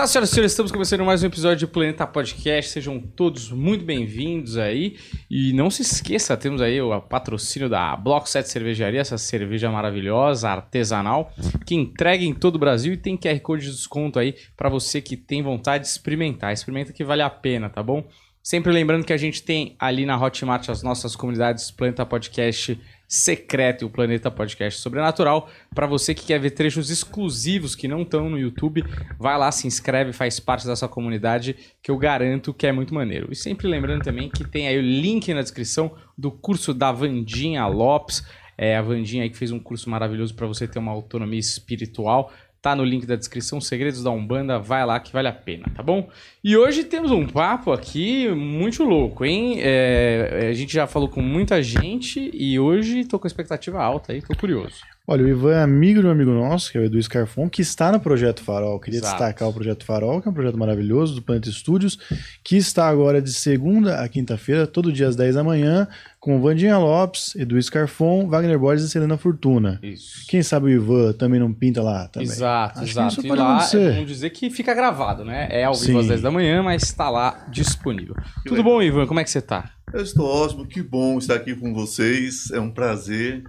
Olá, 0.00 0.06
senhoras 0.06 0.30
e 0.30 0.32
senhores, 0.32 0.52
estamos 0.52 0.72
começando 0.72 1.04
mais 1.04 1.22
um 1.22 1.26
episódio 1.26 1.68
do 1.68 1.70
Planeta 1.70 2.06
Podcast. 2.06 2.70
Sejam 2.70 2.98
todos 2.98 3.52
muito 3.52 3.84
bem-vindos 3.84 4.56
aí. 4.56 4.96
E 5.30 5.52
não 5.52 5.68
se 5.68 5.82
esqueça, 5.82 6.34
temos 6.38 6.62
aí 6.62 6.80
o 6.80 6.98
patrocínio 7.02 7.68
da 7.68 7.94
Bloco 7.96 8.26
7 8.26 8.48
Cervejaria, 8.48 9.02
essa 9.02 9.18
cerveja 9.18 9.70
maravilhosa, 9.70 10.48
artesanal, 10.48 11.30
que 11.66 11.74
entrega 11.74 12.24
em 12.24 12.32
todo 12.32 12.56
o 12.56 12.58
Brasil 12.58 12.94
e 12.94 12.96
tem 12.96 13.14
QR 13.14 13.38
Code 13.40 13.66
de 13.66 13.72
desconto 13.72 14.18
aí 14.18 14.36
para 14.56 14.70
você 14.70 15.02
que 15.02 15.18
tem 15.18 15.42
vontade 15.42 15.84
de 15.84 15.90
experimentar. 15.90 16.50
Experimenta 16.50 16.94
que 16.94 17.04
vale 17.04 17.20
a 17.20 17.28
pena, 17.28 17.68
tá 17.68 17.82
bom? 17.82 18.02
Sempre 18.42 18.72
lembrando 18.72 19.04
que 19.04 19.12
a 19.12 19.18
gente 19.18 19.42
tem 19.42 19.76
ali 19.78 20.06
na 20.06 20.18
Hotmart 20.18 20.66
as 20.70 20.82
nossas 20.82 21.14
comunidades 21.14 21.70
Planeta 21.70 22.06
Podcast 22.06 22.80
secreto 23.10 23.82
e 23.82 23.84
o 23.84 23.90
Planeta 23.90 24.30
Podcast 24.30 24.80
Sobrenatural. 24.80 25.50
Para 25.74 25.84
você 25.84 26.14
que 26.14 26.24
quer 26.24 26.38
ver 26.38 26.52
trechos 26.52 26.90
exclusivos 26.90 27.74
que 27.74 27.88
não 27.88 28.02
estão 28.02 28.30
no 28.30 28.38
YouTube, 28.38 28.84
vai 29.18 29.36
lá, 29.36 29.50
se 29.50 29.66
inscreve, 29.66 30.12
faz 30.12 30.38
parte 30.38 30.64
dessa 30.64 30.86
comunidade 30.86 31.56
que 31.82 31.90
eu 31.90 31.98
garanto 31.98 32.54
que 32.54 32.68
é 32.68 32.72
muito 32.72 32.94
maneiro. 32.94 33.26
E 33.32 33.34
sempre 33.34 33.66
lembrando 33.66 34.04
também 34.04 34.30
que 34.30 34.44
tem 34.44 34.68
aí 34.68 34.78
o 34.78 34.82
link 34.82 35.34
na 35.34 35.42
descrição 35.42 35.92
do 36.16 36.30
curso 36.30 36.72
da 36.72 36.92
Vandinha 36.92 37.66
Lopes. 37.66 38.24
É 38.56 38.76
a 38.76 38.82
Vandinha 38.82 39.24
aí 39.24 39.30
que 39.30 39.36
fez 39.36 39.50
um 39.50 39.58
curso 39.58 39.90
maravilhoso 39.90 40.32
para 40.36 40.46
você 40.46 40.68
ter 40.68 40.78
uma 40.78 40.92
autonomia 40.92 41.40
espiritual. 41.40 42.32
Tá 42.62 42.76
no 42.76 42.84
link 42.84 43.06
da 43.06 43.16
descrição, 43.16 43.58
Segredos 43.58 44.02
da 44.02 44.10
Umbanda, 44.10 44.58
vai 44.58 44.84
lá 44.84 45.00
que 45.00 45.12
vale 45.12 45.28
a 45.28 45.32
pena, 45.32 45.64
tá 45.74 45.82
bom? 45.82 46.10
E 46.44 46.56
hoje 46.56 46.84
temos 46.84 47.10
um 47.10 47.26
papo 47.26 47.72
aqui 47.72 48.28
muito 48.28 48.84
louco, 48.84 49.24
hein? 49.24 49.56
É, 49.60 50.48
a 50.50 50.52
gente 50.52 50.74
já 50.74 50.86
falou 50.86 51.08
com 51.08 51.22
muita 51.22 51.62
gente 51.62 52.30
e 52.34 52.60
hoje 52.60 53.06
tô 53.06 53.18
com 53.18 53.26
expectativa 53.26 53.82
alta 53.82 54.12
aí, 54.12 54.20
tô 54.20 54.36
curioso. 54.36 54.82
Olha, 55.12 55.24
o 55.24 55.28
Ivan 55.28 55.54
é 55.54 55.60
amigo 55.64 56.00
de 56.00 56.06
um 56.06 56.10
amigo 56.10 56.30
nosso, 56.30 56.70
que 56.70 56.78
é 56.78 56.80
o 56.82 56.84
Edu 56.84 57.02
Scarfon, 57.02 57.48
que 57.50 57.60
está 57.62 57.90
no 57.90 57.98
Projeto 57.98 58.44
Farol. 58.44 58.78
Queria 58.78 59.00
Exato. 59.00 59.16
destacar 59.16 59.48
o 59.48 59.52
Projeto 59.52 59.84
Farol, 59.84 60.22
que 60.22 60.28
é 60.28 60.30
um 60.30 60.34
projeto 60.34 60.56
maravilhoso 60.56 61.16
do 61.16 61.22
Planeta 61.22 61.50
Studios, 61.50 61.98
que 62.44 62.56
está 62.56 62.86
agora 62.88 63.20
de 63.20 63.32
segunda 63.32 63.96
a 64.04 64.08
quinta-feira, 64.08 64.68
todo 64.68 64.92
dia 64.92 65.08
às 65.08 65.16
10 65.16 65.34
da 65.34 65.42
manhã, 65.42 65.88
com 66.20 66.40
Vandinha 66.40 66.78
Lopes, 66.78 67.34
Edu 67.34 67.60
Scarfon, 67.60 68.28
Wagner 68.28 68.56
Borges 68.56 68.84
e 68.84 68.88
Selena 68.88 69.16
Fortuna. 69.16 69.80
Isso. 69.82 70.24
Quem 70.28 70.44
sabe 70.44 70.66
o 70.66 70.68
Ivan 70.68 71.12
também 71.14 71.40
não 71.40 71.52
pinta 71.52 71.82
lá 71.82 72.06
também. 72.06 72.28
Exato, 72.28 72.78
Acho 72.78 72.84
que 72.84 72.90
exato. 72.92 73.08
isso 73.20 73.26
E 73.26 73.30
lá, 73.30 73.56
acontecer. 73.56 73.92
vamos 73.94 74.06
dizer 74.08 74.30
que 74.30 74.48
fica 74.48 74.72
gravado, 74.74 75.24
né? 75.24 75.48
É 75.50 75.64
ao 75.64 75.74
vivo 75.74 75.86
Sim. 75.94 75.98
às 75.98 76.06
10 76.06 76.22
da 76.22 76.30
manhã, 76.30 76.62
mas 76.62 76.84
está 76.84 77.10
lá 77.10 77.46
disponível. 77.50 78.14
Tudo 78.44 78.58
legal. 78.58 78.64
bom, 78.74 78.80
Ivan? 78.80 79.06
Como 79.08 79.18
é 79.18 79.24
que 79.24 79.30
você 79.30 79.42
tá? 79.42 79.72
Eu 79.92 80.02
estou 80.04 80.24
ótimo, 80.24 80.64
que 80.64 80.80
bom 80.80 81.18
estar 81.18 81.34
aqui 81.34 81.52
com 81.56 81.74
vocês, 81.74 82.48
é 82.52 82.60
um 82.60 82.70
prazer. 82.70 83.42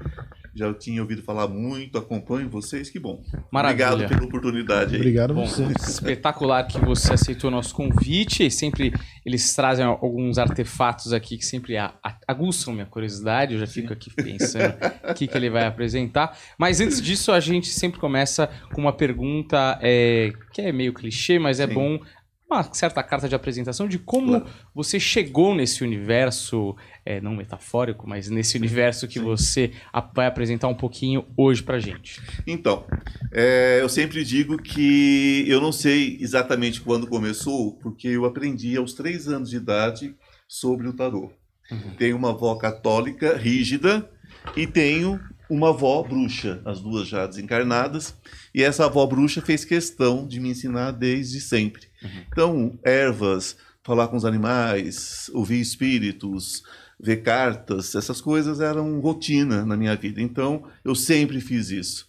Já 0.53 0.73
tinha 0.73 1.01
ouvido 1.01 1.23
falar 1.23 1.47
muito, 1.47 1.97
acompanho 1.97 2.49
vocês, 2.49 2.89
que 2.89 2.99
bom. 2.99 3.23
Maravilha. 3.49 3.87
Obrigado 3.93 4.09
pela 4.09 4.25
oportunidade 4.25 4.95
aí. 4.95 4.99
Obrigado 4.99 5.31
a 5.31 5.33
Bom, 5.33 5.45
você. 5.45 5.63
espetacular 5.79 6.63
que 6.67 6.77
você 6.79 7.13
aceitou 7.13 7.49
o 7.49 7.51
nosso 7.51 7.73
convite. 7.73 8.45
E 8.45 8.51
sempre 8.51 8.93
eles 9.25 9.55
trazem 9.55 9.85
alguns 9.85 10.37
artefatos 10.37 11.13
aqui 11.13 11.37
que 11.37 11.45
sempre 11.45 11.75
aguçam 12.27 12.73
minha 12.73 12.85
curiosidade. 12.85 13.53
Eu 13.53 13.59
já 13.61 13.67
fico 13.67 13.93
aqui 13.93 14.11
pensando 14.13 14.75
o 15.09 15.13
que, 15.13 15.25
que 15.27 15.37
ele 15.37 15.49
vai 15.49 15.65
apresentar. 15.65 16.37
Mas 16.57 16.81
antes 16.81 17.01
disso, 17.01 17.31
a 17.31 17.39
gente 17.39 17.67
sempre 17.69 17.99
começa 17.99 18.49
com 18.73 18.81
uma 18.81 18.93
pergunta 18.93 19.79
é, 19.81 20.33
que 20.51 20.61
é 20.61 20.71
meio 20.73 20.93
clichê, 20.93 21.39
mas 21.39 21.59
é 21.61 21.67
Sim. 21.67 21.73
bom. 21.73 21.99
Uma 22.49 22.63
certa 22.73 23.01
carta 23.01 23.29
de 23.29 23.33
apresentação 23.35 23.87
de 23.87 23.97
como 23.97 24.41
Claro. 24.41 24.45
você 24.75 24.99
chegou 24.99 25.55
nesse 25.55 25.85
universo, 25.85 26.75
é, 27.05 27.19
não 27.19 27.35
metafórico, 27.35 28.07
mas 28.07 28.29
nesse 28.29 28.57
universo 28.57 29.07
que 29.07 29.19
Sim. 29.19 29.25
você 29.25 29.71
vai 30.13 30.27
apresentar 30.27 30.67
um 30.67 30.75
pouquinho 30.75 31.25
hoje 31.35 31.63
pra 31.63 31.79
gente. 31.79 32.21
Então, 32.45 32.85
é, 33.31 33.79
eu 33.81 33.89
sempre 33.89 34.23
digo 34.23 34.57
que 34.57 35.43
eu 35.47 35.59
não 35.59 35.71
sei 35.71 36.17
exatamente 36.19 36.81
quando 36.81 37.07
começou, 37.07 37.73
porque 37.77 38.07
eu 38.07 38.25
aprendi 38.25 38.77
aos 38.77 38.93
três 38.93 39.27
anos 39.27 39.49
de 39.49 39.57
idade 39.57 40.15
sobre 40.47 40.87
o 40.87 40.93
tarô. 40.93 41.31
Uhum. 41.71 41.95
Tenho 41.97 42.17
uma 42.17 42.31
avó 42.31 42.55
católica 42.55 43.37
rígida 43.37 44.09
e 44.55 44.67
tenho 44.67 45.19
uma 45.49 45.69
avó 45.69 46.01
bruxa, 46.03 46.61
as 46.63 46.79
duas 46.79 47.07
já 47.07 47.25
desencarnadas. 47.25 48.15
E 48.53 48.63
essa 48.63 48.85
avó 48.85 49.05
bruxa 49.05 49.41
fez 49.41 49.65
questão 49.65 50.27
de 50.27 50.39
me 50.39 50.49
ensinar 50.49 50.91
desde 50.91 51.41
sempre. 51.41 51.87
Uhum. 52.03 52.25
Então, 52.31 52.79
ervas, 52.85 53.57
falar 53.83 54.07
com 54.07 54.15
os 54.15 54.25
animais, 54.25 55.29
ouvir 55.33 55.59
espíritos, 55.59 56.63
ver 57.03 57.17
cartas, 57.23 57.95
essas 57.95 58.21
coisas 58.21 58.59
eram 58.59 58.99
rotina 58.99 59.65
na 59.65 59.75
minha 59.75 59.95
vida. 59.95 60.21
Então, 60.21 60.63
eu 60.85 60.93
sempre 60.93 61.41
fiz 61.41 61.69
isso. 61.71 62.07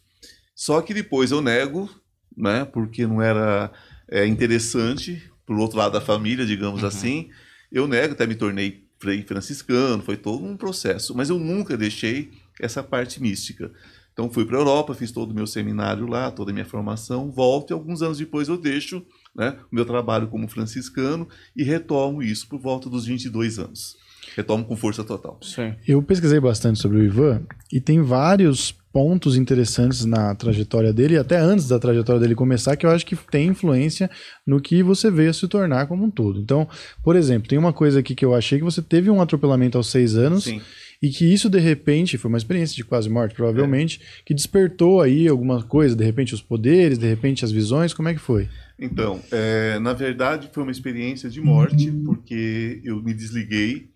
Só 0.55 0.81
que 0.83 0.93
depois 0.93 1.31
eu 1.31 1.41
nego, 1.41 1.89
né, 2.37 2.65
porque 2.65 3.07
não 3.07 3.23
era 3.23 3.73
é, 4.09 4.27
interessante, 4.27 5.23
pro 5.47 5.59
outro 5.59 5.79
lado 5.79 5.93
da 5.93 6.01
família, 6.01 6.45
digamos 6.45 6.83
Uhum. 6.83 6.89
assim. 6.89 7.31
Eu 7.71 7.89
nego, 7.89 8.13
até 8.13 8.27
me 8.27 8.35
tornei 8.35 8.85
frei 8.99 9.23
franciscano, 9.23 10.03
foi 10.03 10.17
todo 10.17 10.45
um 10.45 10.57
processo. 10.57 11.15
Mas 11.17 11.31
eu 11.31 11.39
nunca 11.39 11.77
deixei 11.77 12.31
essa 12.61 12.83
parte 12.83 13.21
mística. 13.21 13.73
Então 14.13 14.31
fui 14.31 14.45
para 14.45 14.57
a 14.59 14.61
Europa, 14.61 14.95
fiz 14.95 15.11
todo 15.11 15.31
o 15.31 15.35
meu 15.35 15.47
seminário 15.47 16.07
lá, 16.07 16.31
toda 16.31 16.51
a 16.51 16.55
minha 16.55 16.67
formação, 16.67 17.31
volto 17.31 17.71
e 17.71 17.73
alguns 17.73 18.03
anos 18.03 18.19
depois 18.19 18.47
eu 18.47 18.59
deixo 18.59 19.05
né, 19.35 19.59
o 19.73 19.75
meu 19.75 19.87
trabalho 19.87 20.29
como 20.29 20.47
franciscano 20.47 21.27
e 21.57 21.63
retomo 21.63 22.23
isso 22.23 22.47
por 22.47 22.61
volta 22.61 22.91
dos 22.91 23.07
22 23.07 23.59
anos. 23.59 23.97
Retomo 24.37 24.65
com 24.65 24.77
força 24.77 25.05
total. 25.05 25.39
Sim. 25.43 25.75
Eu 25.87 26.03
pesquisei 26.03 26.41
bastante 26.41 26.79
sobre 26.79 26.99
o 26.99 27.05
Ivan 27.05 27.43
e 27.73 27.81
tem 27.81 28.01
vários 28.01 28.73
pontos 28.93 29.37
interessantes 29.37 30.05
na 30.05 30.35
trajetória 30.35 30.93
dele, 30.93 31.17
até 31.17 31.39
antes 31.39 31.67
da 31.67 31.79
trajetória 31.79 32.21
dele 32.21 32.35
começar, 32.35 32.77
que 32.77 32.85
eu 32.85 32.91
acho 32.91 33.07
que 33.07 33.17
tem 33.17 33.49
influência 33.49 34.11
no 34.47 34.61
que 34.61 34.83
você 34.83 35.11
veio 35.11 35.31
a 35.31 35.33
se 35.33 35.49
tornar 35.49 35.87
como 35.87 36.05
um 36.05 36.11
todo. 36.11 36.39
Então, 36.41 36.69
por 37.03 37.17
exemplo, 37.17 37.49
tem 37.49 37.59
uma 37.59 37.73
coisa 37.73 38.01
aqui 38.01 38.15
que 38.15 38.25
eu 38.25 38.35
achei 38.35 38.59
que 38.59 38.65
você 38.65 38.83
teve 38.83 39.09
um 39.11 39.21
atropelamento 39.21 39.79
aos 39.79 39.91
seis 39.91 40.15
anos 40.15 40.45
Sim. 40.45 40.61
e 41.03 41.09
que 41.09 41.25
isso, 41.25 41.49
de 41.49 41.59
repente, 41.59 42.19
foi 42.19 42.29
uma 42.29 42.39
experiência 42.39 42.77
de 42.77 42.85
quase 42.85 43.09
morte, 43.09 43.35
provavelmente, 43.35 44.01
que 44.27 44.35
despertou 44.35 45.01
aí 45.01 45.27
alguma 45.27 45.63
coisa, 45.63 45.97
de 45.97 46.05
repente 46.05 46.35
os 46.35 46.43
poderes, 46.43 46.99
de 46.99 47.07
repente 47.07 47.45
as 47.45 47.51
visões, 47.51 47.95
como 47.95 48.09
é 48.09 48.15
que 48.15 48.21
foi? 48.21 48.49
Então, 48.79 49.21
é, 49.31 49.79
na 49.79 49.95
verdade, 49.95 50.51
foi 50.53 50.65
uma 50.65 50.73
experiência 50.73 51.31
de 51.31 51.41
morte, 51.41 51.91
porque 52.05 52.81
eu 52.85 53.03
me 53.03 53.15
desliguei 53.15 53.92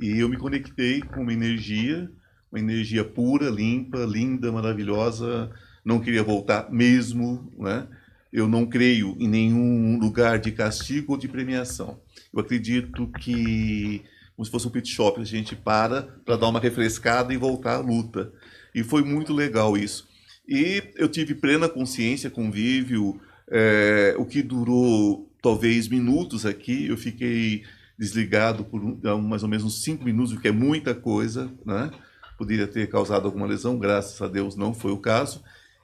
e 0.00 0.18
eu 0.18 0.28
me 0.28 0.36
conectei 0.36 1.00
com 1.00 1.22
uma 1.22 1.32
energia, 1.32 2.10
uma 2.50 2.58
energia 2.58 3.04
pura, 3.04 3.50
limpa, 3.50 3.98
linda, 3.98 4.52
maravilhosa. 4.52 5.50
Não 5.84 6.00
queria 6.00 6.22
voltar 6.22 6.70
mesmo, 6.70 7.52
né? 7.58 7.86
Eu 8.32 8.48
não 8.48 8.66
creio 8.66 9.16
em 9.18 9.28
nenhum 9.28 9.98
lugar 9.98 10.38
de 10.38 10.52
castigo 10.52 11.12
ou 11.12 11.18
de 11.18 11.26
premiação. 11.26 11.98
Eu 12.32 12.40
acredito 12.40 13.06
que, 13.18 14.02
como 14.36 14.44
se 14.44 14.50
fosse 14.50 14.68
um 14.68 14.70
pit 14.70 14.88
shop, 14.88 15.20
a 15.20 15.24
gente 15.24 15.56
para 15.56 16.02
para 16.24 16.36
dar 16.36 16.48
uma 16.48 16.60
refrescada 16.60 17.32
e 17.32 17.36
voltar 17.36 17.76
à 17.76 17.80
luta. 17.80 18.32
E 18.74 18.82
foi 18.82 19.02
muito 19.02 19.32
legal 19.32 19.76
isso. 19.76 20.06
E 20.46 20.82
eu 20.96 21.08
tive 21.08 21.34
plena 21.34 21.68
consciência, 21.68 22.30
convívio, 22.30 23.20
é, 23.50 24.14
o 24.18 24.24
que 24.24 24.42
durou 24.42 25.28
talvez 25.42 25.88
minutos 25.88 26.44
aqui, 26.44 26.86
eu 26.86 26.96
fiquei 26.96 27.64
desligado 27.98 28.64
por 28.64 28.80
mais 29.20 29.42
ou 29.42 29.48
menos 29.48 29.64
uns 29.64 29.82
cinco 29.82 30.04
minutos, 30.04 30.32
o 30.32 30.40
que 30.40 30.48
é 30.48 30.52
muita 30.52 30.94
coisa, 30.94 31.50
né? 31.66 31.90
Poderia 32.36 32.68
ter 32.68 32.88
causado 32.88 33.26
alguma 33.26 33.46
lesão, 33.46 33.78
graças 33.78 34.20
a 34.22 34.28
Deus 34.28 34.54
não 34.54 34.72
foi 34.72 34.92
o 34.92 34.98
caso. 34.98 35.42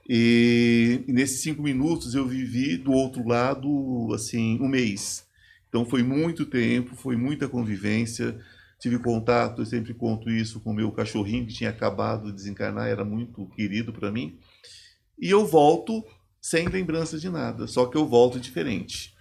E, 0.08 1.02
e 1.08 1.12
nesses 1.12 1.40
cinco 1.40 1.62
minutos 1.62 2.14
eu 2.14 2.26
vivi 2.26 2.76
do 2.76 2.92
outro 2.92 3.26
lado, 3.26 4.12
assim, 4.14 4.58
um 4.60 4.68
mês. 4.68 5.26
Então 5.68 5.84
foi 5.84 6.02
muito 6.02 6.46
tempo, 6.46 6.94
foi 6.94 7.16
muita 7.16 7.48
convivência. 7.48 8.38
Tive 8.78 8.98
contato, 8.98 9.62
eu 9.62 9.66
sempre 9.66 9.94
conto 9.94 10.30
isso 10.30 10.60
com 10.60 10.70
o 10.70 10.74
meu 10.74 10.92
cachorrinho 10.92 11.46
que 11.46 11.54
tinha 11.54 11.70
acabado 11.70 12.26
de 12.26 12.34
desencarnar, 12.34 12.86
era 12.86 13.04
muito 13.04 13.46
querido 13.56 13.92
para 13.92 14.12
mim. 14.12 14.38
E 15.18 15.30
eu 15.30 15.46
volto 15.46 16.04
sem 16.40 16.68
lembrança 16.68 17.18
de 17.18 17.30
nada, 17.30 17.66
só 17.66 17.86
que 17.86 17.96
eu 17.96 18.06
volto 18.06 18.38
diferente. 18.38 19.13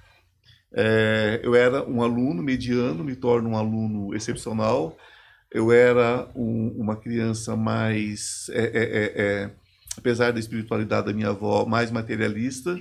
É, 0.74 1.40
eu 1.44 1.56
era 1.56 1.88
um 1.88 2.02
aluno 2.02 2.42
mediano, 2.42 3.04
me 3.04 3.16
torno 3.16 3.50
um 3.50 3.58
aluno 3.58 4.16
excepcional. 4.16 4.98
Eu 5.52 5.72
era 5.72 6.28
um- 6.36 6.70
uma 6.78 6.96
criança 6.96 7.56
mais, 7.56 8.50
é, 8.52 8.64
é, 8.64 8.84
é, 8.84 9.12
é, 9.44 9.50
apesar 9.98 10.32
da 10.34 10.40
espiritualidade 10.40 11.08
da 11.08 11.14
minha 11.14 11.30
avó, 11.30 11.66
mais 11.66 11.92
materialista. 11.92 12.78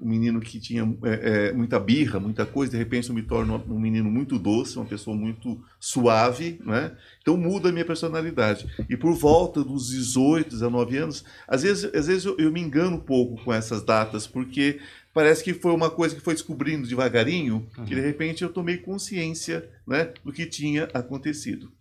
Um 0.00 0.08
menino 0.10 0.38
que 0.40 0.60
tinha 0.60 0.82
é, 1.02 1.52
muita 1.52 1.76
birra, 1.80 2.20
muita 2.20 2.46
coisa. 2.46 2.70
De 2.70 2.78
repente 2.78 3.08
eu 3.08 3.14
me 3.16 3.22
torno 3.22 3.60
um 3.68 3.80
menino 3.80 4.08
muito 4.08 4.38
doce, 4.38 4.76
uma 4.76 4.84
pessoa 4.84 5.16
muito 5.16 5.60
suave, 5.80 6.60
né? 6.64 6.92
Então 7.20 7.36
muda 7.36 7.68
a 7.68 7.72
minha 7.72 7.84
personalidade. 7.84 8.64
E 8.88 8.96
por 8.96 9.12
volta 9.14 9.64
dos 9.64 9.88
18, 9.88 10.50
19 10.50 10.96
anos, 10.98 11.24
às 11.48 11.64
vezes, 11.64 11.92
às 11.92 12.06
vezes 12.06 12.24
eu, 12.26 12.36
eu 12.38 12.52
me 12.52 12.60
engano 12.60 12.94
um 12.96 13.00
pouco 13.00 13.42
com 13.42 13.52
essas 13.52 13.82
datas, 13.82 14.24
porque 14.24 14.78
parece 15.18 15.42
que 15.42 15.52
foi 15.52 15.72
uma 15.72 15.90
coisa 15.90 16.14
que 16.14 16.20
foi 16.20 16.32
descobrindo 16.32 16.86
devagarinho, 16.86 17.66
que 17.84 17.92
de 17.92 18.00
repente 18.00 18.44
eu 18.44 18.50
tomei 18.50 18.76
consciência 18.76 19.68
né, 19.84 20.12
do 20.24 20.32
que 20.32 20.46
tinha 20.46 20.84
acontecido. 20.94 21.72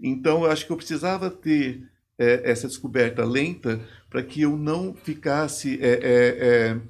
Então 0.00 0.44
eu 0.44 0.50
acho 0.52 0.64
que 0.64 0.70
eu 0.70 0.76
precisava 0.76 1.28
ter 1.28 1.82
é, 2.16 2.48
essa 2.48 2.68
descoberta 2.68 3.24
lenta 3.24 3.80
para 4.08 4.22
que 4.22 4.42
eu 4.42 4.56
não 4.56 4.94
ficasse 4.94 5.76
é, 5.82 5.88
é, 5.88 5.98
é, 6.04 6.80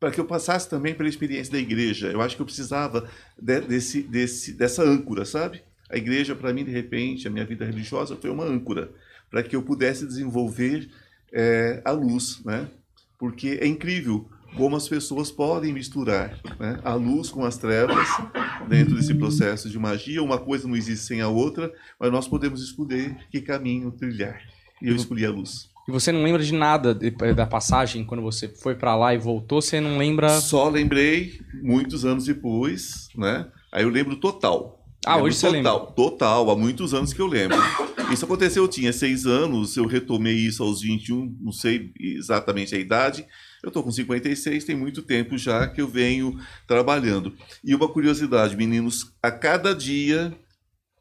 para 0.00 0.10
que 0.10 0.18
eu 0.18 0.24
passasse 0.24 0.68
também 0.68 0.92
pela 0.92 1.08
experiência 1.08 1.52
da 1.52 1.60
igreja. 1.60 2.08
Eu 2.08 2.20
acho 2.20 2.34
que 2.34 2.42
eu 2.42 2.46
precisava 2.46 3.08
de, 3.40 3.60
desse, 3.60 4.02
desse, 4.02 4.52
dessa 4.54 4.82
âncora, 4.82 5.24
sabe? 5.24 5.62
A 5.88 5.96
igreja, 5.96 6.34
para 6.34 6.52
mim, 6.52 6.64
de 6.64 6.72
repente, 6.72 7.28
a 7.28 7.30
minha 7.30 7.44
vida 7.44 7.64
religiosa 7.64 8.16
foi 8.16 8.28
uma 8.28 8.44
âncora 8.44 8.90
para 9.30 9.44
que 9.44 9.54
eu 9.54 9.62
pudesse 9.62 10.04
desenvolver 10.04 10.90
é, 11.32 11.80
a 11.84 11.92
luz, 11.92 12.44
né? 12.44 12.68
Porque 13.16 13.60
é 13.60 13.68
incrível 13.68 14.28
como 14.56 14.76
as 14.76 14.88
pessoas 14.88 15.30
podem 15.30 15.72
misturar 15.72 16.38
né, 16.58 16.80
a 16.84 16.94
luz 16.94 17.30
com 17.30 17.44
as 17.44 17.56
trevas 17.56 18.08
dentro 18.68 18.94
desse 18.94 19.14
processo 19.14 19.68
de 19.68 19.78
magia. 19.78 20.22
Uma 20.22 20.38
coisa 20.38 20.66
não 20.66 20.76
existe 20.76 21.06
sem 21.06 21.20
a 21.20 21.28
outra, 21.28 21.72
mas 21.98 22.10
nós 22.10 22.28
podemos 22.28 22.62
escolher 22.62 23.16
que 23.30 23.40
caminho 23.40 23.90
trilhar. 23.90 24.40
E 24.80 24.88
eu 24.88 24.96
escolhi 24.96 25.24
a 25.24 25.30
luz. 25.30 25.70
E 25.88 25.90
você 25.90 26.12
não 26.12 26.22
lembra 26.22 26.42
de 26.42 26.52
nada 26.52 26.94
da 26.94 27.46
passagem 27.46 28.04
quando 28.04 28.22
você 28.22 28.46
foi 28.46 28.74
para 28.74 28.94
lá 28.94 29.14
e 29.14 29.18
voltou? 29.18 29.62
Você 29.62 29.80
não 29.80 29.96
lembra? 29.96 30.40
Só 30.40 30.68
lembrei 30.68 31.40
muitos 31.62 32.04
anos 32.04 32.26
depois, 32.26 33.08
né? 33.16 33.46
Aí 33.72 33.84
eu 33.84 33.88
lembro 33.88 34.16
total. 34.16 34.84
Ah, 35.06 35.14
lembro 35.14 35.28
hoje 35.28 35.38
você 35.38 35.46
total, 35.46 35.78
lembra? 35.78 35.92
Total, 35.94 36.50
há 36.50 36.56
muitos 36.56 36.92
anos 36.92 37.14
que 37.14 37.20
eu 37.20 37.26
lembro. 37.26 37.56
Isso 38.12 38.24
aconteceu, 38.24 38.64
eu 38.64 38.68
tinha 38.68 38.92
seis 38.92 39.24
anos, 39.24 39.76
eu 39.76 39.86
retomei 39.86 40.34
isso 40.34 40.62
aos 40.62 40.82
21, 40.82 41.36
não 41.40 41.52
sei 41.52 41.90
exatamente 41.98 42.74
a 42.74 42.78
idade. 42.78 43.24
Eu 43.62 43.68
estou 43.68 43.82
com 43.82 43.90
56, 43.90 44.64
tem 44.64 44.76
muito 44.76 45.02
tempo 45.02 45.36
já 45.36 45.66
que 45.66 45.80
eu 45.80 45.88
venho 45.88 46.38
trabalhando. 46.66 47.34
E 47.64 47.74
uma 47.74 47.88
curiosidade, 47.88 48.56
meninos, 48.56 49.12
a 49.22 49.30
cada 49.30 49.74
dia 49.74 50.32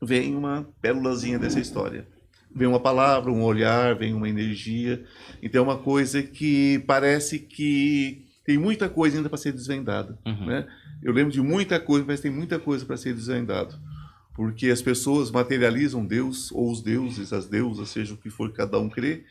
vem 0.02 0.36
uma 0.36 0.68
pélulazinha 0.82 1.38
dessa 1.38 1.60
história. 1.60 2.08
Vem 2.54 2.68
uma 2.68 2.80
palavra, 2.80 3.32
um 3.32 3.44
olhar, 3.44 3.96
vem 3.96 4.14
uma 4.14 4.28
energia. 4.28 5.04
Então 5.42 5.62
é 5.62 5.64
uma 5.64 5.78
coisa 5.78 6.24
que 6.24 6.80
parece 6.88 7.40
que 7.40 8.26
tem 8.44 8.58
muita 8.58 8.90
coisa 8.90 9.18
ainda 9.18 9.30
para 9.30 9.38
ser 9.38 9.52
desvendada. 9.52 10.18
Uhum. 10.26 10.46
Né? 10.46 10.68
Eu 11.04 11.14
lembro 11.14 11.32
de 11.32 11.42
muita 11.42 11.80
coisa, 11.80 12.06
mas 12.08 12.22
tem 12.22 12.32
muita 12.32 12.58
coisa 12.58 12.86
para 12.86 12.98
ser 12.98 13.14
desvendado. 13.14 13.78
Porque 14.34 14.70
as 14.70 14.82
pessoas 14.82 15.30
materializam 15.30 16.06
Deus, 16.06 16.52
ou 16.52 16.72
os 16.72 16.82
deuses, 16.82 17.34
as 17.34 17.48
deusas, 17.48 17.90
seja 17.90 18.14
o 18.14 18.18
que 18.18 18.30
for 18.30 18.50
que 18.50 18.58
cada 18.58 18.80
um 18.80 18.90
crê, 18.90 19.26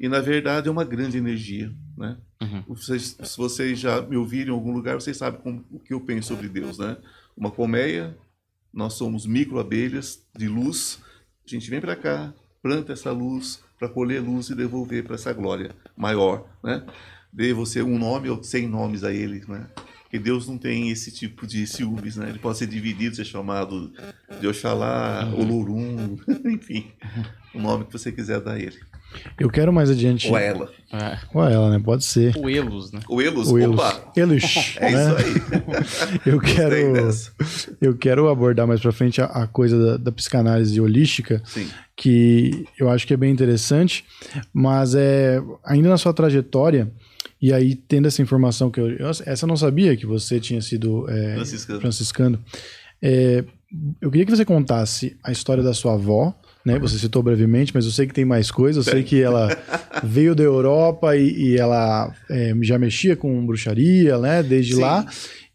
e 0.00 0.08
na 0.08 0.20
verdade 0.20 0.68
é 0.68 0.70
uma 0.70 0.84
grande 0.84 1.18
energia. 1.18 1.72
Né? 1.96 2.16
Uhum. 2.40 2.62
Vocês, 2.68 3.16
se 3.22 3.36
vocês 3.36 3.78
já 3.78 4.00
me 4.02 4.16
ouviram 4.16 4.54
em 4.54 4.56
algum 4.56 4.72
lugar, 4.72 4.94
vocês 4.94 5.16
sabem 5.16 5.40
como, 5.40 5.64
o 5.70 5.78
que 5.78 5.92
eu 5.92 6.00
penso 6.00 6.28
sobre 6.28 6.48
Deus. 6.48 6.78
Né? 6.78 6.96
Uma 7.36 7.50
colmeia, 7.50 8.16
nós 8.72 8.94
somos 8.94 9.26
micro 9.26 9.58
abelhas 9.58 10.24
de 10.36 10.48
luz, 10.48 11.00
a 11.46 11.50
gente 11.50 11.68
vem 11.68 11.80
para 11.80 11.96
cá, 11.96 12.32
planta 12.62 12.92
essa 12.92 13.10
luz 13.10 13.62
para 13.78 13.88
colher 13.88 14.20
luz 14.20 14.50
e 14.50 14.54
devolver 14.54 15.04
para 15.04 15.14
essa 15.14 15.32
glória 15.32 15.74
maior. 15.96 16.48
Né? 16.62 16.84
Dê 17.32 17.52
você 17.52 17.82
um 17.82 17.98
nome 17.98 18.28
ou 18.28 18.42
cem 18.42 18.68
nomes 18.68 19.04
a 19.04 19.12
ele. 19.12 19.44
Né? 19.48 19.66
Porque 20.08 20.18
Deus 20.18 20.48
não 20.48 20.56
tem 20.56 20.88
esse 20.88 21.12
tipo 21.12 21.46
de 21.46 21.66
ciúmes, 21.66 22.16
né? 22.16 22.30
Ele 22.30 22.38
pode 22.38 22.56
ser 22.56 22.66
dividido, 22.66 23.14
ser 23.14 23.26
chamado 23.26 23.92
de 24.40 24.48
Oxalá, 24.48 25.26
uhum. 25.26 25.40
Olorum, 25.40 26.18
enfim, 26.50 26.90
o 27.54 27.60
nome 27.60 27.84
que 27.84 27.92
você 27.92 28.10
quiser 28.10 28.40
dar 28.40 28.52
a 28.52 28.58
ele. 28.58 28.78
Eu 29.38 29.50
quero 29.50 29.72
mais 29.72 29.90
adiante. 29.90 30.28
Ou 30.28 30.36
ela. 30.36 30.70
É. 30.92 31.18
Ou 31.34 31.44
ela, 31.44 31.70
né? 31.70 31.80
Pode 31.82 32.04
ser. 32.04 32.36
O 32.36 32.48
Elos, 32.48 32.92
né? 32.92 33.00
O 33.08 33.20
Elos, 33.20 33.50
o 33.50 33.58
Elos. 33.58 33.78
opa. 33.78 34.12
Elos. 34.16 34.42
É 34.78 34.90
né? 34.90 35.02
isso 35.02 35.16
aí. 35.16 36.20
eu 36.32 36.40
quero, 36.40 36.76
eu 37.80 37.96
quero 37.96 38.28
abordar 38.28 38.66
mais 38.66 38.80
pra 38.80 38.92
frente 38.92 39.20
a, 39.20 39.26
a 39.26 39.46
coisa 39.46 39.78
da, 39.78 39.96
da, 39.96 40.12
psicanálise 40.12 40.80
holística, 40.80 41.42
Sim. 41.44 41.68
que 41.96 42.66
eu 42.78 42.88
acho 42.88 43.06
que 43.06 43.14
é 43.14 43.16
bem 43.16 43.32
interessante, 43.32 44.04
mas 44.52 44.94
é 44.94 45.42
ainda 45.64 45.88
na 45.88 45.98
sua 45.98 46.12
trajetória, 46.12 46.90
e 47.40 47.52
aí 47.52 47.74
tendo 47.74 48.08
essa 48.08 48.22
informação 48.22 48.70
que 48.70 48.80
eu, 48.80 48.90
eu 48.90 49.08
essa 49.08 49.44
eu 49.44 49.48
não 49.48 49.56
sabia 49.56 49.96
que 49.96 50.06
você 50.06 50.40
tinha 50.40 50.60
sido 50.60 51.08
é, 51.08 51.34
franciscano. 51.34 51.80
franciscano 51.80 52.44
é, 53.02 53.44
eu 54.00 54.10
queria 54.10 54.24
que 54.24 54.34
você 54.34 54.44
contasse 54.44 55.16
a 55.22 55.30
história 55.30 55.62
da 55.62 55.74
sua 55.74 55.94
avó, 55.94 56.34
né? 56.64 56.78
Você 56.78 56.98
citou 56.98 57.22
brevemente, 57.22 57.72
mas 57.74 57.84
eu 57.84 57.90
sei 57.90 58.06
que 58.06 58.14
tem 58.14 58.24
mais 58.24 58.50
coisas. 58.50 58.86
Eu 58.86 58.92
sei 58.92 59.02
que 59.02 59.22
ela 59.22 59.48
veio 60.04 60.34
da 60.34 60.42
Europa 60.42 61.16
e, 61.16 61.50
e 61.50 61.56
ela 61.56 62.14
é, 62.30 62.54
já 62.62 62.78
mexia 62.78 63.16
com 63.16 63.46
bruxaria, 63.46 64.18
né? 64.18 64.42
Desde 64.42 64.74
Sim. 64.74 64.80
lá. 64.80 65.06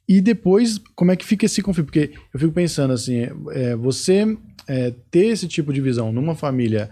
E 0.08 0.22
depois, 0.22 0.80
como 0.96 1.12
é 1.12 1.16
que 1.16 1.26
fica 1.26 1.46
esse 1.46 1.62
conflito? 1.62 1.86
Porque 1.86 2.12
eu 2.34 2.40
fico 2.40 2.52
pensando 2.52 2.94
assim, 2.94 3.28
é, 3.52 3.76
você 3.76 4.38
é, 4.68 4.94
ter 5.10 5.28
esse 5.28 5.48
tipo 5.48 5.72
de 5.72 5.82
visão 5.82 6.12
numa 6.12 6.36
família 6.36 6.90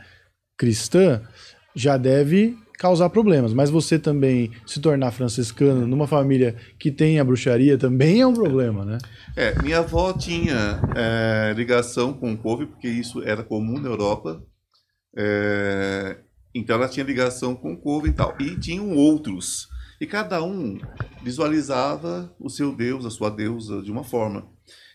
cristã 0.58 1.22
já 1.75 1.98
deve 1.98 2.56
causar 2.81 3.12
problemas, 3.12 3.54
mas 3.54 3.69
você 3.69 4.00
também 4.00 4.50
se 4.66 4.81
tornar 4.81 5.12
franciscano 5.12 5.86
numa 5.86 6.07
família 6.07 6.56
que 6.80 6.89
tem 6.89 7.19
a 7.19 7.24
bruxaria 7.24 7.78
também 7.78 8.22
é 8.22 8.25
um 8.25 8.33
problema, 8.33 8.83
né? 8.83 8.98
É, 9.38 9.54
minha 9.62 9.78
avó 9.78 10.12
tinha 10.13 10.81
é, 10.95 11.54
ligação 11.56 12.12
com 12.12 12.33
o 12.33 12.38
couve, 12.38 12.66
porque 12.66 12.88
isso 12.88 13.22
era 13.22 13.44
comum 13.44 13.80
na 13.80 13.88
Europa. 13.88 14.42
É, 15.16 16.22
então 16.56 16.75
ela 16.75 16.89
tinha 16.89 17.06
ligação 17.06 17.54
com 17.54 17.74
o 17.74 17.78
couve 17.78 18.10
e 18.10 18.13
tal. 18.13 18.36
E 18.39 18.60
tinham 18.60 18.95
outros. 18.95 19.68
E 20.01 20.07
cada 20.07 20.42
um 20.42 20.80
visualizava 21.22 22.36
o 22.39 22.50
seu 22.50 22.75
deus, 22.75 23.06
a 23.06 23.12
sua 23.12 23.30
deusa, 23.30 23.84
de 23.84 23.92
uma 23.92 24.04
forma. 24.04 24.50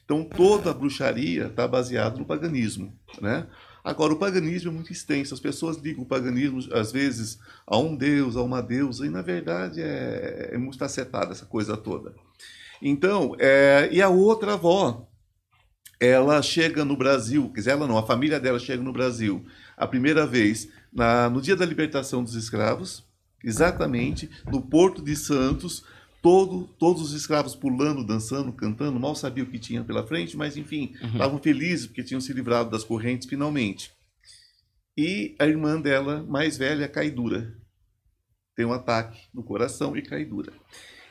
Então 0.04 0.24
toda 0.24 0.72
a 0.72 0.74
bruxaria 0.74 1.46
está 1.46 1.68
baseada 1.68 2.18
no 2.18 2.26
paganismo, 2.26 2.92
né? 3.22 3.46
Agora, 3.86 4.12
o 4.12 4.18
paganismo 4.18 4.72
é 4.72 4.74
muito 4.74 4.92
extenso. 4.92 5.32
As 5.32 5.38
pessoas 5.38 5.76
ligam 5.76 6.02
o 6.02 6.06
paganismo, 6.06 6.58
às 6.72 6.90
vezes, 6.90 7.38
a 7.64 7.78
um 7.78 7.94
deus, 7.94 8.34
a 8.34 8.42
uma 8.42 8.60
deusa, 8.60 9.06
e 9.06 9.10
na 9.10 9.22
verdade 9.22 9.80
é, 9.80 10.50
é 10.54 10.58
muito 10.58 10.76
facetada 10.76 11.30
essa 11.30 11.46
coisa 11.46 11.76
toda. 11.76 12.12
Então, 12.82 13.36
é, 13.38 13.88
e 13.92 14.02
a 14.02 14.08
outra 14.08 14.54
avó, 14.54 15.08
ela 16.00 16.42
chega 16.42 16.84
no 16.84 16.96
Brasil, 16.96 17.48
quer 17.50 17.60
dizer, 17.60 17.70
ela 17.70 17.86
não, 17.86 17.96
a 17.96 18.04
família 18.04 18.40
dela 18.40 18.58
chega 18.58 18.82
no 18.82 18.92
Brasil 18.92 19.46
a 19.76 19.86
primeira 19.86 20.26
vez 20.26 20.68
na, 20.92 21.30
no 21.30 21.40
dia 21.40 21.54
da 21.54 21.64
libertação 21.64 22.24
dos 22.24 22.34
escravos, 22.34 23.04
exatamente 23.44 24.28
no 24.50 24.62
Porto 24.62 25.00
de 25.00 25.14
Santos, 25.14 25.84
todo, 26.22 26.68
todos 26.78 27.02
os 27.02 27.12
escravos 27.12 27.54
pulando, 27.54 28.04
dançando, 28.04 28.52
cantando, 28.52 28.98
mal 28.98 29.14
sabiam 29.14 29.46
o 29.46 29.50
que 29.50 29.58
tinha 29.58 29.84
pela 29.84 30.06
frente, 30.06 30.36
mas 30.36 30.56
enfim, 30.56 30.94
uhum. 31.00 31.12
estavam 31.12 31.38
felizes 31.38 31.86
porque 31.86 32.02
tinham 32.02 32.20
se 32.20 32.32
livrado 32.32 32.70
das 32.70 32.84
correntes 32.84 33.28
finalmente. 33.28 33.92
E 34.96 35.34
a 35.38 35.46
irmã 35.46 35.80
dela, 35.80 36.24
mais 36.28 36.56
velha, 36.56 36.88
cai 36.88 37.10
dura. 37.10 37.54
Tem 38.54 38.64
um 38.64 38.72
ataque 38.72 39.20
no 39.32 39.42
coração 39.42 39.96
e 39.96 40.02
cai 40.02 40.24
dura. 40.24 40.52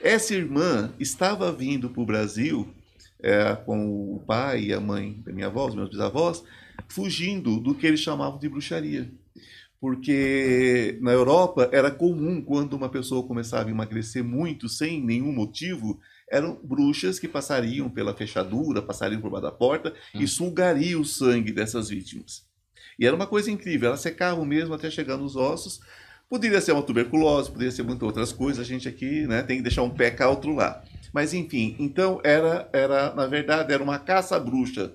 Essa 0.02 0.34
irmã 0.34 0.94
estava 1.00 1.52
vindo 1.52 1.90
para 1.90 2.02
o 2.02 2.06
Brasil 2.06 2.74
é, 3.22 3.56
com 3.56 4.16
o 4.16 4.20
pai 4.26 4.66
e 4.66 4.74
a 4.74 4.80
mãe 4.80 5.22
da 5.24 5.32
minha 5.32 5.48
avó, 5.48 5.68
os 5.68 5.76
meus 5.76 5.90
bisavós, 5.90 6.44
fugindo 6.88 7.60
do 7.60 7.76
que 7.76 7.86
eles 7.86 8.00
chamavam 8.00 8.40
de 8.40 8.50
bruxaria 8.50 9.12
porque 9.86 10.98
na 11.00 11.12
Europa 11.12 11.70
era 11.72 11.92
comum 11.92 12.42
quando 12.42 12.74
uma 12.74 12.90
pessoa 12.90 13.22
começava 13.22 13.70
a 13.70 13.72
emagrecer 13.72 14.24
muito 14.24 14.68
sem 14.68 15.00
nenhum 15.00 15.32
motivo, 15.32 16.00
eram 16.28 16.60
bruxas 16.64 17.20
que 17.20 17.28
passariam 17.28 17.88
pela 17.88 18.16
fechadura, 18.16 18.82
passariam 18.82 19.22
por 19.22 19.30
baixo 19.30 19.44
da 19.44 19.52
porta 19.52 19.94
hum. 20.16 20.22
e 20.22 20.28
sugariam 20.28 21.02
o 21.02 21.06
sangue 21.06 21.52
dessas 21.52 21.90
vítimas. 21.90 22.48
E 22.98 23.06
era 23.06 23.16
uma 23.16 23.28
coisa 23.28 23.52
incrível, 23.52 23.90
elas 23.90 24.00
secavam 24.00 24.44
mesmo 24.44 24.74
até 24.74 24.90
chegar 24.90 25.18
nos 25.18 25.36
ossos. 25.36 25.80
Poderia 26.28 26.60
ser 26.62 26.72
uma 26.72 26.82
tuberculose, 26.82 27.52
poderia 27.52 27.72
ser 27.72 27.84
muitas 27.84 28.08
outras 28.08 28.32
coisas, 28.32 28.60
a 28.60 28.68
gente 28.68 28.90
aqui 28.90 29.28
né, 29.28 29.44
tem 29.44 29.58
que 29.58 29.64
deixar 29.64 29.84
um 29.84 29.92
pé 29.92 30.10
cá, 30.10 30.28
outro 30.28 30.56
lá. 30.56 30.84
Mas 31.14 31.32
enfim, 31.32 31.76
então 31.78 32.20
era, 32.24 32.68
era 32.74 33.14
na 33.14 33.28
verdade, 33.28 33.72
era 33.72 33.84
uma 33.84 34.00
caça-bruxa 34.00 34.92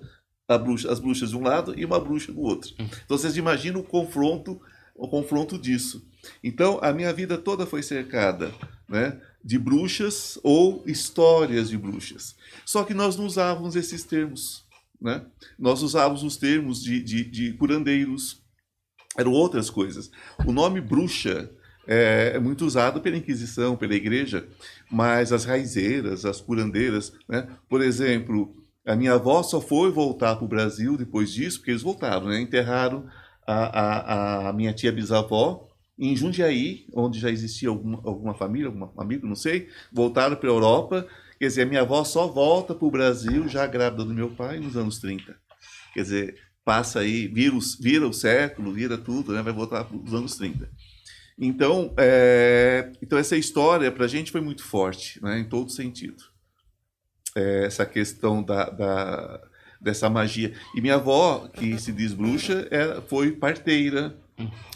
bruxa, 0.59 0.90
as 0.90 0.99
bruxas 0.99 1.30
de 1.30 1.37
um 1.37 1.42
lado 1.42 1.78
e 1.78 1.85
uma 1.85 2.00
bruxa 2.00 2.32
do 2.32 2.40
outro. 2.40 2.75
Hum. 2.80 2.88
Então 3.04 3.16
vocês 3.16 3.37
imaginam 3.37 3.80
o 3.80 3.85
confronto 3.85 4.61
o 5.00 5.09
confronto 5.09 5.59
disso. 5.59 6.07
Então, 6.45 6.78
a 6.83 6.92
minha 6.92 7.12
vida 7.12 7.38
toda 7.38 7.64
foi 7.64 7.83
cercada 7.83 8.52
né, 8.87 9.19
de 9.42 9.59
bruxas 9.59 10.38
ou 10.42 10.85
histórias 10.87 11.71
de 11.71 11.78
bruxas. 11.78 12.37
Só 12.66 12.85
que 12.85 12.92
nós 12.92 13.16
não 13.16 13.25
usávamos 13.25 13.75
esses 13.76 14.04
termos. 14.04 14.62
Né? 15.00 15.25
Nós 15.59 15.83
usávamos 15.83 16.23
os 16.23 16.37
termos 16.37 16.83
de, 16.83 17.02
de, 17.02 17.25
de 17.25 17.52
curandeiros, 17.54 18.42
eram 19.16 19.33
outras 19.33 19.71
coisas. 19.71 20.11
O 20.47 20.52
nome 20.52 20.83
bruxa 20.83 21.50
é, 21.87 22.33
é, 22.35 22.38
muito 22.38 22.66
usado 22.66 23.00
pela 23.00 23.16
Inquisição, 23.16 23.76
pela 23.76 23.95
Igreja, 23.95 24.47
mas 24.90 25.33
as 25.33 25.47
raizeiras, 25.47 26.26
as 26.26 26.42
curandeiras, 26.42 27.14
né? 27.26 27.49
por 27.71 27.80
exemplo, 27.80 28.54
a 28.87 28.95
minha 28.95 29.14
avó 29.14 29.42
só 29.42 29.62
foi 29.62 29.90
voltar 29.90 30.37
para 30.37 30.45
o 30.45 30.49
Brasil 30.49 30.99
depois 30.99 31.33
disso, 31.33 31.59
porque 31.59 31.71
eles 31.71 31.83
voltaram, 31.83 32.26
né? 32.26 32.38
enterraram 32.38 33.09
a, 33.47 33.80
a, 33.80 34.49
a 34.49 34.52
minha 34.52 34.73
tia 34.73 34.92
bisavó 34.92 35.68
em 35.99 36.16
Jundiaí, 36.16 36.87
onde 36.94 37.20
já 37.20 37.30
existia 37.30 37.68
alguma, 37.68 38.00
alguma 38.04 38.35
família, 38.35 38.68
algum 38.68 38.88
amigo, 38.99 39.26
não 39.26 39.37
sei, 39.37 39.68
voltaram 39.92 40.35
para 40.35 40.49
a 40.49 40.52
Europa. 40.52 41.06
Quer 41.38 41.47
dizer, 41.47 41.62
a 41.62 41.66
minha 41.66 41.82
avó 41.82 42.02
só 42.04 42.26
volta 42.26 42.75
para 42.75 42.87
o 42.87 42.90
Brasil, 42.90 43.47
já 43.49 43.66
grávida 43.66 44.04
do 44.04 44.14
meu 44.14 44.30
pai, 44.30 44.59
nos 44.59 44.76
anos 44.76 44.99
30. 44.99 45.37
Quer 45.92 46.02
dizer, 46.02 46.37
passa 46.64 47.00
aí, 47.00 47.26
vira, 47.28 47.56
vira 47.80 48.09
o 48.09 48.12
século, 48.12 48.73
vira 48.73 48.97
tudo, 48.97 49.32
né? 49.32 49.42
vai 49.42 49.52
voltar 49.52 49.85
para 49.85 49.97
os 49.97 50.14
anos 50.14 50.37
30. 50.37 50.70
Então, 51.38 51.94
é, 51.99 52.92
então 53.00 53.18
essa 53.18 53.37
história 53.37 53.90
para 53.90 54.04
a 54.04 54.09
gente 54.09 54.30
foi 54.30 54.42
muito 54.42 54.62
forte, 54.62 55.23
né, 55.23 55.38
em 55.38 55.49
todo 55.49 55.70
sentido. 55.70 56.23
É, 57.35 57.64
essa 57.64 57.87
questão 57.87 58.42
da, 58.42 58.68
da, 58.68 59.40
dessa 59.80 60.10
magia. 60.10 60.52
E 60.75 60.80
minha 60.80 60.96
avó, 60.96 61.49
que 61.49 61.78
se 61.78 61.92
diz 61.92 62.12
bruxa, 62.12 62.68
era, 62.70 63.00
foi 63.02 63.32
parteira, 63.32 64.16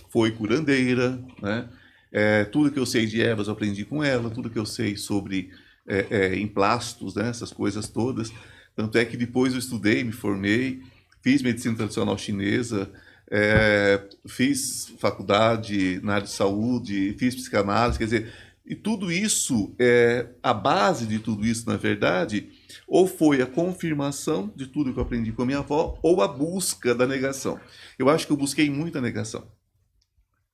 foi 0.08 0.30
curandeira, 0.30 1.20
né? 1.42 1.68
É, 2.12 2.44
tudo 2.44 2.70
que 2.70 2.78
eu 2.78 2.86
sei 2.86 3.06
de 3.06 3.20
ervas 3.20 3.48
eu 3.48 3.54
aprendi 3.54 3.84
com 3.84 4.02
ela, 4.02 4.30
tudo 4.30 4.48
que 4.48 4.58
eu 4.58 4.64
sei 4.64 4.96
sobre 4.96 5.50
é, 5.86 6.06
é, 6.10 6.38
emplastos, 6.38 7.16
né, 7.16 7.28
essas 7.28 7.52
coisas 7.52 7.88
todas. 7.88 8.32
Tanto 8.76 8.96
é 8.96 9.04
que 9.04 9.16
depois 9.16 9.52
eu 9.52 9.58
estudei, 9.58 10.04
me 10.04 10.12
formei, 10.12 10.80
fiz 11.20 11.42
medicina 11.42 11.74
tradicional 11.74 12.16
chinesa, 12.16 12.88
é, 13.28 14.00
fiz 14.28 14.92
faculdade 14.98 16.00
na 16.04 16.14
área 16.14 16.26
de 16.26 16.32
saúde, 16.32 17.16
fiz 17.18 17.34
psicanálise, 17.34 17.98
quer 17.98 18.04
dizer, 18.04 18.32
e 18.66 18.74
tudo 18.74 19.12
isso, 19.12 19.74
é, 19.78 20.28
a 20.42 20.54
base 20.54 21.06
de 21.06 21.18
tudo 21.18 21.44
isso, 21.44 21.68
na 21.68 21.76
verdade, 21.76 22.48
ou 22.86 23.06
foi 23.06 23.42
a 23.42 23.46
confirmação 23.46 24.52
de 24.54 24.66
tudo 24.66 24.92
que 24.92 24.98
eu 24.98 25.02
aprendi 25.02 25.32
com 25.32 25.42
a 25.42 25.46
minha 25.46 25.58
avó, 25.58 25.98
ou 26.02 26.22
a 26.22 26.28
busca 26.28 26.94
da 26.94 27.06
negação. 27.06 27.60
Eu 27.98 28.08
acho 28.08 28.26
que 28.26 28.32
eu 28.32 28.36
busquei 28.36 28.70
muito 28.70 28.98
a 28.98 29.00
negação. 29.00 29.46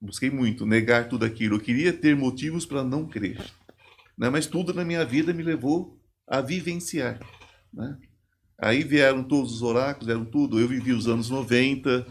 Busquei 0.01 0.31
muito, 0.31 0.65
negar 0.65 1.09
tudo 1.09 1.25
aquilo. 1.25 1.57
Eu 1.57 1.61
queria 1.61 1.93
ter 1.93 2.17
motivos 2.17 2.65
para 2.65 2.83
não 2.83 3.07
crer. 3.07 3.39
Né? 4.17 4.31
Mas 4.31 4.47
tudo 4.47 4.73
na 4.73 4.85
minha 4.85 5.05
vida 5.05 5.33
me 5.33 5.43
levou 5.43 6.01
a 6.27 6.41
vivenciar. 6.41 7.21
Né? 7.73 7.99
Aí 8.59 8.83
vieram 8.83 9.23
todos 9.23 9.53
os 9.53 9.63
oráculos, 9.63 10.07
vieram 10.07 10.25
tudo. 10.25 10.59
Eu 10.59 10.69
vivi 10.69 10.93
os 10.93 11.07
anos 11.07 11.29
90, 11.29 12.07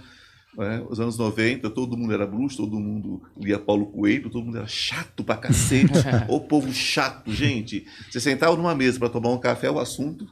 né? 0.58 0.84
Os 0.90 1.00
anos 1.00 1.18
90, 1.18 1.70
todo 1.70 1.98
mundo 1.98 2.14
era 2.14 2.26
bruxo, 2.26 2.58
todo 2.58 2.80
mundo 2.80 3.22
lia 3.38 3.60
Paulo 3.60 3.88
Coelho, 3.88 4.30
todo 4.30 4.46
mundo 4.46 4.58
era 4.58 4.68
chato 4.68 5.24
pra 5.24 5.38
cacete. 5.38 5.94
o 6.28 6.40
povo 6.40 6.72
chato, 6.74 7.32
gente. 7.32 7.86
Você 8.10 8.20
sentava 8.20 8.56
numa 8.56 8.76
mesa 8.76 9.00
para 9.00 9.10
tomar 9.10 9.30
um 9.30 9.40
café, 9.40 9.70
o 9.70 9.80
assunto 9.80 10.28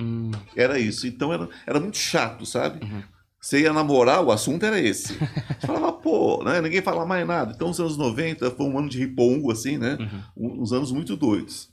hum. 0.00 0.30
era 0.56 0.78
isso. 0.78 1.06
Então 1.06 1.32
era, 1.32 1.48
era 1.66 1.80
muito 1.80 1.98
chato, 1.98 2.46
sabe? 2.46 2.84
Uhum. 2.84 3.02
Você 3.40 3.60
ia 3.60 3.72
namorar, 3.72 4.22
o 4.22 4.30
assunto 4.30 4.66
era 4.66 4.78
esse. 4.78 5.14
Você 5.14 5.66
falava, 5.66 5.92
pô, 5.92 6.44
né? 6.44 6.60
ninguém 6.60 6.82
falava 6.82 7.06
mais 7.06 7.26
nada. 7.26 7.52
Então, 7.54 7.70
os 7.70 7.80
anos 7.80 7.96
90 7.96 8.50
foi 8.50 8.66
um 8.66 8.78
ano 8.78 8.88
de 8.88 8.98
ripongo, 8.98 9.50
assim, 9.50 9.78
né? 9.78 9.96
Uhum. 10.36 10.62
Uns 10.62 10.72
anos 10.74 10.92
muito 10.92 11.16
doidos. 11.16 11.70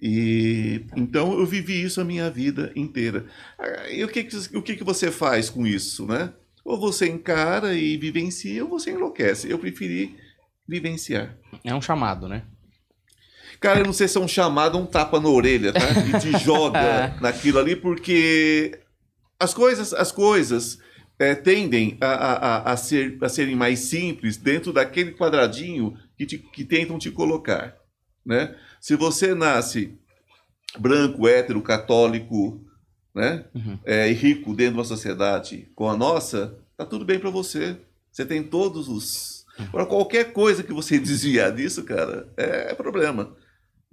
E 0.00 0.84
então 0.96 1.36
eu 1.38 1.44
vivi 1.44 1.82
isso 1.82 2.00
a 2.00 2.04
minha 2.04 2.30
vida 2.30 2.70
inteira. 2.76 3.26
E 3.90 4.04
o 4.04 4.08
que, 4.08 4.22
que, 4.22 4.56
o 4.56 4.62
que, 4.62 4.76
que 4.76 4.84
você 4.84 5.10
faz 5.10 5.50
com 5.50 5.66
isso, 5.66 6.06
né? 6.06 6.32
Ou 6.68 6.78
você 6.78 7.08
encara 7.08 7.72
e 7.72 7.96
vivencia, 7.96 8.62
ou 8.62 8.68
você 8.68 8.90
enlouquece. 8.90 9.50
Eu 9.50 9.58
preferi 9.58 10.14
vivenciar. 10.68 11.34
É 11.64 11.74
um 11.74 11.80
chamado, 11.80 12.28
né? 12.28 12.42
Cara, 13.58 13.80
eu 13.80 13.86
não 13.86 13.92
sei 13.94 14.06
se 14.06 14.18
é 14.18 14.20
um 14.20 14.28
chamado 14.28 14.76
ou 14.76 14.82
um 14.82 14.86
tapa 14.86 15.18
na 15.18 15.30
orelha, 15.30 15.72
tá? 15.72 15.80
E 15.80 16.20
te 16.20 16.36
joga 16.44 17.16
naquilo 17.22 17.58
ali, 17.58 17.74
porque 17.74 18.78
as 19.40 19.54
coisas, 19.54 19.94
as 19.94 20.12
coisas 20.12 20.78
é, 21.18 21.34
tendem 21.34 21.96
a, 22.02 22.06
a, 22.06 22.72
a, 22.72 22.76
ser, 22.76 23.16
a 23.22 23.30
serem 23.30 23.56
mais 23.56 23.78
simples 23.78 24.36
dentro 24.36 24.70
daquele 24.70 25.12
quadradinho 25.12 25.96
que, 26.18 26.26
te, 26.26 26.36
que 26.36 26.66
tentam 26.66 26.98
te 26.98 27.10
colocar, 27.10 27.78
né? 28.26 28.54
Se 28.78 28.94
você 28.94 29.34
nasce 29.34 29.98
branco, 30.78 31.26
hétero, 31.26 31.62
católico, 31.62 32.62
né? 33.14 33.44
Uhum. 33.54 33.78
É, 33.84 34.10
e 34.10 34.12
rico 34.12 34.54
dentro 34.54 34.74
de 34.74 34.78
uma 34.78 34.84
sociedade 34.84 35.68
com 35.74 35.88
a 35.88 35.96
nossa, 35.96 36.58
tá 36.76 36.84
tudo 36.84 37.04
bem 37.04 37.18
para 37.18 37.30
você. 37.30 37.76
Você 38.10 38.24
tem 38.24 38.42
todos 38.42 38.88
os. 38.88 39.46
Agora, 39.58 39.86
qualquer 39.86 40.32
coisa 40.32 40.62
que 40.62 40.72
você 40.72 40.98
desviar 41.00 41.52
disso, 41.52 41.84
cara, 41.84 42.28
é, 42.36 42.70
é 42.70 42.74
problema. 42.74 43.36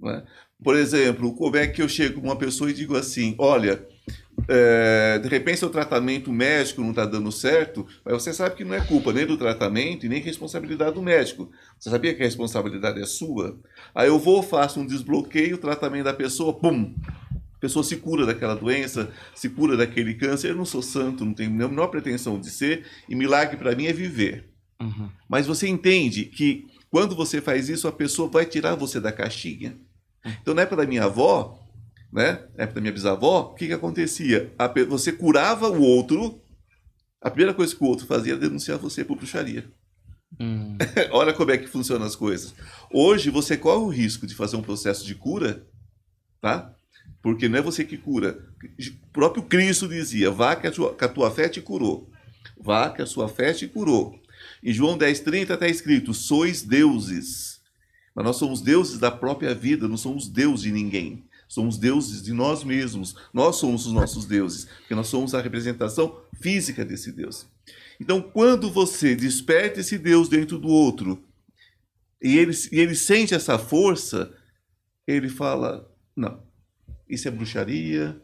Né? 0.00 0.24
Por 0.62 0.76
exemplo, 0.76 1.34
como 1.34 1.56
é 1.56 1.66
que 1.66 1.82
eu 1.82 1.88
chego 1.88 2.20
com 2.20 2.28
uma 2.28 2.36
pessoa 2.36 2.70
e 2.70 2.74
digo 2.74 2.96
assim: 2.96 3.34
olha, 3.38 3.86
é, 4.48 5.18
de 5.18 5.28
repente 5.28 5.58
seu 5.58 5.70
tratamento 5.70 6.32
médico 6.32 6.82
não 6.82 6.90
está 6.90 7.04
dando 7.04 7.32
certo, 7.32 7.86
mas 8.04 8.14
você 8.14 8.32
sabe 8.32 8.54
que 8.54 8.64
não 8.64 8.74
é 8.74 8.80
culpa 8.80 9.12
nem 9.12 9.26
do 9.26 9.36
tratamento 9.36 10.04
e 10.04 10.08
nem 10.08 10.20
responsabilidade 10.20 10.94
do 10.94 11.02
médico. 11.02 11.50
Você 11.78 11.90
sabia 11.90 12.14
que 12.14 12.22
a 12.22 12.26
responsabilidade 12.26 13.00
é 13.00 13.06
sua? 13.06 13.58
Aí 13.94 14.08
eu 14.08 14.18
vou, 14.18 14.42
faço 14.42 14.80
um 14.80 14.86
desbloqueio, 14.86 15.56
o 15.56 15.60
tratamento 15.60 16.04
da 16.04 16.14
pessoa, 16.14 16.52
pum, 16.52 16.94
a 17.56 17.58
pessoa 17.58 17.82
se 17.82 17.96
cura 17.96 18.26
daquela 18.26 18.54
doença, 18.54 19.10
se 19.34 19.48
cura 19.48 19.76
daquele 19.76 20.14
câncer. 20.14 20.50
Eu 20.50 20.56
não 20.56 20.66
sou 20.66 20.82
santo, 20.82 21.24
não 21.24 21.32
tenho 21.32 21.50
a 21.50 21.68
menor 21.68 21.88
pretensão 21.88 22.38
de 22.38 22.50
ser, 22.50 22.84
e 23.08 23.14
milagre 23.14 23.56
para 23.56 23.74
mim 23.74 23.86
é 23.86 23.92
viver. 23.92 24.50
Uhum. 24.80 25.08
Mas 25.28 25.46
você 25.46 25.66
entende 25.66 26.26
que 26.26 26.66
quando 26.90 27.16
você 27.16 27.40
faz 27.40 27.68
isso, 27.68 27.88
a 27.88 27.92
pessoa 27.92 28.28
vai 28.28 28.44
tirar 28.44 28.74
você 28.74 29.00
da 29.00 29.10
caixinha. 29.10 29.78
Então, 30.42 30.54
na 30.54 30.62
época 30.62 30.76
da 30.76 30.86
minha 30.86 31.04
avó, 31.04 31.66
né, 32.12 32.44
na 32.54 32.64
época 32.64 32.74
da 32.74 32.80
minha 32.80 32.92
bisavó, 32.92 33.52
o 33.52 33.54
que, 33.54 33.68
que 33.68 33.72
acontecia? 33.72 34.52
A, 34.58 34.68
você 34.84 35.12
curava 35.12 35.68
o 35.68 35.80
outro, 35.80 36.42
a 37.22 37.30
primeira 37.30 37.54
coisa 37.54 37.74
que 37.74 37.82
o 37.82 37.86
outro 37.86 38.06
fazia 38.06 38.32
era 38.32 38.40
denunciar 38.40 38.78
você 38.78 39.04
por 39.04 39.16
bruxaria. 39.16 39.70
Hum. 40.38 40.76
Olha 41.10 41.32
como 41.32 41.52
é 41.52 41.58
que 41.58 41.66
funcionam 41.66 42.06
as 42.06 42.16
coisas. 42.16 42.54
Hoje, 42.92 43.30
você 43.30 43.56
corre 43.56 43.82
o 43.82 43.88
risco 43.88 44.26
de 44.26 44.34
fazer 44.34 44.56
um 44.56 44.62
processo 44.62 45.06
de 45.06 45.14
cura, 45.14 45.66
tá? 46.40 46.75
Porque 47.26 47.48
não 47.48 47.58
é 47.58 47.60
você 47.60 47.84
que 47.84 47.96
cura. 47.96 48.38
O 48.62 49.08
próprio 49.12 49.42
Cristo 49.42 49.88
dizia: 49.88 50.30
vá 50.30 50.54
que 50.54 50.68
a, 50.68 50.70
tua, 50.70 50.94
que 50.94 51.04
a 51.04 51.08
tua 51.08 51.28
fé 51.28 51.48
te 51.48 51.60
curou. 51.60 52.08
Vá 52.56 52.88
que 52.88 53.02
a 53.02 53.06
sua 53.06 53.28
fé 53.28 53.52
te 53.52 53.66
curou. 53.66 54.16
Em 54.62 54.72
João 54.72 54.96
10,30 54.96 55.54
está 55.54 55.66
escrito: 55.66 56.14
sois 56.14 56.62
deuses. 56.62 57.60
Mas 58.14 58.24
nós 58.24 58.36
somos 58.36 58.60
deuses 58.60 59.00
da 59.00 59.10
própria 59.10 59.56
vida, 59.56 59.88
não 59.88 59.96
somos 59.96 60.28
deuses 60.28 60.62
de 60.62 60.70
ninguém. 60.70 61.24
Somos 61.48 61.76
deuses 61.76 62.22
de 62.22 62.32
nós 62.32 62.62
mesmos. 62.62 63.16
Nós 63.34 63.56
somos 63.56 63.86
os 63.86 63.92
nossos 63.92 64.24
deuses, 64.24 64.66
porque 64.66 64.94
nós 64.94 65.08
somos 65.08 65.34
a 65.34 65.42
representação 65.42 66.20
física 66.40 66.84
desse 66.84 67.10
Deus. 67.10 67.48
Então, 68.00 68.22
quando 68.22 68.70
você 68.70 69.16
desperta 69.16 69.80
esse 69.80 69.98
Deus 69.98 70.28
dentro 70.28 70.60
do 70.60 70.68
outro, 70.68 71.20
e 72.22 72.38
ele, 72.38 72.52
e 72.70 72.78
ele 72.78 72.94
sente 72.94 73.34
essa 73.34 73.58
força, 73.58 74.32
ele 75.08 75.28
fala: 75.28 75.92
não, 76.14 76.45
isso 77.08 77.28
é 77.28 77.30
bruxaria, 77.30 78.16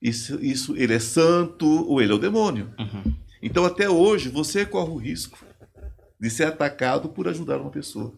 isso, 0.00 0.38
isso 0.42 0.76
ele 0.76 0.94
é 0.94 0.98
santo 0.98 1.66
ou 1.66 2.00
ele 2.00 2.12
é 2.12 2.14
o 2.14 2.18
demônio. 2.18 2.72
Uhum. 2.78 3.14
Então, 3.42 3.64
até 3.64 3.88
hoje, 3.88 4.28
você 4.28 4.64
corre 4.64 4.90
o 4.90 4.96
risco 4.96 5.38
de 6.20 6.30
ser 6.30 6.44
atacado 6.44 7.08
por 7.08 7.28
ajudar 7.28 7.58
uma 7.58 7.70
pessoa. 7.70 8.14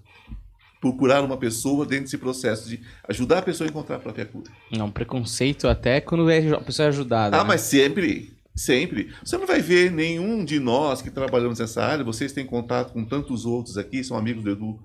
Por 0.80 0.96
curar 0.96 1.24
uma 1.24 1.36
pessoa 1.36 1.84
dentro 1.84 2.04
desse 2.04 2.18
processo 2.18 2.68
de 2.68 2.80
ajudar 3.08 3.38
a 3.38 3.42
pessoa 3.42 3.66
a 3.66 3.70
encontrar 3.70 3.96
a 3.96 3.98
própria 3.98 4.26
cura. 4.26 4.50
Não, 4.70 4.90
preconceito 4.90 5.66
até 5.66 6.00
quando 6.00 6.30
é 6.30 6.50
a 6.50 6.60
pessoa 6.60 6.86
é 6.86 6.88
ajudada. 6.90 7.36
Ah, 7.36 7.42
né? 7.42 7.48
mas 7.48 7.62
sempre, 7.62 8.36
sempre. 8.54 9.12
Você 9.24 9.36
não 9.36 9.46
vai 9.46 9.60
ver 9.60 9.90
nenhum 9.90 10.44
de 10.44 10.60
nós 10.60 11.02
que 11.02 11.10
trabalhamos 11.10 11.58
nessa 11.58 11.82
área, 11.82 12.04
vocês 12.04 12.32
têm 12.32 12.46
contato 12.46 12.92
com 12.92 13.04
tantos 13.04 13.44
outros 13.44 13.76
aqui, 13.76 14.04
são 14.04 14.16
amigos 14.16 14.44
do 14.44 14.50
Edu. 14.50 14.80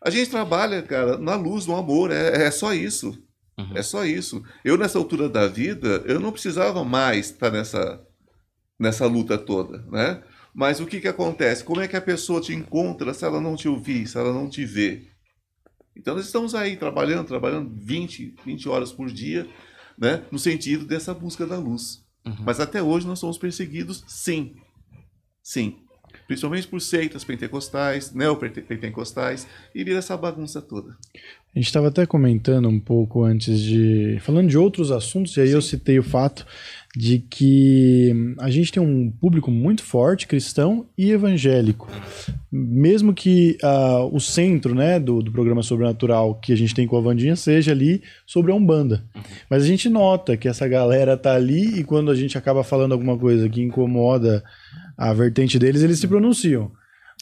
A 0.00 0.08
gente 0.10 0.30
trabalha, 0.30 0.80
cara, 0.82 1.18
na 1.18 1.34
luz, 1.34 1.66
no 1.66 1.76
amor, 1.76 2.10
é, 2.10 2.46
é 2.46 2.50
só 2.50 2.72
isso. 2.72 3.22
Uhum. 3.62 3.76
É 3.76 3.82
só 3.82 4.04
isso. 4.04 4.42
Eu, 4.64 4.76
nessa 4.76 4.98
altura 4.98 5.28
da 5.28 5.46
vida, 5.46 6.02
eu 6.06 6.20
não 6.20 6.32
precisava 6.32 6.84
mais 6.84 7.30
estar 7.30 7.50
nessa, 7.50 8.00
nessa 8.78 9.06
luta 9.06 9.38
toda, 9.38 9.78
né? 9.90 10.22
Mas 10.54 10.80
o 10.80 10.86
que, 10.86 11.00
que 11.00 11.08
acontece? 11.08 11.64
Como 11.64 11.80
é 11.80 11.88
que 11.88 11.96
a 11.96 12.00
pessoa 12.00 12.40
te 12.40 12.52
encontra 12.52 13.14
se 13.14 13.24
ela 13.24 13.40
não 13.40 13.56
te 13.56 13.68
ouvir, 13.68 14.06
se 14.06 14.18
ela 14.18 14.32
não 14.32 14.48
te 14.48 14.64
vê? 14.64 15.08
Então, 15.96 16.14
nós 16.14 16.26
estamos 16.26 16.54
aí 16.54 16.76
trabalhando, 16.76 17.26
trabalhando 17.26 17.70
20, 17.74 18.34
20 18.44 18.68
horas 18.68 18.92
por 18.92 19.10
dia, 19.10 19.48
né? 19.98 20.24
No 20.30 20.38
sentido 20.38 20.84
dessa 20.84 21.14
busca 21.14 21.46
da 21.46 21.58
luz. 21.58 22.04
Uhum. 22.26 22.36
Mas 22.44 22.60
até 22.60 22.82
hoje 22.82 23.06
nós 23.06 23.18
somos 23.18 23.38
perseguidos, 23.38 24.04
sim. 24.06 24.56
Sim 25.42 25.82
principalmente 26.26 26.66
por 26.66 26.80
seitas 26.80 27.24
pentecostais, 27.24 28.12
neopentecostais, 28.12 29.46
e 29.74 29.84
vira 29.84 29.98
essa 29.98 30.16
bagunça 30.16 30.60
toda. 30.60 30.96
A 31.54 31.58
gente 31.58 31.66
estava 31.66 31.88
até 31.88 32.06
comentando 32.06 32.66
um 32.68 32.80
pouco 32.80 33.22
antes 33.22 33.60
de. 33.60 34.18
falando 34.20 34.48
de 34.48 34.56
outros 34.56 34.90
assuntos, 34.90 35.36
e 35.36 35.40
aí 35.42 35.48
Sim. 35.48 35.54
eu 35.54 35.62
citei 35.62 35.98
o 35.98 36.02
fato 36.02 36.46
de 36.94 37.18
que 37.18 38.34
a 38.38 38.50
gente 38.50 38.70
tem 38.70 38.82
um 38.82 39.10
público 39.10 39.50
muito 39.50 39.82
forte, 39.82 40.26
cristão 40.26 40.86
e 40.96 41.10
evangélico. 41.10 41.88
Mesmo 42.50 43.14
que 43.14 43.56
uh, 43.62 44.14
o 44.14 44.20
centro 44.20 44.74
né, 44.74 45.00
do, 45.00 45.22
do 45.22 45.32
programa 45.32 45.62
sobrenatural 45.62 46.34
que 46.34 46.52
a 46.52 46.56
gente 46.56 46.74
tem 46.74 46.86
com 46.86 46.98
a 46.98 47.00
Vandinha 47.00 47.34
seja 47.34 47.72
ali 47.72 48.02
sobre 48.26 48.52
a 48.52 48.54
Umbanda. 48.54 49.02
Mas 49.48 49.62
a 49.62 49.66
gente 49.66 49.88
nota 49.88 50.36
que 50.36 50.48
essa 50.48 50.68
galera 50.68 51.16
tá 51.16 51.34
ali 51.34 51.80
e 51.80 51.84
quando 51.84 52.10
a 52.10 52.14
gente 52.14 52.36
acaba 52.36 52.62
falando 52.62 52.92
alguma 52.92 53.16
coisa 53.16 53.48
que 53.48 53.62
incomoda 53.62 54.44
a 54.96 55.14
vertente 55.14 55.58
deles, 55.58 55.82
eles 55.82 55.98
se 55.98 56.06
pronunciam. 56.06 56.70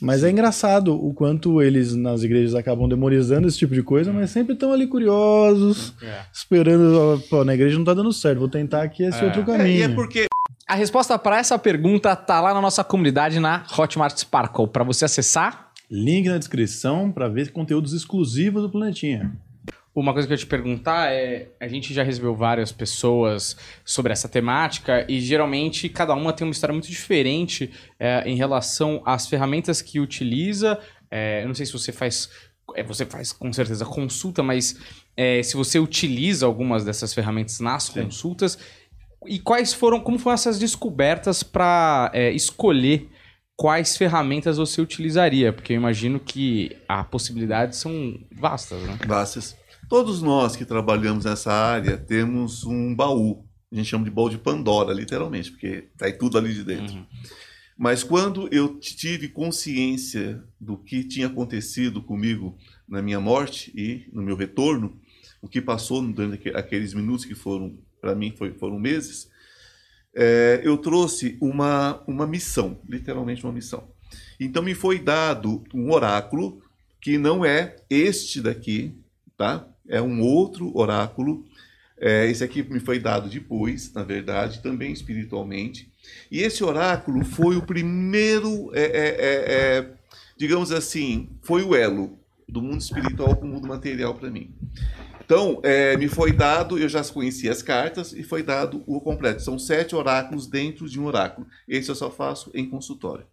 Mas 0.01 0.25
é 0.25 0.31
engraçado 0.31 0.95
o 0.95 1.13
quanto 1.13 1.61
eles 1.61 1.95
nas 1.95 2.23
igrejas 2.23 2.55
acabam 2.55 2.89
demonizando 2.89 3.47
esse 3.47 3.59
tipo 3.59 3.75
de 3.75 3.83
coisa, 3.83 4.13
mas 4.13 4.31
sempre 4.31 4.55
estão 4.55 4.73
ali 4.73 4.87
curiosos, 4.87 5.95
é. 6.03 6.23
esperando. 6.33 7.23
Pô, 7.29 7.45
na 7.45 7.55
igreja 7.55 7.77
não 7.77 7.85
tá 7.85 7.93
dando 7.93 8.13
certo, 8.13 8.39
vou 8.39 8.49
tentar 8.49 8.83
aqui 8.83 9.03
esse 9.03 9.23
é. 9.23 9.27
outro 9.27 9.45
caminho. 9.45 9.67
É, 9.67 9.71
e 9.71 9.83
é 9.83 9.89
porque. 9.89 10.27
A 10.67 10.75
resposta 10.75 11.19
para 11.19 11.39
essa 11.39 11.59
pergunta 11.59 12.15
tá 12.15 12.41
lá 12.41 12.55
na 12.55 12.61
nossa 12.61 12.85
comunidade 12.85 13.41
na 13.41 13.65
Hotmart 13.77 14.17
Sparkle. 14.17 14.69
Para 14.69 14.85
você 14.85 15.05
acessar, 15.05 15.71
Link 15.91 16.29
na 16.29 16.39
descrição 16.39 17.11
para 17.11 17.29
ver 17.29 17.51
conteúdos 17.51 17.93
exclusivos 17.93 18.63
do 18.63 18.71
Planetinha. 18.71 19.33
Uma 20.01 20.15
coisa 20.15 20.27
que 20.27 20.33
eu 20.33 20.37
ia 20.37 20.39
te 20.39 20.47
perguntar 20.47 21.13
é: 21.13 21.49
a 21.61 21.69
gente 21.69 21.93
já 21.93 22.03
recebeu 22.03 22.35
várias 22.35 22.73
pessoas 22.73 23.57
sobre 23.85 24.13
essa 24.13 24.29
temática 24.29 25.05
e 25.07 25.21
geralmente 25.21 25.89
cada 25.91 26.15
uma 26.15 26.33
tem 26.33 26.47
uma 26.47 26.53
história 26.53 26.73
muito 26.73 26.89
diferente 26.89 27.71
é, 27.99 28.23
em 28.27 28.35
relação 28.35 29.03
às 29.05 29.27
ferramentas 29.27 29.83
que 29.83 30.01
utiliza. 30.01 30.79
É, 31.11 31.43
eu 31.43 31.49
não 31.49 31.55
sei 31.55 31.67
se 31.67 31.73
você 31.73 31.93
faz. 31.93 32.31
é, 32.75 32.83
você 32.83 33.05
faz 33.05 33.31
com 33.31 33.53
certeza 33.53 33.85
consulta, 33.85 34.43
mas 34.43 34.81
é, 35.15 35.43
se 35.43 35.55
você 35.55 35.79
utiliza 35.79 36.47
algumas 36.47 36.83
dessas 36.83 37.13
ferramentas 37.13 37.61
nas 37.61 37.85
Sim. 37.85 38.05
consultas. 38.05 38.59
E 39.27 39.39
quais 39.39 39.75
foram, 39.75 40.01
como 40.01 40.19
foram 40.19 40.33
essas 40.33 40.59
descobertas 40.59 41.43
para 41.43 42.11
escolher 42.33 43.07
quais 43.55 43.95
ferramentas 43.99 44.57
você 44.57 44.81
utilizaria? 44.81 45.53
Porque 45.53 45.75
eu 45.75 45.77
imagino 45.77 46.19
que 46.19 46.75
as 46.89 47.07
possibilidades 47.07 47.79
são 47.79 48.19
vastas, 48.33 48.81
né? 48.81 48.99
Vastas. 49.07 49.60
Todos 49.91 50.23
nós 50.23 50.55
que 50.55 50.65
trabalhamos 50.65 51.25
nessa 51.25 51.53
área 51.53 51.97
temos 51.99 52.65
um 52.65 52.95
baú. 52.95 53.45
A 53.73 53.75
gente 53.75 53.89
chama 53.89 54.05
de 54.05 54.11
baú 54.11 54.31
de 54.31 54.39
Pandora, 54.39 54.95
literalmente, 54.95 55.51
porque 55.51 55.89
tá 55.99 56.07
aí 56.07 56.13
tudo 56.13 56.39
ali 56.39 56.55
de 56.55 56.63
dentro. 56.63 56.95
Uhum. 56.95 57.05
Mas 57.77 58.05
quando 58.05 58.49
eu 58.53 58.79
tive 58.79 59.27
consciência 59.29 60.45
do 60.61 60.77
que 60.77 61.03
tinha 61.03 61.27
acontecido 61.27 62.01
comigo 62.01 62.57
na 62.89 63.03
minha 63.03 63.19
morte 63.19 63.73
e 63.75 64.09
no 64.13 64.23
meu 64.23 64.37
retorno, 64.37 64.97
o 65.43 65.49
que 65.49 65.61
passou 65.61 66.01
durante 66.07 66.35
aque- 66.35 66.57
aqueles 66.57 66.95
minutos 66.95 67.25
que 67.25 67.35
foram, 67.35 67.77
para 68.01 68.15
mim, 68.15 68.33
foi- 68.39 68.53
foram 68.55 68.79
meses, 68.79 69.29
é, 70.15 70.61
eu 70.63 70.77
trouxe 70.79 71.37
uma, 71.41 72.01
uma 72.07 72.29
missão, 72.29 72.79
literalmente 72.89 73.43
uma 73.43 73.53
missão. 73.53 73.89
Então 74.39 74.63
me 74.63 74.75
foi 74.75 75.01
dado 75.01 75.65
um 75.75 75.91
oráculo 75.91 76.63
que 77.01 77.19
não 77.19 77.45
é 77.45 77.75
este 77.91 78.41
daqui, 78.41 78.95
tá? 79.37 79.67
É 79.91 80.01
um 80.01 80.23
outro 80.23 80.71
oráculo. 80.75 81.45
É, 81.99 82.27
esse 82.31 82.43
aqui 82.43 82.63
me 82.63 82.79
foi 82.81 82.99
dado 82.99 83.29
depois, 83.29 83.93
na 83.93 84.05
verdade, 84.05 84.63
também 84.63 84.93
espiritualmente. 84.93 85.93
E 86.31 86.41
esse 86.41 86.63
oráculo 86.63 87.25
foi 87.25 87.57
o 87.57 87.63
primeiro, 87.63 88.71
é, 88.73 88.83
é, 88.83 88.85
é, 88.85 89.79
é, 89.79 89.91
digamos 90.37 90.71
assim, 90.71 91.29
foi 91.43 91.63
o 91.63 91.75
elo 91.75 92.19
do 92.49 92.63
mundo 92.63 92.81
espiritual 92.81 93.37
para 93.37 93.45
o 93.45 93.49
mundo 93.49 93.67
material 93.67 94.15
para 94.15 94.31
mim. 94.31 94.55
Então, 95.23 95.61
é, 95.63 95.97
me 95.97 96.09
foi 96.09 96.33
dado, 96.33 96.79
eu 96.79 96.89
já 96.89 97.05
conheci 97.05 97.49
as 97.49 97.63
cartas 97.63 98.13
e 98.13 98.23
foi 98.23 98.43
dado 98.43 98.83
o 98.87 99.01
completo. 99.01 99.43
São 99.43 99.59
sete 99.59 99.95
oráculos 99.95 100.47
dentro 100.47 100.89
de 100.89 100.99
um 100.99 101.07
oráculo. 101.07 101.47
Esse 101.69 101.89
eu 101.89 101.95
só 101.95 102.11
faço 102.11 102.51
em 102.55 102.69
consultório. 102.69 103.27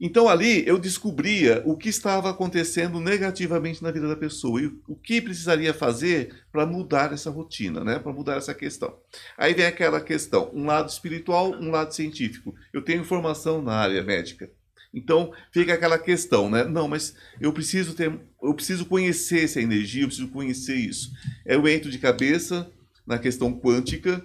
Então 0.00 0.28
ali 0.28 0.66
eu 0.66 0.78
descobria 0.78 1.62
o 1.64 1.76
que 1.76 1.88
estava 1.88 2.30
acontecendo 2.30 3.00
negativamente 3.00 3.82
na 3.82 3.90
vida 3.90 4.08
da 4.08 4.16
pessoa 4.16 4.60
e 4.60 4.66
o 4.88 4.96
que 4.96 5.20
precisaria 5.20 5.72
fazer 5.72 6.34
para 6.50 6.66
mudar 6.66 7.12
essa 7.12 7.30
rotina, 7.30 7.82
né? 7.84 7.98
Para 7.98 8.12
mudar 8.12 8.36
essa 8.36 8.54
questão. 8.54 8.96
Aí 9.36 9.54
vem 9.54 9.66
aquela 9.66 10.00
questão, 10.00 10.50
um 10.52 10.66
lado 10.66 10.88
espiritual, 10.88 11.52
um 11.52 11.70
lado 11.70 11.94
científico. 11.94 12.54
Eu 12.72 12.82
tenho 12.82 13.04
formação 13.04 13.62
na 13.62 13.74
área 13.74 14.02
médica. 14.02 14.50
Então 14.94 15.32
fica 15.52 15.74
aquela 15.74 15.98
questão, 15.98 16.48
né? 16.48 16.64
Não, 16.64 16.86
mas 16.86 17.16
eu 17.40 17.52
preciso 17.52 17.94
ter, 17.94 18.12
eu 18.42 18.54
preciso 18.54 18.86
conhecer 18.86 19.44
essa 19.44 19.60
energia, 19.60 20.02
eu 20.02 20.06
preciso 20.06 20.28
conhecer 20.28 20.76
isso. 20.76 21.10
Eu 21.44 21.66
entro 21.66 21.90
de 21.90 21.98
cabeça 21.98 22.70
na 23.06 23.18
questão 23.18 23.52
quântica. 23.52 24.24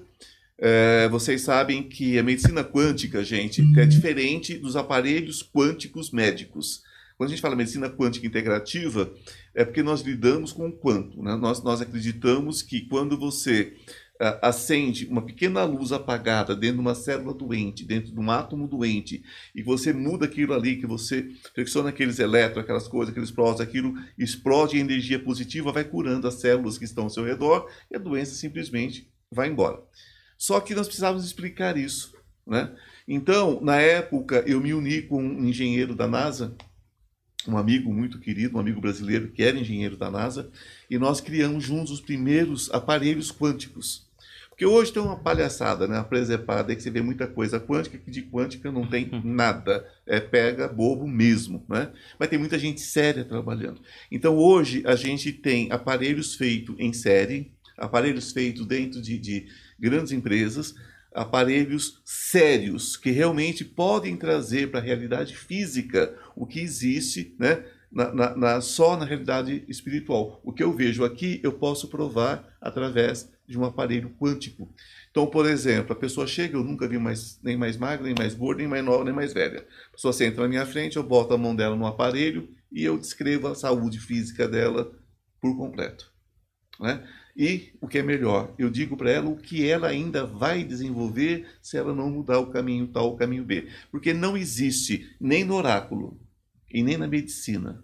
É, 0.61 1.07
vocês 1.07 1.41
sabem 1.41 1.83
que 1.83 2.19
a 2.19 2.23
medicina 2.23 2.63
quântica, 2.63 3.23
gente, 3.23 3.63
é 3.77 3.85
diferente 3.85 4.57
dos 4.57 4.75
aparelhos 4.75 5.41
quânticos 5.41 6.11
médicos. 6.11 6.83
Quando 7.17 7.29
a 7.29 7.31
gente 7.31 7.41
fala 7.41 7.55
medicina 7.55 7.89
quântica 7.89 8.27
integrativa, 8.27 9.13
é 9.55 9.63
porque 9.63 9.81
nós 9.81 10.01
lidamos 10.01 10.51
com 10.51 10.67
o 10.67 10.71
quanto. 10.71 11.21
Né? 11.23 11.35
Nós, 11.35 11.63
nós 11.63 11.81
acreditamos 11.81 12.61
que 12.61 12.81
quando 12.81 13.17
você 13.17 13.73
acende 14.41 15.07
uma 15.09 15.21
pequena 15.21 15.63
luz 15.63 15.93
apagada 15.93 16.53
dentro 16.53 16.75
de 16.75 16.81
uma 16.81 16.93
célula 16.93 17.33
doente, 17.33 17.85
dentro 17.85 18.11
de 18.11 18.19
um 18.19 18.29
átomo 18.29 18.67
doente, 18.67 19.23
e 19.55 19.63
você 19.63 19.93
muda 19.93 20.25
aquilo 20.25 20.53
ali, 20.53 20.75
que 20.75 20.85
você 20.85 21.29
flexiona 21.55 21.87
aqueles 21.87 22.19
elétrons, 22.19 22.63
aquelas 22.63 22.85
coisas, 22.85 23.11
aqueles 23.11 23.31
prótons, 23.31 23.61
aquilo 23.61 23.93
explode 24.17 24.75
em 24.75 24.81
energia 24.81 25.19
positiva, 25.19 25.71
vai 25.71 25.85
curando 25.85 26.27
as 26.27 26.35
células 26.35 26.77
que 26.77 26.83
estão 26.83 27.05
ao 27.05 27.09
seu 27.09 27.23
redor, 27.23 27.69
e 27.89 27.95
a 27.95 27.99
doença 27.99 28.35
simplesmente 28.35 29.09
vai 29.31 29.47
embora. 29.47 29.81
Só 30.39 30.61
que 30.61 30.73
nós 30.73 30.87
precisávamos 30.87 31.25
explicar 31.25 31.75
isso, 31.77 32.13
né? 32.47 32.73
Então, 33.05 33.59
na 33.59 33.75
época, 33.75 34.41
eu 34.47 34.61
me 34.61 34.73
uni 34.73 35.01
com 35.01 35.21
um 35.21 35.45
engenheiro 35.45 35.93
da 35.93 36.07
NASA, 36.07 36.55
um 37.45 37.57
amigo 37.57 37.93
muito 37.93 38.19
querido, 38.19 38.55
um 38.55 38.59
amigo 38.59 38.79
brasileiro 38.79 39.31
que 39.31 39.43
era 39.43 39.59
engenheiro 39.59 39.97
da 39.97 40.09
NASA, 40.09 40.49
e 40.89 40.97
nós 40.97 41.19
criamos 41.19 41.65
juntos 41.65 41.91
os 41.91 41.99
primeiros 41.99 42.71
aparelhos 42.71 43.33
quânticos. 43.33 44.07
Porque 44.49 44.65
hoje 44.65 44.93
tem 44.93 45.01
uma 45.01 45.19
palhaçada, 45.19 45.87
né? 45.87 45.97
Uma 45.97 46.03
presepada 46.05 46.71
aí 46.71 46.75
que 46.75 46.83
você 46.83 46.91
vê 46.91 47.01
muita 47.01 47.27
coisa 47.27 47.59
quântica, 47.59 47.97
que 47.97 48.09
de 48.09 48.21
quântica 48.21 48.71
não 48.71 48.87
tem 48.87 49.09
nada. 49.23 49.85
É 50.05 50.21
pega 50.21 50.67
bobo 50.67 51.05
mesmo, 51.05 51.65
né? 51.67 51.91
Mas 52.17 52.29
tem 52.29 52.39
muita 52.39 52.57
gente 52.57 52.79
séria 52.79 53.25
trabalhando. 53.25 53.81
Então 54.09 54.37
hoje 54.37 54.83
a 54.85 54.95
gente 54.95 55.33
tem 55.33 55.71
aparelhos 55.71 56.35
feitos 56.35 56.75
em 56.77 56.93
série, 56.93 57.53
aparelhos 57.79 58.31
feitos 58.31 58.65
dentro 58.65 59.01
de, 59.01 59.17
de 59.17 59.47
grandes 59.79 60.11
empresas, 60.11 60.75
aparelhos 61.13 62.01
sérios 62.05 62.95
que 62.95 63.09
realmente 63.11 63.65
podem 63.65 64.15
trazer 64.15 64.69
para 64.69 64.79
a 64.79 64.83
realidade 64.83 65.35
física 65.35 66.15
o 66.35 66.45
que 66.45 66.59
existe, 66.59 67.35
né? 67.39 67.63
Na, 67.91 68.13
na- 68.13 68.35
na- 68.35 68.61
só 68.61 68.95
na 68.95 69.03
realidade 69.03 69.63
espiritual. 69.67 70.39
O 70.43 70.53
que 70.53 70.61
eu 70.61 70.71
vejo 70.71 71.03
aqui, 71.03 71.39
eu 71.43 71.53
posso 71.53 71.87
provar 71.87 72.55
através 72.61 73.31
de 73.47 73.57
um 73.57 73.65
aparelho 73.65 74.11
quântico. 74.19 74.71
Então, 75.09 75.25
por 75.25 75.47
exemplo, 75.47 75.93
a 75.93 75.95
pessoa 75.95 76.27
chega, 76.27 76.55
eu 76.55 76.63
nunca 76.63 76.87
vi 76.87 76.99
mais, 76.99 77.39
nem 77.41 77.57
mais 77.57 77.75
magra, 77.77 78.05
nem 78.05 78.13
mais 78.15 78.35
gorda, 78.35 78.59
nem 78.59 78.67
mais 78.67 78.85
nova, 78.85 79.03
nem 79.03 79.13
mais 79.13 79.33
velha. 79.33 79.65
A 79.89 79.91
pessoa 79.93 80.13
senta 80.13 80.39
na 80.41 80.47
minha 80.47 80.67
frente, 80.67 80.97
eu 80.97 81.03
boto 81.03 81.33
a 81.33 81.37
mão 81.37 81.55
dela 81.55 81.75
no 81.75 81.87
aparelho 81.87 82.47
e 82.71 82.83
eu 82.83 82.95
descrevo 82.95 83.47
a 83.47 83.55
saúde 83.55 83.99
física 83.99 84.47
dela 84.47 84.91
por 85.41 85.57
completo. 85.57 86.11
Né? 86.79 87.07
E 87.39 87.71
o 87.79 87.87
que 87.87 87.99
é 87.99 88.03
melhor, 88.03 88.53
eu 88.59 88.69
digo 88.69 88.97
para 88.97 89.09
ela 89.09 89.29
o 89.29 89.37
que 89.37 89.65
ela 89.65 89.87
ainda 89.87 90.25
vai 90.25 90.61
desenvolver 90.61 91.47
se 91.61 91.77
ela 91.77 91.95
não 91.95 92.09
mudar 92.09 92.37
o 92.37 92.51
caminho 92.51 92.85
tal 92.87 93.05
ou 93.05 93.13
o 93.13 93.17
caminho 93.17 93.45
B. 93.45 93.69
Porque 93.89 94.13
não 94.13 94.35
existe 94.35 95.15
nem 95.21 95.45
no 95.45 95.55
oráculo 95.55 96.19
e 96.69 96.83
nem 96.83 96.97
na 96.97 97.07
medicina, 97.07 97.81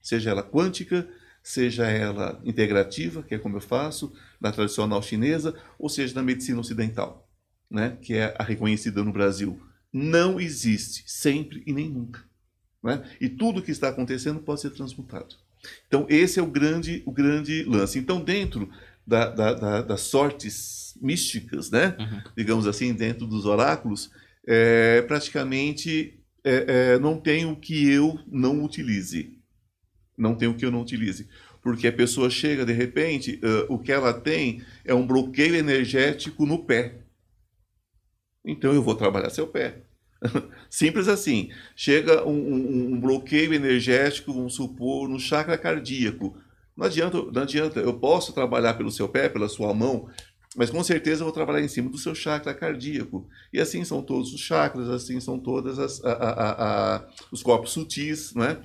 seja 0.00 0.30
ela 0.30 0.42
quântica, 0.42 1.06
seja 1.42 1.90
ela 1.90 2.40
integrativa, 2.42 3.22
que 3.22 3.34
é 3.34 3.38
como 3.38 3.58
eu 3.58 3.60
faço, 3.60 4.14
na 4.40 4.50
tradicional 4.50 5.02
chinesa, 5.02 5.54
ou 5.78 5.90
seja 5.90 6.14
na 6.14 6.22
medicina 6.22 6.58
ocidental, 6.58 7.30
né? 7.70 7.98
que 8.00 8.14
é 8.14 8.34
a 8.38 8.42
reconhecida 8.42 9.04
no 9.04 9.12
Brasil. 9.12 9.60
Não 9.92 10.40
existe, 10.40 11.04
sempre 11.06 11.62
e 11.66 11.72
nem 11.74 11.90
nunca. 11.90 12.24
Né? 12.82 13.06
E 13.20 13.28
tudo 13.28 13.60
que 13.60 13.72
está 13.72 13.90
acontecendo 13.90 14.40
pode 14.40 14.62
ser 14.62 14.70
transmutado. 14.70 15.36
Então, 15.86 16.06
esse 16.08 16.38
é 16.38 16.42
o 16.42 16.46
grande, 16.46 17.02
o 17.06 17.12
grande 17.12 17.64
lance. 17.64 17.98
Então, 17.98 18.20
dentro 18.22 18.70
da, 19.06 19.28
da- 19.28 19.54
da- 19.54 19.82
das 19.82 20.00
sortes 20.02 20.94
místicas, 21.00 21.70
né? 21.70 21.96
Uhum. 21.98 22.22
digamos 22.36 22.66
assim, 22.66 22.92
dentro 22.92 23.26
dos 23.26 23.44
oráculos, 23.46 24.10
é, 24.46 25.02
praticamente 25.02 26.18
é, 26.44 26.94
é, 26.94 26.98
não 26.98 27.18
tem 27.20 27.44
o 27.44 27.54
que 27.56 27.88
eu 27.90 28.18
não 28.26 28.64
utilize. 28.64 29.38
Não 30.16 30.34
tem 30.34 30.48
o 30.48 30.54
que 30.54 30.64
eu 30.64 30.70
não 30.70 30.82
utilize. 30.82 31.28
Porque 31.62 31.86
a 31.88 31.92
pessoa 31.92 32.30
chega, 32.30 32.64
de 32.64 32.72
repente, 32.72 33.38
ãh, 33.42 33.66
o 33.68 33.78
que 33.78 33.92
ela 33.92 34.12
tem 34.14 34.62
é 34.84 34.94
um 34.94 35.06
bloqueio 35.06 35.54
energético 35.54 36.46
no 36.46 36.64
pé. 36.64 37.00
Então 38.44 38.72
eu 38.72 38.82
vou 38.82 38.94
trabalhar 38.94 39.30
seu 39.30 39.46
pé. 39.46 39.82
Simples 40.68 41.08
assim. 41.08 41.50
Chega 41.74 42.26
um, 42.26 42.32
um- 42.32 42.92
um 42.94 43.00
bloqueio 43.00 43.54
energético, 43.54 44.32
vamos 44.32 44.54
supor, 44.54 45.08
no 45.08 45.18
chakra 45.18 45.56
cardíaco. 45.58 46.36
Não 46.76 46.86
adianta, 46.86 47.22
não 47.32 47.42
adianta, 47.42 47.80
eu 47.80 47.94
posso 47.98 48.32
trabalhar 48.32 48.74
pelo 48.74 48.90
seu 48.90 49.08
pé, 49.08 49.28
pela 49.28 49.48
sua 49.48 49.74
mão, 49.74 50.08
mas 50.56 50.70
com 50.70 50.82
certeza 50.82 51.20
eu 51.22 51.26
vou 51.26 51.32
trabalhar 51.34 51.60
em 51.62 51.68
cima 51.68 51.90
do 51.90 51.98
seu 51.98 52.14
chakra 52.14 52.54
cardíaco. 52.54 53.28
E 53.52 53.60
assim 53.60 53.84
são 53.84 54.02
todos 54.02 54.32
os 54.32 54.40
chakras, 54.40 54.88
assim 54.88 55.20
são 55.20 55.38
todos 55.38 55.78
os 57.30 57.42
corpos 57.42 57.72
sutis, 57.72 58.34
né? 58.34 58.58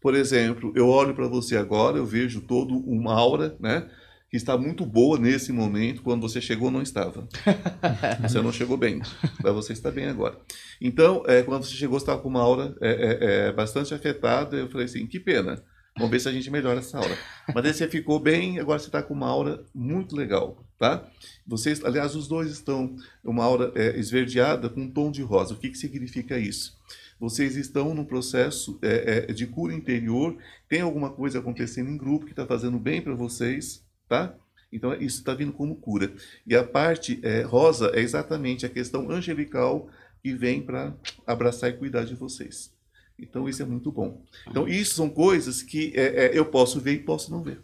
Por 0.00 0.14
exemplo, 0.14 0.72
eu 0.74 0.88
olho 0.88 1.14
para 1.14 1.28
você 1.28 1.56
agora, 1.56 1.98
eu 1.98 2.06
vejo 2.06 2.40
todo 2.40 2.74
uma 2.74 3.12
aura, 3.14 3.54
né? 3.60 3.88
Que 4.30 4.36
está 4.36 4.56
muito 4.56 4.86
boa 4.86 5.18
nesse 5.18 5.52
momento, 5.52 6.02
quando 6.02 6.22
você 6.22 6.40
chegou 6.40 6.70
não 6.70 6.80
estava. 6.80 7.26
Você 8.22 8.40
não 8.40 8.52
chegou 8.52 8.76
bem, 8.76 9.00
mas 9.42 9.52
você 9.52 9.72
está 9.72 9.90
bem 9.90 10.06
agora. 10.06 10.38
Então, 10.80 11.24
é, 11.26 11.42
quando 11.42 11.64
você 11.64 11.74
chegou, 11.74 11.98
você 11.98 12.04
estava 12.04 12.20
com 12.20 12.28
uma 12.28 12.40
aura 12.40 12.76
é, 12.80 12.90
é, 12.90 13.18
é, 13.48 13.52
bastante 13.52 13.92
afetada. 13.92 14.56
Eu 14.56 14.70
falei 14.70 14.86
assim, 14.86 15.04
que 15.06 15.18
pena. 15.18 15.60
Vamos 15.96 16.12
ver 16.12 16.20
se 16.20 16.28
a 16.28 16.32
gente 16.32 16.48
melhora 16.48 16.78
essa 16.78 16.96
aura. 16.96 17.18
Mas 17.52 17.64
aí 17.64 17.74
você 17.74 17.88
ficou 17.88 18.20
bem, 18.20 18.60
agora 18.60 18.78
você 18.78 18.86
está 18.86 19.02
com 19.02 19.14
uma 19.14 19.26
aura 19.26 19.64
muito 19.74 20.14
legal, 20.14 20.64
tá? 20.78 21.04
Vocês, 21.44 21.84
aliás, 21.84 22.14
os 22.14 22.28
dois 22.28 22.52
estão 22.52 22.94
uma 23.24 23.44
aura 23.44 23.72
é, 23.74 23.98
esverdeada 23.98 24.68
com 24.68 24.82
um 24.82 24.90
tom 24.90 25.10
de 25.10 25.22
rosa. 25.22 25.54
O 25.54 25.56
que, 25.56 25.70
que 25.70 25.78
significa 25.78 26.38
isso? 26.38 26.78
vocês 27.20 27.54
estão 27.54 27.94
num 27.94 28.04
processo 28.04 28.78
é, 28.80 29.26
é, 29.28 29.32
de 29.32 29.46
cura 29.46 29.74
interior, 29.74 30.34
tem 30.66 30.80
alguma 30.80 31.10
coisa 31.10 31.38
acontecendo 31.38 31.90
em 31.90 31.96
grupo 31.98 32.24
que 32.24 32.32
está 32.32 32.46
fazendo 32.46 32.78
bem 32.78 33.02
para 33.02 33.14
vocês, 33.14 33.84
tá? 34.10 34.34
Então, 34.72 34.92
isso 34.94 35.20
está 35.20 35.34
vindo 35.34 35.52
como 35.52 35.76
cura. 35.76 36.12
E 36.44 36.54
a 36.56 36.64
parte 36.64 37.20
é, 37.22 37.42
rosa 37.42 37.92
é 37.94 38.00
exatamente 38.00 38.66
a 38.66 38.68
questão 38.68 39.08
angelical 39.08 39.88
que 40.20 40.34
vem 40.34 40.60
para 40.60 40.92
abraçar 41.24 41.70
e 41.70 41.74
cuidar 41.74 42.04
de 42.04 42.16
vocês. 42.16 42.72
Então, 43.16 43.48
isso 43.48 43.62
é 43.62 43.64
muito 43.64 43.92
bom. 43.92 44.20
Então, 44.48 44.66
isso 44.66 44.94
são 44.94 45.08
coisas 45.08 45.62
que 45.62 45.92
é, 45.94 46.26
é, 46.26 46.38
eu 46.38 46.44
posso 46.44 46.80
ver 46.80 46.94
e 46.94 46.98
posso 46.98 47.30
não 47.30 47.42
ver. 47.42 47.60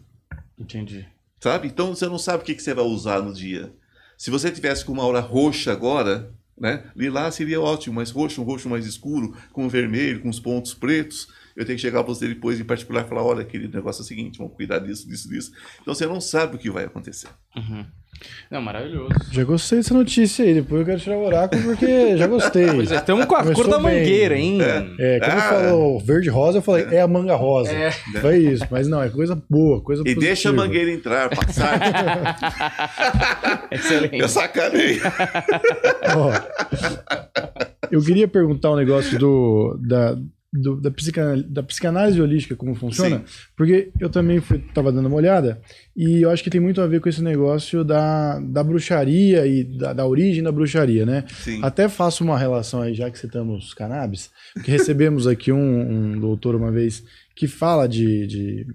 Entendi. 0.57 1.05
Sabe? 1.39 1.67
Então, 1.67 1.93
você 1.93 2.07
não 2.07 2.17
sabe 2.17 2.43
o 2.43 2.45
que, 2.45 2.55
que 2.55 2.63
você 2.63 2.73
vai 2.73 2.85
usar 2.85 3.21
no 3.21 3.33
dia. 3.33 3.73
Se 4.17 4.31
você 4.31 4.49
tivesse 4.49 4.85
com 4.85 4.93
uma 4.93 5.03
aura 5.03 5.19
roxa 5.19 5.71
agora, 5.71 6.31
né? 6.57 6.85
Lilás 6.95 7.35
seria 7.35 7.59
ótimo, 7.61 7.95
mas 7.95 8.09
roxo, 8.09 8.41
um 8.41 8.45
roxo 8.45 8.69
mais 8.69 8.85
escuro, 8.85 9.35
com 9.51 9.67
vermelho, 9.67 10.21
com 10.21 10.29
os 10.29 10.39
pontos 10.39 10.73
pretos, 10.73 11.27
eu 11.57 11.65
tenho 11.65 11.75
que 11.75 11.81
chegar 11.81 12.03
para 12.03 12.13
você 12.13 12.27
depois 12.27 12.59
em 12.59 12.63
particular 12.63 13.03
e 13.05 13.09
falar, 13.09 13.23
olha, 13.23 13.43
querido, 13.43 13.73
o 13.73 13.75
negócio 13.75 14.01
é 14.01 14.03
o 14.03 14.07
seguinte, 14.07 14.37
vamos 14.37 14.53
cuidar 14.53 14.79
disso, 14.79 15.09
disso, 15.09 15.27
disso. 15.27 15.51
Então 15.81 15.93
você 15.93 16.05
não 16.05 16.21
sabe 16.21 16.55
o 16.55 16.59
que 16.59 16.69
vai 16.69 16.85
acontecer. 16.85 17.27
Uhum. 17.55 17.83
Não, 18.49 18.59
maravilhoso. 18.61 19.09
Já 19.31 19.43
gostei 19.43 19.77
dessa 19.77 19.93
notícia 19.93 20.43
aí, 20.43 20.55
depois 20.55 20.79
eu 20.81 20.85
quero 20.87 20.99
tirar 20.99 21.17
o 21.17 21.25
oráculo 21.25 21.61
porque 21.61 22.17
já 22.17 22.25
gostei. 22.25 22.65
Pois 22.65 22.91
é, 22.91 22.95
estamos 22.95 23.25
com 23.25 23.35
a 23.35 23.43
Começou 23.43 23.63
cor 23.63 23.71
da 23.71 23.77
bem. 23.79 23.99
mangueira, 23.99 24.35
hein? 24.35 24.57
É, 24.99 25.19
quando 25.19 25.31
Ah. 25.37 25.41
falou 25.49 25.99
verde 25.99 26.27
rosa, 26.29 26.57
eu 26.57 26.61
falei, 26.63 26.85
é 26.89 27.01
a 27.01 27.07
manga 27.07 27.35
rosa. 27.35 27.71
É. 27.71 27.91
Foi 27.91 28.37
isso, 28.39 28.65
mas 28.71 28.87
não, 28.87 29.03
é 29.03 29.09
coisa 29.09 29.39
boa, 29.47 29.81
coisa 29.81 30.01
E 30.01 30.05
positiva. 30.05 30.25
deixa 30.25 30.49
a 30.49 30.53
mangueira 30.53 30.89
entrar, 30.91 31.29
passar. 31.29 31.79
Excelente. 33.71 34.17
eu 34.19 34.27
sacanei. 34.29 34.99
Ó, 36.15 36.31
eu 37.91 38.01
queria 38.01 38.27
perguntar 38.27 38.71
um 38.71 38.75
negócio 38.77 39.17
do, 39.19 39.77
da, 39.79 40.17
do- 40.57 40.75
da, 40.81 40.91
psicanal- 40.91 41.43
da 41.43 41.63
psicanálise 41.63 42.21
holística, 42.21 42.55
como 42.55 42.73
funciona, 42.75 43.23
porque 43.55 43.89
eu 43.99 44.09
também 44.09 44.39
fui, 44.41 44.59
tava 44.73 44.91
dando 44.91 45.05
uma 45.07 45.15
olhada, 45.15 45.61
e 45.95 46.21
eu 46.23 46.29
acho 46.29 46.43
que 46.43 46.49
tem 46.49 46.59
muito 46.61 46.81
a 46.81 46.87
ver 46.87 46.99
com 46.99 47.07
esse 47.09 47.21
negócio 47.23 47.83
da, 47.83 48.39
da 48.39 48.63
bruxaria 48.63 49.45
e 49.47 49.63
da, 49.63 49.93
da 49.93 50.05
origem 50.05 50.43
da 50.43 50.51
bruxaria, 50.51 51.05
né? 51.05 51.23
Sim. 51.29 51.59
Até 51.63 51.87
faço 51.87 52.23
uma 52.23 52.37
relação 52.37 52.81
aí, 52.81 52.93
já 52.93 53.09
que 53.09 53.17
citamos 53.19 53.73
cannabis, 53.73 54.29
porque 54.53 54.71
recebemos 54.71 55.27
aqui 55.27 55.51
um, 55.51 56.13
um 56.15 56.19
doutor 56.19 56.55
uma 56.55 56.71
vez 56.71 57.03
que 57.35 57.47
fala 57.47 57.87
de, 57.87 58.25
de, 58.27 58.67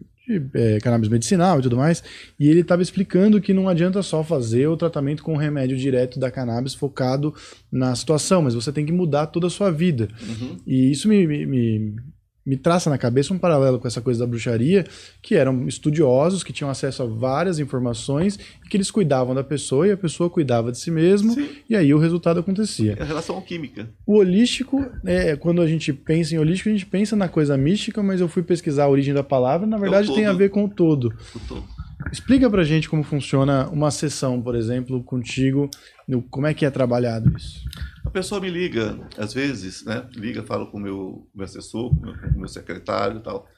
eh, 0.55 0.79
cannabis 0.83 1.09
medicinal 1.09 1.59
e 1.59 1.63
tudo 1.63 1.77
mais, 1.77 2.03
e 2.39 2.49
ele 2.49 2.61
estava 2.61 2.83
explicando 2.83 3.41
que 3.41 3.53
não 3.53 3.69
adianta 3.69 4.03
só 4.03 4.23
fazer 4.23 4.67
o 4.69 4.77
tratamento 4.77 5.23
com 5.23 5.37
remédio 5.37 5.77
direto 5.77 6.21
da 6.21 6.31
cannabis 6.31 6.75
focado 6.75 7.35
na 7.71 7.95
situação, 7.95 8.43
mas 8.43 8.55
você 8.55 8.71
tem 8.71 8.87
que 8.87 8.93
mudar 8.93 9.27
toda 9.27 9.47
a 9.47 9.51
sua 9.51 9.71
vida. 9.71 10.09
Uhum. 10.23 10.57
E 10.67 10.91
isso 10.91 11.09
me, 11.09 11.27
me, 11.27 11.47
me, 11.47 11.97
me 12.45 12.57
traça 12.57 12.91
na 12.91 12.99
cabeça 12.99 13.33
um 13.33 13.39
paralelo 13.39 13.79
com 13.79 13.87
essa 13.87 14.01
coisa 14.01 14.21
da 14.21 14.27
bruxaria, 14.27 14.85
que 15.21 15.35
eram 15.35 15.67
estudiosos 15.67 16.43
que 16.43 16.53
tinham 16.53 16.71
acesso 16.71 17.03
a 17.03 17.07
várias 17.07 17.59
informações 17.59 18.39
e 18.65 18.69
que 18.69 18.77
eles 18.77 18.91
cuidavam 18.91 19.35
da 19.35 19.45
pessoa 19.45 19.87
e 19.87 19.93
a 19.93 19.97
pessoa 19.97 20.29
cuidava 20.29 20.73
de 20.73 20.79
si 20.79 20.91
mesmo, 20.91 21.33
Sim. 21.33 21.49
e 21.69 21.77
aí 21.77 21.95
o 21.95 21.99
resultado 21.99 22.41
acontecia. 22.41 22.97
É 22.99 23.03
a 23.03 23.07
relação 23.07 23.37
alquímica. 23.37 23.89
O 24.07 24.19
holístico, 24.19 24.85
é, 25.05 25.37
quando 25.37 25.63
a 25.63 25.67
gente 25.67 25.93
pensa 25.93 26.35
em 26.35 26.39
holístico, 26.39 26.69
a 26.69 26.73
gente 26.73 26.87
pensa 26.87 27.15
na 27.15 27.29
coisa 27.29 27.57
mística, 27.57 28.03
mas 28.03 28.21
eu 28.21 28.29
fui 28.29 28.43
pesquisar 28.43 28.85
a 28.85 28.89
origem 28.89 29.15
da 29.15 29.23
palavra, 29.23 29.67
na 29.67 29.79
verdade 29.79 30.13
tem 30.13 30.27
a 30.27 30.33
ver 30.33 30.51
com 30.51 30.65
o 30.65 30.69
todo. 30.69 31.15
o 31.35 31.39
todo. 31.49 31.82
Explica 32.11 32.49
pra 32.51 32.65
gente 32.65 32.89
como 32.89 33.03
funciona 33.03 33.69
uma 33.69 33.91
sessão, 33.91 34.41
por 34.41 34.55
exemplo, 34.55 35.03
contigo, 35.03 35.71
no- 36.07 36.23
como 36.23 36.47
é 36.47 36.55
que 36.55 36.65
é 36.67 36.71
trabalhado 36.71 37.35
isso. 37.37 37.63
A 38.05 38.11
pessoa 38.11 38.41
me 38.41 38.51
liga, 38.51 38.99
às 39.17 39.33
vezes, 39.33 39.85
né? 39.85 40.07
Liga, 40.15 40.43
fala 40.43 40.67
com 40.67 40.77
o 40.77 40.81
meu, 40.81 41.27
meu 41.35 41.45
assessor, 41.45 41.91
com 41.91 41.97
o 41.97 42.03
meu, 42.03 42.17
meu 42.35 42.49
secretário 42.49 43.19
e 43.19 43.23
tal. 43.23 43.49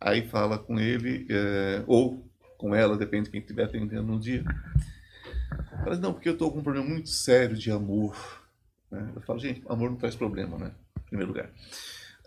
Aí 0.00 0.26
fala 0.28 0.58
com 0.58 0.78
ele, 0.78 1.26
é, 1.30 1.82
ou 1.86 2.26
com 2.58 2.74
ela, 2.74 2.96
depende 2.96 3.24
de 3.26 3.30
quem 3.30 3.40
estiver 3.40 3.64
atendendo 3.64 4.02
no 4.02 4.18
dia. 4.20 4.44
Fala, 5.82 5.96
não, 5.96 6.12
porque 6.12 6.28
eu 6.28 6.32
estou 6.34 6.50
com 6.50 6.58
um 6.58 6.62
problema 6.62 6.86
muito 6.88 7.08
sério 7.08 7.56
de 7.56 7.70
amor. 7.70 8.16
né? 8.90 9.12
Eu 9.14 9.22
falo, 9.22 9.38
gente, 9.38 9.62
amor 9.68 9.90
não 9.90 9.96
traz 9.96 10.14
problema, 10.14 10.58
né? 10.58 10.72
Em 10.98 11.08
primeiro 11.08 11.32
lugar. 11.32 11.50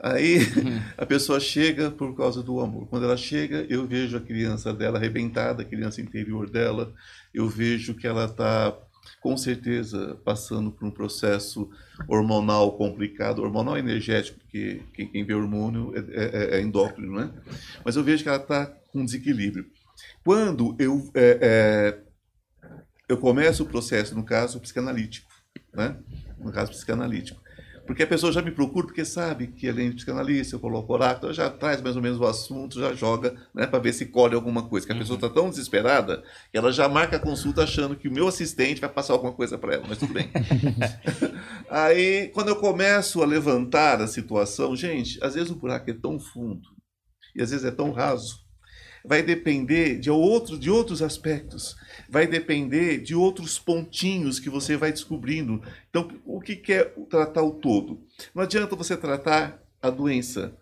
Aí 0.02 0.40
a 0.98 1.06
pessoa 1.06 1.40
chega 1.40 1.90
por 1.92 2.16
causa 2.16 2.44
do 2.44 2.60
amor. 2.60 2.88
Quando 2.88 3.06
ela 3.06 3.18
chega, 3.18 3.66
eu 3.70 3.88
vejo 3.88 4.18
a 4.18 4.22
criança 4.22 4.74
dela 4.74 4.98
arrebentada, 4.98 5.62
a 5.64 5.66
criança 5.66 6.02
interior 6.02 6.50
dela. 6.50 6.94
Eu 7.34 7.48
vejo 7.50 7.96
que 7.96 8.06
ela 8.08 8.26
está, 8.26 8.78
com 9.22 9.36
certeza, 9.38 10.20
passando 10.24 10.72
por 10.72 10.86
um 10.88 10.92
processo 10.92 11.70
hormonal 12.08 12.78
complicado, 12.78 13.42
hormonal 13.42 13.78
energético, 13.78 14.40
porque 14.40 14.84
quem, 14.94 15.08
quem 15.08 15.26
vê 15.26 15.34
hormônio 15.34 15.94
é, 15.96 16.56
é- 16.56 16.58
é 16.58 16.62
endócrino, 16.62 17.16
né? 17.20 17.32
Mas 17.84 17.96
eu 17.96 18.04
vejo 18.04 18.24
que 18.24 18.30
ela 18.30 18.38
está 18.38 18.66
com 18.92 19.04
desequilíbrio. 19.04 19.66
Quando 20.24 20.76
eu, 20.80 21.10
é, 21.16 21.40
é, 21.42 22.00
eu 23.10 23.18
começo 23.18 23.64
o 23.64 23.68
processo, 23.68 24.16
no 24.16 24.24
caso 24.24 24.60
psicanalítico, 24.60 25.32
né? 25.74 25.98
No 26.38 26.52
caso 26.52 26.72
psicanalítico. 26.72 27.42
Porque 27.88 28.04
a 28.04 28.08
pessoa 28.08 28.34
já 28.34 28.42
me 28.42 28.52
procura 28.52 28.86
porque 28.86 29.06
sabe 29.06 29.48
que 29.48 29.68
além 29.68 29.90
de 29.90 29.96
psicanalista, 29.96 30.56
eu 30.56 30.60
coloco 30.60 30.92
oráculo, 30.94 31.34
já 31.34 31.50
traz 31.50 31.82
mais 31.82 31.96
ou 31.96 32.02
menos 32.02 32.20
o 32.20 32.26
assunto, 32.26 32.80
já 32.80 32.94
joga, 32.94 33.34
né, 33.56 33.66
para 33.66 33.80
ver 33.80 33.94
se 33.94 34.08
colhe 34.08 34.36
alguma 34.36 34.68
coisa. 34.68 34.86
Que 34.86 34.92
a 34.92 34.98
pessoa 34.98 35.16
está 35.16 35.30
tão 35.30 35.50
desesperada 35.50 36.22
que 36.52 36.58
ela 36.58 36.72
já 36.72 36.90
marca 36.90 37.16
a 37.16 37.20
consulta 37.20 37.64
achando 37.64 37.96
que 37.96 38.10
o 38.10 38.12
meu 38.12 38.28
assistente 38.28 38.82
vai 38.82 38.90
passar 38.90 39.14
alguma 39.14 39.32
coisa 39.32 39.58
para 39.58 39.76
ela, 39.76 39.86
mas 39.88 39.98
tudo 39.98 40.14
bem. 40.14 40.30
Aí, 41.72 42.30
quando 42.34 42.50
eu 42.50 42.58
começo 42.58 43.24
a 43.24 43.26
levantar 43.26 44.02
a 44.02 44.08
situação, 44.08 44.76
gente, 44.76 45.18
às 45.24 45.36
vezes 45.36 45.50
o 45.50 45.56
buraco 45.56 45.90
é 45.90 45.94
tão 45.94 46.20
fundo 46.20 46.68
e 47.34 47.42
às 47.42 47.52
vezes 47.52 47.66
é 47.66 47.72
tão 47.72 47.92
raso, 47.92 48.47
vai 49.08 49.24
depender 49.24 49.98
de, 49.98 50.12
outro, 50.12 50.60
de 50.60 50.70
outros 50.70 51.02
aspectos, 51.02 51.78
vai 52.10 52.28
depender 52.28 53.00
de 53.00 53.16
outros 53.16 53.58
pontinhos 53.58 54.38
que 54.38 54.50
você 54.50 54.76
vai 54.76 54.92
descobrindo. 54.92 55.64
Então, 55.90 56.10
o 56.26 56.42
que 56.42 56.58
que 56.58 56.74
é 56.74 56.84
tratar 57.10 57.42
o 57.42 57.52
todo? 57.52 58.06
Não 58.36 58.44
adianta 58.44 58.76
você 58.76 58.98
tratar 58.98 59.64
a 59.82 59.90
doença. 59.90 60.56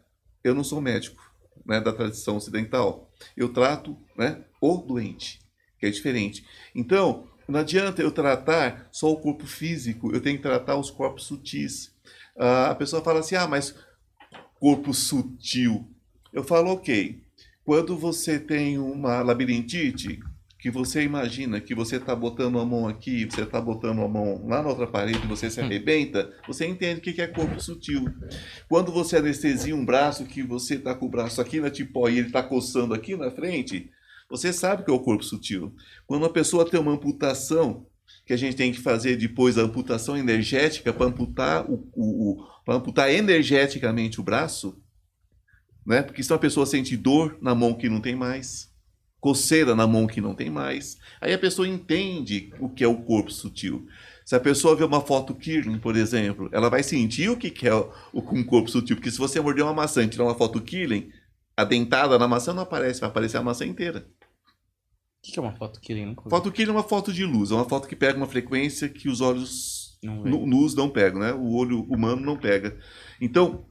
Eu 0.43 0.53
não 0.53 0.63
sou 0.63 0.79
médico 0.79 1.19
né, 1.65 1.81
da 1.81 1.91
tradição 1.91 2.37
ocidental. 2.37 3.11
Eu 3.35 3.49
trato 3.51 3.97
né, 4.15 4.43
o 4.61 4.77
doente, 4.77 5.39
que 5.79 5.87
é 5.87 5.89
diferente. 5.89 6.45
Então, 6.75 7.27
não 7.47 7.59
adianta 7.59 8.03
eu 8.03 8.11
tratar 8.11 8.87
só 8.91 9.11
o 9.11 9.17
corpo 9.17 9.47
físico, 9.47 10.13
eu 10.13 10.21
tenho 10.21 10.37
que 10.37 10.43
tratar 10.43 10.77
os 10.77 10.91
corpos 10.91 11.25
sutis. 11.25 11.91
Ah, 12.37 12.69
a 12.69 12.75
pessoa 12.75 13.03
fala 13.03 13.21
assim, 13.21 13.35
ah, 13.35 13.47
mas 13.47 13.75
corpo 14.59 14.93
sutil. 14.93 15.89
Eu 16.31 16.43
falo, 16.43 16.71
ok. 16.71 17.24
Quando 17.65 17.97
você 17.97 18.37
tem 18.37 18.77
uma 18.77 19.23
labirintite, 19.23 20.19
que 20.59 20.69
você 20.69 21.01
imagina 21.01 21.59
que 21.59 21.73
você 21.73 21.95
está 21.95 22.15
botando 22.15 22.59
a 22.59 22.65
mão 22.65 22.87
aqui, 22.87 23.25
você 23.25 23.41
está 23.41 23.59
botando 23.59 24.01
a 24.03 24.07
mão 24.07 24.45
lá 24.47 24.61
na 24.61 24.69
outra 24.69 24.85
parede, 24.85 25.25
você 25.27 25.49
se 25.49 25.59
arrebenta, 25.59 26.31
você 26.47 26.67
entende 26.67 26.99
o 26.99 27.01
que 27.01 27.19
é 27.19 27.25
corpo 27.25 27.59
sutil. 27.59 28.05
Quando 28.69 28.91
você 28.91 29.17
anestesia 29.17 29.75
um 29.75 29.83
braço, 29.83 30.25
que 30.25 30.43
você 30.43 30.75
está 30.75 30.93
com 30.93 31.07
o 31.07 31.09
braço 31.09 31.41
aqui 31.41 31.59
na 31.59 31.71
tipó 31.71 32.07
e 32.07 32.19
ele 32.19 32.27
está 32.27 32.43
coçando 32.43 32.93
aqui 32.93 33.15
na 33.15 33.31
frente, 33.31 33.89
você 34.29 34.53
sabe 34.53 34.83
que 34.83 34.91
é 34.91 34.93
o 34.93 34.99
corpo 34.99 35.23
sutil. 35.23 35.73
Quando 36.05 36.21
uma 36.21 36.31
pessoa 36.31 36.69
tem 36.69 36.79
uma 36.79 36.91
amputação, 36.91 37.87
que 38.27 38.33
a 38.33 38.37
gente 38.37 38.55
tem 38.55 38.71
que 38.71 38.79
fazer 38.79 39.15
depois 39.15 39.57
a 39.57 39.63
amputação 39.63 40.15
energética 40.15 40.93
para 40.93 41.07
amputar, 41.07 41.65
o, 41.67 41.89
o, 41.95 42.31
o, 42.31 42.47
para 42.63 42.75
amputar 42.75 43.11
energeticamente 43.11 44.19
o 44.19 44.23
braço, 44.23 44.79
né? 45.85 46.01
Porque 46.01 46.23
se 46.23 46.31
uma 46.31 46.39
pessoa 46.39 46.65
sente 46.65 46.97
dor 46.97 47.37
na 47.41 47.53
mão 47.53 47.73
que 47.73 47.87
não 47.87 48.01
tem 48.01 48.15
mais, 48.15 48.73
coceira 49.19 49.75
na 49.75 49.87
mão 49.87 50.07
que 50.07 50.21
não 50.21 50.35
tem 50.35 50.49
mais, 50.49 50.97
aí 51.19 51.33
a 51.33 51.39
pessoa 51.39 51.67
entende 51.67 52.51
o 52.59 52.69
que 52.69 52.83
é 52.83 52.87
o 52.87 53.03
corpo 53.03 53.31
sutil. 53.31 53.87
Se 54.23 54.35
a 54.35 54.39
pessoa 54.39 54.75
vê 54.75 54.83
uma 54.83 55.01
foto 55.01 55.35
Kirling, 55.35 55.79
por 55.79 55.95
exemplo, 55.95 56.49
ela 56.51 56.69
vai 56.69 56.83
sentir 56.83 57.29
o 57.29 57.37
que 57.37 57.67
é 57.67 57.73
o, 57.73 57.91
um 58.13 58.43
corpo 58.43 58.69
sutil, 58.69 58.95
porque 58.95 59.11
se 59.11 59.17
você 59.17 59.39
morder 59.39 59.63
uma 59.63 59.73
maçã 59.73 60.03
e 60.03 60.07
tirar 60.07 60.25
uma 60.25 60.35
foto 60.35 60.61
Kirling, 60.61 61.09
a 61.55 61.63
dentada 61.63 62.19
na 62.19 62.27
maçã 62.27 62.53
não 62.53 62.63
aparece, 62.63 62.99
vai 62.99 63.09
aparecer 63.09 63.37
a 63.37 63.43
maçã 63.43 63.65
inteira. 63.65 64.07
O 65.19 65.25
que 65.25 65.31
que 65.31 65.39
é 65.39 65.41
uma 65.41 65.55
foto 65.55 65.79
Killing? 65.79 66.15
Foto 66.29 66.51
Kirling 66.51 66.71
é 66.71 66.75
uma 66.75 66.83
foto 66.83 67.11
de 67.11 67.25
luz, 67.25 67.49
é 67.49 67.55
uma 67.55 67.67
foto 67.67 67.87
que 67.87 67.95
pega 67.95 68.17
uma 68.17 68.27
frequência 68.27 68.89
que 68.89 69.09
os 69.09 69.21
olhos 69.21 69.97
Não 70.03 70.45
nus 70.45 70.75
não 70.75 70.87
pegam, 70.87 71.19
né? 71.19 71.33
O 71.33 71.53
olho 71.53 71.81
humano 71.83 72.21
não 72.21 72.37
pega. 72.37 72.77
Então, 73.19 73.65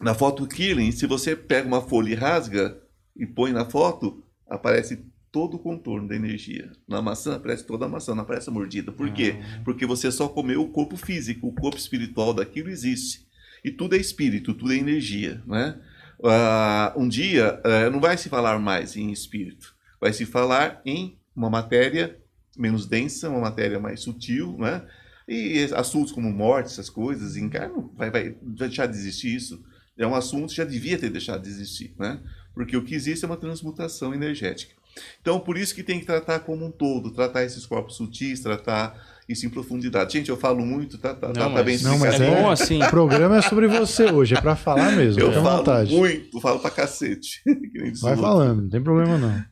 na 0.00 0.14
foto 0.14 0.46
Killing, 0.46 0.92
se 0.92 1.06
você 1.06 1.34
pega 1.34 1.66
uma 1.66 1.80
folha 1.80 2.10
e 2.10 2.14
rasga 2.14 2.78
e 3.14 3.26
põe 3.26 3.52
na 3.52 3.64
foto, 3.64 4.22
aparece 4.48 5.04
todo 5.32 5.54
o 5.54 5.58
contorno 5.58 6.08
da 6.08 6.16
energia. 6.16 6.72
Na 6.88 7.02
maçã 7.02 7.36
aparece 7.36 7.64
toda 7.64 7.86
a 7.86 7.88
maçã, 7.88 8.14
não 8.14 8.22
aparece 8.22 8.48
a 8.48 8.52
mordida. 8.52 8.92
Por 8.92 9.12
quê? 9.12 9.36
Ah. 9.38 9.60
Porque 9.64 9.84
você 9.84 10.10
só 10.10 10.28
comeu 10.28 10.62
o 10.62 10.68
corpo 10.68 10.96
físico, 10.96 11.46
o 11.46 11.52
corpo 11.52 11.76
espiritual 11.76 12.32
daquilo 12.32 12.70
existe. 12.70 13.26
E 13.64 13.70
tudo 13.70 13.96
é 13.96 13.98
espírito, 13.98 14.54
tudo 14.54 14.72
é 14.72 14.76
energia, 14.76 15.42
né? 15.46 15.78
Ah, 16.24 16.94
um 16.96 17.06
dia 17.08 17.60
eh, 17.64 17.90
não 17.90 18.00
vai 18.00 18.16
se 18.16 18.28
falar 18.28 18.58
mais 18.58 18.96
em 18.96 19.10
espírito, 19.10 19.74
vai 20.00 20.12
se 20.12 20.24
falar 20.24 20.80
em 20.86 21.18
uma 21.34 21.50
matéria 21.50 22.18
menos 22.56 22.86
densa, 22.86 23.28
uma 23.28 23.40
matéria 23.40 23.78
mais 23.78 24.00
sutil, 24.00 24.56
né? 24.58 24.82
E 25.28 25.68
assuntos 25.74 26.12
como 26.12 26.32
morte, 26.32 26.68
essas 26.68 26.88
coisas, 26.88 27.36
encarno, 27.36 27.92
vai, 27.94 28.10
vai, 28.10 28.30
vai 28.30 28.66
deixar 28.68 28.86
de 28.86 28.96
existir 28.96 29.34
isso. 29.34 29.62
É 29.98 30.06
um 30.06 30.14
assunto 30.14 30.50
que 30.50 30.56
já 30.56 30.64
devia 30.64 30.98
ter 30.98 31.10
deixado 31.10 31.42
de 31.42 31.48
existir, 31.48 31.94
né? 31.98 32.18
Porque 32.54 32.76
o 32.76 32.82
que 32.84 32.94
existe 32.94 33.24
é 33.24 33.28
uma 33.28 33.36
transmutação 33.36 34.14
energética. 34.14 34.74
Então, 35.20 35.38
por 35.38 35.58
isso 35.58 35.74
que 35.74 35.82
tem 35.82 36.00
que 36.00 36.06
tratar 36.06 36.40
como 36.40 36.64
um 36.64 36.70
todo, 36.70 37.10
tratar 37.10 37.44
esses 37.44 37.66
corpos 37.66 37.96
sutis, 37.96 38.40
tratar 38.40 38.94
isso 39.28 39.44
em 39.44 39.50
profundidade. 39.50 40.14
Gente, 40.14 40.30
eu 40.30 40.36
falo 40.38 40.64
muito, 40.64 40.96
tá, 40.96 41.12
tá, 41.14 41.26
Não, 41.28 41.34
tá 41.34 41.62
bem 41.62 41.74
mas- 41.74 41.82
Não, 41.82 41.98
mas. 41.98 42.18
É 42.18 42.26
é, 42.26 42.30
bom 42.42 42.50
assim. 42.50 42.82
o 42.82 42.88
programa 42.88 43.36
é 43.36 43.42
sobre 43.42 43.66
você 43.68 44.04
hoje, 44.10 44.34
é 44.34 44.40
pra 44.40 44.56
falar 44.56 44.92
mesmo. 44.92 45.20
Eu 45.20 45.32
falo 45.32 45.58
vontade. 45.58 45.94
muito, 45.94 46.40
falo 46.40 46.60
pra 46.60 46.70
cacete. 46.70 47.42
Vai 48.00 48.16
falando, 48.16 48.62
não 48.62 48.68
tem 48.70 48.80
problema 48.82 49.18
não. 49.18 49.44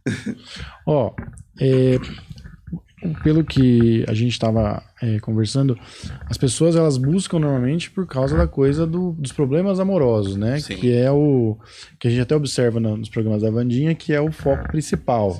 Ó, 0.86 1.12
é, 1.60 1.98
pelo 3.22 3.44
que 3.44 4.04
a 4.08 4.14
gente 4.14 4.32
estava 4.32 4.82
conversando, 5.22 5.78
as 6.30 6.36
pessoas 6.38 6.76
elas 6.76 6.96
buscam 6.96 7.38
normalmente 7.38 7.90
por 7.90 8.06
causa 8.06 8.36
da 8.36 8.46
coisa 8.48 8.86
do- 8.86 9.12
dos 9.18 9.32
problemas 9.32 9.78
amorosos, 9.78 10.36
né? 10.36 10.58
Sim. 10.60 10.76
Que 10.76 10.92
é 10.94 11.10
o 11.10 11.58
que 11.98 12.08
a 12.08 12.10
gente 12.10 12.22
até 12.22 12.34
observa 12.34 12.80
no- 12.80 12.96
nos 12.96 13.08
programas 13.08 13.42
da 13.42 13.50
Vandinha, 13.50 13.94
que 13.94 14.12
é 14.12 14.20
o 14.20 14.32
foco 14.32 14.66
principal. 14.68 15.38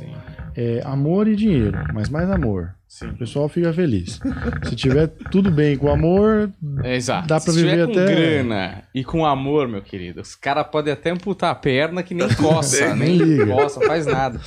É 0.57 0.83
amor 0.85 1.27
e 1.27 1.35
dinheiro, 1.35 1.79
mas 1.93 2.09
mais 2.09 2.31
amor. 2.31 2.71
Sim. 2.87 3.09
O 3.09 3.17
pessoal 3.17 3.49
fica 3.49 3.73
feliz. 3.73 4.21
Se 4.69 4.77
tiver 4.77 5.09
tudo 5.33 5.51
bem 5.51 5.77
com 5.77 5.91
amor, 5.91 6.49
É, 6.85 6.95
exato. 6.95 7.27
Dá 7.27 7.41
tiver 7.41 7.53
viver 7.71 7.87
com 7.87 7.93
até- 7.93 8.15
grana 8.15 8.83
e 8.95 9.03
com 9.03 9.27
amor, 9.27 9.67
meu 9.67 9.83
querido, 9.83 10.21
os 10.21 10.37
caras 10.37 10.65
podem 10.71 10.93
até 10.93 11.11
amputar 11.11 11.51
a 11.51 11.55
perna 11.57 12.05
que 12.05 12.15
nem 12.15 12.29
coça, 12.37 12.95
nem 12.95 13.19
Nem 13.19 13.19
liga. 13.19 13.47
coça, 13.53 13.81
faz 13.81 14.07
nada. 14.07 14.39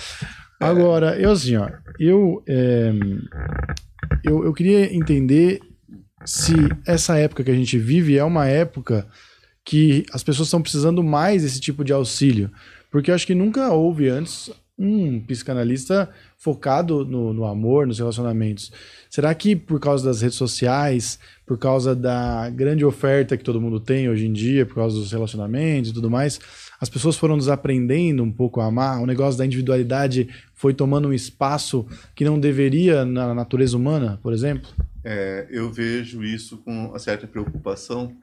Agora, 0.60 1.20
eu 1.20 1.32
assim, 1.32 1.56
ó, 1.56 1.70
eu, 2.00 2.43
é, 2.48 2.91
eu, 4.24 4.43
eu 4.43 4.54
queria 4.54 4.93
entender 4.93 5.60
se 6.26 6.54
essa 6.86 7.17
época 7.17 7.43
que 7.43 7.52
a 7.52 7.56
gente 7.56 7.78
vive 7.78 8.17
é 8.17 8.24
uma 8.24 8.48
época 8.48 9.08
que 9.63 10.06
as 10.13 10.24
pessoas 10.24 10.48
estão 10.48 10.62
precisando 10.62 11.04
mais 11.04 11.43
desse 11.43 11.60
tipo 11.60 11.84
de 11.84 11.93
auxílio. 11.93 12.50
Porque 12.89 13.12
eu 13.12 13.15
acho 13.15 13.28
que 13.28 13.36
nunca 13.36 13.70
houve 13.72 14.10
antes 14.10 14.50
um 14.78 15.20
psicanalista 15.22 16.10
focado 16.38 17.04
no, 17.04 17.34
no 17.34 17.46
amor, 17.46 17.88
nos 17.88 17.98
relacionamentos. 17.98 18.72
Será 19.10 19.34
que 19.34 19.56
por 19.56 19.80
causa 19.80 20.06
das 20.06 20.22
redes 20.22 20.38
sociais, 20.38 21.20
por 21.46 21.58
causa 21.58 21.96
da 21.96 22.50
grande 22.50 22.86
oferta 22.86 23.36
que 23.36 23.43
todo 23.43 23.60
mundo 23.60 23.80
tem 23.80 24.08
hoje 24.08 24.28
em 24.28 24.34
dia, 24.34 24.65
por 24.65 24.76
causa 24.76 24.98
dos 24.98 25.12
relacionamentos 25.12 25.89
e 25.89 25.93
tudo 25.93 26.10
mais, 26.10 26.39
as 26.79 26.89
pessoas 26.89 27.17
foram 27.17 27.37
desaprendendo 27.37 28.23
um 28.23 28.31
pouco 28.31 28.61
a 28.61 28.65
amar? 28.65 29.01
O 29.01 29.05
negócio 29.05 29.37
da 29.37 29.45
individualidade 29.45 30.29
foi 30.53 30.73
tomando 30.73 31.07
um 31.07 31.13
espaço 31.13 31.87
que 32.15 32.23
não 32.23 32.39
deveria 32.39 33.03
na 33.05 33.33
natureza 33.33 33.75
humana, 33.75 34.19
por 34.21 34.33
exemplo? 34.33 34.69
É, 35.03 35.47
eu 35.49 35.71
vejo 35.71 36.23
isso 36.23 36.57
com 36.57 36.89
uma 36.89 36.99
certa 36.99 37.27
preocupação. 37.27 38.15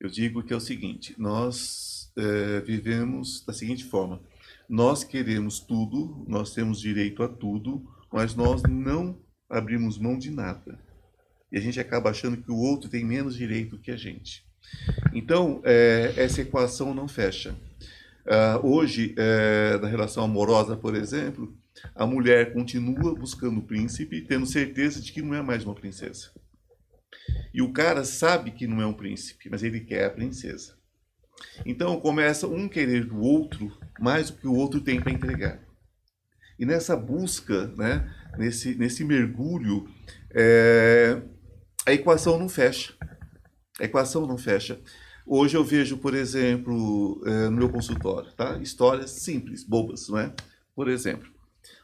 Eu 0.00 0.10
digo 0.10 0.42
que 0.42 0.52
é 0.52 0.56
o 0.56 0.60
seguinte: 0.60 1.14
nós 1.16 2.10
é, 2.16 2.60
vivemos 2.60 3.44
da 3.46 3.52
seguinte 3.52 3.84
forma: 3.84 4.20
nós 4.68 5.04
queremos 5.04 5.60
tudo, 5.60 6.24
nós 6.26 6.52
temos 6.52 6.80
direito 6.80 7.22
a 7.22 7.28
tudo, 7.28 7.84
mas 8.12 8.34
nós 8.34 8.62
não 8.62 9.18
abrimos 9.48 9.98
mão 9.98 10.18
de 10.18 10.30
nada. 10.30 10.78
E 11.52 11.56
a 11.56 11.60
gente 11.60 11.78
acaba 11.78 12.10
achando 12.10 12.36
que 12.36 12.50
o 12.50 12.56
outro 12.56 12.90
tem 12.90 13.04
menos 13.04 13.36
direito 13.36 13.78
que 13.78 13.90
a 13.90 13.96
gente. 13.96 14.44
Então, 15.14 15.60
é, 15.64 16.12
essa 16.16 16.42
equação 16.42 16.92
não 16.92 17.06
fecha. 17.06 17.54
Ah, 18.28 18.60
hoje, 18.62 19.14
é, 19.16 19.78
na 19.78 19.86
relação 19.86 20.24
amorosa, 20.24 20.76
por 20.76 20.96
exemplo, 20.96 21.56
a 21.94 22.06
mulher 22.06 22.52
continua 22.52 23.14
buscando 23.14 23.60
o 23.60 23.62
príncipe, 23.62 24.22
tendo 24.22 24.46
certeza 24.46 25.00
de 25.00 25.12
que 25.12 25.22
não 25.22 25.34
é 25.34 25.42
mais 25.42 25.64
uma 25.64 25.74
princesa. 25.74 26.30
E 27.54 27.62
o 27.62 27.72
cara 27.72 28.04
sabe 28.04 28.50
que 28.50 28.66
não 28.66 28.82
é 28.82 28.86
um 28.86 28.92
príncipe, 28.92 29.48
mas 29.48 29.62
ele 29.62 29.80
quer 29.80 30.06
a 30.06 30.10
princesa. 30.10 30.76
Então 31.64 32.00
começa 32.00 32.46
um 32.46 32.68
querer 32.68 33.04
do 33.04 33.20
outro 33.20 33.72
mais 34.00 34.30
do 34.30 34.38
que 34.38 34.46
o 34.48 34.54
outro 34.54 34.80
tem 34.80 35.00
para 35.00 35.12
entregar. 35.12 35.60
E 36.58 36.64
nessa 36.64 36.96
busca, 36.96 37.68
né, 37.76 38.12
nesse, 38.38 38.74
nesse 38.74 39.04
mergulho, 39.04 39.88
é, 40.34 41.20
a 41.86 41.92
equação 41.92 42.38
não 42.38 42.48
fecha. 42.48 42.94
A 43.78 43.84
equação 43.84 44.26
não 44.26 44.38
fecha. 44.38 44.80
Hoje 45.26 45.56
eu 45.56 45.64
vejo, 45.64 45.96
por 45.96 46.14
exemplo, 46.14 47.20
é, 47.26 47.48
no 47.48 47.56
meu 47.56 47.68
consultório, 47.68 48.30
tá? 48.32 48.58
histórias 48.58 49.10
simples, 49.10 49.64
bobas, 49.64 50.08
não 50.08 50.18
é? 50.18 50.32
Por 50.74 50.88
exemplo, 50.88 51.28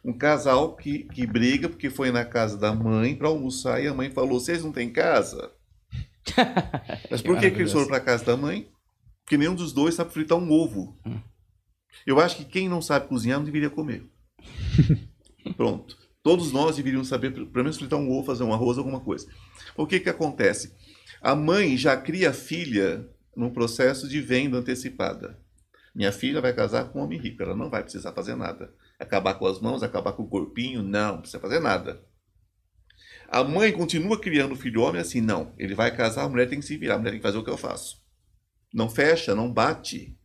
um 0.04 0.12
casal 0.12 0.76
que, 0.76 1.04
que 1.04 1.26
briga 1.26 1.68
porque 1.68 1.90
foi 1.90 2.12
na 2.12 2.24
casa 2.24 2.56
da 2.56 2.72
mãe 2.72 3.16
para 3.16 3.26
almoçar 3.26 3.82
e 3.82 3.88
a 3.88 3.94
mãe 3.94 4.10
falou: 4.10 4.38
Vocês 4.38 4.62
não 4.62 4.70
têm 4.70 4.92
casa? 4.92 5.50
Mas 7.10 7.20
por 7.20 7.38
que, 7.40 7.50
que 7.50 7.58
eles 7.58 7.72
foram 7.72 7.88
para 7.88 7.98
casa 7.98 8.24
da 8.24 8.36
mãe? 8.36 8.70
Porque 9.24 9.36
nenhum 9.36 9.54
dos 9.54 9.72
dois 9.72 9.94
sabe 9.94 10.12
fritar 10.12 10.38
um 10.38 10.50
ovo. 10.50 10.98
Eu 12.06 12.20
acho 12.20 12.36
que 12.36 12.44
quem 12.44 12.68
não 12.68 12.80
sabe 12.80 13.08
cozinhar 13.08 13.38
não 13.38 13.44
deveria 13.44 13.70
comer. 13.70 14.04
Pronto. 15.56 15.96
Todos 16.22 16.52
nós 16.52 16.76
deveríamos 16.76 17.08
saber, 17.08 17.32
pelo 17.32 17.64
menos, 17.64 17.76
fritar 17.76 17.98
um 17.98 18.10
ovo, 18.10 18.26
fazer 18.26 18.44
um 18.44 18.54
arroz, 18.54 18.78
alguma 18.78 19.00
coisa. 19.00 19.26
O 19.76 19.86
que, 19.86 19.98
que 19.98 20.08
acontece? 20.08 20.72
A 21.20 21.34
mãe 21.34 21.76
já 21.76 21.96
cria 21.96 22.30
a 22.30 22.32
filha 22.32 23.08
num 23.36 23.50
processo 23.50 24.08
de 24.08 24.20
venda 24.20 24.58
antecipada. 24.58 25.38
Minha 25.94 26.12
filha 26.12 26.40
vai 26.40 26.54
casar 26.54 26.86
com 26.86 27.00
um 27.00 27.02
homem 27.04 27.18
rico, 27.18 27.42
ela 27.42 27.54
não 27.54 27.68
vai 27.68 27.82
precisar 27.82 28.12
fazer 28.12 28.34
nada. 28.34 28.72
Acabar 28.98 29.34
com 29.34 29.46
as 29.46 29.60
mãos, 29.60 29.82
acabar 29.82 30.12
com 30.12 30.22
o 30.22 30.28
corpinho, 30.28 30.82
não, 30.82 31.14
não 31.14 31.20
precisa 31.20 31.40
fazer 31.40 31.60
nada. 31.60 32.02
A 33.28 33.42
mãe 33.42 33.72
continua 33.72 34.18
criando 34.18 34.52
o 34.52 34.56
filho 34.56 34.82
homem 34.82 35.00
assim, 35.00 35.20
não, 35.20 35.54
ele 35.58 35.74
vai 35.74 35.94
casar, 35.94 36.24
a 36.24 36.28
mulher 36.28 36.48
tem 36.48 36.60
que 36.60 36.66
se 36.66 36.76
virar, 36.76 36.94
a 36.94 36.98
mulher 36.98 37.12
tem 37.12 37.20
que 37.20 37.26
fazer 37.26 37.38
o 37.38 37.44
que 37.44 37.50
eu 37.50 37.56
faço. 37.56 38.02
Não 38.72 38.88
fecha, 38.88 39.34
não 39.34 39.52
bate. 39.52 40.16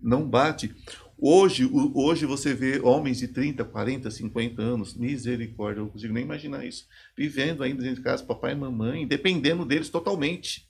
Não 0.00 0.28
bate. 0.28 0.74
Hoje, 1.20 1.68
hoje 1.94 2.26
você 2.26 2.54
vê 2.54 2.78
homens 2.80 3.18
de 3.18 3.28
30, 3.28 3.64
40, 3.64 4.10
50 4.10 4.62
anos, 4.62 4.94
misericórdia, 4.94 5.80
eu 5.80 5.84
não 5.84 5.90
consigo 5.90 6.14
nem 6.14 6.22
imaginar 6.22 6.64
isso, 6.64 6.86
vivendo 7.16 7.64
ainda 7.64 7.82
dentro 7.82 7.96
de 7.96 8.02
casa, 8.02 8.24
papai 8.24 8.52
e 8.52 8.54
mamãe, 8.54 9.04
dependendo 9.06 9.64
deles 9.64 9.88
totalmente. 9.88 10.67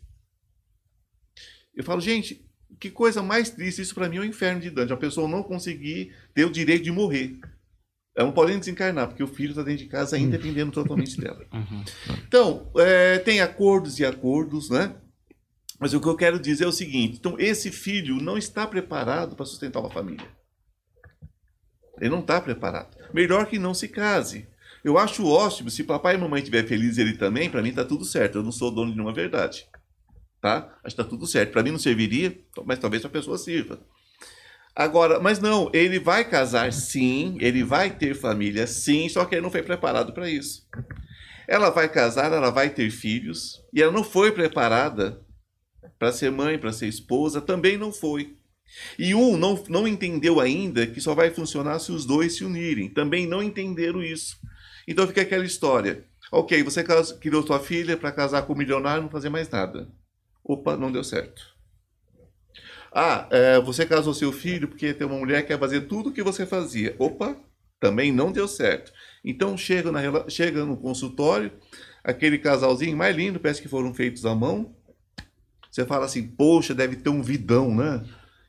Eu 1.79 1.85
falo, 1.85 2.01
gente, 2.01 2.45
que 2.81 2.91
coisa 2.91 3.23
mais 3.23 3.51
triste, 3.51 3.81
isso 3.81 3.95
para 3.95 4.09
mim 4.09 4.17
é 4.17 4.21
o 4.21 4.25
inferno 4.25 4.61
de 4.61 4.69
Dante, 4.69 4.93
a 4.93 4.97
pessoa 4.97 5.29
não 5.29 5.45
conseguir 5.45 6.13
ter 6.35 6.45
o 6.45 6.51
direito 6.51 6.83
de 6.83 6.91
morrer. 6.91 7.39
Ela 8.17 8.27
não 8.27 8.35
pode 8.35 8.51
nem 8.51 8.59
desencarnar, 8.59 9.07
porque 9.07 9.23
o 9.23 9.29
filho 9.29 9.51
está 9.51 9.63
dentro 9.63 9.85
de 9.85 9.89
casa 9.89 10.17
ainda 10.17 10.37
dependendo 10.37 10.73
totalmente 10.73 11.17
dela. 11.23 11.47
Uhum. 11.53 11.85
Então, 12.27 12.69
é, 12.79 13.21
tem 13.21 13.41
acordos 13.41 14.01
e 14.01 14.05
acordos, 14.05 14.69
né? 14.71 14.93
Mas 15.79 15.95
o 15.95 16.01
que 16.01 16.09
eu 16.09 16.17
quero 16.17 16.41
dizer 16.41 16.65
é 16.65 16.67
o 16.67 16.73
seguinte: 16.73 17.19
então, 17.21 17.37
esse 17.39 17.71
filho 17.71 18.17
não 18.17 18.37
está 18.37 18.67
preparado 18.67 19.37
para 19.37 19.47
sustentar 19.47 19.79
uma 19.79 19.91
família. 19.91 20.27
Ele 22.01 22.11
não 22.11 22.21
está 22.21 22.41
preparado. 22.41 22.97
Melhor 23.15 23.47
que 23.47 23.57
não 23.57 23.73
se 23.73 23.87
case. 23.87 24.49
Eu 24.83 24.99
acho 24.99 25.25
ótimo, 25.25 25.71
se 25.71 25.85
papai 25.85 26.17
e 26.17 26.19
mamãe 26.19 26.41
estiver 26.41 26.67
felizes 26.67 26.99
ele 26.99 27.17
também, 27.17 27.49
para 27.49 27.63
mim 27.63 27.69
está 27.69 27.85
tudo 27.85 28.05
certo. 28.05 28.39
Eu 28.39 28.43
não 28.43 28.51
sou 28.51 28.73
dono 28.73 28.91
de 28.91 28.97
nenhuma 28.97 29.15
verdade. 29.15 29.69
Tá? 30.41 30.79
Acho 30.85 30.95
que 30.95 31.03
está 31.03 31.05
tudo 31.05 31.27
certo. 31.27 31.53
Para 31.53 31.63
mim 31.63 31.73
não 31.73 31.79
serviria, 31.79 32.39
mas 32.65 32.79
talvez 32.79 33.05
a 33.05 33.09
pessoa 33.09 33.39
sirva. 33.39 33.81
Agora, 34.75 35.19
mas 35.19 35.41
não, 35.41 35.69
ele 35.75 35.99
vai 35.99 36.25
casar 36.25 36.73
sim, 36.73 37.37
ele 37.41 37.65
vai 37.65 37.91
ter 37.91 38.15
família 38.15 38.67
sim, 38.67 39.09
só 39.09 39.25
que 39.25 39.35
ele 39.35 39.43
não 39.43 39.51
foi 39.51 39.63
preparado 39.63 40.13
para 40.13 40.31
isso. 40.31 40.69
Ela 41.49 41.71
vai 41.71 41.89
casar, 41.89 42.33
ela 42.33 42.51
vai 42.51 42.71
ter 42.71 42.89
filhos, 42.91 43.61
e 43.73 43.83
ela 43.83 43.91
não 43.91 44.05
foi 44.05 44.31
preparada 44.31 45.21
para 45.99 46.13
ser 46.13 46.31
mãe, 46.31 46.57
para 46.59 46.73
ser 46.73 46.87
esposa, 46.87 47.41
também 47.41 47.77
não 47.77 47.91
foi. 47.93 48.37
E 48.99 49.15
um 49.15 49.37
não, 49.37 49.63
não 49.69 49.89
entendeu 49.89 50.41
ainda 50.41 50.87
que 50.87 51.01
só 51.01 51.15
vai 51.15 51.31
funcionar 51.31 51.79
se 51.79 51.91
os 51.91 52.05
dois 52.05 52.37
se 52.37 52.45
unirem. 52.45 52.89
Também 52.89 53.27
não 53.27 53.43
entenderam 53.43 54.03
isso. 54.03 54.37
Então 54.87 55.07
fica 55.07 55.23
aquela 55.23 55.45
história. 55.45 56.05
Ok, 56.31 56.63
você 56.63 56.85
criou 57.19 57.47
sua 57.47 57.59
filha 57.59 57.97
para 57.97 58.13
casar 58.13 58.43
com 58.43 58.53
um 58.53 58.57
milionário 58.57 59.01
e 59.01 59.03
não 59.05 59.11
fazer 59.11 59.31
mais 59.31 59.49
nada. 59.49 59.89
Opa, 60.49 60.77
não 60.77 60.91
deu 60.91 61.05
certo. 61.05 61.57
Ah, 62.91 63.29
é, 63.31 63.61
você 63.61 63.85
casou 63.85 64.15
seu 64.15 64.33
filho 64.33 64.67
porque 64.67 64.95
tem 64.95 65.07
uma 65.07 65.19
mulher 65.19 65.43
que 65.43 65.49
quer 65.49 65.59
fazer 65.59 65.83
tudo 65.83 66.09
o 66.09 66.13
que 66.13 66.23
você 66.23 66.47
fazia. 66.47 66.97
Opa, 66.99 67.37
também 67.79 68.11
não 68.11 68.33
deu 68.33 68.49
certo. 68.49 68.91
Então 69.25 69.57
chega, 69.59 69.93
na, 69.93 70.01
chega 70.29 70.65
no 70.65 70.77
consultório, 70.77 71.53
aquele 72.03 72.39
casalzinho 72.39 72.97
mais 72.97 73.15
lindo, 73.15 73.39
parece 73.39 73.61
que 73.61 73.69
foram 73.69 73.93
feitos 73.93 74.25
à 74.25 74.35
mão. 74.35 74.75
Você 75.71 75.85
fala 75.85 76.07
assim, 76.07 76.27
poxa, 76.27 76.75
deve 76.75 76.97
ter 76.97 77.11
um 77.11 77.23
vidão, 77.23 77.75
né? 77.75 78.03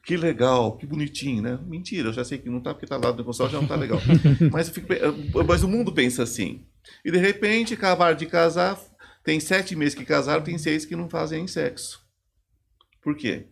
Que 0.06 0.16
legal, 0.16 0.78
que 0.78 0.86
bonitinho, 0.88 1.44
né? 1.44 1.60
Mentira, 1.68 2.08
eu 2.10 2.14
já 2.14 2.24
sei 2.24 2.38
que 2.38 2.50
não 2.50 2.62
tá, 2.62 2.74
porque 2.74 2.88
tá 2.88 2.96
lá 2.96 3.12
no 3.12 3.24
consultório 3.26 3.52
já 3.52 3.60
não 3.62 3.68
tá 3.68 3.76
legal. 3.76 4.00
mas, 4.52 4.70
fico 4.70 4.88
pe- 4.88 5.02
mas 5.46 5.64
o 5.64 5.68
mundo 5.68 5.92
pensa 5.92 6.24
assim. 6.24 6.62
E 7.04 7.12
de 7.12 7.18
repente, 7.18 7.74
acabaram 7.74 8.16
de 8.16 8.26
casar, 8.26 8.80
tem 9.30 9.40
sete 9.40 9.76
meses 9.76 9.94
que 9.94 10.04
casaram, 10.04 10.44
tem 10.44 10.58
seis 10.58 10.86
que 10.86 10.96
não 10.96 11.08
fazem 11.08 11.46
sexo. 11.46 12.04
Por 13.00 13.16
quê? 13.16 13.46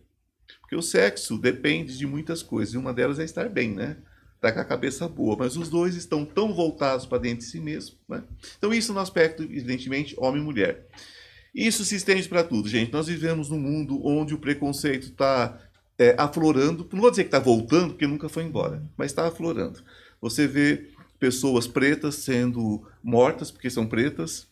Porque 0.60 0.74
o 0.74 0.82
sexo 0.82 1.38
depende 1.38 1.96
de 1.96 2.04
muitas 2.04 2.42
coisas, 2.42 2.74
e 2.74 2.76
uma 2.76 2.92
delas 2.92 3.20
é 3.20 3.24
estar 3.24 3.48
bem, 3.48 3.70
né? 3.70 3.96
Estar 4.34 4.50
com 4.50 4.58
a 4.58 4.64
cabeça 4.64 5.06
boa, 5.06 5.36
mas 5.38 5.56
os 5.56 5.68
dois 5.68 5.94
estão 5.94 6.24
tão 6.24 6.52
voltados 6.52 7.06
para 7.06 7.18
dentro 7.18 7.44
de 7.46 7.52
si 7.52 7.60
mesmo, 7.60 7.96
né? 8.08 8.24
Então, 8.56 8.74
isso 8.74 8.92
no 8.92 8.98
aspecto, 8.98 9.44
evidentemente, 9.44 10.16
homem 10.18 10.42
e 10.42 10.44
mulher. 10.44 10.84
Isso 11.54 11.84
se 11.84 11.94
estende 11.94 12.28
para 12.28 12.42
tudo, 12.42 12.68
gente. 12.68 12.92
Nós 12.92 13.06
vivemos 13.06 13.48
num 13.48 13.60
mundo 13.60 14.04
onde 14.04 14.34
o 14.34 14.38
preconceito 14.38 15.10
está 15.10 15.60
é, 15.96 16.16
aflorando. 16.18 16.88
Não 16.92 17.02
vou 17.02 17.10
dizer 17.10 17.22
que 17.22 17.28
está 17.28 17.38
voltando, 17.38 17.90
porque 17.90 18.06
nunca 18.08 18.28
foi 18.28 18.42
embora, 18.42 18.82
mas 18.96 19.12
está 19.12 19.28
aflorando. 19.28 19.80
Você 20.20 20.44
vê 20.48 20.90
pessoas 21.20 21.68
pretas 21.68 22.16
sendo 22.16 22.84
mortas 23.00 23.52
porque 23.52 23.70
são 23.70 23.86
pretas. 23.86 24.48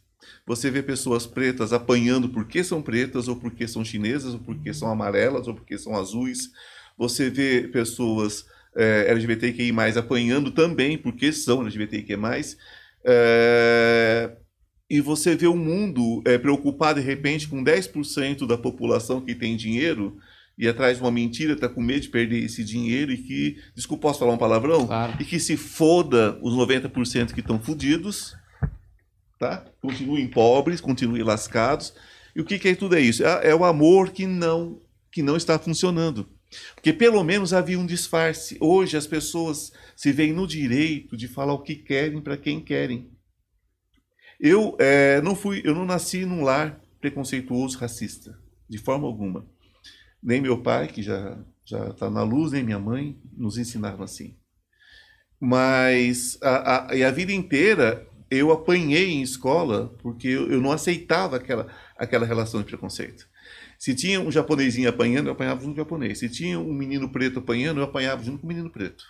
Você 0.46 0.70
vê 0.70 0.82
pessoas 0.82 1.26
pretas 1.26 1.72
apanhando 1.72 2.28
porque 2.28 2.62
são 2.62 2.80
pretas, 2.80 3.28
ou 3.28 3.36
porque 3.36 3.66
são 3.66 3.84
chinesas, 3.84 4.34
ou 4.34 4.40
porque 4.40 4.72
são 4.72 4.90
amarelas, 4.90 5.48
ou 5.48 5.54
porque 5.54 5.76
são 5.76 5.96
azuis. 5.96 6.50
Você 6.96 7.28
vê 7.30 7.68
pessoas 7.68 8.46
é, 8.76 9.06
LGBTQI 9.08 9.72
apanhando 9.98 10.50
também 10.50 10.96
porque 10.96 11.32
são 11.32 11.62
LGBTQI. 11.62 12.56
É, 13.04 14.36
e 14.88 15.00
você 15.00 15.34
vê 15.34 15.46
o 15.46 15.56
mundo 15.56 16.22
é, 16.24 16.38
preocupado 16.38 17.00
de 17.00 17.06
repente 17.06 17.48
com 17.48 17.62
10% 17.62 18.46
da 18.46 18.56
população 18.56 19.20
que 19.20 19.34
tem 19.34 19.56
dinheiro 19.56 20.16
e 20.58 20.66
atrás 20.66 20.96
de 20.96 21.02
uma 21.02 21.10
mentira, 21.10 21.52
está 21.52 21.68
com 21.68 21.82
medo 21.82 22.00
de 22.00 22.08
perder 22.08 22.42
esse 22.42 22.64
dinheiro 22.64 23.12
e 23.12 23.18
que, 23.18 23.56
desculpa, 23.74 24.08
posso 24.08 24.20
falar 24.20 24.32
um 24.32 24.38
palavrão? 24.38 24.86
Claro. 24.86 25.14
E 25.20 25.24
que 25.24 25.38
se 25.38 25.56
foda 25.56 26.38
os 26.40 26.54
90% 26.54 27.34
que 27.34 27.40
estão 27.40 27.60
fudidos, 27.60 28.34
tá? 29.38 29.64
Continuem 29.80 30.28
pobres, 30.28 30.80
continuem 30.80 31.22
lascados. 31.22 31.94
E 32.34 32.40
o 32.40 32.44
que, 32.44 32.58
que 32.58 32.68
é 32.68 32.74
tudo 32.74 32.96
é 32.96 33.00
isso? 33.00 33.24
É, 33.24 33.50
é 33.50 33.54
o 33.54 33.64
amor 33.64 34.10
que 34.10 34.26
não, 34.26 34.80
que 35.10 35.22
não 35.22 35.36
está 35.36 35.58
funcionando. 35.58 36.28
Porque 36.74 36.92
pelo 36.92 37.22
menos 37.24 37.52
havia 37.52 37.78
um 37.78 37.86
disfarce. 37.86 38.56
Hoje 38.60 38.96
as 38.96 39.06
pessoas 39.06 39.72
se 39.96 40.12
veem 40.12 40.32
no 40.32 40.46
direito 40.46 41.16
de 41.16 41.28
falar 41.28 41.52
o 41.52 41.62
que 41.62 41.74
querem 41.74 42.20
para 42.20 42.36
quem 42.36 42.60
querem. 42.60 43.10
Eu 44.38 44.76
é, 44.78 45.20
não 45.22 45.34
fui, 45.34 45.62
eu 45.64 45.74
não 45.74 45.84
nasci 45.84 46.24
num 46.24 46.44
lar 46.44 46.80
preconceituoso, 47.00 47.78
racista, 47.78 48.38
de 48.68 48.78
forma 48.78 49.06
alguma. 49.06 49.46
Nem 50.22 50.40
meu 50.40 50.62
pai, 50.62 50.88
que 50.88 51.02
já 51.02 51.38
já 51.66 51.88
está 51.88 52.08
na 52.08 52.22
luz, 52.22 52.52
nem 52.52 52.62
minha 52.62 52.78
mãe 52.78 53.20
nos 53.36 53.58
ensinaram 53.58 54.02
assim. 54.04 54.36
Mas 55.38 56.38
a, 56.40 56.92
a, 56.92 57.08
a 57.08 57.10
vida 57.10 57.32
inteira 57.32 58.06
eu 58.30 58.52
apanhei 58.52 59.10
em 59.10 59.22
escola 59.22 59.94
porque 60.02 60.28
eu, 60.28 60.50
eu 60.50 60.60
não 60.60 60.72
aceitava 60.72 61.36
aquela, 61.36 61.66
aquela 61.96 62.26
relação 62.26 62.60
de 62.60 62.66
preconceito. 62.66 63.28
Se 63.78 63.94
tinha 63.94 64.20
um 64.20 64.30
japonesinho 64.30 64.88
apanhando, 64.88 65.26
eu 65.26 65.32
apanhava 65.32 65.60
junto 65.60 65.74
com 65.74 65.80
o 65.80 65.84
japonês. 65.84 66.18
Se 66.18 66.28
tinha 66.28 66.58
um 66.58 66.72
menino 66.72 67.08
preto 67.10 67.38
apanhando, 67.38 67.80
eu 67.80 67.84
apanhava 67.84 68.22
junto 68.22 68.38
com 68.38 68.46
o 68.46 68.48
menino 68.48 68.70
preto. 68.70 69.04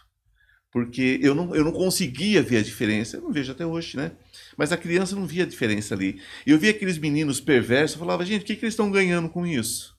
Porque 0.72 1.20
eu 1.22 1.34
não, 1.34 1.54
eu 1.54 1.64
não 1.64 1.72
conseguia 1.72 2.42
ver 2.42 2.58
a 2.58 2.62
diferença. 2.62 3.16
Eu 3.16 3.22
não 3.22 3.32
vejo 3.32 3.52
até 3.52 3.64
hoje, 3.64 3.96
né? 3.96 4.12
Mas 4.56 4.72
a 4.72 4.76
criança 4.76 5.14
não 5.14 5.26
via 5.26 5.44
a 5.44 5.46
diferença 5.46 5.94
ali. 5.94 6.20
Eu 6.46 6.58
via 6.58 6.70
aqueles 6.70 6.98
meninos 6.98 7.40
perversos, 7.40 7.96
eu 7.96 8.00
falava, 8.00 8.26
gente, 8.26 8.42
o 8.42 8.44
que, 8.44 8.56
que 8.56 8.64
eles 8.64 8.74
estão 8.74 8.90
ganhando 8.90 9.28
com 9.28 9.46
isso? 9.46 9.96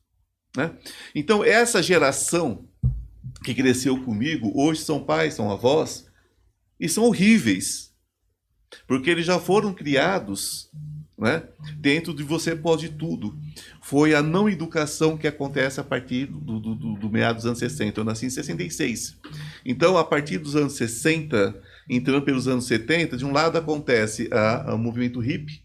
Né? 0.55 0.71
Então, 1.15 1.43
essa 1.43 1.81
geração 1.81 2.67
que 3.43 3.53
cresceu 3.53 4.03
comigo, 4.03 4.51
hoje 4.55 4.81
são 4.81 5.03
pais, 5.03 5.35
são 5.35 5.49
avós, 5.49 6.07
e 6.79 6.89
são 6.89 7.05
horríveis. 7.05 7.86
Porque 8.87 9.09
eles 9.09 9.25
já 9.25 9.39
foram 9.39 9.73
criados 9.73 10.69
né? 11.17 11.43
dentro 11.77 12.13
de 12.13 12.23
você 12.23 12.55
pode 12.55 12.89
tudo. 12.89 13.37
Foi 13.81 14.13
a 14.13 14.21
não 14.21 14.47
educação 14.47 15.17
que 15.17 15.27
acontece 15.27 15.79
a 15.79 15.83
partir 15.83 16.27
do, 16.27 16.59
do, 16.59 16.75
do, 16.75 16.93
do 16.93 17.09
meados 17.09 17.43
dos 17.43 17.47
anos 17.47 17.59
60. 17.59 17.99
Eu 17.99 18.05
nasci 18.05 18.27
em 18.27 18.29
66. 18.29 19.17
Então, 19.65 19.97
a 19.97 20.03
partir 20.03 20.37
dos 20.37 20.55
anos 20.55 20.73
60, 20.73 21.59
entrando 21.89 22.23
pelos 22.23 22.47
anos 22.47 22.67
70, 22.67 23.17
de 23.17 23.25
um 23.25 23.31
lado 23.31 23.57
acontece 23.57 24.29
o 24.67 24.77
movimento 24.77 25.19
hippie, 25.19 25.61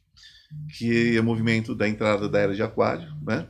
que 0.79 1.17
é 1.17 1.21
o 1.21 1.25
movimento 1.25 1.75
da 1.75 1.89
entrada 1.89 2.29
da 2.29 2.39
era 2.39 2.55
de 2.55 2.63
aquário, 2.63 3.09
né? 3.23 3.47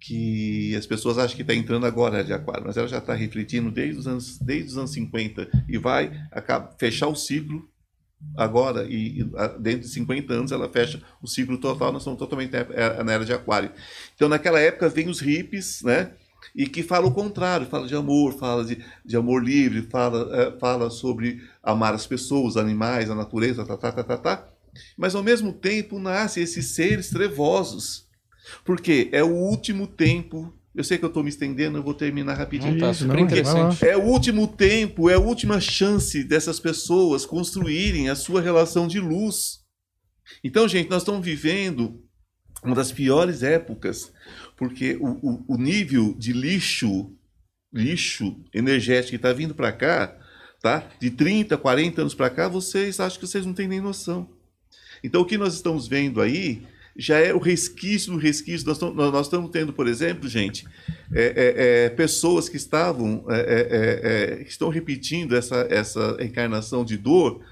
que 0.00 0.76
as 0.76 0.84
pessoas 0.84 1.16
acham 1.16 1.34
que 1.34 1.40
está 1.40 1.54
entrando 1.54 1.86
agora 1.86 2.22
de 2.22 2.30
aquário, 2.30 2.64
mas 2.66 2.76
ela 2.76 2.86
já 2.86 2.98
está 2.98 3.14
refletindo 3.14 3.70
desde 3.70 4.00
os 4.00 4.06
anos, 4.06 4.38
desde 4.38 4.72
os 4.72 4.76
anos 4.76 4.92
50 4.92 5.48
e 5.66 5.78
vai 5.78 6.12
acaba, 6.30 6.70
fechar 6.78 7.08
o 7.08 7.16
ciclo 7.16 7.66
agora 8.36 8.84
e, 8.88 9.20
e, 9.20 9.24
dentro 9.58 9.80
de 9.80 9.88
50 9.88 10.32
anos 10.32 10.52
ela 10.52 10.68
fecha 10.68 11.02
o 11.22 11.26
ciclo 11.26 11.58
total, 11.58 11.92
nós 11.92 12.02
estamos 12.02 12.18
totalmente 12.18 12.52
na 12.52 13.12
era 13.12 13.24
de 13.24 13.32
aquário. 13.32 13.70
Então 14.14 14.28
naquela 14.28 14.60
época 14.60 14.88
vem 14.88 15.08
os 15.08 15.20
hippies, 15.20 15.82
né? 15.82 16.12
E 16.54 16.66
que 16.66 16.82
fala 16.82 17.06
o 17.06 17.14
contrário, 17.14 17.66
fala 17.66 17.86
de 17.86 17.94
amor, 17.94 18.34
fala 18.34 18.64
de, 18.64 18.84
de 19.04 19.16
amor 19.16 19.42
livre, 19.42 19.82
fala, 19.82 20.28
é, 20.36 20.58
fala 20.58 20.90
sobre 20.90 21.42
amar 21.62 21.94
as 21.94 22.06
pessoas, 22.06 22.56
animais, 22.56 23.10
a 23.10 23.14
natureza, 23.14 23.64
tá, 23.64 23.76
tá, 23.76 23.90
tá, 23.90 24.04
tá, 24.04 24.16
tá. 24.18 24.48
Mas 24.96 25.14
ao 25.14 25.22
mesmo 25.22 25.52
tempo 25.52 25.98
nascem 25.98 26.42
esses 26.42 26.66
seres 26.74 27.08
trevosos 27.08 28.04
porque 28.64 29.08
é 29.12 29.22
o 29.22 29.34
último 29.34 29.86
tempo. 29.86 30.52
Eu 30.74 30.82
sei 30.82 30.98
que 30.98 31.04
eu 31.04 31.08
estou 31.08 31.22
me 31.22 31.28
estendendo, 31.28 31.78
eu 31.78 31.82
vou 31.82 31.94
terminar 31.94 32.34
rapidinho. 32.34 32.72
Não, 32.72 32.80
tá 32.80 32.92
super 32.92 33.18
interessante. 33.18 33.86
É 33.86 33.96
o 33.96 34.02
último 34.02 34.48
tempo, 34.48 35.08
é 35.08 35.14
a 35.14 35.20
última 35.20 35.60
chance 35.60 36.24
dessas 36.24 36.58
pessoas 36.58 37.24
construírem 37.24 38.08
a 38.08 38.16
sua 38.16 38.40
relação 38.40 38.88
de 38.88 38.98
luz. 38.98 39.60
Então, 40.42 40.66
gente, 40.66 40.90
nós 40.90 41.02
estamos 41.02 41.24
vivendo 41.24 42.02
uma 42.64 42.74
das 42.74 42.90
piores 42.90 43.42
épocas, 43.42 44.12
porque 44.56 44.96
o, 44.96 45.10
o, 45.22 45.54
o 45.54 45.56
nível 45.56 46.12
de 46.18 46.32
lixo, 46.32 47.14
lixo 47.72 48.42
energético 48.52 49.10
que 49.10 49.16
está 49.16 49.32
vindo 49.32 49.54
para 49.54 49.70
cá, 49.70 50.18
tá? 50.60 50.88
De 50.98 51.10
30, 51.10 51.56
40 51.56 52.00
anos 52.00 52.14
para 52.14 52.30
cá, 52.30 52.48
vocês 52.48 52.98
acham 52.98 53.20
que 53.20 53.26
vocês 53.26 53.46
não 53.46 53.54
têm 53.54 53.68
nem 53.68 53.80
noção. 53.80 54.28
Então, 55.04 55.20
o 55.20 55.26
que 55.26 55.38
nós 55.38 55.54
estamos 55.54 55.86
vendo 55.86 56.20
aí 56.20 56.66
já 56.96 57.18
é 57.18 57.34
o 57.34 57.38
resquício 57.38 58.12
do 58.12 58.18
resquício. 58.18 58.66
Nós, 58.66 58.76
estamos, 58.76 58.96
nós 58.96 59.26
estamos 59.26 59.50
tendo, 59.50 59.72
por 59.72 59.88
exemplo, 59.88 60.28
gente, 60.28 60.66
é, 61.12 61.24
é, 61.24 61.84
é, 61.86 61.90
pessoas 61.90 62.48
que 62.48 62.56
estavam, 62.56 63.24
é, 63.28 63.40
é, 63.40 64.40
é, 64.40 64.42
estão 64.42 64.68
repetindo 64.68 65.36
essa, 65.36 65.66
essa 65.70 66.16
encarnação 66.20 66.84
de 66.84 66.96
dor 66.96 67.44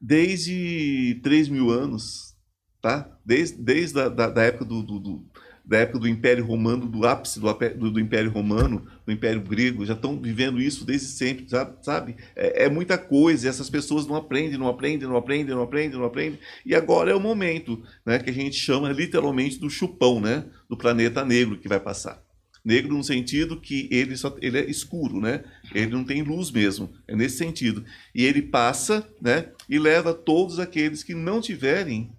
desde 0.00 1.18
3 1.22 1.48
mil 1.48 1.70
anos, 1.70 2.36
tá? 2.80 3.10
Desde, 3.24 3.56
desde 3.62 4.00
a 4.00 4.08
da, 4.08 4.28
da 4.28 4.42
época 4.42 4.64
do, 4.64 4.82
do, 4.82 4.98
do 5.00 5.30
da 5.64 5.78
época 5.78 5.98
do 5.98 6.08
Império 6.08 6.44
Romano, 6.44 6.86
do 6.86 7.06
ápice 7.06 7.40
do, 7.40 7.52
do, 7.52 7.90
do, 7.92 8.00
Império 8.00 8.30
Romano, 8.30 8.86
do 9.06 9.12
Império 9.12 9.40
Grego, 9.40 9.86
já 9.86 9.94
estão 9.94 10.20
vivendo 10.20 10.60
isso 10.60 10.84
desde 10.84 11.06
sempre, 11.06 11.46
sabe? 11.80 12.16
É, 12.36 12.64
é, 12.64 12.68
muita 12.68 12.98
coisa, 12.98 13.48
essas 13.48 13.70
pessoas 13.70 14.06
não 14.06 14.14
aprendem, 14.14 14.58
não 14.58 14.68
aprendem, 14.68 15.08
não 15.08 15.16
aprendem, 15.16 15.54
não 15.54 15.62
aprendem, 15.62 15.98
não 15.98 16.04
aprendem, 16.04 16.38
e 16.66 16.74
agora 16.74 17.10
é 17.10 17.14
o 17.14 17.20
momento, 17.20 17.82
né, 18.04 18.18
que 18.18 18.28
a 18.28 18.32
gente 18.32 18.56
chama 18.56 18.92
literalmente 18.92 19.58
do 19.58 19.70
chupão, 19.70 20.20
né, 20.20 20.44
do 20.68 20.76
planeta 20.76 21.24
negro 21.24 21.56
que 21.56 21.68
vai 21.68 21.80
passar. 21.80 22.22
Negro 22.62 22.96
no 22.96 23.04
sentido 23.04 23.60
que 23.60 23.88
ele, 23.90 24.16
só, 24.16 24.34
ele 24.40 24.58
é 24.58 24.70
escuro, 24.70 25.20
né? 25.20 25.44
Ele 25.74 25.90
não 25.90 26.02
tem 26.02 26.22
luz 26.22 26.50
mesmo, 26.50 26.90
é 27.06 27.14
nesse 27.14 27.36
sentido. 27.36 27.84
E 28.14 28.24
ele 28.24 28.40
passa, 28.40 29.06
né, 29.20 29.48
e 29.68 29.78
leva 29.78 30.14
todos 30.14 30.58
aqueles 30.58 31.02
que 31.02 31.14
não 31.14 31.42
tiverem 31.42 32.10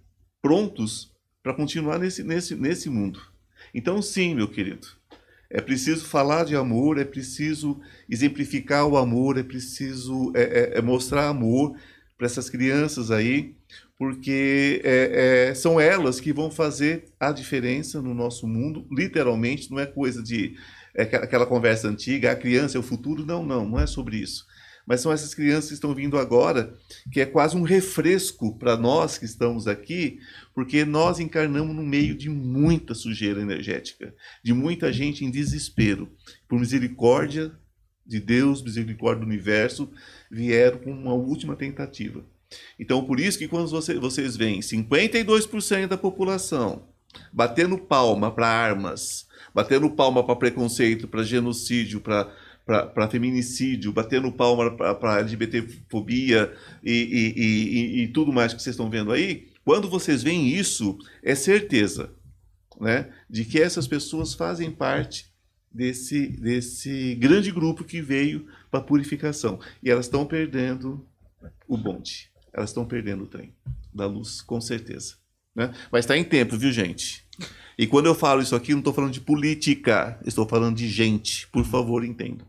prontos 0.43 1.11
para 1.41 1.55
continuar 1.55 1.97
nesse, 1.97 2.23
nesse, 2.23 2.53
nesse 2.53 2.89
mundo. 2.91 3.19
Então, 3.75 4.01
sim, 4.01 4.33
meu 4.33 4.47
querido, 4.47 4.87
é 5.49 5.59
preciso 5.59 6.05
falar 6.05 6.45
de 6.45 6.55
amor, 6.55 6.97
é 6.97 7.03
preciso 7.03 7.81
exemplificar 8.09 8.87
o 8.87 8.95
amor, 8.95 9.37
é 9.37 9.43
preciso 9.43 10.31
é, 10.33 10.43
é, 10.75 10.77
é 10.77 10.81
mostrar 10.81 11.27
amor 11.27 11.75
para 12.17 12.25
essas 12.25 12.49
crianças 12.49 13.11
aí, 13.11 13.53
porque 13.97 14.81
é, 14.81 15.49
é, 15.49 15.53
são 15.53 15.77
elas 15.77 16.21
que 16.21 16.31
vão 16.31 16.49
fazer 16.49 17.03
a 17.19 17.33
diferença 17.33 18.01
no 18.01 18.13
nosso 18.13 18.47
mundo, 18.47 18.87
literalmente, 18.89 19.69
não 19.69 19.77
é 19.77 19.85
coisa 19.85 20.23
de 20.23 20.55
é 20.97 21.01
aquela 21.03 21.45
conversa 21.45 21.89
antiga, 21.89 22.31
a 22.31 22.35
criança 22.37 22.77
é 22.77 22.79
o 22.79 22.83
futuro, 22.83 23.25
não, 23.25 23.45
não, 23.45 23.67
não 23.67 23.77
é 23.77 23.85
sobre 23.85 24.15
isso 24.15 24.45
mas 24.85 25.01
são 25.01 25.11
essas 25.11 25.33
crianças 25.33 25.69
que 25.69 25.73
estão 25.73 25.93
vindo 25.93 26.17
agora, 26.17 26.75
que 27.11 27.19
é 27.19 27.25
quase 27.25 27.57
um 27.57 27.63
refresco 27.63 28.57
para 28.57 28.77
nós 28.77 29.17
que 29.17 29.25
estamos 29.25 29.67
aqui, 29.67 30.19
porque 30.53 30.85
nós 30.85 31.19
encarnamos 31.19 31.75
no 31.75 31.83
meio 31.83 32.15
de 32.15 32.29
muita 32.29 32.93
sujeira 32.93 33.41
energética, 33.41 34.13
de 34.43 34.53
muita 34.53 34.93
gente 34.93 35.25
em 35.25 35.31
desespero. 35.31 36.11
Por 36.47 36.59
misericórdia 36.59 37.51
de 38.05 38.19
Deus, 38.19 38.61
misericórdia 38.61 39.25
do 39.25 39.29
universo, 39.29 39.91
vieram 40.29 40.77
com 40.77 40.91
uma 40.91 41.13
última 41.13 41.55
tentativa. 41.55 42.23
Então, 42.79 43.03
por 43.05 43.19
isso 43.19 43.39
que 43.39 43.47
quando 43.47 43.67
você, 43.67 43.95
vocês 43.95 44.35
veem 44.37 44.59
52% 44.59 45.87
da 45.87 45.97
população 45.97 46.87
batendo 47.31 47.77
palma 47.77 48.31
para 48.31 48.47
armas, 48.47 49.27
batendo 49.53 49.89
palma 49.89 50.23
para 50.23 50.35
preconceito, 50.35 51.07
para 51.07 51.23
genocídio, 51.23 52.01
para 52.01 52.31
para 52.65 53.07
feminicídio, 53.09 53.93
batendo 53.93 54.31
palma 54.31 54.71
para 54.71 55.19
LGBTfobia 55.19 56.51
e, 56.83 56.91
e, 56.91 57.41
e, 57.41 58.03
e, 58.03 58.07
tudo 58.07 58.33
mais 58.33 58.53
que 58.53 58.61
vocês 58.61 58.73
estão 58.73 58.89
vendo 58.89 59.11
aí, 59.11 59.47
quando 59.63 59.87
vocês 59.87 60.23
veem 60.23 60.47
isso, 60.49 60.97
é 61.23 61.35
certeza 61.35 62.11
né, 62.79 63.09
de 63.29 63.45
que 63.45 63.61
essas 63.61 63.87
pessoas 63.87 64.33
fazem 64.33 64.71
parte 64.71 65.31
desse, 65.71 66.27
desse 66.27 67.15
grande 67.15 67.51
grupo 67.51 67.83
que 67.83 68.01
veio 68.01 68.47
para 68.71 68.81
purificação. 68.81 69.59
E 69.83 69.89
elas 69.89 70.05
estão 70.05 70.25
perdendo 70.25 71.05
o 71.67 71.77
bonde. 71.77 72.31
Elas 72.53 72.69
estão 72.69 72.85
perdendo 72.85 73.25
o 73.25 73.27
trem 73.27 73.53
da 73.93 74.05
luz, 74.05 74.41
com 74.41 74.59
certeza. 74.61 75.15
Né? 75.53 75.73
Mas 75.91 76.05
está 76.05 76.17
em 76.17 76.23
tempo, 76.23 76.57
viu, 76.57 76.71
gente? 76.71 77.24
E 77.77 77.85
quando 77.85 78.05
eu 78.05 78.15
falo 78.15 78.41
isso 78.41 78.55
aqui, 78.55 78.71
não 78.71 78.79
estou 78.79 78.93
falando 78.93 79.11
de 79.11 79.21
política, 79.21 80.17
estou 80.25 80.47
falando 80.47 80.75
de 80.75 80.87
gente. 80.87 81.47
Por 81.47 81.65
favor, 81.65 82.05
entendam. 82.05 82.47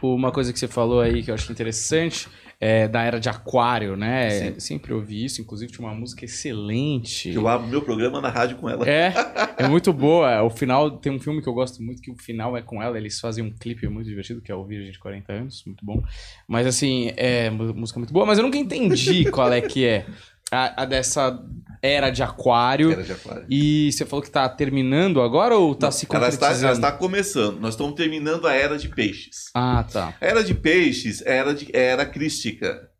Uma 0.00 0.30
coisa 0.30 0.52
que 0.52 0.58
você 0.58 0.68
falou 0.68 1.00
aí 1.00 1.22
que 1.22 1.30
eu 1.30 1.34
acho 1.34 1.50
interessante 1.50 2.28
é 2.60 2.86
da 2.86 3.02
era 3.02 3.18
de 3.18 3.26
Aquário, 3.26 3.96
né? 3.96 4.30
Sim. 4.30 4.60
Sempre 4.60 4.92
ouvi 4.92 5.24
isso, 5.24 5.40
inclusive 5.40 5.72
tinha 5.72 5.86
uma 5.86 5.94
música 5.94 6.26
excelente. 6.26 7.30
Eu 7.30 7.48
abro 7.48 7.66
meu 7.66 7.80
programa 7.80 8.20
na 8.20 8.28
rádio 8.28 8.58
com 8.58 8.68
ela. 8.68 8.86
É, 8.86 9.14
é 9.56 9.66
muito 9.66 9.94
boa. 9.94 10.42
O 10.42 10.50
final 10.50 10.90
tem 10.90 11.10
um 11.10 11.18
filme 11.18 11.40
que 11.40 11.48
eu 11.48 11.54
gosto 11.54 11.82
muito 11.82 12.02
que 12.02 12.10
o 12.10 12.16
final 12.16 12.54
é 12.54 12.60
com 12.60 12.82
ela. 12.82 12.98
Eles 12.98 13.18
fazem 13.18 13.42
um 13.42 13.50
clipe 13.50 13.88
muito 13.88 14.06
divertido 14.06 14.42
que 14.42 14.52
é 14.52 14.54
o 14.54 14.62
Virgem 14.64 14.92
de 14.92 14.98
40 14.98 15.32
anos, 15.32 15.64
muito 15.64 15.82
bom. 15.82 16.02
Mas 16.46 16.66
assim, 16.66 17.10
é 17.16 17.48
música 17.48 17.98
muito 17.98 18.12
boa. 18.12 18.26
Mas 18.26 18.36
eu 18.36 18.44
nunca 18.44 18.58
entendi 18.58 19.30
qual 19.30 19.50
é 19.50 19.62
que 19.62 19.86
é 19.86 20.04
a, 20.50 20.82
a 20.82 20.84
dessa 20.84 21.42
era 21.82 22.10
de 22.10 22.22
Aquário. 22.22 22.92
Era 22.92 23.02
de 23.02 23.12
aquário. 23.12 23.46
E 23.48 23.90
você 23.90 24.04
falou 24.04 24.22
que 24.22 24.30
tá 24.30 24.48
terminando 24.48 25.20
agora 25.20 25.56
ou 25.56 25.74
tá 25.74 25.90
se 25.90 26.04
está, 26.04 26.18
concretizando? 26.18 26.64
ela 26.64 26.72
está 26.74 26.92
começando. 26.92 27.58
Nós 27.58 27.74
estamos 27.74 27.94
terminando 27.94 28.46
a 28.46 28.52
era 28.52 28.76
de 28.76 28.88
peixes. 28.88 29.50
Ah, 29.54 29.84
tá. 29.90 30.14
A 30.20 30.26
era 30.26 30.44
de 30.44 30.54
peixes 30.54 31.22
é 31.22 31.36
era, 31.36 31.54
de, 31.54 31.68
era 31.74 32.04
crística. 32.04 32.90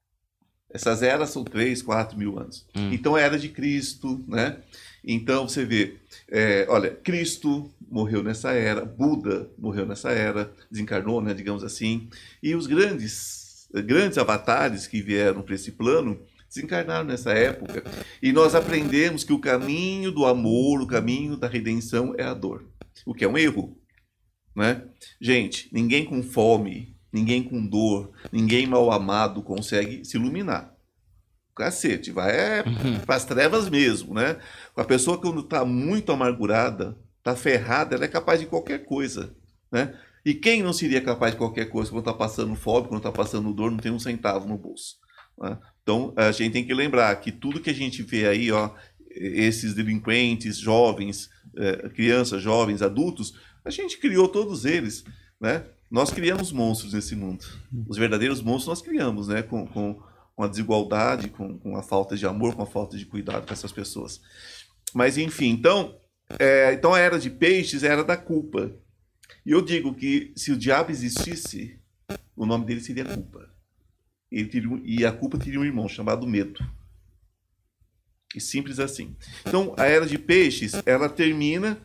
Essas 0.72 1.02
eras 1.02 1.30
são 1.30 1.44
3, 1.44 1.82
4 1.82 2.16
mil 2.16 2.38
anos. 2.38 2.66
Hum. 2.74 2.90
Então, 2.92 3.16
a 3.16 3.20
era 3.20 3.38
de 3.38 3.48
Cristo, 3.48 4.24
né? 4.26 4.58
Então, 5.04 5.48
você 5.48 5.64
vê, 5.64 5.96
é, 6.30 6.66
olha, 6.68 6.90
Cristo 6.90 7.70
morreu 7.90 8.22
nessa 8.22 8.52
era, 8.52 8.84
Buda 8.84 9.50
morreu 9.58 9.84
nessa 9.84 10.10
era, 10.10 10.52
desencarnou, 10.70 11.20
né, 11.20 11.34
digamos 11.34 11.64
assim, 11.64 12.08
e 12.42 12.54
os 12.54 12.66
grandes, 12.66 13.66
grandes 13.72 14.18
avatares 14.18 14.86
que 14.86 15.00
vieram 15.00 15.42
para 15.42 15.54
esse 15.54 15.72
plano 15.72 16.20
desencarnaram 16.50 17.04
nessa 17.04 17.32
época. 17.32 17.84
E 18.20 18.32
nós 18.32 18.54
aprendemos 18.54 19.22
que 19.22 19.32
o 19.32 19.38
caminho 19.38 20.10
do 20.10 20.26
amor, 20.26 20.82
o 20.82 20.86
caminho 20.86 21.36
da 21.36 21.46
redenção 21.46 22.14
é 22.18 22.24
a 22.24 22.34
dor, 22.34 22.68
o 23.06 23.14
que 23.14 23.24
é 23.24 23.28
um 23.28 23.38
erro, 23.38 23.78
né? 24.54 24.82
Gente, 25.20 25.70
ninguém 25.72 26.04
com 26.04 26.22
fome, 26.22 26.96
ninguém 27.12 27.42
com 27.42 27.64
dor, 27.64 28.12
ninguém 28.32 28.66
mal 28.66 28.90
amado 28.90 29.42
consegue 29.42 30.04
se 30.04 30.16
iluminar. 30.16 30.74
Cacete, 31.54 32.10
vai 32.10 32.34
é 32.34 32.64
para 33.06 33.16
as 33.16 33.24
trevas 33.24 33.68
mesmo, 33.68 34.14
né? 34.14 34.38
A 34.76 34.84
pessoa 34.84 35.18
quando 35.18 35.40
está 35.40 35.64
muito 35.64 36.10
amargurada, 36.10 36.98
está 37.18 37.36
ferrada, 37.36 37.94
ela 37.94 38.04
é 38.04 38.08
capaz 38.08 38.40
de 38.40 38.46
qualquer 38.46 38.84
coisa, 38.84 39.36
né? 39.70 39.96
E 40.24 40.34
quem 40.34 40.62
não 40.62 40.72
seria 40.72 41.00
capaz 41.00 41.32
de 41.32 41.38
qualquer 41.38 41.66
coisa 41.66 41.90
quando 41.90 42.00
está 42.00 42.12
passando 42.12 42.54
fome, 42.54 42.88
quando 42.88 42.98
está 42.98 43.12
passando 43.12 43.54
dor, 43.54 43.70
não 43.70 43.78
tem 43.78 43.92
um 43.92 43.98
centavo 43.98 44.46
no 44.48 44.58
bolso? 44.58 45.00
né? 45.40 45.58
Então 45.82 46.12
a 46.16 46.30
gente 46.32 46.52
tem 46.52 46.64
que 46.64 46.74
lembrar 46.74 47.14
que 47.16 47.32
tudo 47.32 47.60
que 47.60 47.70
a 47.70 47.74
gente 47.74 48.02
vê 48.02 48.26
aí, 48.26 48.50
ó, 48.50 48.70
esses 49.10 49.74
delinquentes, 49.74 50.58
jovens, 50.58 51.30
eh, 51.56 51.88
crianças, 51.90 52.42
jovens, 52.42 52.80
adultos, 52.80 53.34
a 53.64 53.70
gente 53.70 53.98
criou 53.98 54.28
todos 54.28 54.64
eles, 54.64 55.04
né? 55.40 55.64
Nós 55.90 56.10
criamos 56.10 56.52
monstros 56.52 56.92
nesse 56.92 57.16
mundo. 57.16 57.44
Os 57.88 57.96
verdadeiros 57.96 58.40
monstros 58.40 58.78
nós 58.78 58.82
criamos, 58.82 59.26
né? 59.26 59.42
Com, 59.42 59.66
com, 59.66 60.00
com 60.36 60.44
a 60.44 60.48
desigualdade, 60.48 61.28
com, 61.28 61.58
com 61.58 61.76
a 61.76 61.82
falta 61.82 62.16
de 62.16 62.24
amor, 62.26 62.54
com 62.54 62.62
a 62.62 62.66
falta 62.66 62.96
de 62.96 63.04
cuidado 63.04 63.46
com 63.46 63.52
essas 63.52 63.72
pessoas. 63.72 64.20
Mas 64.94 65.18
enfim, 65.18 65.48
então, 65.48 65.98
é, 66.38 66.72
então 66.72 66.94
a 66.94 66.98
era 67.00 67.18
de 67.18 67.28
peixes 67.28 67.82
era 67.82 68.04
da 68.04 68.16
culpa. 68.16 68.72
E 69.44 69.50
eu 69.50 69.60
digo 69.60 69.94
que 69.94 70.32
se 70.36 70.52
o 70.52 70.56
diabo 70.56 70.90
existisse, 70.90 71.80
o 72.36 72.46
nome 72.46 72.64
dele 72.64 72.80
seria 72.80 73.04
culpa. 73.04 73.49
Um- 74.32 74.80
e 74.84 75.04
a 75.04 75.12
culpa 75.12 75.38
teria 75.38 75.60
um 75.60 75.64
irmão 75.64 75.88
chamado 75.88 76.26
medo. 76.26 76.60
E 78.34 78.40
simples 78.40 78.78
assim. 78.78 79.16
Então, 79.46 79.74
a 79.76 79.86
era 79.86 80.06
de 80.06 80.16
peixes, 80.16 80.72
ela 80.86 81.08
termina, 81.08 81.78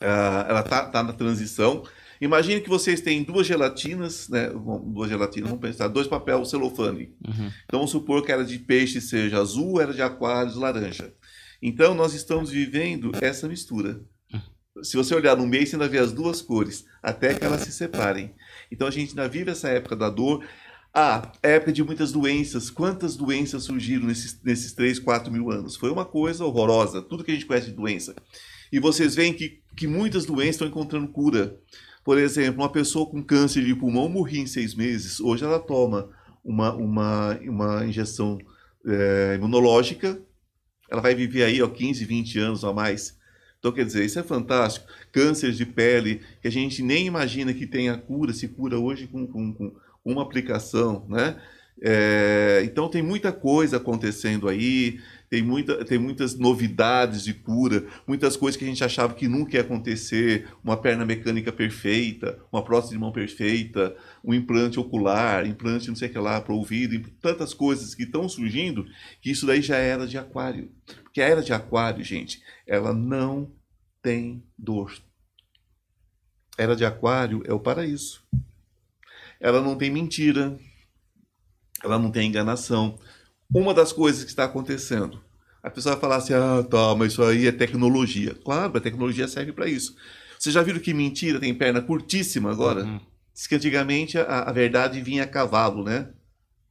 ah, 0.00 0.46
ela 0.48 0.62
tá, 0.62 0.86
tá 0.86 1.02
na 1.02 1.12
transição. 1.12 1.82
Imagine 2.20 2.60
que 2.60 2.68
vocês 2.68 3.00
têm 3.00 3.22
duas 3.24 3.46
gelatinas, 3.46 4.28
né? 4.28 4.48
Duas 4.48 5.10
gelatinas, 5.10 5.50
vamos 5.50 5.66
pensar, 5.66 5.88
dois 5.88 6.06
papel 6.06 6.44
celofane. 6.44 7.14
Uhum. 7.26 7.52
Então, 7.64 7.80
vamos 7.80 7.90
supor 7.90 8.24
que 8.24 8.30
a 8.30 8.36
era 8.36 8.44
de 8.44 8.58
peixe 8.58 9.00
seja 9.00 9.38
azul, 9.40 9.78
a 9.78 9.82
era 9.82 9.92
de 9.92 10.02
aquários 10.02 10.56
laranja. 10.56 11.12
Então, 11.60 11.94
nós 11.94 12.14
estamos 12.14 12.48
vivendo 12.50 13.10
essa 13.20 13.48
mistura. 13.48 14.00
Se 14.82 14.94
você 14.96 15.14
olhar 15.14 15.36
no 15.36 15.46
meio, 15.46 15.66
você 15.66 15.74
ainda 15.74 15.88
vê 15.88 15.98
as 15.98 16.12
duas 16.12 16.42
cores, 16.42 16.84
até 17.02 17.34
que 17.34 17.42
elas 17.44 17.62
se 17.62 17.72
separem. 17.72 18.34
Então, 18.70 18.86
a 18.86 18.90
gente 18.90 19.10
ainda 19.10 19.26
vive 19.26 19.50
essa 19.50 19.68
época 19.68 19.96
da 19.96 20.10
dor. 20.10 20.46
Ah, 20.98 21.30
época 21.42 21.74
de 21.74 21.84
muitas 21.84 22.10
doenças. 22.10 22.70
Quantas 22.70 23.16
doenças 23.16 23.64
surgiram 23.64 24.06
nesses, 24.06 24.42
nesses 24.42 24.72
3, 24.72 24.98
4 24.98 25.30
mil 25.30 25.50
anos? 25.50 25.76
Foi 25.76 25.90
uma 25.90 26.06
coisa 26.06 26.42
horrorosa, 26.42 27.02
tudo 27.02 27.22
que 27.22 27.30
a 27.30 27.34
gente 27.34 27.44
conhece 27.44 27.66
de 27.66 27.76
doença. 27.76 28.16
E 28.72 28.80
vocês 28.80 29.14
veem 29.14 29.34
que, 29.34 29.60
que 29.76 29.86
muitas 29.86 30.24
doenças 30.24 30.54
estão 30.54 30.66
encontrando 30.66 31.08
cura. 31.08 31.60
Por 32.02 32.16
exemplo, 32.16 32.62
uma 32.62 32.72
pessoa 32.72 33.04
com 33.10 33.22
câncer 33.22 33.62
de 33.62 33.74
pulmão 33.74 34.08
morria 34.08 34.40
em 34.40 34.46
seis 34.46 34.74
meses. 34.74 35.20
Hoje 35.20 35.44
ela 35.44 35.58
toma 35.58 36.08
uma, 36.42 36.72
uma, 36.72 37.38
uma 37.42 37.84
injeção 37.84 38.38
eh, 38.86 39.34
imunológica. 39.36 40.18
Ela 40.90 41.02
vai 41.02 41.14
viver 41.14 41.42
aí 41.42 41.60
ó, 41.60 41.68
15, 41.68 42.06
20 42.06 42.38
anos 42.38 42.64
a 42.64 42.72
mais. 42.72 43.18
Então, 43.58 43.70
quer 43.70 43.84
dizer, 43.84 44.02
isso 44.02 44.18
é 44.18 44.22
fantástico. 44.22 44.86
Câncer 45.12 45.52
de 45.52 45.66
pele, 45.66 46.22
que 46.40 46.48
a 46.48 46.50
gente 46.50 46.82
nem 46.82 47.06
imagina 47.06 47.52
que 47.52 47.66
tenha 47.66 47.98
cura, 47.98 48.32
se 48.32 48.48
cura 48.48 48.78
hoje 48.78 49.06
com, 49.06 49.26
com, 49.26 49.52
com 49.52 49.76
uma 50.06 50.22
aplicação, 50.22 51.04
né? 51.08 51.36
É, 51.82 52.62
então, 52.64 52.88
tem 52.88 53.02
muita 53.02 53.30
coisa 53.30 53.76
acontecendo 53.76 54.48
aí, 54.48 54.98
tem, 55.28 55.42
muita, 55.42 55.84
tem 55.84 55.98
muitas 55.98 56.34
novidades 56.34 57.22
de 57.22 57.34
cura, 57.34 57.86
muitas 58.06 58.34
coisas 58.34 58.56
que 58.56 58.64
a 58.64 58.68
gente 58.68 58.82
achava 58.82 59.12
que 59.12 59.28
nunca 59.28 59.56
ia 59.56 59.60
acontecer, 59.60 60.48
uma 60.64 60.76
perna 60.76 61.04
mecânica 61.04 61.52
perfeita, 61.52 62.38
uma 62.50 62.64
prótese 62.64 62.94
de 62.94 62.98
mão 62.98 63.12
perfeita, 63.12 63.94
um 64.24 64.32
implante 64.32 64.80
ocular, 64.80 65.46
implante 65.46 65.88
não 65.88 65.96
sei 65.96 66.08
o 66.08 66.12
que 66.12 66.18
lá 66.18 66.40
para 66.40 66.54
o 66.54 66.56
ouvido, 66.56 67.10
tantas 67.20 67.52
coisas 67.52 67.94
que 67.94 68.04
estão 68.04 68.26
surgindo, 68.26 68.86
que 69.20 69.30
isso 69.30 69.44
daí 69.44 69.60
já 69.60 69.76
era 69.76 70.06
de 70.06 70.16
aquário. 70.16 70.70
Porque 71.02 71.20
a 71.20 71.28
era 71.28 71.42
de 71.42 71.52
aquário, 71.52 72.02
gente, 72.02 72.40
ela 72.66 72.94
não 72.94 73.52
tem 74.00 74.42
dor. 74.56 74.96
Era 76.56 76.74
de 76.74 76.86
aquário 76.86 77.42
é 77.44 77.52
o 77.52 77.60
paraíso. 77.60 78.24
Ela 79.40 79.60
não 79.60 79.76
tem 79.76 79.90
mentira. 79.90 80.58
Ela 81.82 81.98
não 81.98 82.10
tem 82.10 82.28
enganação. 82.28 82.98
Uma 83.54 83.72
das 83.72 83.92
coisas 83.92 84.24
que 84.24 84.30
está 84.30 84.44
acontecendo, 84.44 85.20
a 85.62 85.70
pessoa 85.70 85.94
vai 85.94 86.00
falar 86.00 86.16
assim: 86.16 86.32
ah, 86.32 86.64
tá, 86.68 86.94
mas 86.94 87.12
isso 87.12 87.22
aí 87.22 87.46
é 87.46 87.52
tecnologia. 87.52 88.34
Claro, 88.44 88.76
a 88.76 88.80
tecnologia 88.80 89.28
serve 89.28 89.52
para 89.52 89.68
isso. 89.68 89.94
Vocês 90.38 90.54
já 90.54 90.62
viram 90.62 90.80
que 90.80 90.92
mentira 90.92 91.40
tem 91.40 91.54
perna 91.54 91.80
curtíssima 91.80 92.50
agora? 92.50 92.84
Uhum. 92.84 93.00
Diz 93.32 93.46
que 93.46 93.54
antigamente 93.54 94.18
a, 94.18 94.42
a 94.42 94.52
verdade 94.52 95.00
vinha 95.00 95.24
a 95.24 95.26
cavalo, 95.26 95.84
né? 95.84 96.10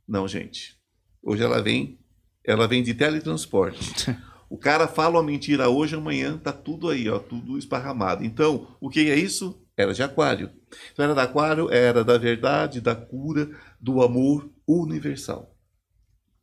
Não, 0.08 0.28
gente. 0.28 0.76
Hoje 1.22 1.44
ela 1.44 1.62
vem, 1.62 2.00
ela 2.44 2.68
vem 2.68 2.84
de 2.84 2.94
teletransporte. 2.94 4.16
O 4.48 4.58
cara 4.58 4.88
fala 4.88 5.18
uma 5.18 5.24
mentira 5.24 5.70
hoje, 5.70 5.96
amanhã 5.96 6.38
tá 6.38 6.54
tudo 6.54 6.90
aí, 6.90 7.10
ó, 7.10 7.18
tudo 7.18 7.58
esparramado. 7.58 8.24
Então, 8.24 8.78
o 8.80 8.90
que 8.90 9.10
é 9.10 9.18
isso? 9.18 9.60
Era 9.78 9.94
de 9.94 10.02
aquário. 10.04 10.52
Então, 10.94 11.04
era 11.06 11.14
da 11.14 11.24
aquário, 11.24 11.70
era 11.72 12.04
da 12.04 12.18
verdade, 12.18 12.80
da 12.82 12.96
cura, 12.96 13.50
do 13.80 14.02
amor 14.02 14.50
universal. 14.68 15.54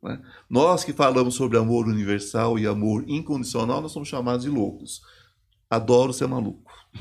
né? 0.02 0.20
Nós 0.50 0.84
que 0.84 0.92
falamos 0.92 1.34
sobre 1.34 1.56
amor 1.58 1.86
universal 1.86 2.58
e 2.58 2.66
amor 2.66 3.04
incondicional, 3.08 3.80
nós 3.80 3.92
somos 3.92 4.08
chamados 4.08 4.44
de 4.44 4.50
loucos. 4.50 5.00
Adoro 5.70 6.12
ser 6.12 6.26
maluco. 6.28 6.70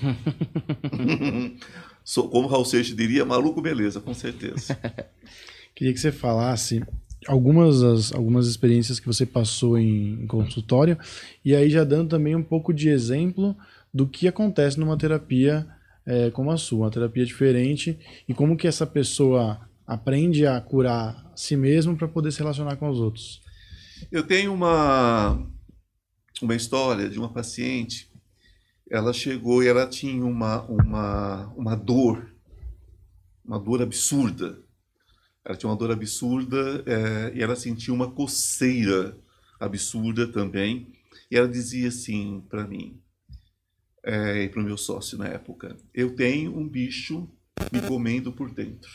Sou, 2.04 2.30
como 2.30 2.48
Raul 2.48 2.66
Seixas 2.66 2.96
diria, 2.96 3.26
maluco 3.26 3.62
beleza, 3.62 4.00
com 4.00 4.14
certeza. 4.14 4.78
Queria 5.76 5.94
que 5.94 6.00
você 6.00 6.12
falasse 6.12 6.84
algumas, 7.28 7.82
das- 7.82 8.12
algumas 8.14 8.48
experiências 8.48 9.00
que 9.00 9.06
você 9.08 9.26
passou 9.26 9.78
em, 9.78 10.24
em 10.24 10.28
consultório 10.28 10.98
e 11.46 11.56
aí 11.56 11.70
já 11.70 11.84
dando 11.84 12.10
também 12.10 12.36
um 12.36 12.44
pouco 12.44 12.74
de 12.74 12.90
exemplo 12.90 13.56
do 13.94 14.08
que 14.08 14.28
acontece 14.28 14.80
numa 14.80 14.98
terapia 14.98 15.68
é, 16.06 16.32
como 16.32 16.52
a 16.52 16.58
sua, 16.58 16.86
uma 16.86 16.92
terapia 16.92 17.26
diferente 17.26 17.98
e 18.28 18.34
como 18.34 18.58
que 18.58 18.68
essa 18.68 18.86
pessoa 18.86 19.60
aprende 19.86 20.46
a 20.46 20.60
curar 20.62 21.32
a 21.34 21.36
si 21.36 21.56
mesmo 21.56 21.98
para 21.98 22.08
poder 22.08 22.32
se 22.32 22.40
relacionar 22.40 22.76
com 22.78 22.90
os 22.90 23.00
outros. 23.00 23.42
Eu 24.12 24.24
tenho 24.24 24.54
uma, 24.54 25.46
uma 26.42 26.56
história 26.56 27.10
de 27.10 27.20
uma 27.20 27.32
paciente. 27.32 28.10
Ela 28.90 29.14
chegou 29.14 29.64
e 29.64 29.68
ela 29.68 29.88
tinha 29.88 30.26
uma, 30.26 30.64
uma, 30.64 31.48
uma 31.56 31.76
dor, 31.76 32.34
uma 33.46 33.60
dor 33.60 33.82
absurda. 33.82 34.60
Ela 35.44 35.58
tinha 35.58 35.70
uma 35.70 35.78
dor 35.78 35.92
absurda 35.92 36.84
eh, 36.86 37.34
e 37.36 37.44
ela 37.44 37.56
sentia 37.56 37.94
uma 37.94 38.12
coceira 38.12 39.18
absurda 39.60 40.28
também. 40.28 40.88
E 41.30 41.38
ela 41.38 41.48
dizia 41.48 41.88
assim 41.88 42.44
para 42.50 42.68
mim, 42.68 43.00
eh, 44.04 44.44
e 44.44 44.50
para 44.50 44.62
o 44.62 44.64
meu 44.64 44.78
sócio 44.78 45.18
na 45.18 45.28
época: 45.28 45.78
Eu 45.94 46.16
tenho 46.16 46.58
um 46.58 46.68
bicho 46.68 47.30
me 47.72 47.82
comendo 47.82 48.32
por 48.32 48.54
dentro. 48.54 48.92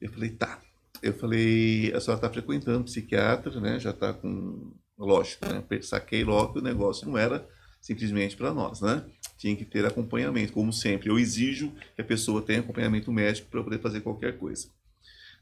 Eu 0.00 0.12
falei: 0.12 0.30
Tá. 0.30 0.60
Eu 1.02 1.12
falei: 1.14 1.92
A 1.94 2.00
senhora 2.00 2.18
está 2.18 2.30
frequentando 2.30 2.84
psiquiatra, 2.84 3.60
né? 3.60 3.78
Já 3.78 3.90
está 3.90 4.12
com. 4.12 4.74
Lógico, 4.98 5.44
né? 5.46 5.62
Saquei 5.82 6.24
logo 6.24 6.54
que 6.54 6.58
o 6.58 6.62
negócio 6.62 7.06
não 7.06 7.18
era 7.18 7.46
simplesmente 7.80 8.36
para 8.36 8.52
nós, 8.52 8.80
né? 8.80 9.04
Tinha 9.36 9.54
que 9.54 9.64
ter 9.64 9.84
acompanhamento, 9.84 10.52
como 10.52 10.72
sempre. 10.72 11.10
Eu 11.10 11.18
exijo 11.18 11.72
que 11.94 12.00
a 12.00 12.04
pessoa 12.04 12.40
tenha 12.40 12.60
acompanhamento 12.60 13.12
médico 13.12 13.48
para 13.50 13.62
poder 13.62 13.80
fazer 13.80 14.00
qualquer 14.00 14.38
coisa. 14.38 14.68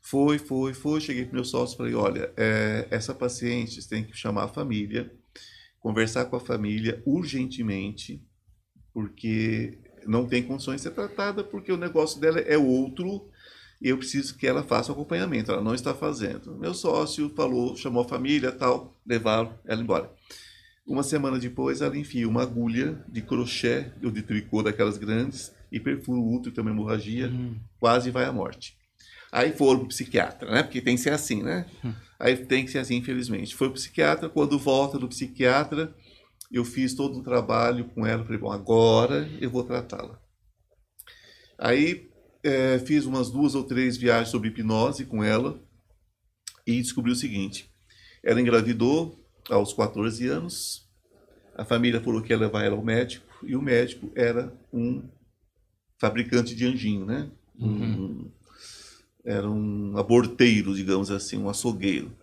Foi, 0.03 0.39
foi, 0.39 0.75
foi. 0.75 1.01
Cheguei 1.01 1.25
para 1.25 1.35
meu 1.35 1.45
sócio 1.45 1.75
e 1.75 1.77
falei: 1.79 1.95
olha, 1.95 2.33
é, 2.37 2.87
essa 2.91 3.15
paciente 3.15 3.89
tem 3.89 4.05
que 4.05 4.17
chamar 4.17 4.45
a 4.45 4.49
família, 4.49 5.11
conversar 5.85 6.25
com 6.25 6.37
a 6.37 6.41
família 6.41 7.03
urgentemente, 7.05 8.27
porque 8.95 9.79
não 10.07 10.27
tem 10.27 10.43
condições 10.43 10.77
de 10.77 10.85
ser 10.85 10.93
tratada, 10.93 11.45
porque 11.45 11.71
o 11.71 11.77
negócio 11.77 12.19
dela 12.19 12.41
é 12.41 12.57
outro 12.57 13.29
e 13.83 13.91
eu 13.91 13.99
preciso 13.99 14.35
que 14.39 14.47
ela 14.47 14.63
faça 14.63 14.91
o 14.91 14.95
acompanhamento. 14.95 15.53
Ela 15.53 15.61
não 15.61 15.75
está 15.75 15.93
fazendo. 15.93 16.57
Meu 16.57 16.73
sócio 16.73 17.29
falou, 17.37 17.77
chamou 17.77 18.03
a 18.03 18.09
família, 18.09 18.51
tal, 18.51 18.99
levaram 19.07 19.59
ela 19.67 19.83
embora. 19.83 20.11
Uma 20.87 21.03
semana 21.03 21.39
depois, 21.39 21.83
ela 21.83 21.99
enfia 21.99 22.27
uma 22.27 22.41
agulha 22.41 23.05
de 23.07 23.21
crochê 23.21 23.93
ou 24.03 24.11
de 24.11 24.23
tricô 24.23 24.63
daquelas 24.63 24.97
grandes 24.97 25.53
e 25.71 25.79
perfura 25.79 26.19
o 26.19 26.35
útero, 26.35 26.55
tem 26.55 26.63
uma 26.63 26.71
hemorragia, 26.71 27.29
uhum. 27.29 27.57
quase 27.79 28.11
vai 28.11 28.25
à 28.25 28.33
morte. 28.33 28.75
Aí 29.31 29.53
foram 29.53 29.81
para 29.81 29.87
o 29.87 29.89
psiquiatra, 29.89 30.51
né? 30.51 30.63
Porque 30.63 30.81
tem 30.81 30.97
que 30.97 31.03
ser 31.03 31.11
assim, 31.11 31.43
né? 31.43 31.67
Hum. 31.85 31.93
Aí 32.19 32.37
tem 32.37 32.65
que 32.65 32.71
ser 32.71 32.79
assim, 32.79 32.97
infelizmente. 32.97 33.55
Foi 33.55 33.69
o 33.69 33.73
psiquiatra, 33.73 34.29
quando 34.29 34.59
volta 34.59 34.99
do 34.99 35.09
psiquiatra, 35.09 35.95
eu 36.51 36.65
fiz 36.65 36.95
todo 36.95 37.19
um 37.19 37.23
trabalho 37.23 37.87
com 37.87 38.07
ela, 38.07 38.25
falei, 38.25 38.39
bom, 38.39 38.53
agora 38.53 39.29
eu 39.41 39.51
vou 39.51 39.65
tratá-la. 39.65 40.21
Aí 41.59 42.09
é, 42.43 42.79
fiz 42.79 43.07
umas 43.07 43.31
duas 43.31 43.55
ou 43.55 43.65
três 43.65 43.97
viagens 43.97 44.29
sobre 44.29 44.49
hipnose 44.49 45.05
com 45.05 45.23
ela 45.23 45.61
e 46.67 46.81
descobri 46.81 47.11
o 47.11 47.17
seguinte, 47.17 47.71
ela 48.23 48.41
engravidou 48.41 49.23
aos 49.51 49.73
14 49.75 50.27
anos, 50.29 50.89
a 51.55 51.65
família 51.65 52.01
falou 52.01 52.23
que 52.23 52.33
ia 52.33 52.39
levar 52.39 52.65
ela 52.65 52.77
ao 52.77 52.85
médico, 52.85 53.27
e 53.43 53.55
o 53.55 53.63
médico 53.63 54.11
era 54.15 54.53
um 54.73 55.03
fabricante 56.01 56.55
de 56.55 56.67
anjinho, 56.67 57.05
né? 57.05 57.31
Uhum. 57.59 57.95
Um, 57.95 58.33
era 59.25 59.49
um 59.49 59.97
aborteiro, 59.97 60.75
digamos 60.75 61.11
assim, 61.11 61.39
um 61.39 61.49
açougueiro. 61.49 62.15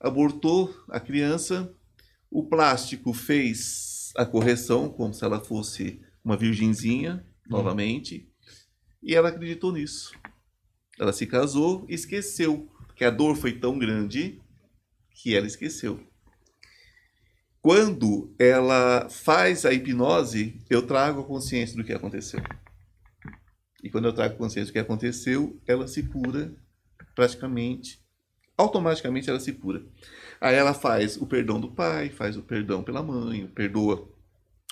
Abortou 0.00 0.74
a 0.88 0.98
criança, 0.98 1.72
o 2.30 2.44
plástico 2.44 3.12
fez 3.12 4.12
a 4.16 4.24
correção, 4.24 4.88
como 4.88 5.12
se 5.12 5.24
ela 5.24 5.40
fosse 5.40 6.00
uma 6.24 6.36
virgenzinha, 6.36 7.24
uhum. 7.48 7.56
novamente, 7.56 8.28
e 9.02 9.14
ela 9.14 9.28
acreditou 9.28 9.72
nisso. 9.72 10.12
Ela 10.98 11.12
se 11.12 11.26
casou 11.26 11.84
e 11.88 11.94
esqueceu, 11.94 12.68
que 12.96 13.04
a 13.04 13.10
dor 13.10 13.36
foi 13.36 13.52
tão 13.52 13.78
grande 13.78 14.40
que 15.12 15.36
ela 15.36 15.46
esqueceu. 15.46 16.00
Quando 17.60 18.34
ela 18.38 19.08
faz 19.10 19.64
a 19.64 19.72
hipnose, 19.72 20.60
eu 20.70 20.82
trago 20.82 21.20
a 21.20 21.24
consciência 21.24 21.76
do 21.76 21.84
que 21.84 21.92
aconteceu. 21.92 22.40
E 23.82 23.90
quando 23.90 24.06
eu 24.06 24.12
trago 24.12 24.36
consciência 24.36 24.70
do 24.70 24.72
que 24.72 24.78
aconteceu, 24.78 25.58
ela 25.66 25.86
se 25.86 26.02
cura 26.02 26.52
praticamente, 27.14 28.00
automaticamente 28.56 29.30
ela 29.30 29.40
se 29.40 29.52
cura. 29.52 29.82
Aí 30.40 30.54
ela 30.54 30.74
faz 30.74 31.16
o 31.16 31.26
perdão 31.26 31.60
do 31.60 31.70
pai, 31.70 32.08
faz 32.10 32.36
o 32.36 32.42
perdão 32.42 32.82
pela 32.82 33.02
mãe, 33.02 33.46
perdoa 33.46 34.08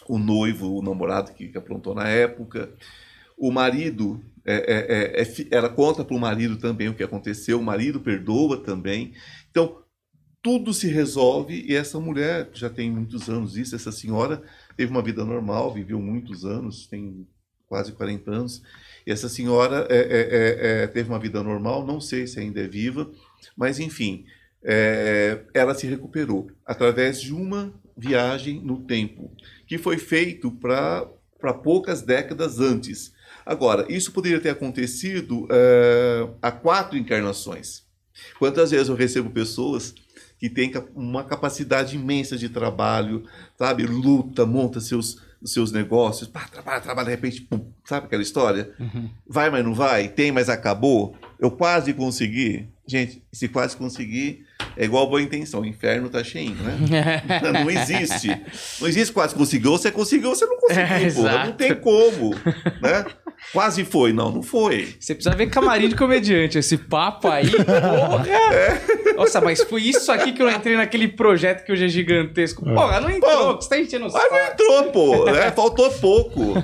o 0.08 0.18
noivo, 0.18 0.78
o 0.78 0.82
namorado 0.82 1.32
que, 1.32 1.48
que 1.48 1.58
aprontou 1.58 1.94
na 1.94 2.08
época. 2.08 2.72
O 3.36 3.50
marido, 3.50 4.20
é, 4.44 4.54
é, 4.54 5.20
é, 5.20 5.22
é 5.22 5.46
ela 5.50 5.68
conta 5.68 6.04
para 6.04 6.16
o 6.16 6.20
marido 6.20 6.56
também 6.56 6.88
o 6.88 6.94
que 6.94 7.02
aconteceu, 7.02 7.60
o 7.60 7.64
marido 7.64 8.00
perdoa 8.00 8.62
também. 8.62 9.12
Então, 9.50 9.82
tudo 10.42 10.72
se 10.72 10.86
resolve 10.86 11.64
e 11.68 11.74
essa 11.74 11.98
mulher 11.98 12.48
já 12.52 12.70
tem 12.70 12.90
muitos 12.90 13.28
anos 13.28 13.56
isso, 13.56 13.74
essa 13.74 13.90
senhora 13.90 14.42
teve 14.76 14.92
uma 14.92 15.02
vida 15.02 15.24
normal, 15.24 15.74
viveu 15.74 16.00
muitos 16.00 16.44
anos, 16.44 16.86
tem 16.86 17.26
quase 17.68 17.92
40 17.92 18.30
anos, 18.30 18.62
e 19.06 19.12
essa 19.12 19.28
senhora 19.28 19.86
é, 19.88 19.96
é, 19.96 20.00
é, 20.00 20.82
é, 20.82 20.86
teve 20.86 21.08
uma 21.08 21.18
vida 21.18 21.42
normal, 21.42 21.86
não 21.86 22.00
sei 22.00 22.26
se 22.26 22.40
ainda 22.40 22.60
é 22.60 22.66
viva, 22.66 23.10
mas 23.56 23.78
enfim, 23.78 24.24
é, 24.62 25.44
ela 25.54 25.74
se 25.74 25.86
recuperou 25.86 26.50
através 26.64 27.20
de 27.20 27.32
uma 27.32 27.72
viagem 27.96 28.60
no 28.60 28.80
tempo, 28.80 29.30
que 29.66 29.78
foi 29.78 29.96
feito 29.96 30.50
para 30.50 31.54
poucas 31.62 32.02
décadas 32.02 32.60
antes. 32.60 33.12
Agora, 33.44 33.86
isso 33.88 34.12
poderia 34.12 34.40
ter 34.40 34.50
acontecido 34.50 35.46
é, 35.50 36.28
há 36.42 36.50
quatro 36.50 36.98
encarnações. 36.98 37.84
Quantas 38.38 38.70
vezes 38.70 38.88
eu 38.88 38.96
recebo 38.96 39.30
pessoas 39.30 39.94
que 40.38 40.50
têm 40.50 40.72
uma 40.94 41.24
capacidade 41.24 41.96
imensa 41.96 42.36
de 42.36 42.48
trabalho, 42.48 43.24
sabe, 43.56 43.86
luta, 43.86 44.44
monta 44.44 44.80
seus 44.80 45.22
seus 45.46 45.72
negócios, 45.72 46.28
pá, 46.28 46.46
trabalha, 46.50 46.80
trabalha, 46.80 47.06
de 47.06 47.10
repente, 47.12 47.40
pum, 47.42 47.70
sabe 47.84 48.06
aquela 48.06 48.22
história? 48.22 48.70
Uhum. 48.78 49.08
Vai, 49.26 49.48
mas 49.50 49.64
não 49.64 49.74
vai, 49.74 50.08
tem, 50.08 50.32
mas 50.32 50.48
acabou. 50.48 51.16
Eu 51.38 51.50
quase 51.50 51.92
consegui. 51.92 52.68
Gente, 52.86 53.22
se 53.32 53.48
quase 53.48 53.76
conseguir, 53.76 54.44
é 54.76 54.84
igual 54.84 55.08
boa 55.08 55.20
intenção. 55.20 55.60
O 55.60 55.66
inferno 55.66 56.08
tá 56.08 56.22
cheio, 56.22 56.54
né? 56.54 57.22
não 57.52 57.70
existe. 57.70 58.28
Não 58.80 58.88
existe 58.88 59.12
quase 59.12 59.34
conseguiu. 59.34 59.72
Você 59.72 59.90
conseguiu, 59.90 60.30
você 60.30 60.46
não 60.46 60.56
conseguiu, 60.58 60.84
é, 60.84 61.10
porra. 61.12 61.44
Não 61.46 61.52
tem 61.52 61.74
como, 61.74 62.34
né? 62.80 63.04
Quase 63.52 63.84
foi. 63.84 64.12
Não, 64.12 64.30
não 64.30 64.42
foi. 64.42 64.94
Você 64.98 65.14
precisa 65.14 65.34
ver 65.34 65.48
camarim 65.48 65.88
de 65.88 65.96
comediante. 65.96 66.58
Esse 66.58 66.76
papo 66.76 67.28
aí, 67.28 67.50
porra! 67.50 68.28
É. 68.28 69.14
Nossa, 69.14 69.40
mas 69.40 69.62
foi 69.62 69.82
isso 69.82 70.10
aqui 70.12 70.32
que 70.32 70.42
eu 70.42 70.50
entrei 70.50 70.76
naquele 70.76 71.08
projeto 71.08 71.64
que 71.64 71.72
hoje 71.72 71.84
é 71.84 71.88
gigantesco. 71.88 72.68
É. 72.68 72.74
Porra, 72.74 73.00
não 73.00 73.10
entrou. 73.10 73.54
Pô, 73.54 73.60
você 73.60 73.68
tá 73.68 73.78
enchendo 73.78 74.06
o 74.06 74.12
Mas 74.12 74.30
não 74.30 74.38
entrou, 74.38 74.92
pô. 74.92 75.24
Né? 75.26 75.50
Faltou 75.52 75.90
pouco. 75.92 76.54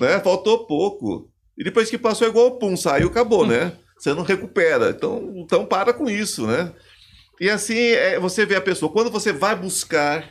Né? 0.00 0.20
Faltou 0.20 0.66
pouco. 0.66 1.30
E 1.56 1.62
depois 1.62 1.88
que 1.88 1.96
passou, 1.96 2.26
é 2.26 2.30
igual 2.30 2.58
pum, 2.58 2.76
saiu, 2.76 3.08
acabou, 3.08 3.46
né? 3.46 3.72
Você 3.96 4.12
não 4.12 4.22
recupera. 4.22 4.90
Então, 4.90 5.32
então 5.36 5.64
para 5.64 5.92
com 5.92 6.10
isso, 6.10 6.46
né? 6.46 6.72
E 7.40 7.48
assim, 7.48 7.78
é, 7.78 8.18
você 8.18 8.44
vê 8.44 8.56
a 8.56 8.60
pessoa. 8.60 8.92
Quando 8.92 9.10
você 9.10 9.32
vai 9.32 9.54
buscar, 9.54 10.24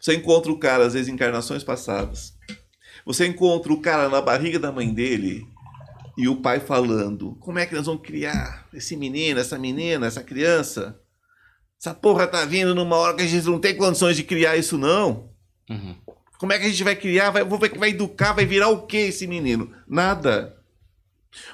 você 0.00 0.14
encontra 0.14 0.50
o 0.50 0.58
cara, 0.58 0.86
às 0.86 0.94
vezes, 0.94 1.08
em 1.08 1.12
encarnações 1.12 1.64
passadas. 1.64 2.34
Você 3.04 3.26
encontra 3.26 3.72
o 3.72 3.80
cara 3.80 4.08
na 4.08 4.20
barriga 4.20 4.58
da 4.58 4.72
mãe 4.72 4.92
dele 4.92 5.46
e 6.16 6.28
o 6.28 6.36
pai 6.36 6.60
falando: 6.60 7.36
como 7.40 7.58
é 7.58 7.66
que 7.66 7.74
nós 7.74 7.86
vamos 7.86 8.02
criar 8.02 8.68
esse 8.72 8.96
menino, 8.96 9.40
essa 9.40 9.58
menina, 9.58 10.06
essa 10.06 10.22
criança? 10.22 11.00
Essa 11.80 11.94
porra 11.94 12.26
tá 12.26 12.44
vindo 12.44 12.74
numa 12.74 12.96
hora 12.96 13.16
que 13.16 13.22
a 13.22 13.26
gente 13.26 13.46
não 13.46 13.58
tem 13.58 13.74
condições 13.74 14.16
de 14.16 14.22
criar 14.22 14.56
isso, 14.56 14.76
não. 14.76 15.30
Uhum. 15.68 15.96
Como 16.38 16.52
é 16.52 16.58
que 16.58 16.66
a 16.66 16.68
gente 16.68 16.84
vai 16.84 16.94
criar? 16.94 17.30
Vai, 17.30 17.42
vai 17.44 17.90
educar? 17.90 18.32
Vai 18.32 18.44
virar 18.44 18.68
o 18.68 18.86
que 18.86 18.98
esse 18.98 19.26
menino? 19.26 19.74
Nada. 19.88 20.56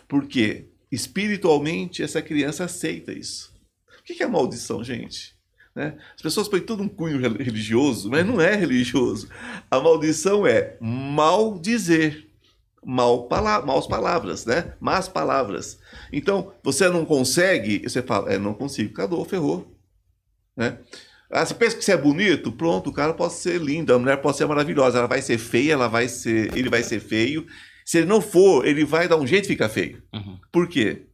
Porque 0.09 0.69
espiritualmente 0.91 2.03
essa 2.03 2.21
criança 2.21 2.65
aceita 2.65 3.13
isso. 3.13 3.55
O 4.01 4.03
que 4.03 4.23
é 4.23 4.27
maldição, 4.27 4.83
gente? 4.83 5.36
Né? 5.77 5.95
As 6.17 6.23
pessoas 6.23 6.49
põem 6.49 6.63
todo 6.63 6.83
um 6.83 6.89
cunho 6.89 7.21
religioso, 7.21 8.09
mas 8.11 8.27
não 8.27 8.41
é 8.41 8.57
religioso. 8.57 9.29
A 9.71 9.79
maldição 9.79 10.47
é 10.47 10.75
mal 10.81 11.59
dizer, 11.59 12.31
mal 12.83 13.25
pala 13.29 13.61
maus 13.61 13.87
palavras, 13.87 14.47
né? 14.47 14.73
Más 14.81 15.07
palavras. 15.07 15.79
Então, 16.11 16.51
você 16.63 16.89
não 16.89 17.05
consegue, 17.05 17.83
você 17.87 18.01
fala, 18.01 18.33
é, 18.33 18.39
não 18.39 18.55
consigo, 18.55 18.95
cadê? 18.95 19.23
ferrou. 19.27 19.71
Né? 20.57 20.79
Ah, 21.31 21.45
você 21.45 21.53
pensa 21.53 21.77
que 21.77 21.85
você 21.85 21.93
é 21.93 21.97
bonito? 21.97 22.51
Pronto, 22.53 22.89
o 22.89 22.93
cara 22.93 23.13
pode 23.13 23.35
ser 23.35 23.61
lindo, 23.61 23.93
a 23.93 23.99
mulher 23.99 24.23
pode 24.23 24.39
ser 24.39 24.47
maravilhosa, 24.47 24.97
ela 24.97 25.09
vai 25.09 25.21
ser 25.21 25.37
feia, 25.37 25.75
ela 25.75 25.89
vai 25.89 26.09
ser, 26.09 26.57
ele 26.57 26.71
vai 26.71 26.83
ser 26.83 27.01
feio, 27.01 27.47
se 27.85 27.99
ele 27.99 28.07
não 28.07 28.23
for, 28.23 28.67
ele 28.67 28.83
vai 28.83 29.09
dar 29.09 29.17
um 29.17 29.27
jeito 29.27 29.43
de 29.43 29.49
ficar 29.49 29.69
feio. 29.69 30.03
Uhum. 30.15 30.39
Por 30.51 30.69
quê? 30.69 31.06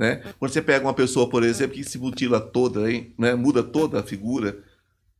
Né? 0.00 0.22
Quando 0.38 0.50
você 0.50 0.62
pega 0.62 0.86
uma 0.86 0.94
pessoa, 0.94 1.28
por 1.28 1.42
exemplo, 1.42 1.76
que 1.76 1.84
se 1.84 1.98
mutila 1.98 2.40
toda, 2.40 2.90
hein? 2.90 3.12
Né? 3.18 3.34
muda 3.34 3.62
toda 3.62 4.00
a 4.00 4.02
figura, 4.02 4.56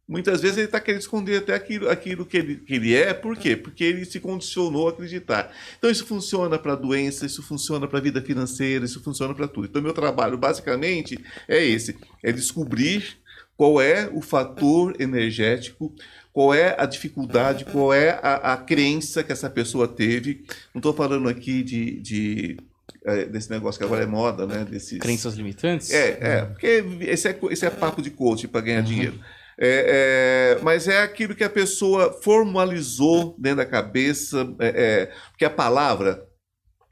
muitas 0.09 0.41
vezes 0.41 0.57
ele 0.57 0.67
está 0.69 0.81
querendo 0.81 1.03
esconder 1.03 1.37
até 1.37 1.53
aquilo, 1.53 1.91
aquilo 1.91 2.25
que, 2.25 2.39
ele, 2.39 2.57
que 2.57 2.77
ele 2.77 2.95
é. 2.95 3.13
Por 3.13 3.37
quê? 3.37 3.55
Porque 3.55 3.85
ele 3.85 4.07
se 4.07 4.19
condicionou 4.19 4.89
a 4.89 4.91
acreditar. 4.93 5.55
Então 5.77 5.91
isso 5.91 6.07
funciona 6.07 6.59
para 6.59 6.75
doença, 6.77 7.27
isso 7.27 7.43
funciona 7.43 7.87
para 7.87 7.99
a 7.99 8.03
vida 8.03 8.23
financeira, 8.23 8.87
isso 8.87 9.03
funciona 9.03 9.35
para 9.35 9.47
tudo. 9.47 9.67
Então 9.67 9.83
meu 9.83 9.93
trabalho 9.93 10.39
basicamente 10.39 11.23
é 11.47 11.63
esse, 11.63 11.99
é 12.23 12.33
descobrir 12.33 13.19
qual 13.59 13.83
é 13.83 14.09
o 14.11 14.23
fator 14.23 14.97
energético 14.99 15.95
qual 16.33 16.55
é 16.55 16.77
a 16.79 16.87
dificuldade, 16.87 17.65
qual 17.65 17.93
é 17.93 18.11
a, 18.23 18.53
a 18.53 18.57
crença 18.57 19.25
que 19.25 19.33
essa 19.33 19.51
pessoa 19.51 19.89
teve. 19.89 20.45
Não 20.73 20.79
estou 20.79 20.95
falando 20.95 21.29
aqui 21.29 21.61
de, 21.61 22.01
de 22.01 22.57
desse 23.31 23.51
negócio 23.51 23.79
que 23.79 23.85
agora 23.85 24.03
é 24.03 24.07
moda, 24.07 24.47
né? 24.47 24.65
Desses... 24.65 24.99
Crenças 24.99 25.35
limitantes? 25.35 25.91
É, 25.91 26.19
é, 26.21 26.45
porque 26.45 26.85
esse 27.01 27.29
é, 27.29 27.39
esse 27.51 27.65
é 27.65 27.71
papo 27.71 28.03
de 28.03 28.11
coach 28.11 28.47
para 28.47 28.61
ganhar 28.61 28.81
uhum. 28.81 28.85
dinheiro. 28.85 29.21
É, 29.63 30.57
é, 30.59 30.63
mas 30.63 30.89
é 30.89 31.03
aquilo 31.03 31.35
que 31.35 31.45
a 31.45 31.51
pessoa 31.51 32.19
formalizou 32.23 33.37
dentro 33.39 33.59
da 33.59 33.67
cabeça, 33.67 34.55
é, 34.59 34.69
é, 34.69 35.07
porque 35.31 35.45
a 35.45 35.51
palavra, 35.51 36.27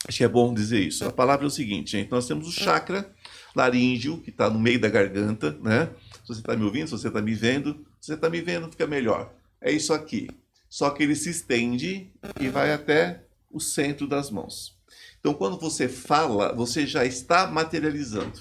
acho 0.07 0.19
que 0.19 0.25
é 0.25 0.29
bom 0.29 0.53
dizer 0.53 0.81
isso, 0.81 1.07
a 1.07 1.11
palavra 1.11 1.47
é 1.47 1.49
o 1.49 1.51
seguinte, 1.51 1.93
gente, 1.93 2.11
nós 2.11 2.27
temos 2.27 2.47
o 2.47 2.53
chakra 2.53 3.11
laríngeo, 3.57 4.21
que 4.21 4.29
está 4.29 4.51
no 4.51 4.61
meio 4.61 4.79
da 4.79 4.89
garganta, 4.89 5.59
né? 5.63 5.89
Se 6.23 6.29
você 6.29 6.41
está 6.41 6.55
me 6.55 6.65
ouvindo, 6.65 6.87
se 6.87 6.93
você 6.93 7.09
está 7.09 7.23
me 7.23 7.35
vendo, 7.35 7.87
se 7.99 8.09
você 8.09 8.15
está 8.15 8.29
me 8.29 8.41
vendo, 8.43 8.71
fica 8.71 8.87
melhor. 8.87 9.33
É 9.61 9.73
isso 9.73 9.93
aqui. 9.95 10.29
só 10.69 10.91
que 10.91 11.03
ele 11.03 11.17
se 11.17 11.31
estende 11.31 12.13
e 12.39 12.49
vai 12.49 12.73
até 12.73 13.25
o 13.51 13.59
centro 13.59 14.07
das 14.07 14.31
mãos. 14.31 14.78
Então, 15.21 15.35
quando 15.35 15.59
você 15.59 15.89
fala, 15.89 16.55
você 16.55 16.87
já 16.87 17.05
está 17.05 17.47
materializando. 17.47 18.41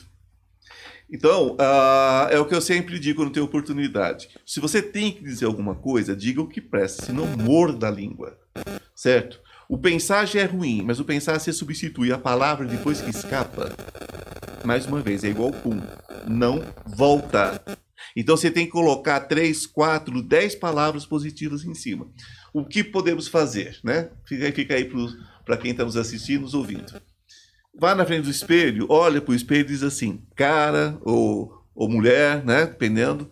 Então, 1.09 1.53
uh, 1.53 2.27
é 2.29 2.39
o 2.39 2.45
que 2.45 2.53
eu 2.53 2.61
sempre 2.61 2.99
digo 2.99 3.21
quando 3.21 3.31
tenho 3.31 3.45
oportunidade. 3.45 4.29
Se 4.45 4.59
você 4.59 4.81
tem 4.81 5.11
que 5.11 5.23
dizer 5.23 5.45
alguma 5.45 5.73
coisa, 5.75 6.15
diga 6.15 6.41
o 6.41 6.47
que 6.47 6.59
presta, 6.59 7.05
senão 7.05 7.25
morda 7.25 7.87
a 7.87 7.91
língua. 7.91 8.37
Certo? 8.93 9.39
O 9.69 9.77
pensar 9.77 10.25
já 10.25 10.41
é 10.41 10.45
ruim, 10.45 10.81
mas 10.81 10.99
o 10.99 11.05
pensar 11.05 11.39
se 11.39 11.51
substitui 11.53 12.11
a 12.11 12.17
palavra 12.17 12.65
depois 12.65 13.01
que 13.01 13.09
escapa. 13.09 13.73
Mais 14.65 14.85
uma 14.85 15.01
vez, 15.01 15.23
é 15.23 15.29
igual 15.29 15.51
pum. 15.51 15.79
Não 16.25 16.63
volta. 16.85 17.61
Então 18.15 18.35
você 18.35 18.49
tem 18.49 18.65
que 18.65 18.71
colocar 18.71 19.19
três, 19.21 19.65
quatro, 19.65 20.21
dez 20.21 20.55
palavras 20.55 21.05
positivas 21.05 21.63
em 21.63 21.73
cima. 21.73 22.07
O 22.53 22.65
que 22.65 22.83
podemos 22.83 23.27
fazer, 23.27 23.77
né? 23.83 24.09
Fica, 24.25 24.51
fica 24.51 24.73
aí 24.75 24.85
para 24.85 24.99
quem 25.55 25.71
está 25.71 25.85
nos 25.85 25.95
assistindo, 25.95 26.41
nos 26.41 26.53
ouvindo. 26.53 26.99
Vá 27.79 27.93
na 27.93 28.05
frente 28.05 28.23
do 28.23 28.31
espelho, 28.31 28.87
olha 28.89 29.21
para 29.21 29.31
o 29.31 29.35
espelho 29.35 29.61
e 29.61 29.67
diz 29.67 29.83
assim, 29.83 30.21
cara 30.35 30.97
ou, 31.01 31.63
ou 31.75 31.87
mulher, 31.87 32.43
né? 32.43 32.65
Dependendo. 32.65 33.29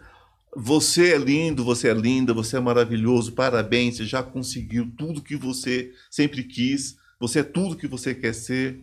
Você 0.55 1.13
é 1.13 1.17
lindo, 1.17 1.65
você 1.65 1.89
é 1.89 1.93
linda, 1.93 2.33
você 2.33 2.55
é 2.55 2.59
maravilhoso, 2.59 3.33
parabéns, 3.33 3.97
você 3.97 4.05
já 4.05 4.23
conseguiu 4.23 4.89
tudo 4.95 5.21
que 5.21 5.35
você 5.35 5.91
sempre 6.09 6.43
quis, 6.43 6.95
você 7.19 7.39
é 7.39 7.43
tudo 7.43 7.75
que 7.75 7.87
você 7.87 8.15
quer 8.15 8.33
ser. 8.33 8.79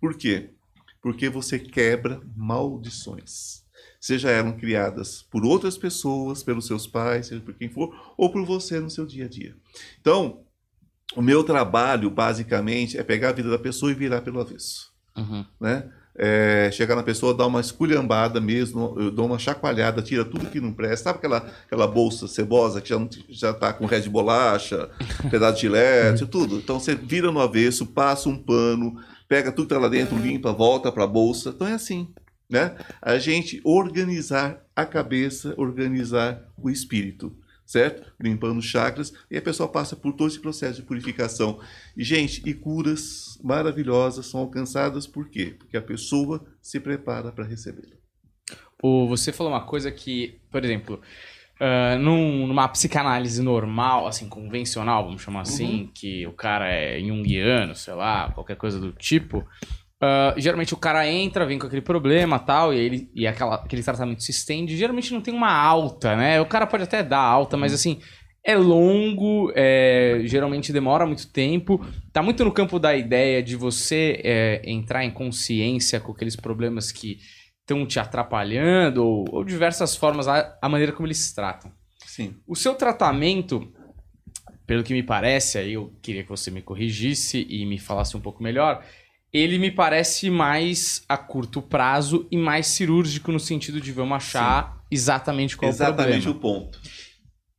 Por 0.00 0.16
quê? 0.16 0.50
Porque 1.00 1.28
você 1.28 1.58
quebra 1.58 2.20
maldições 2.34 3.64
seja 4.04 4.30
elas 4.30 4.56
criadas 4.56 5.22
por 5.22 5.46
outras 5.46 5.78
pessoas, 5.78 6.42
pelos 6.42 6.66
seus 6.66 6.86
pais, 6.86 7.28
seja 7.28 7.40
por 7.40 7.54
quem 7.54 7.70
for, 7.70 8.12
ou 8.18 8.30
por 8.30 8.44
você 8.44 8.78
no 8.78 8.90
seu 8.90 9.06
dia 9.06 9.24
a 9.24 9.28
dia. 9.28 9.56
Então, 9.98 10.43
o 11.16 11.22
meu 11.22 11.44
trabalho, 11.44 12.10
basicamente, 12.10 12.98
é 12.98 13.02
pegar 13.02 13.30
a 13.30 13.32
vida 13.32 13.50
da 13.50 13.58
pessoa 13.58 13.90
e 13.90 13.94
virar 13.94 14.20
pelo 14.20 14.40
avesso. 14.40 14.92
Uhum. 15.16 15.44
Né? 15.60 15.88
É, 16.16 16.70
chegar 16.72 16.94
na 16.94 17.02
pessoa, 17.02 17.34
dar 17.34 17.46
uma 17.46 17.60
esculhambada 17.60 18.40
mesmo, 18.40 18.94
eu 18.98 19.10
dou 19.10 19.26
uma 19.26 19.38
chacoalhada, 19.38 20.00
tira 20.00 20.24
tudo 20.24 20.46
que 20.46 20.60
não 20.60 20.72
presta. 20.72 21.04
Sabe 21.04 21.18
aquela, 21.18 21.38
aquela 21.66 21.86
bolsa 21.86 22.28
cebosa 22.28 22.80
que 22.80 22.88
já, 22.88 23.08
já 23.28 23.52
tá 23.52 23.72
com 23.72 23.86
resto 23.86 24.04
de 24.04 24.10
bolacha, 24.10 24.90
pedaço 25.30 25.56
de 25.56 25.62
gilete, 25.62 26.26
tudo? 26.26 26.56
Então 26.56 26.78
você 26.78 26.94
vira 26.94 27.32
no 27.32 27.40
avesso, 27.40 27.86
passa 27.86 28.28
um 28.28 28.36
pano, 28.36 28.96
pega 29.28 29.50
tudo 29.50 29.66
que 29.68 29.74
tá 29.74 29.80
lá 29.80 29.88
dentro, 29.88 30.16
limpa, 30.16 30.52
volta 30.52 30.92
para 30.92 31.04
a 31.04 31.08
bolsa. 31.08 31.50
Então 31.50 31.66
é 31.66 31.72
assim 31.72 32.08
né? 32.48 32.76
A 33.00 33.18
gente 33.18 33.60
organizar 33.64 34.64
a 34.76 34.84
cabeça, 34.84 35.54
organizar 35.56 36.42
o 36.56 36.70
espírito, 36.70 37.36
certo? 37.66 38.12
Limpando 38.20 38.60
chakras 38.60 39.12
e 39.30 39.36
a 39.36 39.42
pessoa 39.42 39.68
passa 39.68 39.96
por 39.96 40.12
todo 40.12 40.28
esse 40.28 40.40
processo 40.40 40.80
de 40.80 40.86
purificação. 40.86 41.60
E 41.96 42.04
gente, 42.04 42.42
e 42.44 42.54
curas 42.54 43.38
maravilhosas 43.42 44.26
são 44.26 44.40
alcançadas 44.40 45.06
por 45.06 45.28
quê? 45.28 45.54
Porque 45.58 45.76
a 45.76 45.82
pessoa 45.82 46.44
se 46.60 46.80
prepara 46.80 47.32
para 47.32 47.44
recebê-lo. 47.44 47.94
Você 49.08 49.32
falou 49.32 49.52
uma 49.52 49.64
coisa 49.64 49.90
que, 49.90 50.38
por 50.50 50.62
exemplo, 50.62 51.00
uh, 51.60 51.98
num, 51.98 52.46
numa 52.46 52.68
psicanálise 52.68 53.42
normal, 53.42 54.06
assim, 54.06 54.28
convencional, 54.28 55.04
vamos 55.04 55.22
chamar 55.22 55.42
assim, 55.42 55.82
uhum. 55.82 55.90
que 55.94 56.26
o 56.26 56.32
cara 56.32 56.70
é 56.70 57.00
junguiano, 57.00 57.74
sei 57.74 57.94
lá, 57.94 58.30
qualquer 58.32 58.56
coisa 58.56 58.78
do 58.78 58.92
tipo, 58.92 59.46
Uh, 60.02 60.38
geralmente 60.38 60.74
o 60.74 60.76
cara 60.76 61.08
entra, 61.08 61.46
vem 61.46 61.58
com 61.58 61.66
aquele 61.66 61.80
problema 61.80 62.38
tal, 62.38 62.74
e, 62.74 62.78
ele, 62.78 63.10
e 63.14 63.26
aquela, 63.26 63.54
aquele 63.54 63.82
tratamento 63.82 64.22
se 64.22 64.30
estende. 64.30 64.76
Geralmente 64.76 65.12
não 65.12 65.20
tem 65.20 65.32
uma 65.32 65.52
alta, 65.52 66.16
né? 66.16 66.40
O 66.40 66.46
cara 66.46 66.66
pode 66.66 66.82
até 66.82 67.02
dar 67.02 67.20
alta, 67.20 67.56
mas 67.56 67.72
uhum. 67.72 67.76
assim, 67.76 68.00
é 68.44 68.56
longo, 68.56 69.50
é, 69.54 70.20
geralmente 70.24 70.72
demora 70.72 71.06
muito 71.06 71.28
tempo. 71.32 71.84
Tá 72.12 72.22
muito 72.22 72.44
no 72.44 72.52
campo 72.52 72.78
da 72.78 72.94
ideia 72.94 73.42
de 73.42 73.56
você 73.56 74.20
é, 74.22 74.62
entrar 74.64 75.04
em 75.04 75.10
consciência 75.10 75.98
com 75.98 76.12
aqueles 76.12 76.36
problemas 76.36 76.92
que 76.92 77.18
estão 77.60 77.86
te 77.86 77.98
atrapalhando, 77.98 79.02
ou, 79.02 79.24
ou 79.30 79.44
diversas 79.44 79.96
formas, 79.96 80.28
a, 80.28 80.58
a, 80.60 80.68
maneira 80.68 80.92
como 80.92 81.06
eles 81.06 81.18
se 81.18 81.34
tratam. 81.34 81.72
Sim. 82.04 82.36
O 82.46 82.54
seu 82.54 82.74
tratamento, 82.74 83.72
pelo 84.66 84.84
que 84.84 84.92
me 84.92 85.02
parece, 85.02 85.56
aí 85.56 85.72
eu 85.72 85.90
queria 86.02 86.22
que 86.22 86.28
você 86.28 86.50
me 86.50 86.60
corrigisse 86.60 87.46
e 87.48 87.64
me 87.64 87.78
falasse 87.78 88.14
um 88.14 88.20
pouco 88.20 88.42
melhor 88.42 88.84
ele 89.34 89.58
me 89.58 89.70
parece 89.70 90.30
mais 90.30 91.02
a 91.08 91.16
curto 91.16 91.60
prazo 91.60 92.28
e 92.30 92.36
mais 92.36 92.68
cirúrgico 92.68 93.32
no 93.32 93.40
sentido 93.40 93.80
de 93.80 93.90
vamos 93.90 94.16
achar 94.16 94.74
Sim. 94.74 94.80
exatamente 94.92 95.56
qual 95.56 95.68
exatamente 95.68 96.28
é 96.28 96.30
o 96.30 96.34
problema. 96.34 96.70
Exatamente 96.70 96.78
o 96.78 96.80
ponto. 96.80 96.80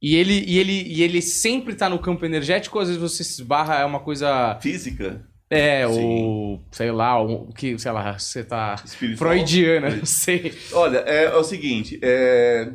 E 0.01 0.15
ele, 0.15 0.45
e 0.47 0.57
ele, 0.57 0.84
e 0.84 1.03
ele 1.03 1.21
sempre 1.21 1.73
está 1.73 1.89
no 1.89 1.99
campo 1.99 2.26
energético, 2.26 2.78
ou 2.78 2.82
às 2.82 2.88
vezes 2.88 3.01
você 3.01 3.23
se 3.23 3.41
esbarra, 3.41 3.76
é 3.76 3.86
uma 3.86 3.99
coisa. 3.99 4.57
Física? 4.61 5.28
É, 5.49 5.88
Sim. 5.88 5.93
ou 5.93 6.65
sei 6.71 6.91
lá, 6.91 7.21
o 7.21 7.51
que, 7.53 7.78
sei 7.78 7.91
lá, 7.91 8.17
você 8.17 8.43
tá 8.43 8.76
Espiritual. 8.84 9.32
freudiana, 9.32 9.89
não 9.89 10.05
sei. 10.05 10.53
Olha, 10.71 10.99
é, 11.05 11.26
é 11.26 11.36
o 11.36 11.43
seguinte, 11.43 11.99
é, 12.01 12.71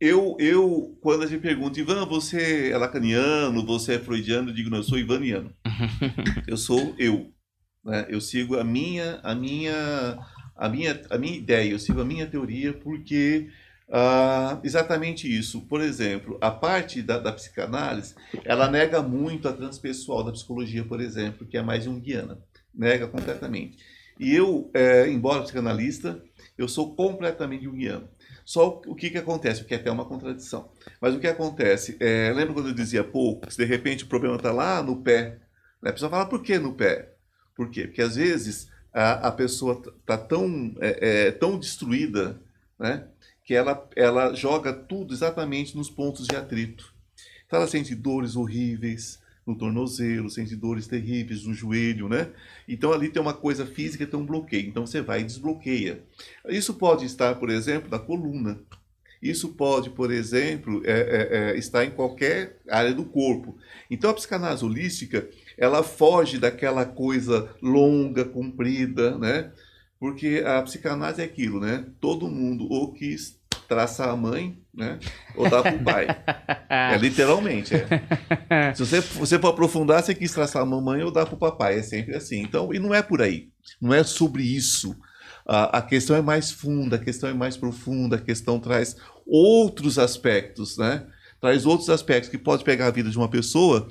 eu, 0.00 0.36
eu, 0.40 0.98
quando 1.00 1.22
a 1.22 1.26
gente 1.26 1.40
pergunta, 1.40 1.78
Ivan, 1.78 2.04
você 2.06 2.70
é 2.70 2.76
lacaniano, 2.76 3.64
você 3.64 3.94
é 3.94 3.98
freudiano, 3.98 4.50
eu 4.50 4.54
digo, 4.54 4.68
não, 4.68 4.78
eu 4.78 4.82
sou 4.82 4.98
ivaniano. 4.98 5.52
eu 6.48 6.56
sou 6.56 6.94
eu. 6.98 7.32
Né? 7.84 8.06
Eu 8.08 8.20
sigo 8.20 8.58
a 8.58 8.64
minha, 8.64 9.20
a 9.22 9.34
minha, 9.34 10.18
a 10.56 10.68
minha, 10.68 11.02
a 11.10 11.18
minha 11.18 11.36
ideia, 11.36 11.70
eu 11.70 11.78
sigo 11.78 12.00
a 12.00 12.04
minha 12.04 12.26
teoria 12.26 12.72
porque 12.72 13.48
ah, 13.90 14.58
exatamente 14.64 15.30
isso. 15.30 15.60
Por 15.62 15.82
exemplo, 15.82 16.38
a 16.40 16.50
parte 16.50 17.02
da, 17.02 17.18
da, 17.18 17.30
psicanálise, 17.30 18.14
ela 18.42 18.70
nega 18.70 19.02
muito 19.02 19.46
a 19.46 19.52
transpessoal 19.52 20.24
da 20.24 20.32
psicologia, 20.32 20.82
por 20.82 21.00
exemplo, 21.00 21.46
que 21.46 21.58
é 21.58 21.62
mais 21.62 21.84
junguiana. 21.84 22.38
Nega 22.74 23.06
completamente. 23.06 23.76
E 24.18 24.34
eu, 24.34 24.70
é, 24.72 25.08
embora 25.08 25.42
psicanalista, 25.42 26.22
eu 26.56 26.66
sou 26.68 26.94
completamente 26.94 27.64
junguiano. 27.64 28.08
Só 28.44 28.80
o 28.86 28.94
que, 28.94 29.10
que 29.10 29.18
acontece, 29.18 29.62
o 29.62 29.64
que 29.66 29.74
é 29.74 29.76
até 29.76 29.90
uma 29.90 30.06
contradição. 30.06 30.70
Mas 31.00 31.14
o 31.14 31.20
que 31.20 31.26
acontece, 31.26 31.96
é, 32.00 32.32
lembra 32.34 32.54
quando 32.54 32.68
eu 32.68 32.74
dizia 32.74 33.04
pouco, 33.04 33.46
que 33.46 33.56
de 33.56 33.64
repente 33.64 34.04
o 34.04 34.08
problema 34.08 34.36
está 34.36 34.52
lá 34.52 34.82
no 34.82 35.02
pé? 35.02 35.38
Né? 35.82 35.90
A 35.90 35.92
pessoa 35.92 36.10
fala, 36.10 36.26
por 36.26 36.42
que 36.42 36.58
no 36.58 36.74
pé? 36.74 37.11
Por 37.54 37.70
quê? 37.70 37.86
Porque 37.86 38.02
às 38.02 38.16
vezes 38.16 38.68
a, 38.92 39.28
a 39.28 39.32
pessoa 39.32 39.82
está 40.00 40.16
tão, 40.18 40.74
é, 40.80 41.26
é, 41.26 41.30
tão 41.30 41.58
destruída 41.58 42.40
né, 42.78 43.06
que 43.44 43.54
ela, 43.54 43.88
ela 43.96 44.34
joga 44.34 44.72
tudo 44.72 45.14
exatamente 45.14 45.76
nos 45.76 45.90
pontos 45.90 46.26
de 46.26 46.36
atrito. 46.36 46.92
Então 47.46 47.58
ela 47.58 47.68
sente 47.68 47.94
dores 47.94 48.36
horríveis 48.36 49.20
no 49.46 49.56
tornozelo, 49.56 50.30
sente 50.30 50.54
dores 50.54 50.86
terríveis 50.86 51.44
no 51.44 51.52
joelho, 51.52 52.08
né? 52.08 52.30
Então 52.68 52.92
ali 52.92 53.08
tem 53.08 53.20
uma 53.20 53.34
coisa 53.34 53.66
física, 53.66 54.06
tem 54.06 54.18
um 54.18 54.24
bloqueio. 54.24 54.68
Então 54.68 54.86
você 54.86 55.00
vai 55.00 55.20
e 55.20 55.24
desbloqueia. 55.24 56.02
Isso 56.48 56.74
pode 56.74 57.04
estar, 57.04 57.34
por 57.34 57.50
exemplo, 57.50 57.90
na 57.90 57.98
coluna. 57.98 58.60
Isso 59.20 59.50
pode, 59.50 59.90
por 59.90 60.10
exemplo, 60.10 60.82
é, 60.84 60.92
é, 60.92 61.38
é, 61.52 61.58
estar 61.58 61.84
em 61.84 61.90
qualquer 61.90 62.60
área 62.68 62.92
do 62.92 63.04
corpo. 63.04 63.56
Então 63.90 64.10
a 64.10 64.14
psicanálise 64.14 64.64
holística 64.64 65.28
ela 65.56 65.82
foge 65.82 66.38
daquela 66.38 66.84
coisa 66.84 67.48
longa, 67.62 68.24
comprida, 68.24 69.18
né? 69.18 69.52
Porque 69.98 70.42
a 70.44 70.60
psicanálise 70.62 71.20
é 71.20 71.24
aquilo, 71.24 71.60
né? 71.60 71.86
Todo 72.00 72.28
mundo 72.28 72.66
ou 72.70 72.92
quis 72.92 73.40
traçar 73.68 74.08
a 74.08 74.16
mãe, 74.16 74.58
né? 74.74 74.98
Ou 75.34 75.48
dar 75.48 75.62
para 75.62 75.76
o 75.76 75.84
pai. 75.84 76.06
é 76.68 76.96
literalmente, 76.98 77.74
é. 77.74 78.74
Se 78.74 78.84
você, 78.84 79.00
você 79.00 79.38
for 79.38 79.48
aprofundar, 79.48 80.02
você 80.02 80.14
quis 80.14 80.32
traçar 80.32 80.62
a 80.62 80.66
mamãe 80.66 81.02
ou 81.02 81.10
dar 81.10 81.26
para 81.26 81.34
o 81.34 81.38
papai. 81.38 81.78
É 81.78 81.82
sempre 81.82 82.14
assim. 82.14 82.42
Então, 82.42 82.72
e 82.74 82.78
não 82.78 82.94
é 82.94 83.02
por 83.02 83.22
aí. 83.22 83.48
Não 83.80 83.94
é 83.94 84.02
sobre 84.04 84.42
isso. 84.42 84.96
A, 85.46 85.78
a 85.78 85.82
questão 85.82 86.14
é 86.14 86.22
mais 86.22 86.50
funda, 86.50 86.96
a 86.96 86.98
questão 86.98 87.28
é 87.28 87.32
mais 87.32 87.56
profunda, 87.56 88.16
a 88.16 88.20
questão 88.20 88.60
traz 88.60 88.96
outros 89.26 89.98
aspectos, 89.98 90.76
né? 90.76 91.06
Traz 91.40 91.66
outros 91.66 91.90
aspectos 91.90 92.30
que 92.30 92.38
pode 92.38 92.62
pegar 92.62 92.86
a 92.86 92.90
vida 92.90 93.10
de 93.10 93.18
uma 93.18 93.28
pessoa 93.28 93.88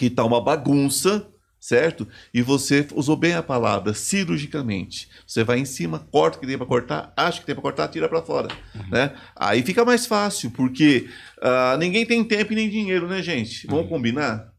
que 0.00 0.06
está 0.06 0.24
uma 0.24 0.40
bagunça, 0.40 1.28
certo? 1.60 2.08
E 2.32 2.40
você 2.40 2.88
usou 2.94 3.16
bem 3.16 3.34
a 3.34 3.42
palavra, 3.42 3.92
cirurgicamente. 3.92 5.10
Você 5.26 5.44
vai 5.44 5.58
em 5.58 5.66
cima, 5.66 5.98
corta 6.10 6.38
o 6.38 6.40
que 6.40 6.46
tem 6.46 6.56
para 6.56 6.66
cortar, 6.66 7.12
acha 7.14 7.38
que 7.38 7.44
tem 7.44 7.54
para 7.54 7.60
cortar, 7.60 7.88
tira 7.88 8.08
para 8.08 8.22
fora, 8.22 8.48
uhum. 8.74 8.88
né? 8.90 9.14
Aí 9.36 9.62
fica 9.62 9.84
mais 9.84 10.06
fácil, 10.06 10.52
porque 10.52 11.06
uh, 11.36 11.76
ninguém 11.76 12.06
tem 12.06 12.24
tempo 12.24 12.54
e 12.54 12.56
nem 12.56 12.70
dinheiro, 12.70 13.06
né, 13.06 13.22
gente? 13.22 13.66
Vamos 13.66 13.82
uhum. 13.82 13.90
combinar? 13.90 14.50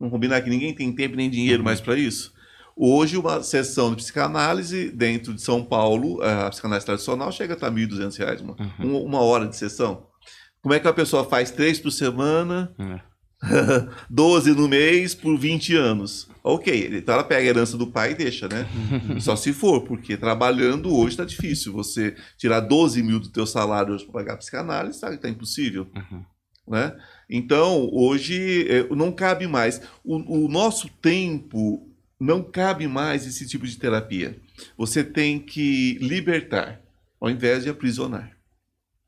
Vamos 0.00 0.10
combinar 0.10 0.40
que 0.40 0.48
ninguém 0.48 0.74
tem 0.74 0.90
tempo 0.90 1.16
nem 1.16 1.28
dinheiro 1.28 1.58
uhum. 1.58 1.66
mais 1.66 1.82
para 1.82 1.94
isso? 1.94 2.32
Hoje, 2.74 3.18
uma 3.18 3.42
sessão 3.42 3.90
de 3.90 3.96
psicanálise 3.96 4.90
dentro 4.90 5.34
de 5.34 5.42
São 5.42 5.62
Paulo, 5.62 6.22
a 6.22 6.48
psicanálise 6.48 6.86
tradicional, 6.86 7.30
chega 7.30 7.52
a 7.52 7.56
estar 7.56 7.68
R$ 7.68 7.86
1.200, 7.86 8.40
uma, 8.40 8.56
uhum. 8.58 9.04
uma 9.04 9.20
hora 9.20 9.46
de 9.46 9.54
sessão. 9.54 10.06
Como 10.62 10.74
é 10.74 10.80
que 10.80 10.88
a 10.88 10.94
pessoa 10.94 11.28
faz 11.28 11.50
três 11.50 11.78
por 11.78 11.90
semana? 11.90 12.74
Uhum 12.78 12.98
12 14.10 14.52
no 14.52 14.68
mês 14.68 15.14
por 15.14 15.36
20 15.38 15.74
anos. 15.74 16.28
Ok, 16.42 16.90
então 16.92 17.14
ela 17.14 17.24
pega 17.24 17.40
a 17.40 17.50
herança 17.50 17.76
do 17.76 17.86
pai 17.86 18.12
e 18.12 18.14
deixa, 18.14 18.48
né? 18.48 18.66
Só 19.20 19.34
se 19.34 19.52
for, 19.52 19.82
porque 19.82 20.16
trabalhando 20.16 20.94
hoje 20.94 21.10
está 21.10 21.24
difícil. 21.24 21.72
Você 21.72 22.16
tirar 22.36 22.60
12 22.60 23.02
mil 23.02 23.18
do 23.18 23.28
teu 23.28 23.46
salário 23.46 23.94
hoje 23.94 24.04
para 24.04 24.12
pagar 24.12 24.36
psicanálise, 24.36 24.98
sabe 24.98 25.16
que 25.16 25.22
tá 25.22 25.28
impossível. 25.28 25.88
Uhum. 25.94 26.24
Né? 26.68 26.96
Então, 27.28 27.88
hoje 27.92 28.66
é, 28.68 28.82
não 28.94 29.12
cabe 29.12 29.46
mais. 29.46 29.80
O, 30.04 30.44
o 30.44 30.48
nosso 30.48 30.88
tempo 30.88 31.88
não 32.18 32.42
cabe 32.42 32.88
mais 32.88 33.26
esse 33.26 33.46
tipo 33.46 33.66
de 33.66 33.76
terapia. 33.76 34.38
Você 34.76 35.04
tem 35.04 35.38
que 35.38 35.98
libertar, 36.00 36.80
ao 37.20 37.30
invés 37.30 37.64
de 37.64 37.70
aprisionar. 37.70 38.36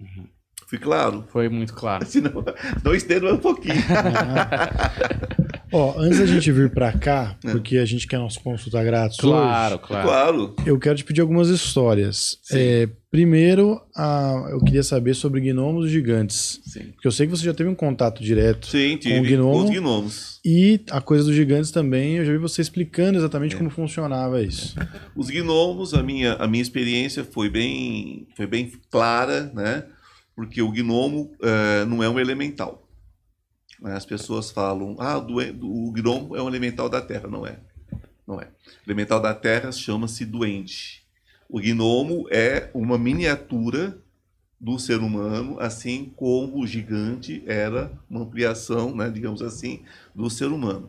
Uhum. 0.00 0.28
Fui 0.68 0.78
claro? 0.78 1.24
Foi 1.32 1.48
muito 1.48 1.72
claro. 1.72 2.04
Senão, 2.06 2.44
não 2.84 2.94
estendo 2.94 3.32
um 3.32 3.38
pouquinho. 3.38 3.74
Ó, 5.72 5.94
antes 5.98 6.18
da 6.18 6.26
gente 6.26 6.50
vir 6.50 6.70
pra 6.70 6.92
cá, 6.92 7.36
porque 7.42 7.76
a 7.76 7.84
gente 7.84 8.06
quer 8.06 8.18
nosso 8.18 8.40
consulta 8.40 8.82
grátis 8.82 9.18
Claro, 9.18 9.74
hoje, 9.74 9.84
claro. 9.86 10.06
claro. 10.08 10.56
eu 10.64 10.78
quero 10.78 10.96
te 10.96 11.04
pedir 11.04 11.20
algumas 11.20 11.48
histórias. 11.48 12.38
É, 12.50 12.88
primeiro, 13.10 13.78
a- 13.94 14.48
eu 14.50 14.60
queria 14.60 14.82
saber 14.82 15.12
sobre 15.14 15.40
gnomos 15.42 15.90
gigantes. 15.90 16.60
Sim. 16.64 16.84
Porque 16.94 17.06
eu 17.06 17.12
sei 17.12 17.26
que 17.26 17.30
você 17.36 17.44
já 17.44 17.52
teve 17.52 17.68
um 17.68 17.74
contato 17.74 18.22
direto. 18.22 18.66
Sim, 18.66 18.96
tive. 18.96 19.14
Com 19.20 19.20
o 19.20 19.28
gnomo? 19.28 19.52
Com 19.52 19.64
os 19.64 19.70
gnomos. 19.70 20.40
E 20.44 20.80
a 20.90 21.02
coisa 21.02 21.24
dos 21.24 21.34
gigantes 21.34 21.70
também, 21.70 22.16
eu 22.16 22.24
já 22.24 22.32
vi 22.32 22.38
você 22.38 22.62
explicando 22.62 23.18
exatamente 23.18 23.54
É. 23.54 23.58
como 23.58 23.68
funcionava 23.68 24.42
isso. 24.42 24.74
Os 25.14 25.28
gnomos, 25.28 25.92
a 25.92 26.02
minha, 26.02 26.32
a 26.34 26.46
minha 26.48 26.62
experiência 26.62 27.24
foi 27.24 27.50
bem, 27.50 28.26
foi 28.34 28.46
bem 28.46 28.72
clara, 28.90 29.50
né? 29.54 29.84
Porque 30.38 30.62
o 30.62 30.70
gnomo 30.70 31.34
eh, 31.42 31.84
não 31.86 32.00
é 32.00 32.08
um 32.08 32.20
elemental. 32.20 32.88
Né? 33.80 33.96
As 33.96 34.06
pessoas 34.06 34.52
falam, 34.52 34.94
ah, 35.00 35.18
do, 35.18 35.34
o 35.66 35.90
gnomo 35.90 36.36
é 36.36 36.40
um 36.40 36.46
elemental 36.46 36.88
da 36.88 37.02
Terra. 37.02 37.26
Não 37.26 37.44
é. 37.44 37.58
Não 38.24 38.40
é. 38.40 38.44
O 38.44 38.86
elemental 38.88 39.20
da 39.20 39.34
Terra 39.34 39.72
chama-se 39.72 40.24
duende. 40.24 41.02
O 41.48 41.58
gnomo 41.58 42.28
é 42.30 42.70
uma 42.72 42.96
miniatura 42.96 44.00
do 44.60 44.78
ser 44.78 45.00
humano, 45.00 45.58
assim 45.58 46.12
como 46.14 46.62
o 46.62 46.66
gigante 46.68 47.42
era 47.44 47.90
uma 48.08 48.20
ampliação, 48.20 48.94
né, 48.94 49.10
digamos 49.10 49.42
assim, 49.42 49.82
do 50.14 50.30
ser 50.30 50.52
humano. 50.52 50.88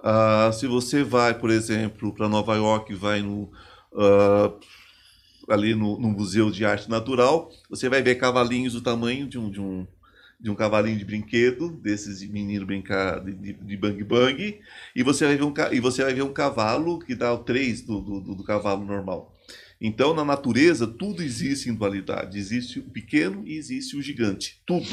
Ah, 0.00 0.50
se 0.52 0.66
você 0.66 1.04
vai, 1.04 1.38
por 1.38 1.50
exemplo, 1.50 2.12
para 2.12 2.28
Nova 2.28 2.56
York, 2.56 2.92
vai 2.96 3.22
no, 3.22 3.52
ah, 3.94 4.52
ali 5.54 5.74
no, 5.74 5.98
no 5.98 6.08
Museu 6.10 6.50
de 6.50 6.64
Arte 6.64 6.88
Natural, 6.88 7.50
você 7.68 7.88
vai 7.88 8.02
ver 8.02 8.16
cavalinhos 8.16 8.72
do 8.74 8.80
tamanho 8.80 9.26
de 9.28 9.38
um, 9.38 9.50
de 9.50 9.60
um, 9.60 9.86
de 10.40 10.50
um 10.50 10.54
cavalinho 10.54 10.98
de 10.98 11.04
brinquedo, 11.04 11.70
desses 11.82 12.20
de 12.20 12.28
menino 12.28 12.64
brincar 12.66 13.22
de, 13.24 13.32
de, 13.34 13.52
de 13.52 13.76
bang 13.76 14.02
bang, 14.04 14.60
e 14.94 15.02
você 15.02 15.26
vai 15.26 15.36
ver 15.36 15.44
um, 15.44 15.54
e 15.72 15.80
você 15.80 16.02
vai 16.02 16.14
ver 16.14 16.22
um 16.22 16.32
cavalo 16.32 16.98
que 16.98 17.14
dá 17.14 17.32
o 17.32 17.38
3 17.38 17.82
do, 17.82 18.00
do, 18.00 18.20
do- 18.20 18.34
do 18.36 18.44
cavalo 18.44 18.84
normal. 18.84 19.34
Então, 19.80 20.12
na 20.12 20.24
natureza, 20.24 20.86
tudo 20.86 21.22
existe 21.22 21.70
em 21.70 21.74
dualidade. 21.74 22.38
Existe 22.38 22.80
o 22.80 22.82
pequeno 22.84 23.42
e 23.46 23.56
existe 23.56 23.96
o 23.96 24.02
gigante. 24.02 24.60
Tudo. 24.66 24.84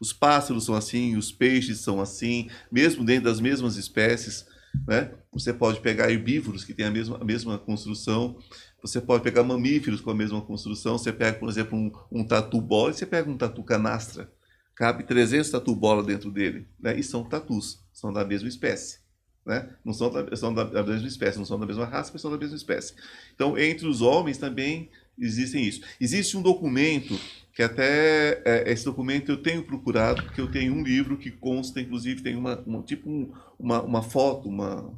Os 0.00 0.12
pássaros 0.12 0.64
são 0.64 0.74
assim, 0.74 1.16
os 1.16 1.30
peixes 1.30 1.80
são 1.80 2.00
assim, 2.00 2.48
mesmo 2.70 3.04
dentro 3.04 3.24
das 3.24 3.40
mesmas 3.40 3.76
espécies. 3.76 4.46
Né? 4.88 5.10
Você 5.32 5.52
pode 5.52 5.80
pegar 5.80 6.10
herbívoros 6.10 6.64
que 6.64 6.72
têm 6.72 6.86
a 6.86 6.90
mesma, 6.90 7.18
a 7.20 7.24
mesma 7.24 7.58
construção. 7.58 8.38
Você 8.82 9.00
pode 9.00 9.22
pegar 9.22 9.44
mamíferos 9.44 10.00
com 10.00 10.10
a 10.10 10.14
mesma 10.14 10.40
construção. 10.42 10.98
Você 10.98 11.12
pega, 11.12 11.38
por 11.38 11.48
exemplo, 11.48 11.78
um, 11.78 11.92
um 12.10 12.24
tatu 12.24 12.60
bola 12.60 12.90
e 12.90 12.94
você 12.94 13.06
pega 13.06 13.30
um 13.30 13.36
tatu 13.36 13.62
canastra. 13.62 14.30
Cabe 14.74 15.04
300 15.04 15.50
tatu 15.50 15.74
bola 15.74 16.02
dentro 16.02 16.30
dele. 16.30 16.66
Né? 16.80 16.98
E 16.98 17.02
são 17.02 17.22
tatus, 17.24 17.80
são 17.92 18.12
da 18.12 18.24
mesma 18.24 18.48
espécie. 18.48 19.00
Né? 19.46 19.68
Não 19.84 19.92
são 19.92 20.10
da, 20.10 20.36
são 20.36 20.52
da, 20.54 20.64
mesma 20.82 21.06
espécie, 21.06 21.38
não 21.38 21.44
são 21.44 21.58
da 21.58 21.66
mesma 21.66 21.84
raça, 21.84 22.10
mas 22.12 22.22
são 22.22 22.30
da 22.30 22.38
mesma 22.38 22.56
espécie. 22.56 22.94
Então, 23.34 23.56
entre 23.58 23.86
os 23.86 24.00
homens 24.00 24.38
também 24.38 24.90
existem 25.18 25.64
isso. 25.64 25.82
Existe 26.00 26.36
um 26.36 26.42
documento 26.42 27.18
que 27.54 27.62
até 27.62 28.40
é, 28.44 28.72
esse 28.72 28.84
documento 28.84 29.30
eu 29.30 29.36
tenho 29.42 29.62
procurado, 29.64 30.22
porque 30.22 30.40
eu 30.40 30.50
tenho 30.50 30.72
um 30.74 30.82
livro 30.82 31.18
que 31.18 31.30
consta, 31.30 31.80
inclusive, 31.80 32.22
tem 32.22 32.34
uma, 32.34 32.58
uma- 32.60 32.82
tipo 32.82 33.10
um- 33.10 33.30
uma, 33.58 33.82
uma 33.82 34.02
foto 34.02 34.48
uma, 34.48 34.92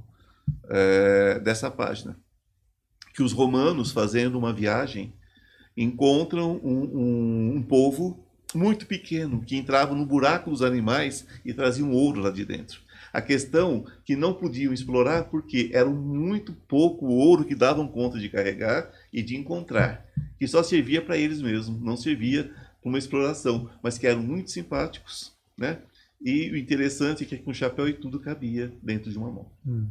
é, 0.68 1.40
dessa 1.40 1.70
página. 1.70 2.16
Que 3.14 3.22
os 3.22 3.32
romanos, 3.32 3.92
fazendo 3.92 4.38
uma 4.38 4.52
viagem, 4.52 5.12
encontram 5.76 6.60
um, 6.62 6.82
um- 6.98 7.56
um 7.56 7.62
povo 7.62 8.22
muito 8.54 8.86
pequeno 8.86 9.40
que 9.42 9.56
entrava 9.56 9.94
no 9.94 10.06
buraco 10.06 10.50
dos 10.50 10.62
animais 10.62 11.26
e 11.44 11.52
traziam 11.52 11.90
ouro 11.92 12.20
lá 12.20 12.30
de 12.30 12.44
dentro. 12.44 12.80
A 13.12 13.20
questão 13.22 13.84
que 14.04 14.14
não 14.16 14.34
podiam 14.34 14.72
explorar 14.72 15.24
porque 15.24 15.70
era 15.72 15.88
muito 15.88 16.52
pouco 16.52 17.06
ouro 17.06 17.44
que 17.44 17.54
davam 17.54 17.86
conta 17.88 18.18
de 18.18 18.28
carregar 18.28 18.90
e 19.12 19.22
de 19.22 19.36
encontrar, 19.36 20.04
que 20.38 20.46
só 20.46 20.62
servia 20.62 21.00
para 21.02 21.16
eles 21.16 21.40
mesmos, 21.40 21.80
não 21.80 21.96
servia 21.96 22.44
para 22.80 22.88
uma 22.88 22.98
exploração, 22.98 23.70
mas 23.82 23.98
que 23.98 24.06
eram 24.06 24.22
muito 24.22 24.50
simpáticos, 24.50 25.32
né? 25.56 25.78
E 26.20 26.50
o 26.50 26.56
interessante 26.56 27.22
é 27.24 27.26
que 27.26 27.36
com 27.38 27.52
chapéu 27.54 27.88
e 27.88 27.92
tudo 27.92 28.18
cabia 28.20 28.72
dentro 28.82 29.10
de 29.10 29.18
uma 29.18 29.30
mão. 29.30 29.46
Hum. 29.66 29.86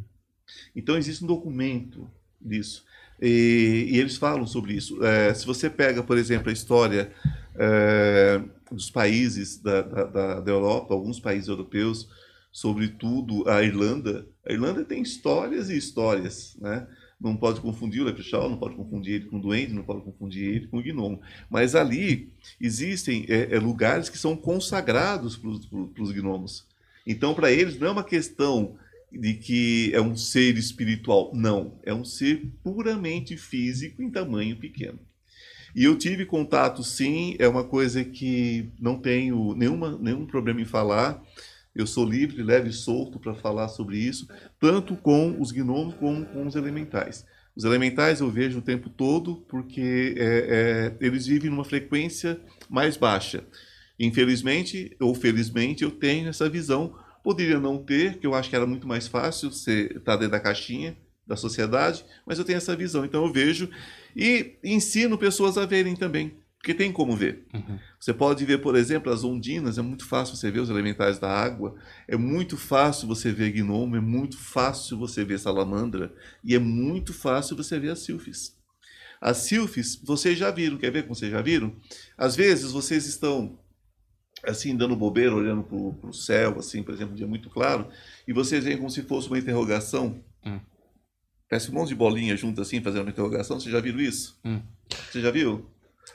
Então 0.76 0.98
existe 0.98 1.24
um 1.24 1.28
documento 1.28 2.10
disso. 2.42 2.86
E, 3.26 3.88
e 3.90 4.00
eles 4.00 4.18
falam 4.18 4.46
sobre 4.46 4.74
isso. 4.74 5.02
É, 5.04 5.34
se 5.34 5.46
você 5.46 5.70
pega, 5.70 6.04
por 6.04 6.18
exemplo, 6.18 6.50
a 6.50 6.54
história 6.54 7.14
é, 7.56 8.42
dos 8.70 8.92
países 8.92 9.58
da, 9.58 9.82
da, 9.82 10.40
da- 10.42 10.52
Europa, 10.52 10.94
alguns 10.94 11.22
países 11.22 11.48
europeus, 11.48 12.10
sobretudo 12.52 13.48
a 13.50 13.64
Irlanda, 13.64 14.28
a 14.46 14.52
Irlanda 14.52 14.84
tem 14.84 15.02
histórias 15.02 15.70
e 15.70 15.78
histórias, 15.78 16.58
né? 16.60 16.86
Não 17.22 17.38
pode 17.38 17.62
confundir 17.62 18.02
o 18.02 18.06
Leprechaun, 18.06 18.50
não 18.50 18.58
pode 18.58 18.76
confundir 18.76 19.14
ele 19.14 19.26
com 19.28 19.38
o 19.38 19.42
Duende, 19.42 19.72
não 19.74 19.84
pode 19.84 20.02
confundir 20.02 20.44
ele 20.44 20.68
com 20.68 20.80
o 20.80 20.84
Gnomo. 20.84 21.22
Mas 21.50 21.74
ali 21.74 22.30
existem 22.60 23.26
é, 23.30 23.56
é, 23.56 23.60
lugares 23.60 24.10
que 24.10 24.18
são 24.18 24.36
consagrados 24.36 25.38
para 25.38 25.50
os 26.04 26.12
gnomos. 26.12 26.66
Então, 27.08 27.34
para 27.34 27.50
eles, 27.50 27.80
não 27.80 27.88
é 27.88 27.92
uma 27.92 28.04
questão 28.04 28.76
de 29.20 29.36
que 29.36 29.92
é 29.94 30.02
um 30.02 30.16
ser 30.16 30.58
espiritual. 30.58 31.32
Não, 31.34 31.80
é 31.84 31.94
um 31.94 32.04
ser 32.04 32.52
puramente 32.64 33.38
físico 33.38 34.02
em 34.02 34.10
tamanho 34.10 34.58
pequeno. 34.58 35.00
E 35.76 35.84
eu 35.84 35.98
tive 35.98 36.26
contato, 36.26 36.84
sim, 36.84 37.36
é 37.40 37.48
uma 37.48 37.64
coisa 37.64 38.04
que 38.04 38.70
não 38.80 39.00
tenho 39.00 39.56
nenhuma, 39.56 39.98
nenhum 39.98 40.26
problema 40.26 40.62
em 40.62 40.66
falar. 40.66 41.24
Eu 41.76 41.88
sou 41.88 42.06
livre, 42.06 42.44
leve 42.44 42.70
e 42.70 42.74
solto 42.74 43.20
para 43.20 43.34
falar 43.34 43.68
sobre 43.68 43.98
isso, 43.98 44.28
tanto 44.60 44.96
com 44.96 45.42
os 45.42 45.52
gnomos 45.52 45.96
como 45.96 46.26
com 46.26 46.46
os 46.46 46.56
elementais. 46.56 47.26
Os 47.56 47.64
elementais 47.64 48.20
eu 48.20 48.30
vejo 48.30 48.60
o 48.60 48.62
tempo 48.62 48.90
todo 48.90 49.38
porque 49.48 50.16
é, 50.18 50.96
é, 51.00 51.06
eles 51.06 51.26
vivem 51.26 51.50
numa 51.50 51.66
frequência 51.66 52.40
mais 52.70 52.96
baixa. 52.96 53.44
Infelizmente 54.00 54.96
ou 55.00 55.14
felizmente 55.16 55.84
eu 55.84 55.92
tenho 55.92 56.30
essa 56.30 56.50
visão. 56.50 56.96
Poderia 57.24 57.60
não 57.60 57.78
ter, 57.78 58.20
que 58.20 58.28
eu 58.28 58.36
acho 58.36 58.50
que 58.50 58.56
era 58.56 58.68
muito 58.68 58.86
mais 58.86 59.08
fácil 59.08 59.50
você 59.50 59.94
estar 59.96 60.18
dentro 60.18 60.34
da 60.34 60.40
caixinha 60.40 60.98
da 61.26 61.38
sociedade, 61.38 62.06
mas 62.26 62.38
eu 62.38 62.44
tenho 62.44 62.58
essa 62.58 62.76
visão. 62.76 63.06
Então 63.06 63.26
eu 63.26 63.32
vejo 63.32 63.70
e 64.16 64.58
ensino 64.64 65.18
pessoas 65.18 65.58
a 65.58 65.66
verem 65.66 65.96
também, 65.96 66.34
porque 66.58 66.74
tem 66.74 66.92
como 66.92 67.16
ver. 67.16 67.46
Uhum. 67.54 67.80
Você 67.98 68.14
pode 68.14 68.44
ver, 68.44 68.60
por 68.60 68.76
exemplo, 68.76 69.12
as 69.12 69.24
ondinas, 69.24 69.78
é 69.78 69.82
muito 69.82 70.06
fácil 70.06 70.36
você 70.36 70.52
ver 70.52 70.60
os 70.60 70.70
elementais 70.70 71.18
da 71.18 71.30
água, 71.30 71.76
é 72.08 72.18
muito 72.18 72.58
fácil 72.58 73.08
você 73.08 73.32
ver 73.32 73.52
gnomo, 73.52 73.96
é 73.96 74.02
muito 74.02 74.38
fácil 74.38 74.98
você 74.98 75.24
ver 75.24 75.40
salamandra, 75.40 76.14
e 76.44 76.54
é 76.54 76.60
muito 76.60 77.14
fácil 77.14 77.56
você 77.56 77.80
ver 77.80 77.92
as 77.92 78.00
silfes. 78.00 78.58
As 79.22 79.38
silfes, 79.38 79.96
vocês 80.04 80.38
já 80.38 80.52
viram, 80.52 80.78
quer 80.78 80.92
ver 80.92 81.04
como 81.04 81.16
vocês 81.16 81.32
já 81.32 81.42
viram? 81.42 81.74
Às 82.18 82.36
vezes 82.36 82.74
vocês 82.74 83.06
estão 83.06 83.58
assim, 84.44 84.76
dando 84.76 84.96
bobeira, 84.96 85.34
olhando 85.34 85.64
para 85.64 86.10
o 86.10 86.14
céu, 86.14 86.58
assim, 86.60 86.84
por 86.84 86.94
exemplo, 86.94 87.14
um 87.14 87.16
dia 87.16 87.28
muito 87.28 87.50
claro, 87.50 87.88
e 88.28 88.34
vocês 88.34 88.64
veem 88.64 88.78
como 88.78 88.90
se 88.90 89.02
fosse 89.04 89.28
uma 89.28 89.40
interrogação. 89.40 90.20
Hum. 90.46 90.60
Parece 91.50 91.70
um 91.70 91.74
monte 91.76 91.90
de 91.90 91.96
bolinha 91.96 92.36
junto 92.36 92.62
assim, 92.62 92.82
fazendo 92.82 93.04
uma 93.04 93.12
interrogação. 93.12 93.60
Vocês 93.60 93.72
já 93.72 93.80
viram 93.80 94.00
isso? 94.00 94.40
Hum. 94.44 94.60
Você 95.12 95.22
já 95.22 95.30
viu? 95.30 95.70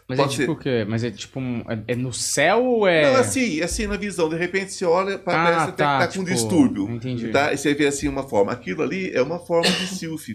Mas 0.09 0.19
Pode 0.19 0.35
é 0.35 0.37
tipo 0.39 0.53
o 0.53 0.57
quê? 0.57 0.85
Mas 0.89 1.05
é 1.05 1.11
tipo 1.11 1.39
um, 1.39 1.61
é- 1.69 1.93
é 1.93 1.95
no 1.95 2.13
céu 2.13 2.65
ou 2.65 2.89
é. 2.89 3.13
Não, 3.13 3.21
assim, 3.21 3.61
assim 3.61 3.87
na 3.87 3.97
visão. 3.97 4.29
De 4.29 4.37
repente 4.37 4.73
você 4.73 4.85
olha, 4.85 5.19
parece 5.19 5.71
até 5.71 5.85
tá, 5.85 5.99
que 5.99 6.01
tá 6.01 6.07
com 6.07 6.25
tipo, 6.25 6.25
distúrbio. 6.25 6.91
entendi. 6.91 7.29
Tá? 7.29 7.53
E 7.53 7.59
você 7.59 7.75
vê 7.75 7.87
assim 7.87 8.09
uma 8.09 8.23
forma. 8.29 8.53
Aquilo 8.53 8.83
ali 8.83 9.11
é 9.13 9.23
uma 9.23 9.39
forma 9.39 9.71
de 9.71 9.87
silf. 9.87 10.29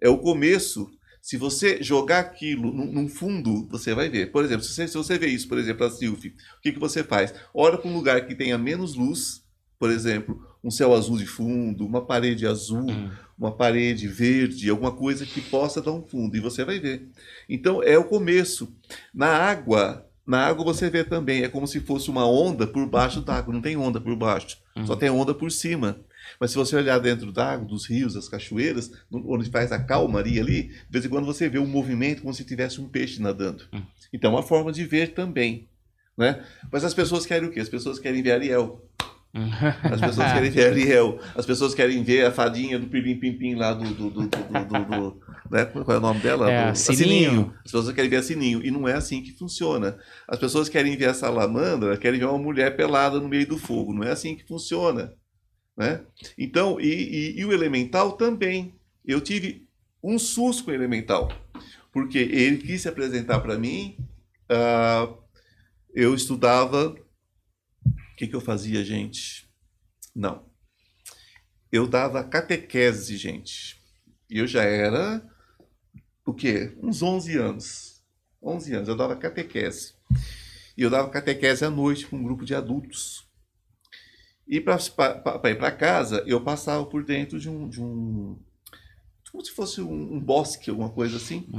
É 0.00 0.08
o 0.08 0.18
começo. 0.18 0.90
Se 1.24 1.38
você 1.38 1.82
jogar 1.82 2.18
aquilo 2.20 2.70
num, 2.70 2.84
num 2.92 3.08
fundo, 3.08 3.66
você 3.70 3.94
vai 3.94 4.10
ver. 4.10 4.30
Por 4.30 4.44
exemplo, 4.44 4.62
se 4.62 4.74
você, 4.74 4.86
se 4.86 4.94
você 4.94 5.16
vê 5.16 5.28
isso, 5.28 5.48
por 5.48 5.56
exemplo, 5.56 5.86
a 5.86 5.90
silf, 5.90 6.22
o 6.26 6.60
que, 6.60 6.70
que 6.70 6.78
você 6.78 7.02
faz? 7.02 7.32
Olha 7.54 7.78
para 7.78 7.90
um 7.90 7.94
lugar 7.94 8.26
que 8.26 8.34
tenha 8.34 8.58
menos 8.58 8.94
luz, 8.94 9.42
por 9.78 9.90
exemplo, 9.90 10.46
um 10.62 10.70
céu 10.70 10.92
azul 10.92 11.16
de 11.16 11.24
fundo, 11.24 11.86
uma 11.86 12.04
parede 12.04 12.46
azul, 12.46 12.90
Hum. 12.90 13.10
uma 13.38 13.50
parede 13.56 14.06
verde, 14.06 14.68
alguma 14.68 14.92
coisa 14.92 15.24
que 15.24 15.40
possa 15.40 15.80
dar 15.80 15.92
um 15.92 16.02
fundo, 16.02 16.36
e 16.36 16.40
você 16.40 16.62
vai 16.62 16.78
ver. 16.78 17.08
Então 17.48 17.82
é 17.82 17.96
o 17.96 18.04
começo. 18.04 18.70
Na 19.14 19.28
água, 19.28 20.06
na 20.26 20.44
água 20.46 20.62
você 20.62 20.90
vê 20.90 21.04
também, 21.04 21.42
é 21.42 21.48
como 21.48 21.66
se 21.66 21.80
fosse 21.80 22.10
uma 22.10 22.26
onda 22.28 22.66
por 22.66 22.86
baixo 22.86 23.22
d'água, 23.22 23.54
não 23.54 23.62
tem 23.62 23.78
onda 23.78 23.98
por 23.98 24.14
baixo, 24.14 24.58
só 24.84 24.94
tem 24.94 25.08
onda 25.08 25.32
por 25.34 25.50
cima. 25.50 25.98
Mas 26.40 26.50
se 26.50 26.56
você 26.56 26.76
olhar 26.76 26.98
dentro 26.98 27.32
d'água, 27.32 27.66
dos 27.66 27.86
rios, 27.86 28.14
das 28.14 28.28
cachoeiras, 28.28 28.90
onde 29.10 29.50
faz 29.50 29.72
a 29.72 29.78
calmaria 29.78 30.42
ali, 30.42 30.68
de 30.68 30.90
vez 30.90 31.04
em 31.04 31.08
quando 31.08 31.26
você 31.26 31.48
vê 31.48 31.58
um 31.58 31.66
movimento 31.66 32.22
como 32.22 32.34
se 32.34 32.44
tivesse 32.44 32.80
um 32.80 32.88
peixe 32.88 33.20
nadando. 33.20 33.64
Hum. 33.72 33.82
Então 34.12 34.30
é 34.32 34.34
uma 34.36 34.42
forma 34.42 34.72
de 34.72 34.84
ver 34.84 35.14
também. 35.14 35.68
Né? 36.16 36.44
Mas 36.70 36.84
as 36.84 36.94
pessoas 36.94 37.26
querem 37.26 37.48
o 37.48 37.52
quê? 37.52 37.60
As 37.60 37.68
pessoas 37.68 37.98
querem 37.98 38.22
ver 38.22 38.32
Ariel. 38.32 38.80
As 39.82 40.00
pessoas 40.00 40.32
querem 40.32 40.50
ver 40.50 40.66
Ariel. 40.70 41.18
As 41.34 41.44
pessoas 41.44 41.74
querem 41.74 42.04
ver 42.04 42.24
a 42.24 42.30
fadinha 42.30 42.78
do 42.78 42.86
Pirim 42.86 43.18
Pim 43.18 43.32
Pim 43.32 43.54
lá 43.56 43.72
do. 43.72 43.84
do, 43.92 44.10
do, 44.10 44.28
do, 44.28 45.20
né? 45.50 45.64
Qual 45.64 45.84
é 45.90 45.96
o 45.96 46.00
nome 46.00 46.20
dela? 46.20 46.48
É, 46.48 46.70
do, 46.70 46.76
Sininho. 46.76 47.52
As 47.56 47.72
pessoas 47.72 47.92
querem 47.92 48.08
ver 48.08 48.18
a 48.18 48.22
Sininho. 48.22 48.64
E 48.64 48.70
não 48.70 48.86
é 48.86 48.92
assim 48.92 49.22
que 49.22 49.32
funciona. 49.32 49.98
As 50.28 50.38
pessoas 50.38 50.68
querem 50.68 50.96
ver 50.96 51.06
a 51.06 51.14
salamandra, 51.14 51.96
querem 51.96 52.20
ver 52.20 52.26
uma 52.26 52.38
mulher 52.38 52.76
pelada 52.76 53.18
no 53.18 53.28
meio 53.28 53.44
do 53.44 53.58
fogo. 53.58 53.92
Não 53.92 54.04
é 54.04 54.12
assim 54.12 54.36
que 54.36 54.46
funciona. 54.46 55.12
Né? 55.76 56.04
Então, 56.38 56.80
e, 56.80 56.86
e, 56.86 57.40
e 57.40 57.44
o 57.44 57.52
elemental 57.52 58.12
também. 58.12 58.74
Eu 59.04 59.20
tive 59.20 59.68
um 60.02 60.18
susto 60.18 60.64
com 60.64 60.70
o 60.70 60.74
elemental. 60.74 61.28
Porque 61.92 62.18
ele 62.18 62.58
quis 62.58 62.82
se 62.82 62.88
apresentar 62.88 63.40
para 63.40 63.58
mim. 63.58 63.96
Uh, 64.50 65.16
eu 65.94 66.14
estudava 66.14 66.88
o 66.88 68.16
que, 68.16 68.26
que 68.26 68.34
eu 68.34 68.40
fazia, 68.40 68.84
gente? 68.84 69.48
Não. 70.14 70.48
Eu 71.70 71.86
dava 71.86 72.22
catequese, 72.22 73.16
gente. 73.16 73.82
E 74.30 74.38
eu 74.38 74.46
já 74.46 74.62
era, 74.62 75.24
o 76.24 76.32
quê? 76.32 76.76
Uns 76.82 77.02
11 77.02 77.36
anos. 77.36 78.04
11 78.42 78.74
anos, 78.74 78.88
eu 78.88 78.96
dava 78.96 79.16
catequese. 79.16 79.94
E 80.76 80.82
eu 80.82 80.90
dava 80.90 81.10
catequese 81.10 81.64
à 81.64 81.70
noite 81.70 82.06
com 82.06 82.16
um 82.16 82.22
grupo 82.22 82.44
de 82.44 82.54
adultos. 82.54 83.23
E 84.46 84.60
para 84.60 84.76
ir 85.50 85.58
para 85.58 85.72
casa, 85.72 86.22
eu 86.26 86.40
passava 86.40 86.84
por 86.84 87.04
dentro 87.04 87.38
de 87.38 87.48
um, 87.48 87.68
de 87.68 87.80
um 87.82 88.38
como 89.34 89.44
se 89.44 89.50
fosse 89.50 89.80
um, 89.80 90.14
um 90.14 90.20
bosque, 90.20 90.70
alguma 90.70 90.90
coisa 90.90 91.16
assim. 91.16 91.44
Hum. 91.52 91.58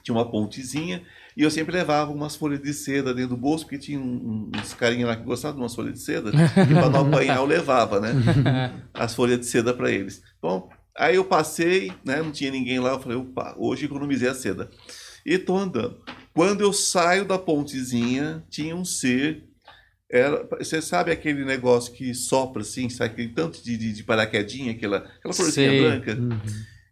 Tinha 0.00 0.14
uma 0.14 0.30
pontezinha 0.30 1.02
e 1.36 1.42
eu 1.42 1.50
sempre 1.50 1.74
levava 1.74 2.12
umas 2.12 2.36
folhas 2.36 2.62
de 2.62 2.72
seda 2.72 3.12
dentro 3.12 3.30
do 3.30 3.36
bolso, 3.36 3.64
porque 3.64 3.78
tinha 3.78 3.98
um, 3.98 4.52
uns 4.54 4.74
carinhas 4.74 5.08
lá 5.08 5.16
que 5.16 5.24
gostavam 5.24 5.56
de 5.56 5.62
umas 5.62 5.74
folhas 5.74 5.94
de 5.94 6.00
seda. 6.00 6.30
E 6.70 6.72
para 6.72 6.88
não 6.88 7.08
apanhar, 7.08 7.38
eu 7.38 7.46
levava, 7.46 7.98
né? 7.98 8.12
As 8.94 9.12
folhas 9.12 9.40
de 9.40 9.46
seda 9.46 9.74
para 9.74 9.90
eles. 9.90 10.22
Bom, 10.40 10.70
aí 10.96 11.16
eu 11.16 11.24
passei, 11.24 11.92
né? 12.04 12.22
Não 12.22 12.30
tinha 12.30 12.52
ninguém 12.52 12.78
lá. 12.78 12.90
Eu 12.90 13.00
falei, 13.00 13.18
opa, 13.18 13.56
hoje 13.58 13.86
economizei 13.86 14.28
a 14.28 14.34
seda. 14.34 14.70
E 15.26 15.36
tô 15.36 15.56
andando. 15.56 16.00
Quando 16.32 16.60
eu 16.60 16.72
saio 16.72 17.24
da 17.24 17.38
pontezinha, 17.38 18.44
tinha 18.48 18.76
um 18.76 18.84
ser. 18.84 19.48
Você 20.58 20.80
sabe 20.80 21.10
aquele 21.10 21.44
negócio 21.44 21.92
que 21.92 22.14
sopra 22.14 22.62
assim, 22.62 22.88
sai 22.88 23.08
aquele 23.08 23.30
tanto 23.30 23.62
de, 23.62 23.76
de, 23.76 23.92
de 23.92 24.04
paraquedinha, 24.04 24.72
aquela, 24.72 24.98
aquela 24.98 25.34
florzinha 25.34 25.70
Sei. 25.70 25.80
branca? 25.80 26.14
Uhum. 26.14 26.38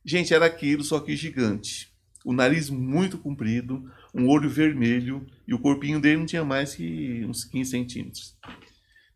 Gente, 0.05 0.35
era 0.35 0.47
aquilo, 0.47 0.83
só 0.83 0.99
que 0.99 1.15
gigante. 1.15 1.93
O 2.25 2.33
nariz 2.33 2.69
muito 2.69 3.19
comprido, 3.19 3.89
um 4.15 4.29
olho 4.29 4.49
vermelho 4.49 5.27
e 5.47 5.55
o 5.55 5.59
corpinho 5.59 6.01
dele 6.01 6.19
não 6.19 6.27
tinha 6.27 6.45
mais 6.45 6.75
que 6.75 7.25
uns 7.25 7.45
15 7.45 7.71
centímetros. 7.71 8.37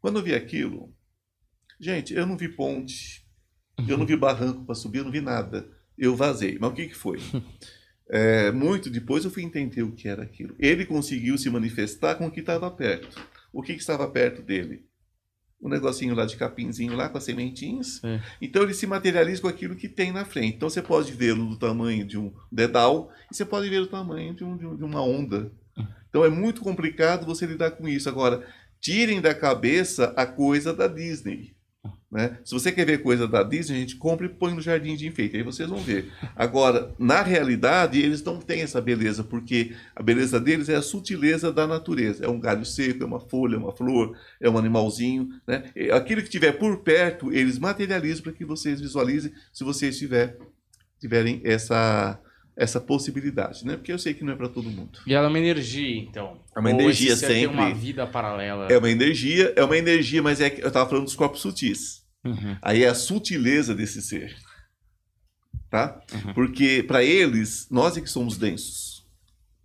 Quando 0.01 0.19
eu 0.19 0.23
vi 0.23 0.35
aquilo, 0.35 0.95
gente, 1.81 2.15
eu 2.15 2.27
não 2.27 2.37
vi 2.37 2.49
ponte, 2.49 3.25
eu 3.89 3.99
não 3.99 4.07
vi 4.07 4.15
barranco 4.17 4.65
para 4.65 4.75
subir, 4.75 4.99
eu 4.99 5.05
não 5.05 5.13
vi 5.13 5.21
nada. 5.21 5.69
Eu 5.99 6.15
vazei. 6.15 6.59
Mas 6.61 6.71
o 6.71 6.75
que, 6.75 6.89
que 6.89 6.97
foi? 6.97 7.19
É, 8.09 8.53
muito 8.53 8.89
depois 8.89 9.25
eu 9.25 9.33
fui 9.33 9.43
entender 9.43 9.83
o 9.83 9.91
que 9.91 10.07
era 10.07 10.23
aquilo. 10.23 10.55
Ele 10.61 10.87
conseguiu 10.87 11.37
se 11.37 11.51
manifestar 11.51 12.15
com 12.15 12.29
o 12.29 12.31
que 12.31 12.39
estava 12.39 12.71
perto. 12.71 13.21
O 13.57 13.63
que, 13.63 13.73
que 13.73 13.81
estava 13.81 14.07
perto 14.07 14.43
dele? 14.43 14.85
um 15.59 15.71
negocinho 15.71 16.15
lá 16.15 16.27
de 16.27 16.37
capinzinho 16.37 16.95
lá 16.95 17.09
com 17.09 17.17
as 17.17 17.25
sementinhas. 17.25 18.05
É. 18.05 18.21
Então 18.43 18.63
ele 18.63 18.75
se 18.75 18.87
materializa 18.87 19.41
com 19.41 19.49
aquilo 19.49 19.75
que 19.75 19.89
tem 19.89 20.13
na 20.13 20.23
frente. 20.23 20.57
Então 20.57 20.69
você 20.69 20.83
pode 20.83 21.11
vê-lo 21.13 21.47
do 21.47 21.59
tamanho 21.59 22.05
de 22.05 22.19
um 22.19 22.31
dedal 22.53 23.11
e 23.33 23.35
você 23.35 23.43
pode 23.43 23.67
ver 23.71 23.81
o 23.81 23.87
tamanho 23.87 24.35
de, 24.35 24.45
um, 24.45 24.77
de 24.77 24.85
uma 24.85 25.01
onda. 25.03 25.51
Então 26.11 26.23
é 26.25 26.29
muito 26.29 26.61
complicado 26.61 27.25
você 27.25 27.47
lidar 27.47 27.71
com 27.71 27.89
isso. 27.89 28.07
Agora, 28.07 28.47
tirem 28.81 29.21
da 29.21 29.35
cabeça 29.35 30.13
a 30.15 30.27
coisa 30.27 30.75
da 30.75 30.87
Disney. 30.87 31.56
Né? 32.17 32.39
Se 32.43 32.55
você 32.55 32.73
quer 32.73 32.87
ver 32.87 33.03
coisa 33.03 33.29
da 33.29 33.43
Disney, 33.43 33.77
a 33.77 33.81
gente 33.81 33.97
compra 33.97 34.25
e 34.25 34.31
põe 34.31 34.55
no 34.55 34.63
jardim 34.63 34.97
de 34.97 35.07
enfeite, 35.07 35.37
aí 35.37 35.43
vocês 35.43 35.69
vão 35.69 35.77
ver. 35.77 36.11
Agora, 36.35 36.95
na 36.99 37.21
realidade, 37.21 38.01
eles 38.01 38.25
não 38.25 38.39
têm 38.39 38.63
essa 38.63 38.81
beleza, 38.81 39.23
porque 39.23 39.77
a 39.95 40.03
beleza 40.03 40.41
deles 40.41 40.71
é 40.71 40.77
a 40.77 40.81
sutileza 40.81 41.53
da 41.53 41.67
natureza. 41.67 42.25
É 42.25 42.29
um 42.29 42.41
galho 42.41 42.65
seco, 42.65 43.03
é 43.03 43.07
uma 43.07 43.21
folha, 43.21 43.57
é 43.57 43.59
uma 43.59 43.71
flor, 43.71 44.17
é 44.41 44.49
um 44.49 44.57
animalzinho. 44.57 45.29
Né? 45.47 45.65
Aquilo 45.93 46.23
que 46.23 46.31
tiver 46.31 46.53
por 46.53 46.79
perto, 46.79 47.31
eles 47.31 47.59
materializam 47.59 48.23
para 48.23 48.33
que 48.33 48.47
vocês 48.47 48.81
visualizem, 48.81 49.31
se 49.53 49.63
vocês 49.63 49.99
tiver, 49.99 50.39
tiverem 50.99 51.43
essa, 51.45 52.19
essa 52.57 52.81
possibilidade, 52.81 53.67
né? 53.67 53.77
Porque 53.77 53.93
eu 53.93 53.99
sei 53.99 54.15
que 54.15 54.25
não 54.25 54.33
é 54.33 54.37
para 54.37 54.49
todo 54.49 54.71
mundo. 54.71 55.01
E 55.07 55.13
ela 55.13 55.27
é 55.27 55.29
uma 55.29 55.39
energia, 55.39 55.99
então. 55.99 56.41
É 56.57 56.61
uma 56.61 56.71
Ou 56.71 56.81
energia 56.81 57.15
sempre. 57.15 57.35
Tem 57.35 57.47
uma 57.47 57.75
vida 57.75 58.07
paralela. 58.07 58.69
É 58.71 58.79
uma 58.79 58.91
energia, 58.91 59.53
é 59.55 59.63
uma 59.63 59.77
energia, 59.77 60.23
mas 60.23 60.41
é 60.41 60.49
que 60.49 60.63
eu 60.63 60.69
estava 60.69 60.89
falando 60.89 61.05
dos 61.05 61.15
corpos 61.15 61.43
sutis. 61.43 62.06
Uhum. 62.27 62.57
Aí 62.63 62.83
é 62.83 62.89
a 62.89 62.95
sutileza 62.95 63.75
desse 63.75 64.03
ser, 64.03 64.37
tá? 65.71 66.01
Uhum. 66.13 66.35
Porque 66.35 66.85
para 66.87 67.03
eles 67.03 67.69
nós 67.71 67.97
é 67.97 68.01
que 68.01 68.11
somos 68.11 68.37
densos. 68.37 69.07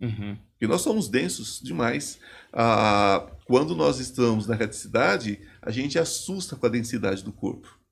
Uhum. 0.00 0.36
E 0.60 0.66
nós 0.66 0.82
somos 0.82 1.08
densos 1.08 1.60
demais. 1.62 2.18
Ah, 2.52 3.26
quando 3.44 3.74
nós 3.74 3.98
estamos 3.98 4.46
na 4.46 4.54
reticidade, 4.54 5.40
a 5.60 5.70
gente 5.70 5.98
assusta 5.98 6.56
com 6.56 6.66
a 6.66 6.68
densidade 6.68 7.22
do 7.22 7.32
corpo. 7.32 7.82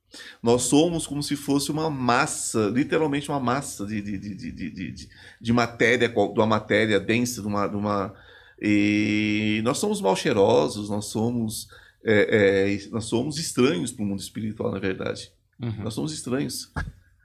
Nós 0.43 0.63
somos 0.63 1.07
como 1.07 1.23
se 1.23 1.37
fosse 1.37 1.71
uma 1.71 1.89
massa, 1.89 2.69
literalmente 2.69 3.29
uma 3.29 3.39
massa 3.41 3.87
de, 3.87 4.03
de, 4.03 4.19
de, 4.19 4.35
de, 4.35 4.71
de, 4.71 5.09
de 5.41 5.53
matéria, 5.53 6.09
de 6.09 6.17
uma 6.17 6.47
matéria 6.47 6.99
densa, 6.99 7.41
de 7.41 7.47
uma, 7.47 7.67
de 7.67 7.77
uma. 7.77 8.15
E 8.61 9.61
nós 9.65 9.79
somos 9.79 10.01
mal 10.01 10.17
cheirosos, 10.17 10.91
nós 10.91 11.07
somos, 11.07 11.69
é, 12.05 12.75
é, 12.75 12.89
nós 12.91 13.05
somos 13.05 13.39
estranhos 13.39 13.93
para 13.93 14.05
o 14.05 14.07
mundo 14.07 14.21
espiritual, 14.21 14.73
na 14.73 14.79
verdade. 14.79 15.33
Uhum. 15.61 15.85
Nós 15.85 15.95
somos 15.95 16.13
estranhos. 16.13 16.73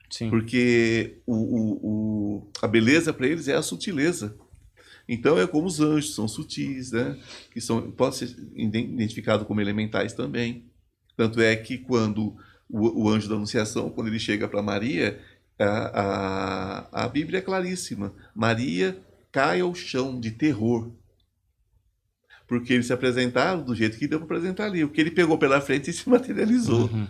Sim. 0.10 0.30
Porque 0.30 1.18
o, 1.26 1.36
o, 1.36 1.72
o, 1.84 2.52
a 2.62 2.68
beleza 2.68 3.14
para 3.14 3.28
eles 3.28 3.48
é 3.48 3.56
a 3.56 3.62
sutileza. 3.62 4.38
Então 5.08 5.40
é 5.40 5.46
como 5.46 5.68
os 5.68 5.80
anjos, 5.80 6.16
são 6.16 6.28
sutis, 6.28 6.92
né? 6.92 7.18
Que 7.52 7.62
são, 7.62 7.92
pode 7.92 8.16
ser 8.18 8.36
identificado 8.56 9.46
como 9.46 9.62
elementais 9.62 10.14
também. 10.14 10.66
Tanto 11.16 11.40
é 11.42 11.56
que 11.56 11.78
quando 11.78 12.36
o, 12.70 13.04
o 13.04 13.10
anjo 13.10 13.30
da 13.30 13.36
Anunciação, 13.36 13.90
quando 13.90 14.08
ele 14.08 14.20
chega 14.20 14.48
para 14.48 14.62
Maria, 14.62 15.20
a, 15.58 16.02
a, 16.94 17.06
a 17.06 17.08
Bíblia 17.08 17.40
é 17.40 17.42
claríssima. 17.42 18.14
Maria 18.34 18.98
cai 19.32 19.62
ao 19.62 19.74
chão 19.76 20.20
de 20.20 20.32
terror. 20.32 20.92
Porque 22.48 22.74
eles 22.74 22.88
se 22.88 22.94
apresentaram 22.94 23.64
do 23.64 23.76
jeito 23.76 23.98
que 23.98 24.08
deu 24.08 24.20
para 24.20 24.38
apresentar 24.38 24.66
ali. 24.66 24.84
O 24.84 24.90
que 24.90 25.02
ele 25.02 25.12
pegou 25.12 25.38
pela 25.38 25.62
frente 25.62 25.92
se 25.92 26.08
materializou. 26.08 26.90
Uhum. 26.90 27.08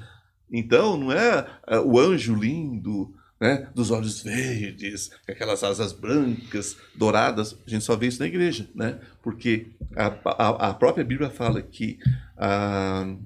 Então, 0.52 0.98
não 0.98 1.12
é, 1.12 1.46
é 1.68 1.80
o 1.80 2.00
anjo 2.00 2.36
lindo, 2.36 3.14
né, 3.40 3.70
dos 3.76 3.92
olhos 3.92 4.22
verdes, 4.22 5.12
aquelas 5.28 5.64
asas 5.64 5.92
brancas, 5.92 6.78
douradas. 6.96 7.58
A 7.66 7.70
gente 7.70 7.84
só 7.84 7.96
vê 7.96 8.08
isso 8.08 8.20
na 8.20 8.28
igreja, 8.28 8.70
né? 8.74 9.00
Porque 9.22 9.72
a, 9.96 10.08
a, 10.08 10.70
a 10.70 10.74
própria 10.74 11.04
Bíblia 11.04 11.30
fala 11.30 11.62
que 11.62 12.00
a, 12.38 13.02
ah, 13.02 13.18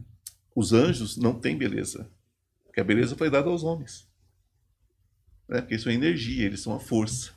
os 0.56 0.74
anjos 0.74 1.18
não 1.18 1.34
têm 1.34 1.58
beleza. 1.58 2.10
Porque 2.66 2.80
a 2.80 2.84
beleza 2.84 3.16
foi 3.16 3.30
dada 3.30 3.50
aos 3.50 3.64
homens. 3.64 4.08
Né? 5.48 5.62
Porque 5.62 5.76
isso 5.76 5.90
é 5.90 5.94
energia, 5.94 6.46
eles 6.46 6.62
são 6.62 6.76
a 6.76 6.80
força. 6.80 7.32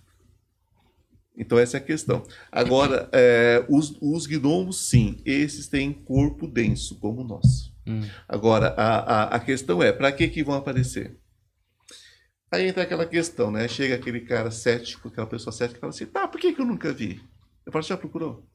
Então 1.37 1.59
essa 1.59 1.79
é 1.79 1.81
a 1.81 1.83
questão. 1.83 2.27
Agora, 2.51 3.09
é, 3.13 3.65
os, 3.69 3.97
os 4.01 4.27
gnomos, 4.27 4.89
sim, 4.89 5.21
esses 5.25 5.67
têm 5.67 5.93
corpo 5.93 6.47
denso, 6.47 6.99
como 6.99 7.25
nós. 7.25 7.73
Hum. 7.87 8.03
Agora, 8.29 8.69
a, 8.77 8.99
a, 8.99 9.25
a, 9.37 9.41
questão 9.41 9.83
é, 9.83 9.93
para 9.93 10.13
que, 10.13 10.29
que 10.29 10.45
vão 10.45 10.55
aparecer? 10.55 11.19
Aí 12.51 12.69
entra 12.69 12.83
aquela 12.83 13.07
questão, 13.07 13.51
né? 13.51 13.67
Chega 13.67 13.95
aquele 13.95 14.21
cara 14.21 14.51
cético, 14.51 15.09
aquela 15.09 15.27
pessoa 15.27 15.53
cética, 15.53 15.79
e 15.79 15.81
fala 15.81 15.91
assim, 15.91 16.07
tá, 16.07 16.29
por 16.29 16.39
que, 16.39 16.53
que 16.53 16.61
eu 16.61 16.67
nunca 16.67 16.93
vi? 16.93 17.21
Eu 17.65 17.73
falo, 17.73 17.83
já 17.83 17.97
procurou? 17.97 18.47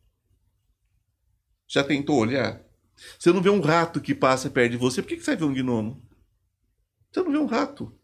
Já 1.68 1.84
tentou 1.84 2.18
olhar? 2.18 2.62
Você 3.18 3.34
não 3.34 3.42
vê 3.42 3.50
um 3.50 3.60
rato 3.60 4.00
que 4.00 4.14
passa 4.14 4.50
perto 4.50 4.72
de 4.72 4.78
você, 4.78 5.02
por 5.02 5.10
que, 5.10 5.18
que 5.18 5.24
você 5.24 5.32
vai 5.32 5.38
ver 5.38 5.46
um 5.46 5.54
gnomo? 5.54 6.08
Você 7.12 7.22
não 7.24 7.32
vê 7.32 7.38
um 7.38 7.46
rato. 7.48 7.97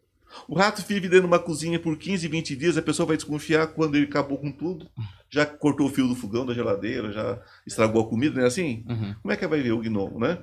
O 0.47 0.55
rato 0.55 0.83
vive 0.87 1.07
dentro 1.07 1.21
de 1.21 1.27
uma 1.27 1.39
cozinha 1.39 1.79
por 1.79 1.97
15, 1.97 2.27
20 2.27 2.55
dias, 2.55 2.77
a 2.77 2.81
pessoa 2.81 3.07
vai 3.07 3.15
desconfiar 3.15 3.67
quando 3.67 3.95
ele 3.95 4.05
acabou 4.05 4.37
com 4.37 4.51
tudo. 4.51 4.89
Já 5.29 5.45
cortou 5.45 5.87
o 5.87 5.89
fio 5.89 6.07
do 6.07 6.15
fogão 6.15 6.45
da 6.45 6.53
geladeira, 6.53 7.11
já 7.11 7.39
estragou 7.65 8.01
a 8.01 8.07
comida, 8.07 8.35
não 8.35 8.43
é 8.43 8.47
assim? 8.47 8.83
Uhum. 8.87 9.15
Como 9.21 9.31
é 9.31 9.37
que 9.37 9.47
vai 9.47 9.61
ver 9.61 9.71
o 9.71 9.79
gnomo, 9.79 10.19
né? 10.19 10.39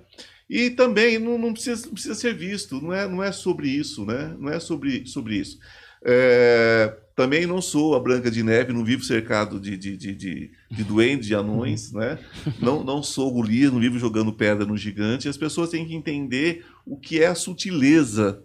E 0.48 0.70
também 0.70 1.18
não, 1.18 1.38
não, 1.38 1.52
precisa, 1.52 1.86
não 1.86 1.92
precisa 1.92 2.14
ser 2.14 2.34
visto, 2.34 2.80
não 2.80 2.92
é, 2.92 3.06
não 3.06 3.22
é 3.22 3.30
sobre 3.30 3.68
isso, 3.68 4.04
né? 4.04 4.34
Não 4.38 4.50
é 4.50 4.58
sobre, 4.58 5.06
sobre 5.06 5.36
isso. 5.36 5.58
É, 6.02 6.96
também 7.14 7.46
não 7.46 7.60
sou 7.60 7.94
a 7.94 8.00
Branca 8.00 8.30
de 8.30 8.42
Neve, 8.42 8.72
não 8.72 8.84
vivo 8.84 9.04
cercado 9.04 9.60
de, 9.60 9.76
de, 9.76 9.96
de, 9.96 10.14
de, 10.14 10.50
de 10.70 10.84
duendes, 10.84 11.26
de 11.26 11.34
anões, 11.34 11.92
né? 11.92 12.18
Não, 12.58 12.82
não 12.82 13.02
sou 13.02 13.30
Golias, 13.30 13.72
não 13.72 13.78
vivo 13.78 13.98
jogando 13.98 14.32
pedra 14.32 14.64
no 14.64 14.76
gigante. 14.76 15.28
As 15.28 15.36
pessoas 15.36 15.70
têm 15.70 15.86
que 15.86 15.94
entender 15.94 16.64
o 16.86 16.96
que 16.96 17.22
é 17.22 17.26
a 17.26 17.34
sutileza 17.34 18.42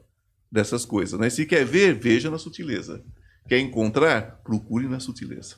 dessas 0.56 0.86
coisas. 0.86 1.20
Né? 1.20 1.30
Se 1.30 1.46
quer 1.46 1.64
ver, 1.66 1.94
veja 1.94 2.32
na 2.32 2.38
sutileza. 2.40 3.04
Quer 3.48 3.60
encontrar, 3.60 4.42
procure 4.44 4.88
na 4.88 5.00
sutileza. 5.00 5.58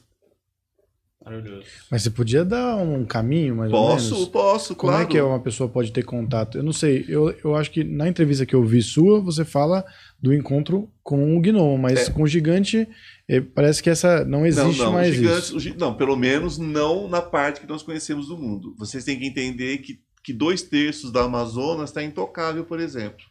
Maravilhoso. 1.24 1.66
Mas 1.92 2.04
você 2.04 2.10
podia 2.10 2.46
dar 2.46 2.78
um 2.78 3.06
caminho, 3.06 3.56
mais 3.56 3.70
posso, 3.72 4.14
ou 4.14 4.20
menos? 4.20 4.30
Posso, 4.30 4.76
Como 4.76 4.92
claro. 4.92 5.04
é 5.04 5.08
que 5.12 5.20
uma 5.20 5.42
pessoa 5.42 5.68
pode 5.68 5.92
ter 5.92 6.04
contato? 6.04 6.58
Eu 6.58 6.64
não 6.64 6.72
sei, 6.72 7.04
eu, 7.08 7.30
eu 7.44 7.56
acho 7.56 7.70
que 7.72 7.84
na 7.84 8.08
entrevista 8.08 8.46
que 8.46 8.56
eu 8.56 8.64
vi 8.64 8.82
sua, 8.82 9.20
você 9.20 9.44
fala 9.44 9.84
do 10.22 10.34
encontro 10.34 10.90
com 11.04 11.36
o 11.38 11.42
gnomo, 11.42 11.78
mas 11.78 12.08
É. 12.08 12.12
com 12.12 12.24
o 12.24 12.28
gigante, 12.28 12.88
eh, 13.28 13.42
parece 13.42 13.84
que 13.84 13.90
essa 13.90 14.24
não 14.24 14.46
existe 14.46 14.78
não, 14.80 14.86
não, 14.86 14.94
mais 14.94 15.10
os 15.10 15.16
gigantes, 15.16 15.50
isso. 15.50 15.78
não, 15.78 15.94
pelo 15.96 16.16
menos 16.16 16.58
não 16.58 17.10
na 17.10 17.22
parte 17.22 17.60
que 17.60 17.68
nós 17.68 17.84
conhecemos 17.84 18.28
do 18.28 18.38
mundo. 18.38 18.74
Vocês 18.78 19.04
têm 19.04 19.20
que 19.20 19.26
entender 19.28 19.80
que, 19.80 20.00
que 20.24 20.32
dois 20.32 20.62
terços 20.62 21.12
da 21.12 21.24
Amazonas 21.24 21.90
está 21.90 22.02
intocável, 22.04 22.64
por 22.64 22.80
exemplo. 22.80 23.26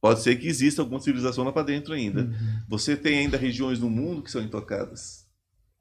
Pode 0.00 0.22
ser 0.22 0.36
que 0.36 0.46
exista 0.46 0.80
alguma 0.82 1.00
civilização 1.00 1.44
lá 1.44 1.52
para 1.52 1.62
dentro 1.64 1.92
ainda. 1.92 2.22
Uhum. 2.22 2.60
Você 2.68 2.96
tem 2.96 3.18
ainda 3.18 3.36
regiões 3.36 3.78
no 3.80 3.90
mundo 3.90 4.22
que 4.22 4.30
são 4.30 4.42
intocadas. 4.42 5.26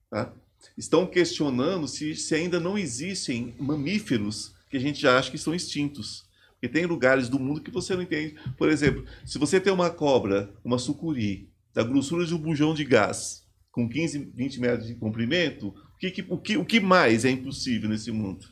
tá? 0.10 0.34
Estão 0.78 1.06
questionando 1.06 1.88
se, 1.88 2.16
se 2.16 2.34
ainda 2.34 2.60
não 2.60 2.78
existem 2.78 3.54
mamíferos 3.60 4.54
que 4.70 4.78
a 4.78 4.80
gente 4.80 5.00
já 5.00 5.18
acha 5.18 5.30
que 5.30 5.36
estão 5.38 5.54
extintos. 5.54 6.26
Porque 6.54 6.68
tem 6.68 6.86
lugares 6.88 7.30
do 7.30 7.38
mundo 7.40 7.62
que 7.62 7.70
você 7.70 7.96
não 7.96 8.02
entende. 8.02 8.36
Por 8.58 8.70
exemplo, 8.70 9.06
se 9.24 9.38
você 9.38 9.60
tem 9.60 9.72
uma 9.72 9.92
cobra, 9.92 10.50
uma 10.64 10.80
sucuri, 10.80 11.48
da 11.74 11.84
grossura 11.84 12.26
de 12.26 12.34
um 12.34 12.40
bujão 12.40 12.74
de 12.74 12.84
gás, 12.84 13.44
com 13.72 13.88
15, 13.88 14.32
20 14.34 14.60
metros 14.60 14.88
de 14.88 14.96
comprimento, 14.96 15.68
o 15.68 15.98
que, 16.00 16.10
que- 16.10 16.26
o 16.28 16.38
que, 16.40 16.58
o 16.58 16.66
que 16.66 16.80
mais 16.80 17.24
é 17.24 17.30
impossível 17.30 17.88
nesse 17.88 18.12
mundo? 18.12 18.48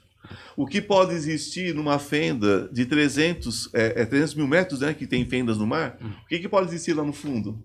O 0.56 0.66
que 0.66 0.82
pode 0.82 1.14
existir 1.14 1.74
numa 1.76 2.00
fenda 2.00 2.70
de 2.72 2.86
300, 2.86 3.70
é, 3.74 4.02
é 4.02 4.06
300 4.06 4.36
mil 4.36 4.48
metros, 4.48 4.80
né, 4.82 4.94
que 4.94 5.06
tem 5.08 5.26
fendas 5.26 5.58
no 5.58 5.68
mar? 5.68 5.98
O 6.24 6.28
que, 6.28 6.40
que 6.40 6.50
pode 6.50 6.68
existir 6.68 6.94
lá 6.94 7.04
no 7.04 7.14
fundo? 7.14 7.62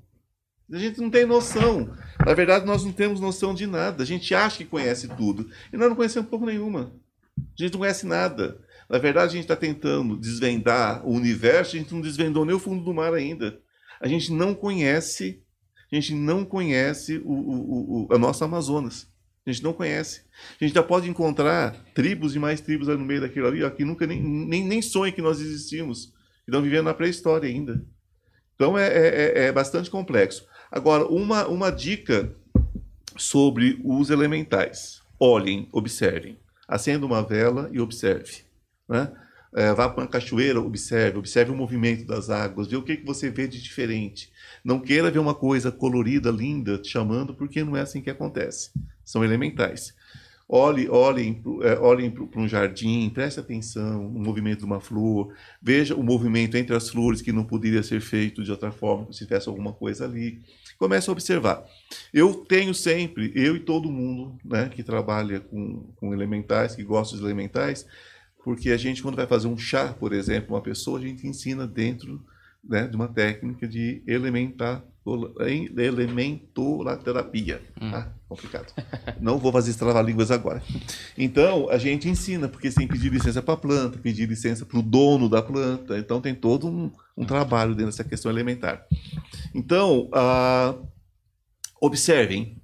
A 0.73 0.79
gente 0.79 1.01
não 1.01 1.11
tem 1.11 1.27
noção. 1.27 1.93
Na 2.25 2.33
verdade, 2.33 2.65
nós 2.65 2.85
não 2.85 2.93
temos 2.93 3.21
noção 3.21 3.53
de 3.53 3.67
nada. 3.67 4.03
A 4.03 4.07
gente 4.07 4.33
acha 4.35 4.59
que 4.59 4.65
conhece 4.65 5.09
tudo. 5.09 5.49
E 5.73 5.77
nós 5.77 5.89
não 5.89 5.97
conhecemos 5.97 6.29
pouco 6.31 6.47
nenhuma. 6.47 6.93
A 7.37 7.63
gente 7.63 7.73
não 7.73 7.81
conhece 7.81 8.07
nada. 8.07 8.57
Na 8.89 8.99
verdade, 8.99 9.31
a 9.31 9.35
gente 9.35 9.43
está 9.43 9.57
tentando 9.57 10.17
desvendar 10.17 11.05
o 11.07 11.11
universo, 11.13 11.75
a 11.75 11.79
gente 11.79 11.93
não 11.93 12.01
desvendou 12.01 12.45
nem 12.45 12.55
o 12.55 12.59
fundo 12.61 12.85
do 12.85 12.95
mar 12.95 13.13
ainda. 13.15 13.59
A 14.01 14.07
gente 14.07 14.33
não 14.33 14.55
conhece, 14.55 15.43
a 15.91 15.95
gente 15.97 16.15
não 16.15 16.45
conhece 16.45 17.19
o, 17.25 17.33
o- 17.33 18.07
o- 18.09 18.15
a 18.15 18.19
nossa 18.19 18.45
Amazonas. 18.45 19.09
A 19.51 19.53
gente 19.53 19.65
não 19.65 19.73
conhece. 19.73 20.23
A 20.61 20.65
gente 20.65 20.75
já 20.75 20.83
pode 20.83 21.09
encontrar 21.11 21.73
tribos 21.95 22.35
e 22.37 22.39
mais 22.39 22.61
tribos 22.61 22.89
no 22.89 22.99
meio 22.99 23.21
daquilo 23.21 23.49
ali, 23.49 23.63
ó, 23.65 23.71
que 23.71 23.85
nunca 23.85 24.07
nem, 24.07 24.23
nem, 24.23 24.65
nem 24.65 24.81
sonham 24.81 25.13
que 25.13 25.21
nós 25.21 25.41
existimos. 25.41 26.07
Que 26.45 26.51
estão 26.51 26.63
vivendo 26.63 26.85
na 26.85 26.95
pré-história 26.95 27.49
ainda. 27.49 27.85
Então 28.55 28.79
é, 28.79 28.87
é- 28.87 29.09
é- 29.09 29.45
é 29.47 29.53
bastante 29.53 29.91
complexo. 29.91 30.47
Agora, 30.71 31.05
uma, 31.07 31.47
uma 31.49 31.71
dica 31.71 32.35
sobre 33.17 33.81
os 33.85 34.11
elementais. 34.11 35.01
Olhem, 35.19 35.69
observem. 35.73 36.39
Acenda 36.69 37.05
uma 37.05 37.23
vela 37.23 37.69
e 37.73 37.81
observe. 37.81 38.43
Né? 38.89 39.11
É, 39.53 39.75
vá 39.75 39.89
para 39.89 40.05
uma 40.05 40.09
cachoeira, 40.09 40.61
observe, 40.61 41.19
observe 41.19 41.51
o 41.51 41.57
movimento 41.57 42.07
das 42.07 42.31
águas, 42.31 42.69
vê 42.69 42.77
o 42.77 42.83
que, 42.83 42.99
que 42.99 43.05
você 43.05 43.29
vê 43.31 43.49
de 43.49 43.61
diferente. 43.61 44.31
Não 44.65 44.79
queira 44.79 45.11
ver 45.11 45.19
uma 45.19 45.35
coisa 45.35 45.73
colorida, 45.73 46.31
linda, 46.31 46.79
te 46.79 46.89
chamando, 46.89 47.35
porque 47.35 47.65
não 47.65 47.77
é 47.77 47.81
assim 47.81 48.01
que 48.01 48.11
acontece. 48.11 48.71
São 49.11 49.25
elementais. 49.25 49.93
Olhe, 50.49 50.89
olhem 50.89 51.43
é, 51.63 51.79
olhem 51.79 52.11
para 52.11 52.41
um 52.41 52.47
jardim, 52.47 53.09
preste 53.11 53.39
atenção 53.39 54.09
no 54.09 54.21
movimento 54.21 54.61
de 54.61 54.65
uma 54.65 54.81
flor, 54.81 55.33
veja 55.61 55.95
o 55.95 56.03
movimento 56.03 56.57
entre 56.57 56.75
as 56.75 56.89
flores 56.89 57.23
que 57.23 57.33
não 57.33 57.45
poderia 57.45 57.83
ser 57.83 58.01
feito 58.01 58.43
de 58.43 58.51
outra 58.51 58.71
forma, 58.71 59.13
se 59.13 59.25
tivesse 59.25 59.49
alguma 59.49 59.73
coisa 59.73 60.05
ali. 60.05 60.41
Comece 60.79 61.09
a 61.09 61.13
observar. 61.13 61.65
Eu 62.13 62.35
tenho 62.35 62.73
sempre, 62.73 63.33
eu 63.35 63.57
e 63.57 63.61
todo 63.61 63.91
mundo 63.91 64.39
né, 64.45 64.69
que 64.69 64.83
trabalha 64.83 65.41
com, 65.41 65.93
com 65.97 66.13
elementais, 66.13 66.77
que 66.77 66.83
gosta 66.85 67.17
de 67.17 67.23
elementais, 67.23 67.87
porque 68.45 68.71
a 68.71 68.77
gente, 68.77 69.03
quando 69.03 69.17
vai 69.17 69.27
fazer 69.27 69.49
um 69.49 69.59
chá, 69.59 69.93
por 69.93 70.13
exemplo, 70.13 70.55
uma 70.55 70.63
pessoa, 70.63 70.99
a 70.99 71.03
gente 71.03 71.27
ensina 71.27 71.67
dentro 71.67 72.25
né, 72.63 72.87
de 72.87 72.97
uma 72.97 73.09
técnica 73.09 73.67
de 73.67 74.03
elementar, 74.07 74.85
elementoterapia. 75.77 77.63
Tá? 77.79 78.13
Complicado. 78.29 78.73
Não 79.21 79.39
vou 79.39 79.51
fazer 79.51 79.75
trava-línguas 79.75 80.31
agora. 80.31 80.63
Então, 81.17 81.69
a 81.71 81.79
gente 81.79 82.09
ensina, 82.09 82.49
porque 82.49 82.71
você 82.71 82.79
tem 82.79 82.87
que 82.87 82.95
pedir 82.95 83.11
licença 83.11 83.43
para 83.43 83.55
a 83.55 83.57
planta, 83.57 83.99
pedir 83.99 84.29
licença 84.29 84.65
para 84.65 84.79
o 84.79 84.83
dono 84.83 85.29
da 85.29 85.43
planta. 85.43 85.99
Então, 85.99 86.21
tem 86.21 86.35
todo 86.35 86.69
um, 86.69 86.91
um 87.17 87.25
trabalho 87.25 87.75
dentro 87.75 87.87
dessa 87.87 88.05
questão 88.05 88.31
elementar. 88.31 88.87
Então, 89.55 90.09
ah, 90.13 90.75
observem. 91.81 92.57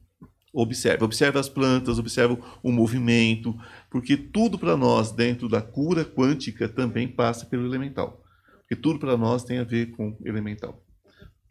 Observe, 0.52 1.04
observe 1.04 1.38
as 1.38 1.50
plantas, 1.50 1.98
observe 1.98 2.38
o 2.62 2.72
movimento, 2.72 3.54
porque 3.90 4.16
tudo 4.16 4.58
para 4.58 4.74
nós 4.74 5.12
dentro 5.12 5.50
da 5.50 5.60
cura 5.60 6.02
quântica 6.02 6.66
também 6.66 7.06
passa 7.06 7.44
pelo 7.44 7.66
elemental. 7.66 8.24
Porque 8.60 8.74
tudo 8.74 8.98
para 8.98 9.18
nós 9.18 9.44
tem 9.44 9.58
a 9.58 9.64
ver 9.64 9.90
com 9.90 10.16
elemental. 10.24 10.82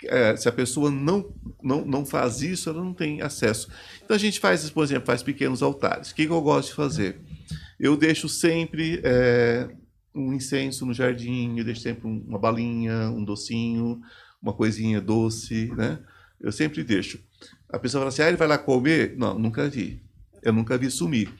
É, 0.03 0.35
se 0.35 0.47
a 0.47 0.51
pessoa 0.51 0.91
não, 0.91 1.33
não, 1.63 1.85
não 1.85 2.05
faz 2.05 2.41
isso, 2.41 2.69
ela 2.69 2.83
não 2.83 2.93
tem 2.93 3.21
acesso. 3.21 3.69
Então 4.03 4.15
a 4.15 4.19
gente 4.19 4.39
faz, 4.39 4.69
por 4.69 4.83
exemplo, 4.83 5.05
faz 5.05 5.23
pequenos 5.23 5.63
altares. 5.63 6.11
O 6.11 6.15
que, 6.15 6.25
que 6.25 6.31
eu 6.31 6.41
gosto 6.41 6.69
de 6.69 6.75
fazer? 6.75 7.17
Eu 7.79 7.95
deixo 7.97 8.27
sempre 8.29 9.01
é, 9.03 9.69
um 10.13 10.33
incenso 10.33 10.85
no 10.85 10.93
jardim, 10.93 11.57
eu 11.57 11.63
deixo 11.65 11.81
sempre 11.81 12.07
um- 12.07 12.23
uma 12.27 12.37
balinha, 12.39 13.09
um 13.09 13.23
docinho, 13.23 14.01
uma 14.41 14.53
coisinha 14.53 15.01
doce, 15.01 15.71
né? 15.75 15.99
Eu 16.39 16.51
sempre 16.51 16.83
deixo. 16.83 17.19
A 17.69 17.79
pessoa 17.79 18.01
fala 18.01 18.09
assim, 18.09 18.21
ah, 18.21 18.27
ele 18.27 18.37
vai 18.37 18.47
lá 18.47 18.57
comer? 18.57 19.15
Não, 19.17 19.37
nunca 19.39 19.67
vi. 19.67 20.01
Eu 20.43 20.53
nunca 20.53 20.77
vi 20.77 20.91
sumir. 20.91 21.33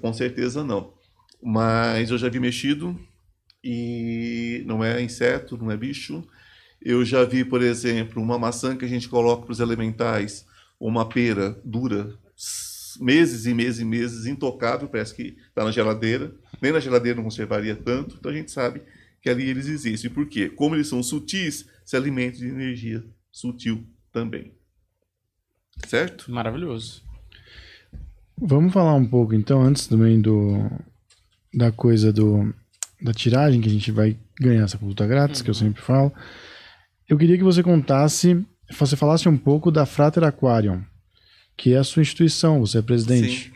Com 0.00 0.12
certeza 0.12 0.64
não. 0.64 0.92
Mas 1.42 2.10
eu 2.10 2.18
já 2.18 2.28
vi 2.28 2.40
mexido 2.40 2.98
e 3.62 4.62
não 4.66 4.82
é 4.82 5.00
inseto, 5.00 5.56
não 5.56 5.70
é 5.70 5.76
bicho. 5.76 6.26
Eu 6.88 7.04
já 7.04 7.24
vi, 7.24 7.44
por 7.44 7.62
exemplo, 7.62 8.22
uma 8.22 8.38
maçã 8.38 8.76
que 8.76 8.84
a 8.84 8.88
gente 8.88 9.08
coloca 9.08 9.42
para 9.42 9.50
os 9.50 9.58
elementais, 9.58 10.46
ou 10.78 10.88
uma 10.88 11.08
pera 11.08 11.60
dura, 11.64 12.16
meses 13.00 13.44
e 13.44 13.52
meses 13.52 13.80
e 13.80 13.84
meses, 13.84 14.24
intocável, 14.24 14.88
parece 14.88 15.12
que 15.12 15.36
está 15.48 15.64
na 15.64 15.72
geladeira. 15.72 16.32
Nem 16.62 16.70
na 16.70 16.78
geladeira 16.78 17.16
não 17.16 17.24
conservaria 17.24 17.74
tanto, 17.74 18.14
então 18.16 18.30
a 18.30 18.34
gente 18.34 18.52
sabe 18.52 18.82
que 19.20 19.28
ali 19.28 19.50
eles 19.50 19.66
existem. 19.66 20.08
Por 20.08 20.28
quê? 20.28 20.48
Como 20.48 20.76
eles 20.76 20.86
são 20.86 21.02
sutis, 21.02 21.66
se 21.84 21.96
alimentam 21.96 22.38
de 22.38 22.46
energia 22.46 23.04
sutil 23.32 23.84
também. 24.12 24.52
Certo? 25.88 26.30
Maravilhoso. 26.30 27.02
Vamos 28.40 28.72
falar 28.72 28.94
um 28.94 29.06
pouco, 29.08 29.34
então, 29.34 29.60
antes 29.60 29.88
também 29.88 30.20
do 30.20 30.70
da 31.52 31.72
coisa 31.72 32.12
do 32.12 32.54
da 33.02 33.12
tiragem 33.12 33.60
que 33.60 33.68
a 33.68 33.72
gente 33.72 33.90
vai 33.90 34.16
ganhar 34.40 34.62
essa 34.62 34.78
consulta 34.78 35.04
grátis, 35.04 35.42
que 35.42 35.50
eu 35.50 35.54
sempre 35.54 35.82
falo. 35.82 36.12
Eu 37.08 37.16
queria 37.16 37.36
que 37.38 37.44
você 37.44 37.62
contasse, 37.62 38.44
você 38.76 38.96
falasse 38.96 39.28
um 39.28 39.36
pouco 39.36 39.70
da 39.70 39.86
Frater 39.86 40.24
Aquarium, 40.24 40.82
que 41.56 41.72
é 41.72 41.78
a 41.78 41.84
sua 41.84 42.02
instituição, 42.02 42.60
você 42.60 42.78
é 42.78 42.82
presidente. 42.82 43.44
Sim. 43.50 43.52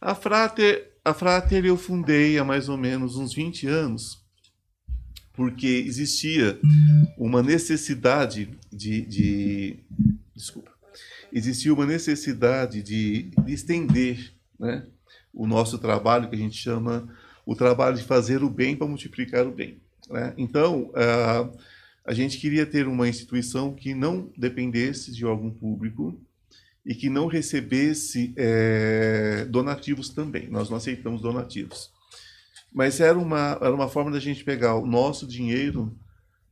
A 0.00 0.14
Frater, 0.14 0.92
a 1.04 1.12
Frater 1.12 1.64
eu 1.64 1.76
fundei 1.76 2.38
há 2.38 2.44
mais 2.44 2.68
ou 2.68 2.76
menos 2.76 3.16
uns 3.16 3.34
20 3.34 3.66
anos, 3.66 4.22
porque 5.34 5.66
existia 5.86 6.58
uma 7.18 7.42
necessidade 7.42 8.48
de, 8.72 9.02
de- 9.06 9.76
desculpa, 10.34 10.70
existia 11.32 11.72
uma 11.74 11.86
necessidade 11.86 12.82
de, 12.82 13.30
de 13.44 13.52
estender 13.52 14.32
né, 14.58 14.84
o 15.34 15.46
nosso 15.46 15.78
trabalho, 15.78 16.28
que 16.30 16.36
a 16.36 16.38
gente 16.38 16.56
chama 16.56 17.08
o 17.44 17.54
trabalho 17.54 17.96
de 17.96 18.04
fazer 18.04 18.42
o 18.42 18.48
bem 18.50 18.76
para 18.76 18.86
multiplicar 18.86 19.46
o 19.46 19.52
bem. 19.52 19.78
né? 20.08 20.32
Então, 20.38 20.90
ah, 20.94 21.48
a 22.04 22.14
gente 22.14 22.38
queria 22.38 22.66
ter 22.66 22.86
uma 22.86 23.08
instituição 23.08 23.74
que 23.74 23.94
não 23.94 24.32
dependesse 24.36 25.12
de 25.12 25.24
órgão 25.24 25.50
público, 25.50 26.20
e 26.84 26.94
que 26.94 27.10
não 27.10 27.26
recebesse 27.26 28.32
eh, 28.36 29.46
donativos 29.48 30.08
também. 30.08 30.48
Nós 30.48 30.70
não 30.70 30.78
aceitamos 30.78 31.20
donativos. 31.20 31.92
Mas 32.72 33.00
era 33.00 33.18
uma, 33.18 33.58
era 33.60 33.74
uma 33.74 33.88
forma 33.88 34.10
da 34.10 34.20
gente 34.20 34.44
pegar 34.44 34.76
o 34.76 34.86
nosso 34.86 35.26
dinheiro 35.26 35.94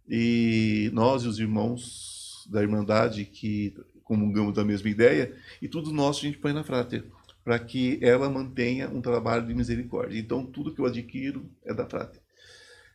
e 0.09 0.91
nós 0.93 1.23
e 1.23 1.29
os 1.29 1.39
irmãos 1.39 2.47
da 2.51 2.63
Irmandade 2.63 3.25
que 3.25 3.75
comungamos 4.05 4.55
da 4.55 4.65
mesma 4.65 4.89
ideia, 4.89 5.35
e 5.61 5.69
tudo 5.69 5.93
nosso 5.93 6.21
a 6.21 6.29
gente 6.29 6.39
põe 6.39 6.53
na 6.53 6.65
Frater, 6.65 7.05
para 7.45 7.59
que 7.59 7.99
ela 8.01 8.31
mantenha 8.31 8.89
um 8.89 9.03
trabalho 9.03 9.47
de 9.47 9.55
misericórdia. 9.55 10.19
Então, 10.19 10.47
tudo 10.47 10.75
que 10.75 10.81
eu 10.81 10.87
adquiro 10.87 11.51
é 11.63 11.75
da 11.75 11.85
Frater. 11.85 12.21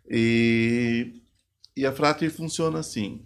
E, 0.09 1.21
e 1.75 1.85
a 1.85 1.91
Frater 1.91 2.31
funciona 2.31 2.79
assim. 2.79 3.25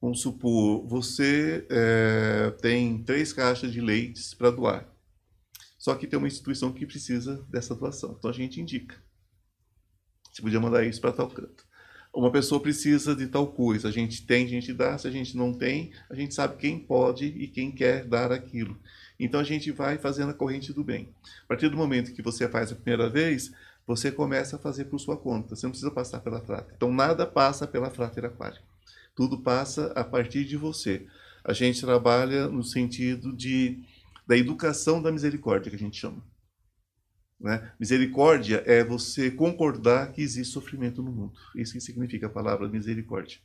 Vamos 0.00 0.20
supor, 0.20 0.86
você 0.86 1.66
eh, 1.68 2.50
tem 2.62 3.02
três 3.02 3.32
caixas 3.32 3.72
de 3.72 3.80
leites 3.80 4.32
para 4.32 4.50
doar. 4.50 4.88
Só 5.76 5.94
que 5.94 6.06
tem 6.06 6.18
uma 6.18 6.28
instituição 6.28 6.72
que 6.72 6.86
precisa 6.86 7.44
dessa 7.48 7.74
doação. 7.74 8.14
Então 8.16 8.30
a 8.30 8.34
gente 8.34 8.60
indica. 8.60 8.96
Você 10.32 10.42
podia 10.42 10.60
mandar 10.60 10.84
isso 10.84 11.00
para 11.00 11.12
tal 11.12 11.28
canto. 11.28 11.66
Uma 12.14 12.30
pessoa 12.30 12.60
precisa 12.60 13.14
de 13.14 13.26
tal 13.26 13.48
coisa. 13.48 13.88
A 13.88 13.90
gente 13.90 14.24
tem, 14.24 14.44
a 14.44 14.48
gente 14.48 14.72
dá. 14.72 14.96
Se 14.96 15.08
a 15.08 15.10
gente 15.10 15.36
não 15.36 15.52
tem, 15.52 15.92
a 16.08 16.14
gente 16.14 16.34
sabe 16.34 16.56
quem 16.56 16.78
pode 16.78 17.26
e 17.26 17.48
quem 17.48 17.72
quer 17.72 18.04
dar 18.04 18.30
aquilo. 18.30 18.78
Então 19.18 19.40
a 19.40 19.44
gente 19.44 19.70
vai 19.72 19.98
fazendo 19.98 20.30
a 20.30 20.34
corrente 20.34 20.72
do 20.72 20.84
bem. 20.84 21.12
A 21.44 21.46
partir 21.48 21.68
do 21.68 21.76
momento 21.76 22.12
que 22.12 22.22
você 22.22 22.48
faz 22.48 22.70
a 22.70 22.76
primeira 22.76 23.08
vez, 23.08 23.52
você 23.88 24.12
começa 24.12 24.56
a 24.56 24.58
fazer 24.58 24.84
por 24.84 24.98
sua 24.98 25.16
conta. 25.16 25.56
Você 25.56 25.64
não 25.64 25.70
precisa 25.70 25.90
passar 25.90 26.20
pela 26.20 26.42
Frater. 26.42 26.74
Então 26.76 26.92
nada 26.92 27.26
passa 27.26 27.66
pela 27.66 27.88
Frater 27.88 28.26
Aquário. 28.26 28.60
Tudo 29.16 29.40
passa 29.40 29.86
a 29.96 30.04
partir 30.04 30.44
de 30.44 30.58
você. 30.58 31.06
A 31.42 31.54
gente 31.54 31.80
trabalha 31.80 32.48
no 32.48 32.62
sentido 32.62 33.34
de 33.34 33.82
da 34.26 34.36
educação 34.36 35.00
da 35.00 35.10
misericórdia 35.10 35.70
que 35.70 35.76
a 35.76 35.78
gente 35.78 35.96
chama. 35.96 36.22
Né? 37.40 37.72
Misericórdia 37.80 38.62
é 38.66 38.84
você 38.84 39.30
concordar 39.30 40.12
que 40.12 40.20
existe 40.20 40.52
sofrimento 40.52 41.02
no 41.02 41.10
mundo. 41.10 41.32
Isso 41.56 41.72
que 41.72 41.80
significa 41.80 42.26
a 42.26 42.30
palavra 42.30 42.68
misericórdia. 42.68 43.38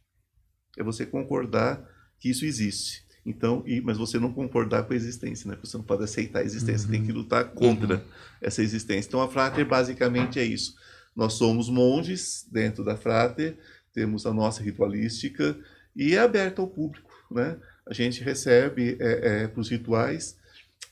É 0.77 0.83
você 0.83 1.05
concordar 1.05 1.89
que 2.19 2.29
isso 2.29 2.43
existe. 2.43 3.05
Então, 3.25 3.63
e, 3.65 3.79
mas 3.79 3.97
você 3.97 4.19
não 4.19 4.33
concordar 4.33 4.83
com 4.83 4.93
a 4.93 4.95
existência, 4.95 5.49
né? 5.49 5.57
Você 5.63 5.77
não 5.77 5.83
pode 5.83 6.03
aceitar 6.03 6.39
a 6.39 6.43
existência, 6.43 6.85
uhum. 6.85 6.91
tem 6.91 7.05
que 7.05 7.11
lutar 7.11 7.45
contra 7.51 7.95
uhum. 7.95 8.01
essa 8.41 8.61
existência. 8.61 9.07
Então, 9.07 9.21
a 9.21 9.29
Frater 9.29 9.65
basicamente 9.65 10.39
é 10.39 10.43
isso. 10.43 10.75
Nós 11.15 11.33
somos 11.33 11.69
monges 11.69 12.45
dentro 12.51 12.83
da 12.83 12.97
Frater, 12.97 13.57
temos 13.93 14.25
a 14.25 14.33
nossa 14.33 14.61
ritualística 14.61 15.57
e 15.95 16.15
é 16.15 16.19
aberta 16.19 16.61
ao 16.61 16.67
público, 16.67 17.11
né? 17.31 17.57
A 17.85 17.93
gente 17.93 18.23
recebe 18.23 18.97
é, 18.99 19.43
é, 19.43 19.47
para 19.47 19.61
os 19.61 19.69
rituais 19.69 20.37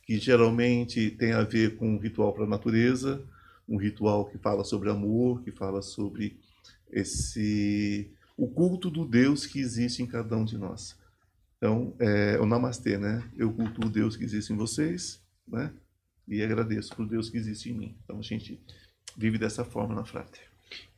que 0.05 0.17
geralmente 0.17 1.11
tem 1.11 1.31
a 1.31 1.43
ver 1.43 1.75
com 1.75 1.95
um 1.95 1.97
ritual 1.97 2.33
para 2.33 2.43
a 2.43 2.47
natureza, 2.47 3.23
um 3.67 3.77
ritual 3.77 4.25
que 4.25 4.37
fala 4.37 4.63
sobre 4.63 4.89
amor, 4.89 5.41
que 5.41 5.51
fala 5.51 5.81
sobre 5.81 6.37
esse 6.91 8.11
o 8.37 8.47
culto 8.47 8.89
do 8.89 9.05
Deus 9.05 9.45
que 9.45 9.59
existe 9.59 10.01
em 10.01 10.05
cada 10.05 10.35
um 10.35 10.43
de 10.43 10.57
nós. 10.57 10.95
Então, 11.61 11.93
é, 11.99 12.39
o 12.39 12.45
Namastê, 12.47 12.97
né? 12.97 13.23
Eu 13.37 13.53
culto 13.53 13.85
o 13.85 13.89
Deus 13.89 14.17
que 14.17 14.23
existe 14.23 14.51
em 14.51 14.57
vocês, 14.57 15.21
né? 15.47 15.71
E 16.27 16.41
agradeço 16.41 16.95
por 16.95 17.07
Deus 17.07 17.29
que 17.29 17.37
existe 17.37 17.69
em 17.69 17.73
mim. 17.73 17.95
Então, 18.03 18.17
a 18.17 18.23
gente 18.23 18.59
vive 19.15 19.37
dessa 19.37 19.63
forma 19.63 19.93
na 19.93 20.03
Frater. 20.03 20.41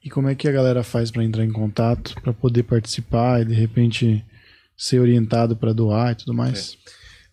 E 0.02 0.10
como 0.10 0.30
é 0.30 0.36
que 0.36 0.48
a 0.48 0.54
galera 0.54 0.82
faz 0.82 1.12
para 1.12 1.22
entrar 1.22 1.44
em 1.44 1.52
contato, 1.52 2.16
para 2.22 2.32
poder 2.32 2.64
participar 2.64 3.42
e 3.42 3.46
de 3.46 3.54
repente 3.54 4.26
ser 4.78 5.00
orientado 5.00 5.58
para 5.58 5.74
doar 5.74 6.14
e 6.14 6.16
tudo 6.16 6.34
mais? 6.34 6.74
É. 6.74 6.78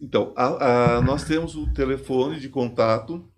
Então, 0.01 0.35
a, 0.37 0.97
a, 0.97 1.01
nós 1.01 1.23
temos 1.23 1.55
o 1.55 1.73
telefone 1.73 2.41
de 2.41 2.49
contato, 2.49 3.31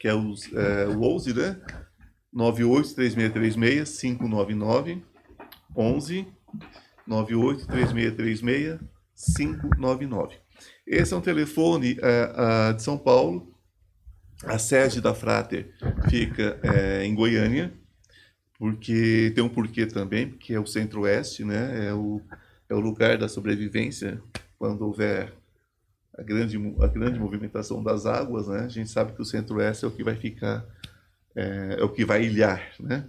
que 0.00 0.08
é, 0.08 0.14
os, 0.14 0.52
é 0.52 0.88
o 0.88 1.00
11, 1.14 1.34
né? 1.34 1.60
983636-599, 2.34 5.00
11 5.76 6.26
983636 7.06 8.97
599. 9.18 10.36
Esse 10.86 11.12
é 11.12 11.16
um 11.16 11.20
telefone 11.20 11.98
é, 12.00 12.72
de 12.72 12.82
São 12.82 12.96
Paulo. 12.96 13.52
A 14.44 14.58
sede 14.58 15.00
da 15.00 15.14
Frater 15.14 15.74
fica 16.08 16.58
é, 16.62 17.04
em 17.04 17.14
Goiânia, 17.14 17.72
porque 18.56 19.32
tem 19.34 19.42
um 19.42 19.48
porquê 19.48 19.84
também, 19.84 20.28
porque 20.28 20.54
é 20.54 20.60
o 20.60 20.66
centro-oeste, 20.66 21.44
né? 21.44 21.88
É 21.88 21.92
o, 21.92 22.20
é 22.68 22.74
o 22.74 22.80
lugar 22.80 23.18
da 23.18 23.28
sobrevivência 23.28 24.22
quando 24.56 24.82
houver 24.82 25.32
a 26.16 26.22
grande, 26.22 26.56
a 26.80 26.86
grande 26.86 27.18
movimentação 27.18 27.82
das 27.82 28.06
águas, 28.06 28.46
né? 28.46 28.60
A 28.60 28.68
gente 28.68 28.90
sabe 28.90 29.12
que 29.12 29.22
o 29.22 29.24
centro-oeste 29.24 29.84
é 29.84 29.88
o 29.88 29.92
que 29.92 30.04
vai 30.04 30.14
ficar, 30.14 30.64
é, 31.34 31.76
é 31.78 31.84
o 31.84 31.88
que 31.88 32.04
vai 32.04 32.24
ilhar, 32.24 32.72
né? 32.78 33.04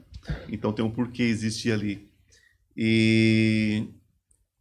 Então 0.48 0.74
tem 0.74 0.84
um 0.84 0.92
porquê 0.92 1.24
existir 1.24 1.72
ali. 1.72 2.10
E 2.76 3.88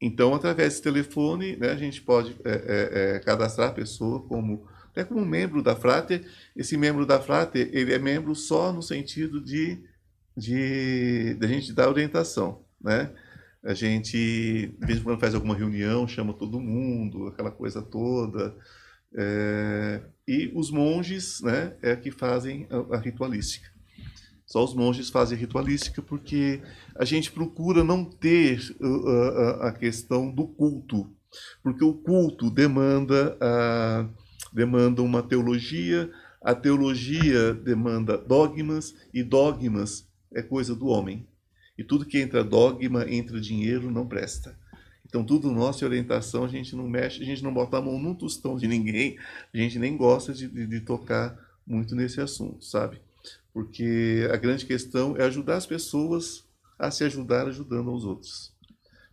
então, 0.01 0.35
através 0.35 0.71
desse 0.71 0.83
telefone, 0.83 1.57
né, 1.57 1.71
a 1.71 1.77
gente 1.77 2.01
pode 2.03 2.37
é, 2.45 2.51
é, 2.51 3.17
é, 3.17 3.19
cadastrar 3.21 3.71
a 3.71 3.75
pessoa 3.75 4.23
como 4.23 4.67
até 4.91 5.05
como 5.05 5.25
membro 5.25 5.63
da 5.63 5.77
Frater. 5.77 6.25
Esse 6.57 6.77
membro 6.77 7.05
da 7.05 7.21
Frater, 7.21 7.69
ele 7.73 7.93
é 7.93 7.99
membro 7.99 8.35
só 8.35 8.73
no 8.73 8.83
sentido 8.83 9.41
de 9.41 9.83
de, 10.39 11.35
de 11.35 11.45
a 11.45 11.49
gente 11.49 11.73
dar 11.73 11.89
orientação, 11.89 12.65
né? 12.81 13.13
A 13.63 13.75
gente, 13.75 14.17
de 14.79 14.87
vez 14.87 15.01
em 15.01 15.03
quando 15.03 15.19
faz 15.19 15.35
alguma 15.35 15.57
reunião, 15.57 16.07
chama 16.07 16.33
todo 16.33 16.61
mundo, 16.61 17.27
aquela 17.27 17.51
coisa 17.51 17.83
toda. 17.83 18.57
É, 19.15 20.01
e 20.29 20.53
os 20.55 20.71
monges, 20.71 21.41
né, 21.41 21.77
é 21.83 21.97
que 21.97 22.13
fazem 22.13 22.69
a, 22.71 22.97
a 22.97 23.01
ritualística. 23.01 23.69
Só 24.49 24.65
os 24.65 24.75
monges 24.75 25.11
fazem 25.11 25.37
ritualística 25.37 26.01
porque 26.01 26.63
a 26.95 27.05
gente 27.05 27.31
procura 27.31 27.85
não 27.85 28.03
ter 28.03 28.75
uh, 28.81 29.09
a, 29.09 29.69
a 29.69 29.73
questão 29.73 30.31
do 30.31 30.49
culto, 30.49 31.07
porque 31.63 31.85
o 31.85 31.93
culto 31.93 32.51
demanda, 32.51 33.37
uh, 33.37 34.09
demanda 34.51 35.03
uma 35.03 35.23
teologia, 35.23 36.11
a 36.41 36.55
teologia 36.55 37.53
demanda 37.53 38.17
dogmas 38.17 38.95
e 39.13 39.23
dogmas 39.23 40.09
é 40.33 40.41
coisa 40.41 40.75
do 40.75 40.87
homem. 40.87 41.29
E 41.77 41.85
tudo 41.85 42.07
que 42.07 42.19
entra 42.19 42.43
dogma, 42.43 43.05
entra 43.07 43.39
dinheiro, 43.39 43.91
não 43.91 44.07
presta. 44.07 44.59
Então, 45.05 45.23
tudo 45.23 45.53
nossa 45.53 45.85
orientação, 45.85 46.45
a 46.45 46.49
gente 46.49 46.75
não 46.75 46.89
mexe, 46.89 47.23
a 47.23 47.27
gente 47.27 47.45
não 47.45 47.53
bota 47.53 47.77
a 47.77 47.83
mão 47.83 47.99
num 47.99 48.15
tostão 48.15 48.57
de 48.57 48.67
ninguém, 48.67 49.19
a 49.53 49.59
gente 49.59 49.79
nem 49.79 49.95
gosta 49.95 50.33
de, 50.33 50.49
de, 50.49 50.67
de 50.67 50.81
tocar 50.81 51.39
muito 51.67 51.95
nesse 51.95 52.19
assunto, 52.19 52.65
sabe? 52.65 52.99
Porque 53.53 54.29
a 54.33 54.37
grande 54.37 54.67
questão 54.67 55.17
é 55.17 55.25
ajudar 55.25 55.57
as 55.57 55.67
pessoas 55.67 56.45
a 56.79 56.91
se 56.91 57.05
ajudar 57.05 57.47
ajudando 57.49 57.91
aos 57.91 58.05
outros. 58.05 58.57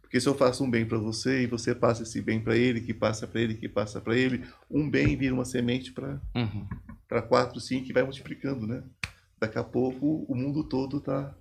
Porque 0.01 0.21
se 0.21 0.27
eu 0.27 0.35
faço 0.35 0.63
um 0.63 0.69
bem 0.69 0.85
para 0.85 0.97
você 0.97 1.43
e 1.43 1.47
você 1.47 1.73
passa 1.73 2.03
esse 2.03 2.21
bem 2.21 2.39
para 2.39 2.55
ele, 2.55 2.79
que 2.79 2.93
passa 2.93 3.27
para 3.27 3.41
ele, 3.41 3.55
que 3.55 3.67
passa 3.67 3.99
para 3.99 4.15
ele, 4.15 4.45
um 4.69 4.89
bem 4.89 5.17
vira 5.17 5.33
uma 5.33 5.45
semente 5.45 5.91
para 5.91 6.21
uhum. 6.35 6.67
para 7.07 7.21
quatro, 7.21 7.59
cinco 7.59 7.89
e 7.89 7.93
vai 7.93 8.03
multiplicando, 8.03 8.67
né? 8.67 8.83
Daqui 9.39 9.57
a 9.57 9.63
pouco 9.63 10.25
o 10.29 10.35
mundo 10.35 10.63
todo 10.63 10.97
está 10.99 11.35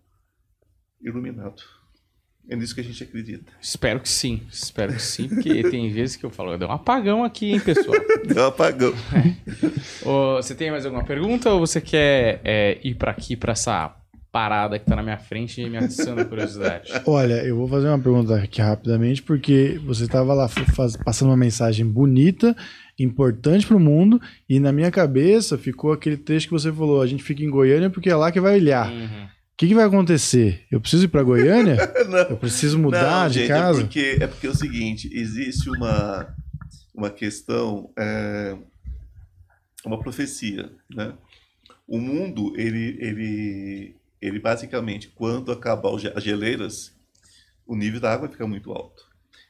iluminado. 1.01 1.62
É 2.49 2.57
nisso 2.57 2.74
que 2.74 2.80
a 2.80 2.84
gente 2.84 3.03
acredita. 3.03 3.53
Espero 3.61 4.01
que 4.01 4.09
sim, 4.09 4.42
espero 4.51 4.92
que 4.92 5.03
sim, 5.03 5.28
porque 5.28 5.62
tem 5.70 5.90
vezes 5.90 6.16
que 6.16 6.24
eu 6.24 6.30
falo, 6.30 6.57
deu 6.59 6.68
um 6.68 6.72
apagão 6.72 7.24
aqui, 7.24 7.53
hein, 7.53 7.61
pessoal? 7.61 7.97
deu 8.26 8.45
um 8.45 8.47
apagão. 8.47 8.92
É. 10.05 10.36
você 10.36 10.55
tem 10.55 10.70
mais 10.70 10.84
alguma 10.84 11.05
pergunta 11.05 11.51
ou 11.51 11.61
você 11.61 11.80
quer 11.80 12.40
é, 12.45 12.78
ir 12.84 12.95
para 12.95 13.11
aqui, 13.11 13.36
para 13.36 13.53
essa 13.53 13.95
parada 14.35 14.78
que 14.81 14.85
tá 14.85 14.97
na 14.97 15.02
minha 15.02 15.16
frente 15.16 15.60
e 15.60 15.70
me 15.70 15.77
atiçando 15.77 16.20
a 16.20 16.24
curiosidade? 16.24 16.90
Olha, 17.06 17.35
eu 17.44 17.56
vou 17.56 17.69
fazer 17.69 17.86
uma 17.86 17.98
pergunta 17.98 18.35
aqui 18.35 18.60
rapidamente, 18.60 19.23
porque 19.23 19.81
você 19.85 20.05
estava 20.05 20.35
lá 20.35 20.48
faz, 20.48 20.97
passando 20.97 21.28
uma 21.28 21.36
mensagem 21.36 21.86
bonita, 21.86 22.55
importante 22.98 23.64
para 23.64 23.77
o 23.77 23.81
mundo, 23.81 24.20
e 24.48 24.59
na 24.59 24.73
minha 24.73 24.90
cabeça 24.90 25.56
ficou 25.56 25.93
aquele 25.93 26.16
trecho 26.16 26.48
que 26.48 26.52
você 26.52 26.73
falou: 26.73 27.01
a 27.01 27.06
gente 27.06 27.23
fica 27.23 27.44
em 27.44 27.51
Goiânia 27.51 27.89
porque 27.89 28.10
é 28.10 28.16
lá 28.16 28.32
que 28.32 28.40
vai 28.40 28.56
olhar. 28.56 28.90
Uhum. 28.90 29.28
O 29.55 29.56
que, 29.56 29.68
que, 29.68 29.74
vai 29.74 29.85
acontecer? 29.85 30.66
Eu 30.68 30.81
preciso 30.81 31.05
ir 31.05 31.09
para 31.09 31.22
Goiânia? 31.22 31.76
eu 32.28 32.36
preciso 32.36 32.76
mudar 32.76 33.22
não, 33.22 33.28
de 33.28 33.35
gente, 33.35 33.52
é 33.52 33.55
casa? 33.55 33.78
É 33.78 33.82
porque, 33.85 34.18
é 34.20 34.26
porque 34.26 34.47
é 34.48 34.51
o 34.51 34.55
seguinte: 34.55 35.09
existe 35.12 35.70
uma, 35.70 36.35
uma 36.93 37.09
questão, 37.09 37.89
é, 37.97 38.56
uma 39.86 40.01
profecia. 40.01 40.72
Né? 40.90 41.14
O 41.86 42.01
mundo, 42.01 42.52
ele, 42.56 42.98
ele, 42.98 43.97
ele 44.20 44.40
basicamente, 44.40 45.06
quando 45.14 45.52
acabar 45.52 45.90
as 45.94 46.24
geleiras, 46.24 46.93
o 47.64 47.76
nível 47.76 48.01
da 48.01 48.12
água 48.12 48.28
fica 48.28 48.48
muito 48.48 48.72
alto. 48.72 49.05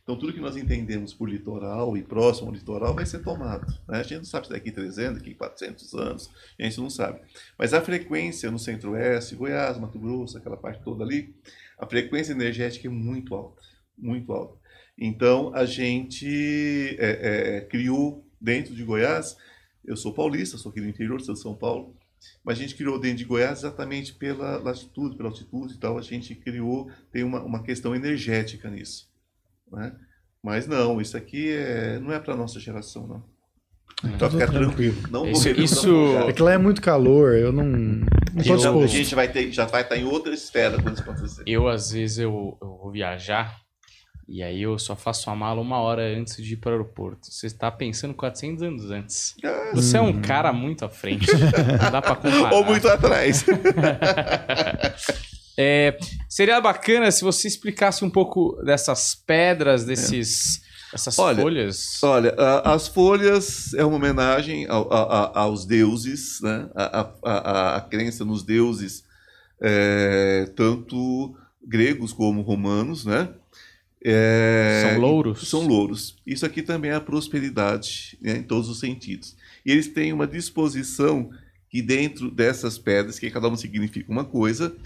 Então, 0.05 0.19
tudo 0.19 0.35
que 0.35 0.41
nós 0.41 0.55
entendemos 0.55 1.15
por 1.15 1.31
litoral 1.31 1.97
e 1.97 2.03
próximo 2.03 2.49
ao 2.49 2.55
litoral 2.55 2.95
vai 2.95 3.07
ser 3.07 3.23
tomado. 3.23 3.67
Né? 3.89 4.01
A 4.01 4.03
gente 4.03 4.19
não 4.19 4.25
sabe 4.25 4.47
se 4.47 4.53
daqui 4.53 4.71
300, 4.71 5.19
daqui 5.19 5.35
400 5.35 5.95
anos, 5.95 6.31
a 6.59 6.63
gente 6.63 6.79
não 6.79 6.91
sabe. 6.91 7.21
Mas 7.59 7.73
a 7.73 7.81
frequência 7.81 8.51
no 8.51 8.59
centro-oeste, 8.59 9.35
Goiás, 9.35 9.79
Mato 9.79 9.99
Grosso, 9.99 10.37
aquela 10.37 10.59
parte 10.59 10.85
toda 10.85 11.03
ali, 11.03 11.35
a 11.79 11.87
frequência 11.87 12.33
energética 12.33 12.87
é 12.87 12.91
muito 12.91 13.35
alta, 13.35 13.63
muito 13.97 14.31
alta. 14.31 14.59
Então, 14.97 15.51
a 15.55 15.65
gente 15.65 16.97
é, 16.99 17.57
é, 17.57 17.61
criou 17.63 18.29
dentro 18.39 18.75
de 18.75 18.85
Goiás, 18.85 19.39
eu 19.83 19.97
sou 19.97 20.13
paulista, 20.13 20.59
sou 20.59 20.71
aqui 20.71 20.83
do 20.83 20.89
interior, 20.89 21.19
sou 21.23 21.35
de 21.35 21.41
São 21.41 21.55
Paulo, 21.55 21.97
mas 22.45 22.59
a 22.59 22.61
gente 22.61 22.75
criou 22.75 22.99
dentro 22.99 23.19
de 23.19 23.25
Goiás 23.25 23.61
exatamente 23.61 24.13
pela 24.13 24.59
latitude, 24.59 25.17
pela 25.17 25.31
altitude 25.31 25.75
e 25.75 25.79
tal, 25.79 25.97
a 25.97 26.03
gente 26.03 26.35
criou, 26.35 26.91
tem 27.11 27.25
uma, 27.25 27.43
uma 27.43 27.63
questão 27.63 27.95
energética 27.95 28.69
nisso. 28.69 29.14
Né? 29.75 29.93
Mas 30.43 30.67
não, 30.67 31.01
isso 31.01 31.17
aqui 31.17 31.51
é, 31.53 31.99
não 31.99 32.13
é 32.13 32.19
para 32.19 32.37
nossa 32.37 32.61
geração, 32.61 33.07
não. 33.07 33.35
Então 34.05 34.31
ficar 34.31 34.49
tranquilo. 34.51 34.97
Não 35.11 35.27
isso, 35.27 35.49
isso... 35.49 36.17
É 36.29 36.33
que 36.33 36.43
lá 36.43 36.53
é 36.53 36.59
muito 36.59 36.83
calor, 36.83 37.35
eu 37.35 37.53
não. 37.53 37.65
não 37.65 38.07
então, 38.37 38.83
a 38.83 38.87
gente 38.87 39.15
vai 39.15 39.29
ter, 39.29 39.51
já 39.51 39.65
vai 39.65 39.83
estar 39.83 39.97
em 39.97 40.05
outra 40.05 40.35
esfera 40.35 40.81
quando 40.83 40.95
isso 40.95 41.03
acontecer. 41.03 41.43
Eu, 41.47 41.69
às 41.69 41.93
vezes, 41.93 42.19
eu, 42.19 42.59
eu 42.61 42.79
vou 42.83 42.91
viajar 42.91 43.65
e 44.29 44.43
aí 44.43 44.63
eu 44.63 44.79
só 44.79 44.97
faço 44.97 45.29
a 45.31 45.37
mala 45.37 45.61
uma 45.61 45.79
hora 45.79 46.03
antes 46.03 46.43
de 46.43 46.55
ir 46.55 46.57
para 46.57 46.71
o 46.71 46.73
aeroporto. 46.73 47.31
Você 47.31 47.47
está 47.47 47.71
pensando 47.71 48.15
400 48.15 48.63
anos 48.63 48.91
antes. 48.91 49.35
Ah, 49.45 49.73
Você 49.75 49.99
hum. 49.99 50.07
é 50.07 50.09
um 50.11 50.21
cara 50.21 50.53
muito 50.53 50.85
à 50.85 50.89
frente. 50.89 51.27
Não 51.33 51.91
dá 51.91 52.01
para 52.01 52.17
comparar. 52.17 52.53
Ou 52.55 52.65
muito 52.65 52.89
atrás. 52.89 53.45
É, 55.57 55.97
seria 56.29 56.61
bacana 56.61 57.11
se 57.11 57.23
você 57.23 57.47
explicasse 57.49 58.05
um 58.05 58.11
pouco 58.11 58.61
dessas 58.65 59.15
pedras, 59.15 59.85
desses. 59.85 60.63
Essas 60.93 61.19
Olha, 61.19 61.43
folhas. 61.43 62.03
Olha, 62.05 62.35
a- 62.39 62.73
as 62.75 62.87
folhas 62.87 63.75
é 63.75 63.85
uma 63.85 63.97
homenagem 63.97 64.67
ao- 64.69 64.93
a- 64.93 65.03
a- 65.03 65.41
aos 65.41 65.65
deuses, 65.67 66.41
né? 66.41 66.69
A 66.75 67.81
crença 67.91 68.25
nos 68.25 68.45
deuses, 68.45 69.03
é, 69.61 70.49
tanto 70.55 71.35
gregos 71.67 72.13
como 72.13 72.43
romanos, 72.43 73.05
né? 73.05 73.29
É, 74.05 74.91
São 74.91 75.01
louros? 75.01 75.49
São 75.49 75.67
louros. 75.67 76.17
Isso 76.27 76.45
aqui 76.45 76.63
também 76.63 76.91
é 76.91 76.95
a 76.95 77.01
prosperidade, 77.01 78.19
né, 78.21 78.37
em 78.37 78.43
todos 78.43 78.69
os 78.69 78.79
sentidos. 78.79 79.35
E 79.65 79.73
eles 79.73 79.89
têm 79.89 80.13
uma 80.13 80.27
disposição 80.27 81.31
que 81.71 81.81
dentro 81.81 82.31
dessas 82.31 82.77
pedras, 82.77 83.19
que 83.19 83.31
cada 83.31 83.49
uma 83.49 83.57
significa 83.57 84.13
uma 84.13 84.25
coisa, 84.25 84.77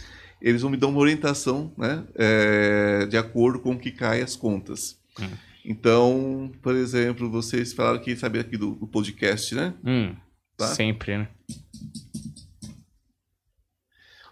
eles 0.40 0.62
vão 0.62 0.70
me 0.70 0.76
dar 0.76 0.86
uma 0.86 1.00
orientação, 1.00 1.72
né, 1.76 2.04
é, 2.14 3.06
de 3.06 3.16
acordo 3.16 3.60
com 3.60 3.72
o 3.72 3.78
que 3.78 3.90
cai 3.90 4.20
as 4.20 4.36
contas. 4.36 4.98
Hum. 5.20 5.28
Então, 5.64 6.52
por 6.62 6.74
exemplo, 6.74 7.30
vocês 7.30 7.72
falaram 7.72 8.00
que 8.00 8.16
sabe 8.16 8.38
aqui 8.38 8.56
do, 8.56 8.74
do 8.74 8.86
podcast, 8.86 9.54
né? 9.54 9.74
Hum, 9.84 10.14
Tá. 10.58 10.66
Sempre, 10.66 11.16
né? 11.18 11.28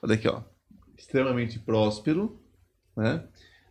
Olha 0.02 0.14
aqui, 0.14 0.28
ó. 0.28 0.42
Extremamente 0.98 1.60
próspero, 1.60 2.42
né? 2.96 3.22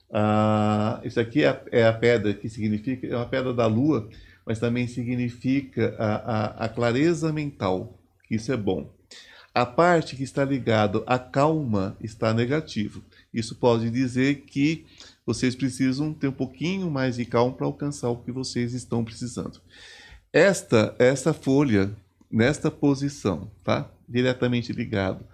Ah, 0.10 1.02
isso 1.04 1.20
aqui 1.20 1.44
é 1.44 1.50
a, 1.50 1.62
é 1.70 1.86
a 1.86 1.92
pedra 1.92 2.34
que 2.34 2.48
significa, 2.48 3.06
é 3.06 3.16
uma 3.16 3.26
pedra 3.26 3.54
da 3.54 3.68
lua, 3.68 4.10
mas 4.46 4.58
também 4.58 4.88
significa 4.88 5.96
a, 6.00 6.16
a, 6.16 6.66
a 6.66 6.70
clareza 6.70 7.34
mental, 7.34 8.00
que 8.24 8.36
isso 8.36 8.54
é 8.54 8.58
bom. 8.58 8.95
A 9.56 9.66
parte 9.66 10.18
que 10.18 10.24
está 10.24 10.44
ligada 10.44 11.02
à 11.08 11.18
calma 11.18 11.96
está 12.02 12.34
negativo. 12.34 13.02
Isso 13.34 13.56
pode 13.56 13.90
dizer 13.90 14.42
que 14.42 14.86
vocês 15.26 15.56
precisam 15.56 16.14
ter 16.14 16.28
um 16.28 16.34
pouquinho 16.34 16.92
mais 16.92 17.16
de 17.16 17.24
calma 17.26 17.54
para 17.54 17.66
alcançar 17.66 18.10
o 18.10 18.18
que 18.18 18.34
vocês 18.34 18.74
estão 18.74 19.02
precisando. 19.04 19.62
Esta, 20.34 20.94
esta 21.00 21.34
folha, 21.34 21.90
nesta 22.30 22.70
posição, 22.70 23.50
tá? 23.64 23.90
Diretamente 24.10 24.74
ligado 24.74 25.26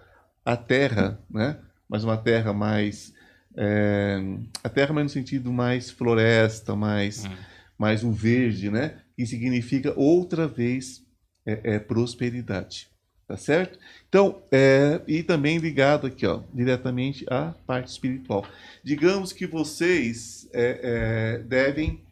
à 0.44 0.56
terra, 0.56 1.18
né? 1.28 1.58
Mas 1.88 2.04
uma 2.04 2.16
terra 2.16 2.52
mais 2.52 3.12
é, 3.56 4.18
a 4.62 4.68
terra 4.68 4.94
mais 4.94 5.04
no 5.06 5.10
sentido 5.10 5.52
mais 5.52 5.90
floresta, 5.90 6.76
mais, 6.76 7.24
Hum. 7.24 7.30
mais 7.76 8.04
um 8.04 8.12
verde, 8.12 8.70
né? 8.70 9.00
Que 9.16 9.26
significa 9.26 9.92
outra 9.96 10.46
vez 10.46 11.02
é, 11.44 11.74
é, 11.74 11.78
prosperidade, 11.80 12.88
tá 13.26 13.36
certo? 13.36 13.78
Então, 14.08 14.42
é, 14.50 15.00
e 15.06 15.22
também 15.22 15.58
ligado 15.58 16.06
aqui, 16.06 16.26
ó, 16.26 16.42
diretamente 16.52 17.24
à 17.30 17.54
parte 17.66 17.88
espiritual. 17.88 18.46
Digamos 18.82 19.32
que 19.32 19.46
vocês 19.46 20.48
é, 20.52 20.80
é, 20.82 21.38
devem, 21.38 22.04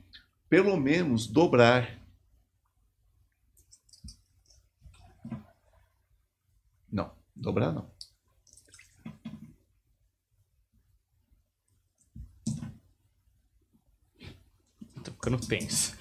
pelo 0.48 0.76
menos, 0.76 1.26
dobrar. 1.26 1.98
Não, 6.90 7.12
dobrar 7.36 7.72
não. 7.72 7.90
Tô 15.02 15.12
ficando 15.12 15.38
tenso. 15.46 15.96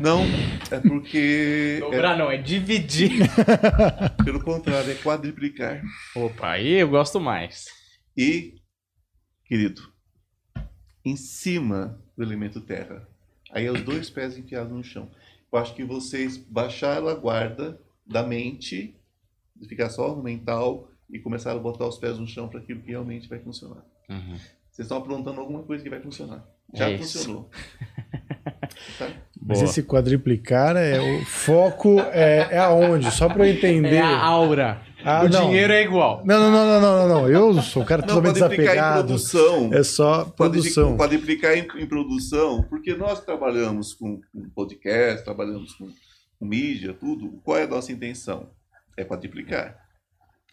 Não, 0.00 0.22
é 0.70 0.80
porque. 0.80 1.78
Dobrar 1.80 2.16
não, 2.16 2.30
é 2.30 2.36
dividir. 2.36 3.22
é, 3.22 4.08
pelo 4.24 4.42
contrário, 4.42 4.90
é 4.90 4.94
quadriplicar. 4.94 5.82
Opa, 6.14 6.50
aí 6.52 6.72
eu 6.74 6.88
gosto 6.88 7.20
mais. 7.20 7.66
E, 8.16 8.54
querido, 9.44 9.82
em 11.04 11.16
cima 11.16 12.00
do 12.16 12.22
elemento 12.22 12.60
terra. 12.60 13.06
Aí 13.50 13.66
é 13.66 13.70
os 13.70 13.82
dois 13.82 14.10
pés 14.10 14.36
enfiados 14.36 14.72
no 14.72 14.82
chão. 14.82 15.10
Eu 15.52 15.58
acho 15.58 15.74
que 15.74 15.84
vocês 15.84 16.36
baixaram 16.36 17.08
a 17.08 17.14
guarda 17.14 17.80
da 18.06 18.22
mente, 18.22 18.96
de 19.54 19.68
ficar 19.68 19.88
só 19.90 20.14
no 20.14 20.22
mental, 20.22 20.90
e 21.08 21.18
começaram 21.18 21.60
a 21.60 21.62
botar 21.62 21.86
os 21.86 21.98
pés 21.98 22.18
no 22.18 22.26
chão 22.26 22.48
para 22.48 22.60
aquilo 22.60 22.80
que 22.80 22.90
realmente 22.90 23.28
vai 23.28 23.38
funcionar. 23.38 23.84
Uhum. 24.08 24.36
Vocês 24.70 24.86
estão 24.86 24.98
aprontando 24.98 25.40
alguma 25.40 25.62
coisa 25.62 25.84
que 25.84 25.90
vai 25.90 26.00
funcionar. 26.00 26.44
Já 26.74 26.90
É 26.90 26.98
funcionou. 26.98 27.48
Mas 29.46 29.60
esse 29.60 29.82
quadriplicar 29.82 30.74
é 30.76 30.98
o 30.98 31.24
foco 31.26 32.00
é, 32.12 32.48
é 32.52 32.58
aonde? 32.58 33.10
Só 33.10 33.28
para 33.28 33.46
eu 33.46 33.52
entender. 33.52 33.96
É 33.96 34.00
a 34.00 34.24
aura. 34.24 34.80
Ah, 35.04 35.22
o 35.24 35.28
não. 35.28 35.48
dinheiro 35.48 35.70
é 35.70 35.82
igual. 35.82 36.22
Não, 36.24 36.40
não, 36.40 36.50
não, 36.50 36.66
não, 36.66 36.80
não, 36.80 37.08
não, 37.08 37.08
não. 37.08 37.28
Eu 37.28 37.60
sou 37.60 37.82
um 37.82 37.84
cara 37.84 38.00
Não, 38.00 38.08
totalmente 38.08 38.38
quadriplicar 38.38 38.72
em 38.72 38.78
desapegado. 38.78 39.06
produção. 39.06 39.74
É 39.74 39.82
só 39.82 40.24
produção. 40.24 40.96
Quadriplicar 40.96 41.52
em, 41.52 41.68
em 41.82 41.86
produção, 41.86 42.62
porque 42.62 42.94
nós 42.94 43.22
trabalhamos 43.22 43.92
com, 43.92 44.18
com 44.32 44.48
podcast, 44.54 45.22
trabalhamos 45.22 45.74
com, 45.74 45.90
com 46.38 46.46
mídia, 46.46 46.94
tudo. 46.94 47.38
Qual 47.44 47.58
é 47.58 47.64
a 47.64 47.68
nossa 47.68 47.92
intenção? 47.92 48.48
É 48.96 49.04
quadriplicar. 49.04 49.76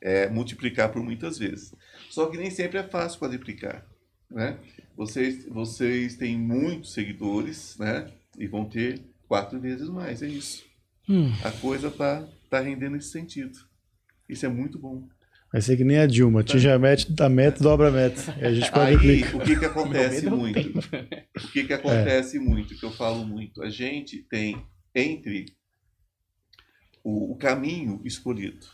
É 0.01 0.27
multiplicar 0.27 0.91
por 0.91 1.01
muitas 1.01 1.37
vezes. 1.37 1.73
Só 2.09 2.25
que 2.25 2.37
nem 2.37 2.51
sempre 2.51 2.77
é 2.77 2.83
fácil 2.83 3.19
quadriplicar. 3.19 3.85
Né? 4.29 4.57
Vocês, 4.97 5.45
vocês 5.47 6.17
têm 6.17 6.37
muitos 6.37 6.93
seguidores, 6.93 7.77
né? 7.79 8.11
E 8.37 8.47
vão 8.47 8.65
ter 8.65 9.01
quatro 9.27 9.59
vezes 9.59 9.87
mais, 9.89 10.21
é 10.21 10.27
isso. 10.27 10.63
Hum. 11.09 11.31
A 11.43 11.51
coisa 11.51 11.89
tá, 11.91 12.27
tá 12.49 12.59
rendendo 12.59 12.95
nesse 12.95 13.09
sentido. 13.11 13.57
Isso 14.29 14.45
é 14.45 14.49
muito 14.49 14.79
bom. 14.79 15.07
Vai 15.51 15.61
ser 15.61 15.75
que 15.75 15.83
nem 15.83 15.97
a 15.99 16.07
Dilma. 16.07 16.39
Atinge 16.39 16.69
a 16.69 16.79
meta, 16.79 17.25
a 17.25 17.29
meta, 17.29 17.61
dobra 17.61 17.89
a 17.89 17.91
meta. 17.91 18.33
E 18.39 18.45
a 18.45 18.53
gente 18.53 18.65
Aí, 18.65 18.71
quadriplica. 18.71 19.37
o 19.37 19.41
que 19.41 19.59
que 19.59 19.65
acontece 19.65 20.29
muito? 20.29 20.81
tempo. 20.81 21.27
O 21.43 21.47
que 21.51 21.63
que 21.65 21.73
acontece 21.73 22.39
muito, 22.39 22.75
que 22.79 22.85
eu 22.85 22.91
falo 22.91 23.25
muito? 23.25 23.61
A 23.61 23.69
gente 23.69 24.23
tem 24.29 24.65
entre 24.95 25.45
o, 27.03 27.33
o 27.33 27.35
caminho 27.35 28.01
escolhido 28.05 28.65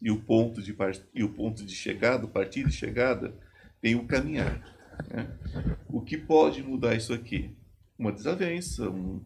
e 0.00 0.10
o 0.12 0.20
ponto 0.20 0.62
de 0.62 0.72
par- 0.72 0.92
e 1.14 1.24
o 1.24 1.28
ponto 1.30 1.64
de 1.64 1.74
chegada, 1.74 2.24
o 2.24 2.28
partido 2.30 2.68
de 2.70 2.76
chegada, 2.76 3.34
tem 3.80 3.96
o 3.96 4.06
caminhar. 4.06 4.60
né? 5.10 5.26
O 5.88 6.00
que 6.00 6.16
pode 6.16 6.62
mudar 6.62 6.94
isso 6.94 7.12
aqui? 7.12 7.50
Uma 8.00 8.12
desavença, 8.12 8.88
um, 8.88 9.22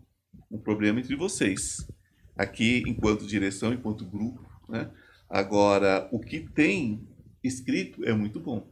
um 0.50 0.58
problema 0.58 0.98
entre 0.98 1.14
vocês. 1.14 1.88
Aqui, 2.36 2.82
enquanto 2.88 3.24
direção, 3.24 3.72
enquanto 3.72 4.04
grupo, 4.04 4.44
né? 4.68 4.90
Agora, 5.30 6.08
o 6.10 6.18
que 6.18 6.40
tem 6.40 7.06
escrito 7.40 8.04
é 8.04 8.12
muito 8.12 8.40
bom. 8.40 8.68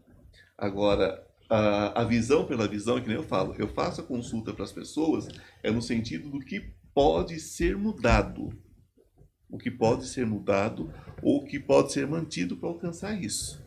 Agora, 0.58 1.24
a, 1.48 2.00
a 2.00 2.04
visão 2.04 2.44
pela 2.44 2.66
visão, 2.66 2.98
é 2.98 3.00
que 3.00 3.06
nem 3.06 3.16
eu 3.16 3.22
falo, 3.22 3.54
eu 3.56 3.68
faço 3.68 4.00
a 4.00 4.04
consulta 4.04 4.52
para 4.52 4.64
as 4.64 4.72
pessoas, 4.72 5.28
é 5.62 5.70
no 5.70 5.80
sentido 5.80 6.28
do 6.30 6.40
que 6.40 6.74
pode 6.92 7.38
ser 7.38 7.76
mudado. 7.76 8.48
O 9.48 9.56
que 9.56 9.70
pode 9.70 10.08
ser 10.08 10.26
mudado 10.26 10.92
ou 11.22 11.42
o 11.42 11.44
que 11.44 11.60
pode 11.60 11.92
ser 11.92 12.08
mantido 12.08 12.56
para 12.56 12.68
alcançar 12.68 13.22
isso. 13.22 13.61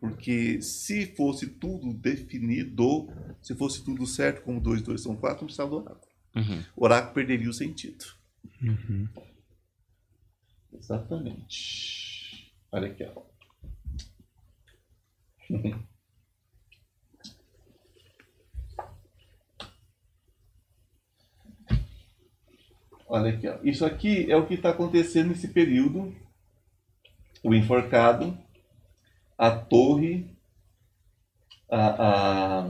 Porque 0.00 0.62
se 0.62 1.14
fosse 1.14 1.46
tudo 1.46 1.92
definido, 1.92 3.08
se 3.42 3.54
fosse 3.54 3.84
tudo 3.84 4.06
certo, 4.06 4.42
como 4.42 4.58
2, 4.58 4.80
2 4.80 5.00
são 5.00 5.14
4, 5.14 5.42
não 5.42 5.46
precisava 5.46 5.70
do 5.70 5.76
oráculo. 5.76 6.10
Uhum. 6.34 6.64
O 6.74 6.84
oráculo 6.84 7.14
perderia 7.14 7.50
o 7.50 7.52
sentido. 7.52 8.06
Uhum. 8.62 9.06
Exatamente. 10.72 12.54
Olha 12.72 12.86
aqui, 12.88 13.04
ó. 13.04 13.22
Olha 23.06 23.34
aqui, 23.34 23.48
ó. 23.48 23.58
Isso 23.64 23.84
aqui 23.84 24.30
é 24.30 24.36
o 24.36 24.46
que 24.46 24.54
está 24.54 24.70
acontecendo 24.70 25.30
nesse 25.30 25.48
período. 25.48 26.14
O 27.42 27.52
enforcado, 27.52 28.38
a 29.40 29.50
torre, 29.50 30.26
a, 31.70 32.58
a 32.58 32.66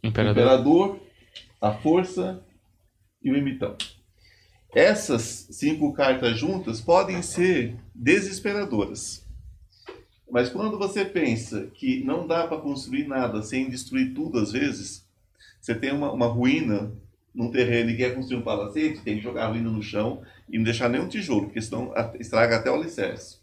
o 0.00 0.06
Imperador. 0.06 0.42
imperador, 0.42 1.00
a 1.60 1.72
força 1.72 2.40
e 3.20 3.28
o 3.28 3.36
emitão. 3.36 3.76
Essas 4.72 5.48
cinco 5.50 5.92
cartas 5.92 6.38
juntas 6.38 6.80
podem 6.80 7.22
ser 7.22 7.76
desesperadoras. 7.92 9.26
Mas 10.30 10.48
quando 10.48 10.78
você 10.78 11.04
pensa 11.04 11.66
que 11.74 12.04
não 12.04 12.24
dá 12.24 12.46
para 12.46 12.60
construir 12.60 13.08
nada 13.08 13.42
sem 13.42 13.68
destruir 13.68 14.14
tudo 14.14 14.38
às 14.38 14.52
vezes, 14.52 15.04
você 15.60 15.74
tem 15.74 15.92
uma, 15.92 16.12
uma 16.12 16.26
ruína 16.26 16.92
num 17.34 17.50
terreno 17.50 17.90
e 17.90 17.96
quer 17.96 18.14
construir 18.14 18.38
um 18.38 18.44
palacete, 18.44 19.02
tem 19.02 19.16
que 19.16 19.22
jogar 19.22 19.46
a 19.46 19.48
ruína 19.48 19.70
no 19.70 19.82
chão 19.82 20.22
e 20.48 20.56
não 20.56 20.64
deixar 20.64 20.88
nenhum 20.88 21.08
tijolo, 21.08 21.46
porque 21.46 21.60
senão 21.60 21.92
estraga 22.20 22.58
até 22.58 22.70
o 22.70 22.76
alicerce. 22.76 23.41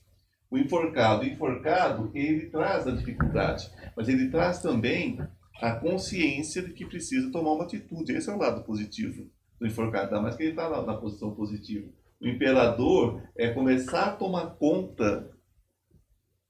O 0.52 0.58
enforcado, 0.58 1.24
o 1.24 1.28
enforcado, 1.28 2.12
ele 2.14 2.48
traz 2.48 2.88
a 2.88 2.92
dificuldade, 2.92 3.70
mas 3.96 4.10
ele 4.10 4.30
traz 4.30 4.62
também 4.62 5.20
a 5.62 5.72
consciência 5.74 6.62
de 6.64 6.74
que 6.74 6.86
precisa 6.86 7.32
tomar 7.32 7.54
uma 7.54 7.66
atitude. 7.66 8.14
Esse 8.14 8.30
é 8.30 8.34
o 8.34 8.38
lado 8.38 8.64
positivo 8.64 9.30
do 9.60 9.68
enforcado, 9.68 10.06
ainda 10.06 10.22
mais 10.22 10.36
que 10.36 10.44
ele 10.44 10.52
está 10.52 10.68
lá 10.68 10.84
na 10.86 10.98
posição 10.98 11.36
positiva. 11.36 11.88
O 12.20 12.28
imperador 12.28 13.22
é 13.38 13.50
começar 13.50 14.06
a 14.06 14.16
tomar 14.16 14.48
conta, 14.56 15.30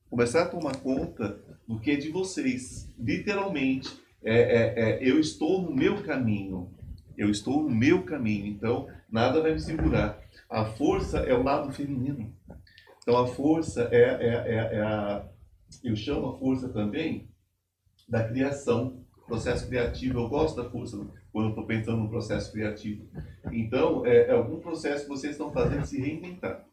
começar 0.09 0.43
a 0.43 0.47
tomar 0.47 0.77
conta 0.77 1.39
do 1.67 1.79
que 1.79 1.91
é 1.91 1.95
de 1.95 2.09
vocês, 2.09 2.91
literalmente. 2.97 3.99
É, 4.23 4.33
é, 4.33 4.79
é, 4.79 5.09
eu 5.09 5.19
estou 5.19 5.61
no 5.61 5.75
meu 5.75 6.01
caminho. 6.03 6.73
Eu 7.17 7.29
estou 7.29 7.63
no 7.63 7.69
meu 7.69 8.03
caminho, 8.03 8.47
então 8.47 8.87
nada 9.11 9.41
vai 9.41 9.53
me 9.53 9.59
segurar. 9.59 10.19
A 10.49 10.65
força 10.65 11.19
é 11.19 11.33
o 11.33 11.43
lado 11.43 11.71
feminino. 11.71 12.33
Então 13.01 13.17
a 13.17 13.27
força 13.27 13.89
é, 13.91 14.01
é, 14.01 14.27
é, 14.27 14.75
é 14.75 14.81
a. 14.81 15.25
Eu 15.83 15.95
chamo 15.95 16.29
a 16.29 16.37
força 16.37 16.69
também 16.69 17.29
da 18.07 18.27
criação, 18.27 19.05
processo 19.27 19.67
criativo. 19.67 20.19
Eu 20.19 20.29
gosto 20.29 20.61
da 20.61 20.69
força 20.69 20.97
quando 21.31 21.49
estou 21.49 21.65
pensando 21.65 21.97
no 21.97 22.09
processo 22.09 22.51
criativo. 22.51 23.07
Então, 23.51 24.05
é, 24.05 24.27
é 24.27 24.31
algum 24.31 24.59
processo 24.59 25.03
que 25.03 25.09
vocês 25.09 25.33
estão 25.33 25.51
fazendo 25.51 25.85
se 25.85 26.01
reinventar. 26.01 26.65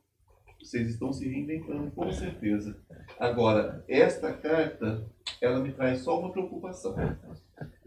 Vocês 0.58 0.88
estão 0.88 1.12
se 1.12 1.28
reinventando, 1.28 1.90
com 1.92 2.10
certeza. 2.10 2.76
Agora, 3.20 3.84
esta 3.86 4.32
carta, 4.32 5.06
ela 5.40 5.60
me 5.60 5.72
traz 5.72 6.00
só 6.00 6.18
uma 6.18 6.32
preocupação. 6.32 6.96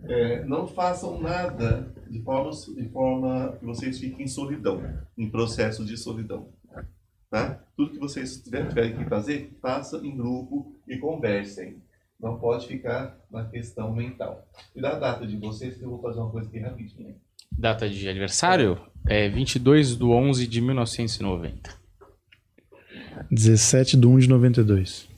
É, 0.03 0.45
não 0.45 0.65
façam 0.67 1.19
nada 1.19 1.93
de 2.09 2.21
forma, 2.21 2.51
de 2.51 2.89
forma 2.89 3.57
que 3.59 3.65
vocês 3.65 3.99
fiquem 3.99 4.25
em 4.25 4.27
solidão, 4.27 4.81
em 5.17 5.29
processo 5.29 5.83
de 5.83 5.97
solidão. 5.97 6.53
Tá? 7.30 7.64
Tudo 7.77 7.91
que 7.91 7.99
vocês 7.99 8.41
tiverem 8.41 8.97
que 8.97 9.06
fazer, 9.06 9.57
faça 9.61 9.97
em 9.97 10.15
grupo 10.18 10.76
e 10.88 10.97
conversem. 10.97 11.77
Não 12.19 12.39
pode 12.39 12.68
ficar 12.68 13.18
na 13.31 13.45
questão 13.45 13.93
mental. 13.93 14.47
E 14.76 14.81
da 14.81 14.97
data 14.97 15.26
de 15.26 15.38
vocês, 15.38 15.77
que 15.77 15.84
eu 15.84 15.89
vou 15.89 16.01
fazer 16.01 16.19
uma 16.19 16.31
coisa 16.31 16.47
aqui 16.47 16.60
rapidinho. 16.60 17.15
Data 17.51 17.89
de 17.89 18.10
aniversário? 18.10 18.80
É 19.07 19.30
22 19.30 19.97
de 19.97 20.03
11 20.03 20.47
de 20.47 20.61
1990. 20.61 21.80
17 23.31 23.97
de 23.97 24.07
1 24.07 24.19
de 24.19 24.30
92. 24.30 25.09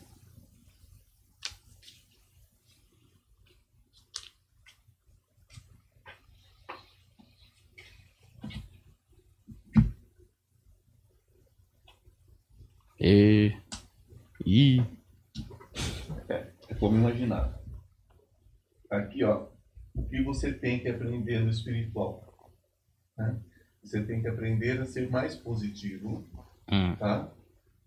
E. 13.03 13.51
E. 14.45 14.79
É, 16.29 16.47
é 16.69 16.75
como 16.75 16.95
imaginar. 16.97 17.59
Aqui, 18.91 19.23
ó, 19.23 19.47
o 19.95 20.03
que 20.03 20.21
você 20.23 20.53
tem 20.53 20.79
que 20.79 20.87
aprender 20.87 21.39
no 21.39 21.49
espiritual. 21.49 22.23
Né? 23.17 23.39
Você 23.83 24.03
tem 24.03 24.21
que 24.21 24.27
aprender 24.27 24.79
a 24.79 24.85
ser 24.85 25.09
mais 25.09 25.35
positivo, 25.35 26.27
Hum. 26.71 26.95
tá? 26.97 27.33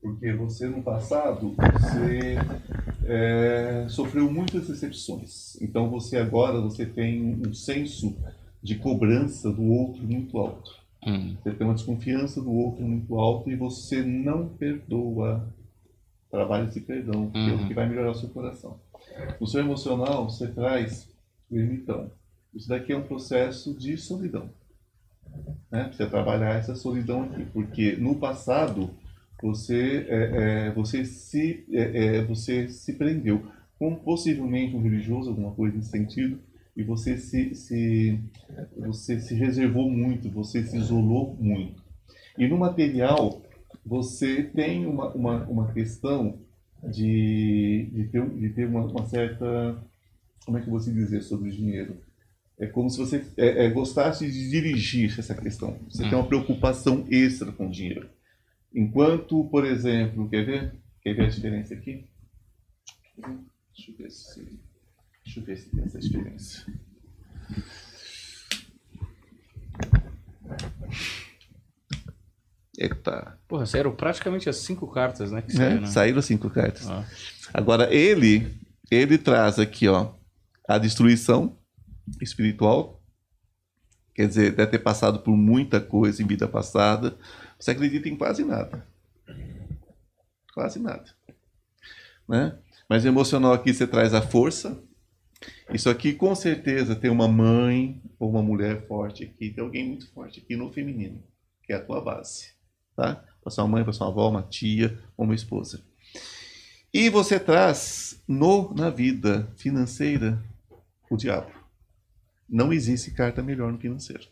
Porque 0.03 0.33
você 0.35 0.69
no 0.69 0.83
passado 0.83 1.55
você 1.57 2.37
é, 3.07 3.87
sofreu 3.89 4.31
muitas 4.31 4.67
decepções. 4.67 5.61
Então 5.63 5.89
você 5.89 6.19
agora 6.19 6.61
você 6.61 6.85
tem 6.85 7.41
um 7.47 7.55
senso 7.55 8.19
de 8.61 8.75
cobrança 8.75 9.51
do 9.53 9.63
outro 9.63 10.03
muito 10.03 10.37
alto. 10.39 10.84
Hum. 11.07 11.37
Você 11.43 11.53
tem 11.53 11.67
uma 11.67 11.75
desconfiança 11.75 12.41
do 12.41 12.53
outro 12.53 12.83
muito 12.83 13.15
alto 13.19 13.51
e 13.51 13.57
você 13.57 14.03
não 14.03 14.49
perdoa. 14.49 15.53
Trabalhe 16.31 16.69
esse 16.69 16.81
perdão, 16.81 17.31
que 17.31 17.39
é 17.39 17.53
o 17.53 17.59
Uhum. 17.59 17.69
que 17.69 17.75
vai 17.75 17.89
melhorar 17.89 18.11
o 18.11 18.15
seu 18.15 18.29
coração. 18.31 18.79
No 19.41 19.47
seu 19.47 19.61
emocional, 19.61 20.29
você 20.29 20.49
traz 20.49 21.09
o 21.51 21.57
ermitão. 21.57 22.11
Isso 22.55 22.69
daqui 22.69 22.93
é 22.93 22.97
um 22.97 23.03
processo 23.03 23.75
de 23.75 23.97
solidão. 23.97 24.51
Né? 25.71 25.91
Você 25.93 26.07
trabalhar 26.07 26.55
essa 26.57 26.75
solidão 26.75 27.23
aqui, 27.25 27.45
porque 27.53 27.97
no 27.97 28.17
passado 28.17 28.91
você, 29.43 30.07
é, 30.09 30.67
é, 30.69 30.71
você, 30.73 31.05
se, 31.05 31.65
é, 31.71 32.17
é, 32.19 32.25
você 32.25 32.69
se 32.69 32.95
prendeu 32.95 33.45
com 33.79 33.95
possivelmente 33.97 34.75
um 34.75 34.81
religioso, 34.83 35.31
alguma 35.31 35.51
coisa 35.53 35.77
nesse 35.77 35.91
sentido, 35.91 36.39
e 36.77 36.83
você 36.83 37.17
se, 37.17 37.55
se, 37.55 38.21
você 38.77 39.21
se 39.21 39.35
reservou 39.35 39.89
muito, 39.89 40.31
você 40.31 40.65
se 40.65 40.77
isolou 40.77 41.37
muito. 41.39 41.83
E 42.37 42.49
no 42.49 42.59
material, 42.59 43.43
você 43.87 44.43
tem 44.43 44.87
uma, 44.87 45.13
uma, 45.13 45.45
uma 45.45 45.73
questão 45.73 46.39
de, 46.83 47.89
de 47.93 48.05
ter, 48.09 48.29
de 48.29 48.49
ter 48.51 48.67
uma, 48.67 48.83
uma 48.87 49.07
certa. 49.07 49.83
Como 50.45 50.59
é 50.59 50.61
que 50.61 50.67
eu 50.67 50.73
vou 50.73 50.81
dizer 50.81 51.23
sobre 51.23 51.49
o 51.49 51.53
dinheiro? 51.53 51.97
É 52.59 52.67
como 52.67 52.91
se 52.91 52.99
você 52.99 53.25
é, 53.37 53.67
é, 53.67 53.71
gostasse 53.71 54.31
de 54.31 54.51
dirigir 54.51 55.19
essa 55.19 55.35
questão. 55.35 55.79
Você 55.89 56.03
tem 56.03 56.15
uma 56.15 56.27
preocupação 56.27 57.07
extra 57.11 57.51
com 57.51 57.67
o 57.67 57.71
dinheiro. 57.71 58.09
Enquanto, 58.75 59.45
por 59.45 59.65
exemplo, 59.65 60.29
quer 60.29 60.45
ver? 60.45 60.75
Quer 61.03 61.15
ver 61.15 61.27
a 61.27 61.31
diferença 61.31 61.75
aqui? 61.75 62.05
Deixa 63.17 63.91
eu 63.91 63.97
ver 63.97 64.11
se, 64.11 64.61
deixa 65.25 65.41
eu 65.41 65.45
ver 65.45 65.57
se 65.57 65.69
tem 65.71 65.85
essa 65.85 65.99
diferença. 65.99 66.67
Eita. 72.77 73.39
Porra, 73.47 73.67
saíram 73.67 73.95
praticamente 73.95 74.49
as 74.49 74.57
cinco 74.57 74.87
cartas, 74.89 75.31
né? 75.31 75.43
Que 75.43 75.57
Né? 75.57 75.57
saíram? 75.71 75.87
Saíram 75.87 76.23
cinco 76.23 76.51
cartas. 76.51 76.89
Ah. 76.89 77.05
Agora, 77.53 77.93
ele, 77.95 78.53
ele 78.91 79.17
traz 79.17 79.59
aqui, 79.59 79.87
ó, 79.87 80.13
a 80.69 80.77
destruição 80.79 81.57
espiritual. 82.21 83.01
Quer 84.15 84.29
dizer, 84.29 84.53
deve 84.55 84.73
ter 84.73 84.79
passado 84.81 85.21
por 85.21 85.37
muita 85.37 85.81
coisa 85.81 86.23
em 86.23 86.27
vida 86.27 86.49
passada. 86.49 87.17
Você 87.59 87.71
acredita 87.71 88.09
em 88.09 88.17
quase 88.17 88.45
nada. 88.45 88.87
Quase 90.53 90.79
nada. 90.81 91.05
Né? 92.29 92.57
Mas 92.89 93.05
emocional 93.05 93.53
aqui 93.53 93.73
você 93.73 93.87
traz 93.87 94.15
a 94.15 94.23
força. 94.23 94.83
Isso 95.73 95.89
aqui 95.89 96.13
com 96.13 96.35
certeza 96.35 96.95
tem 96.95 97.11
uma 97.11 97.27
mãe 97.27 98.03
ou 98.19 98.31
uma 98.31 98.43
mulher 98.43 98.87
forte 98.87 99.25
aqui. 99.25 99.51
Tem 99.51 99.65
alguém 99.65 99.87
muito 99.87 100.11
forte 100.13 100.41
aqui 100.41 100.57
no 100.57 100.73
feminino, 100.73 101.23
que 101.63 101.73
é 101.73 101.77
a 101.77 101.85
tua 101.85 102.01
base. 102.01 102.53
Tá? 102.95 103.25
Para 103.43 103.51
sua 103.51 103.67
mãe, 103.67 103.83
para 103.83 103.93
sua 103.93 104.09
avó, 104.09 104.29
uma 104.29 104.43
tia 104.43 104.99
uma 105.17 105.35
esposa. 105.35 105.83
E 106.93 107.09
você 107.09 107.41
traz 107.41 108.23
no 108.29 108.73
na 108.75 108.91
vida 108.91 109.51
financeira 109.57 110.41
o 111.11 111.17
diabo. 111.17 111.51
Não 112.49 112.73
existe 112.73 113.11
carta 113.11 113.43
melhor 113.43 113.73
no 113.73 113.79
financeiro. 113.79 114.29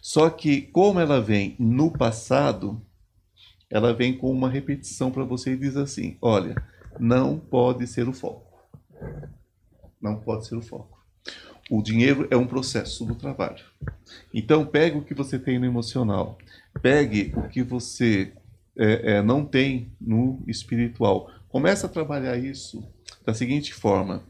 Só 0.00 0.30
que 0.30 0.62
como 0.62 1.00
ela 1.00 1.20
vem 1.20 1.56
no 1.58 1.90
passado, 1.90 2.80
ela 3.68 3.92
vem 3.92 4.16
com 4.16 4.30
uma 4.30 4.48
repetição 4.48 5.10
para 5.10 5.24
você 5.24 5.52
e 5.52 5.56
diz 5.56 5.76
assim: 5.76 6.16
olha, 6.22 6.54
não 6.98 7.38
pode 7.38 7.86
ser 7.86 8.08
o 8.08 8.12
foco. 8.12 8.50
Não 10.00 10.18
pode 10.18 10.46
ser 10.46 10.56
o 10.56 10.62
foco. 10.62 10.98
O 11.70 11.82
dinheiro 11.82 12.26
é 12.30 12.36
um 12.36 12.46
processo 12.46 13.04
do 13.04 13.14
trabalho. 13.14 13.64
Então 14.34 14.66
pegue 14.66 14.98
o 14.98 15.04
que 15.04 15.14
você 15.14 15.38
tem 15.38 15.58
no 15.58 15.66
emocional, 15.66 16.36
pegue 16.82 17.32
o 17.36 17.48
que 17.48 17.62
você 17.62 18.32
é, 18.76 19.12
é, 19.12 19.22
não 19.22 19.44
tem 19.44 19.92
no 20.00 20.42
espiritual. 20.48 21.30
Começa 21.48 21.86
a 21.86 21.90
trabalhar 21.90 22.36
isso 22.36 22.82
da 23.24 23.34
seguinte 23.34 23.74
forma: 23.74 24.24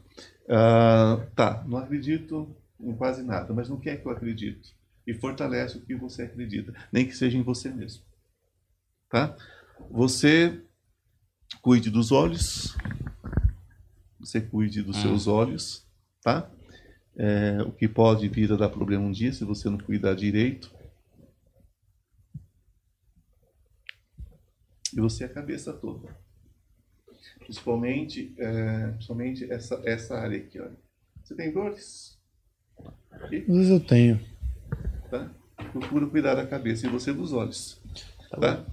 ah, 0.49 1.25
tá, 1.35 1.63
não 1.67 1.77
acredito 1.77 2.55
em 2.79 2.93
quase 2.93 3.23
nada, 3.23 3.53
mas 3.53 3.69
no 3.69 3.79
que 3.79 3.89
é 3.89 3.95
que 3.95 4.05
eu 4.05 4.11
acredito? 4.11 4.69
E 5.07 5.13
fortalece 5.13 5.77
o 5.77 5.81
que 5.81 5.95
você 5.95 6.23
acredita, 6.23 6.73
nem 6.91 7.07
que 7.07 7.15
seja 7.15 7.37
em 7.37 7.43
você 7.43 7.69
mesmo. 7.69 8.03
Tá? 9.09 9.35
Você 9.89 10.61
cuide 11.61 11.89
dos 11.89 12.11
olhos, 12.11 12.75
você 14.21 14.39
cuide 14.39 14.81
dos 14.81 14.97
Hum. 14.97 15.01
seus 15.01 15.27
olhos, 15.27 15.85
tá? 16.21 16.49
É, 17.17 17.61
o 17.63 17.71
que 17.71 17.87
pode 17.87 18.27
vir 18.29 18.51
a 18.53 18.55
dar 18.55 18.69
problema 18.69 19.03
um 19.03 19.11
dia 19.11 19.33
se 19.33 19.43
você 19.43 19.69
não 19.69 19.77
cuidar 19.77 20.15
direito. 20.15 20.71
E 24.93 24.99
você 24.99 25.23
a 25.25 25.29
cabeça 25.29 25.73
toda. 25.73 26.15
Principalmente, 27.39 28.33
é, 28.37 28.87
principalmente 28.91 29.51
essa, 29.51 29.81
essa 29.85 30.17
área 30.17 30.37
aqui, 30.37 30.59
olha. 30.59 30.77
Você 31.23 31.35
tem 31.35 31.51
dores? 31.51 32.17
Às 33.11 33.29
vezes 33.29 33.69
eu 33.69 33.79
tenho. 33.79 34.19
Tá? 35.09 35.29
Procura 35.71 36.07
cuidar 36.07 36.35
da 36.35 36.47
cabeça 36.47 36.87
e 36.87 36.89
você 36.89 37.13
dos 37.13 37.33
olhos. 37.33 37.81
Tá? 38.29 38.65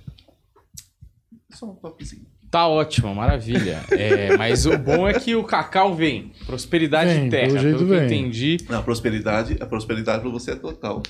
Só 1.52 1.70
um 1.70 1.74
toquezinho. 1.74 2.26
Tá 2.50 2.66
ótimo, 2.66 3.14
maravilha. 3.14 3.84
É, 3.90 4.36
mas 4.36 4.64
o 4.64 4.76
bom 4.78 5.06
é 5.06 5.14
que 5.20 5.34
o 5.36 5.44
cacau 5.44 5.94
vem. 5.94 6.32
Prosperidade 6.46 7.12
Vem, 7.12 7.28
terra. 7.28 7.46
pelo 7.48 7.58
jeito 7.58 7.76
Pelo 7.78 7.88
que 7.90 7.94
eu 7.94 7.98
vem. 8.00 8.06
entendi. 8.22 8.56
Não, 8.68 8.78
a 8.78 8.82
prosperidade, 8.82 9.56
a 9.60 9.66
prosperidade 9.66 10.22
para 10.22 10.30
você 10.30 10.52
é 10.52 10.56
total. 10.56 11.02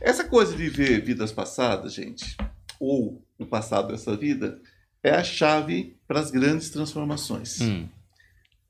Essa 0.00 0.24
coisa 0.24 0.56
de 0.56 0.68
ver 0.68 1.00
vidas 1.02 1.32
passadas, 1.32 1.92
gente, 1.94 2.36
ou 2.78 3.20
o 3.38 3.44
passado 3.46 3.88
dessa 3.88 4.16
vida, 4.16 4.60
é 5.02 5.10
a 5.10 5.24
chave 5.24 5.96
para 6.06 6.20
as 6.20 6.30
grandes 6.30 6.70
transformações. 6.70 7.60
Hum. 7.60 7.86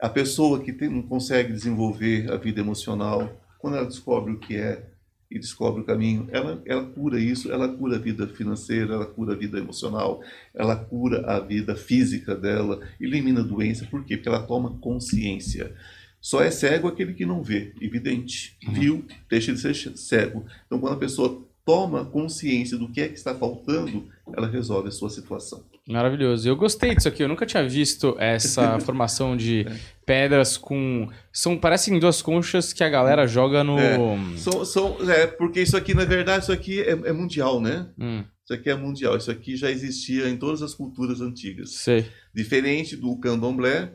A 0.01 0.09
pessoa 0.09 0.61
que 0.61 0.73
tem- 0.73 0.89
não 0.91 1.03
consegue 1.03 1.53
desenvolver 1.53 2.31
a 2.33 2.37
vida 2.37 2.61
emocional, 2.61 3.31
quando 3.59 3.77
ela 3.77 3.87
descobre 3.87 4.33
o 4.33 4.39
que 4.39 4.57
é 4.57 4.85
e 5.31 5.39
descobre 5.39 5.83
o 5.83 5.85
caminho, 5.85 6.29
ela, 6.31 6.63
ela 6.65 6.85
cura 6.85 7.21
isso, 7.21 7.51
ela 7.51 7.69
cura 7.69 7.97
a 7.97 7.99
vida 7.99 8.27
financeira, 8.29 8.95
ela 8.95 9.07
cura 9.07 9.35
a 9.35 9.37
vida 9.37 9.59
emocional, 9.59 10.23
ela 10.55 10.77
cura 10.77 11.27
a 11.27 11.41
vida 11.41 11.75
física 11.75 12.35
dela, 12.35 12.81
elimina 13.01 13.41
a 13.41 13.45
doença. 13.45 13.87
Por 13.87 14.05
quê? 14.05 14.17
Porque 14.17 14.29
ela 14.29 14.43
toma 14.43 14.79
consciência. 14.79 15.75
Só 16.21 16.43
é 16.43 16.51
cego 16.51 16.89
aquele 16.89 17.15
que 17.15 17.25
não 17.25 17.43
vê, 17.43 17.73
evidente. 17.81 18.57
Uhum. 18.67 18.75
Viu, 18.75 19.05
deixa 19.29 19.53
de 19.53 19.61
ser 19.61 19.75
cego. 19.97 20.45
Então, 20.67 20.81
quando 20.81 20.95
a 20.95 20.99
pessoa 20.99 21.46
toma 21.67 22.05
consciência 22.05 22.79
do 22.79 22.89
que 22.89 23.01
é 23.01 23.09
que 23.09 23.15
está 23.19 23.35
faltando, 23.35 24.09
ela 24.35 24.47
resolve 24.47 24.89
a 24.89 24.93
sua 24.93 25.11
situação. 25.11 25.65
Maravilhoso. 25.89 26.49
Eu 26.49 26.57
gostei 26.57 26.95
disso 26.95 27.09
aqui. 27.09 27.23
Eu 27.23 27.29
nunca 27.29 27.45
tinha 27.45 27.69
visto 27.69 28.17
essa 28.19 28.79
formação 28.81 29.37
de 29.37 29.67
É. 29.69 29.79
pedras 30.07 30.57
com. 30.57 31.09
São, 31.33 31.59
parecem 31.59 31.99
duas 31.99 32.23
conchas 32.23 32.73
que 32.73 32.83
a 32.85 32.89
galera 32.89 33.27
joga 33.27 33.63
no. 33.65 33.77
São, 34.39 34.65
são, 34.65 34.97
é, 35.11 35.27
porque 35.27 35.61
isso 35.61 35.77
aqui, 35.77 35.93
na 35.93 36.05
verdade, 36.05 36.45
isso 36.45 36.53
aqui 36.53 36.81
é, 36.81 36.91
é 36.93 37.13
mundial, 37.13 37.61
né? 37.61 37.89
Hum, 37.99 38.25
Isso 38.45 38.53
aqui 38.55 38.71
é 38.71 38.75
mundial. 38.77 39.17
Isso 39.17 39.31
aqui 39.31 39.57
já 39.57 39.69
existia 39.71 40.29
em 40.29 40.37
todas 40.37 40.63
as 40.63 40.73
culturas 40.73 41.21
antigas. 41.21 41.73
sei. 41.75 42.07
Diferente 42.35 42.97
do 42.97 43.17
candomblé, 43.19 43.93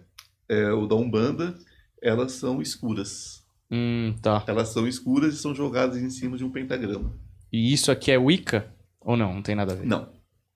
é, 0.49 0.72
ou 0.73 0.88
da 0.88 0.95
umbanda, 0.95 1.57
elas 2.02 2.34
são 2.34 2.61
escuras. 2.61 3.43
Hum, 3.69 4.14
tá. 4.22 4.43
Elas 4.48 4.69
são 4.69 4.85
escuras 4.88 5.34
e 5.34 5.38
são 5.38 5.56
jogadas 5.56 5.98
em 5.98 6.10
cima 6.10 6.38
de 6.38 6.43
um 6.43 6.49
pentagrama. 6.52 7.14
E 7.52 7.73
isso 7.73 7.91
aqui 7.91 8.11
é 8.11 8.18
Wicca? 8.18 8.73
Ou 9.02 9.18
não? 9.18 9.34
Não 9.34 9.41
tem 9.41 9.56
nada 9.56 9.73
a 9.73 9.76
ver. 9.76 9.86
Não. 9.86 10.10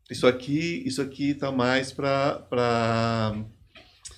Isso 0.10 0.28
aqui, 0.28 0.84
isso 0.86 1.02
aqui 1.02 1.34
tá 1.34 1.52
mais 1.52 1.92
para 1.92 2.36
para 2.50 3.36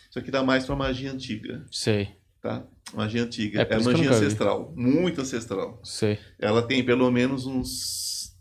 Isso 0.10 0.20
aqui 0.20 0.30
dá 0.30 0.44
mais 0.44 0.66
para 0.66 0.76
magia 0.76 1.12
antiga, 1.12 1.66
Sei, 1.72 2.10
tá? 2.42 2.64
Magia 2.94 3.24
antiga. 3.24 3.62
É, 3.62 3.64
É, 3.64 3.76
magia 3.76 3.92
nunca 3.94 4.02
vi. 4.02 4.08
ancestral, 4.08 4.74
muito 4.76 5.22
ancestral. 5.22 5.80
sei. 5.84 6.20
Ela 6.38 6.62
tem 6.62 6.84
pelo 6.84 7.10
menos 7.10 7.46
uns 7.46 8.34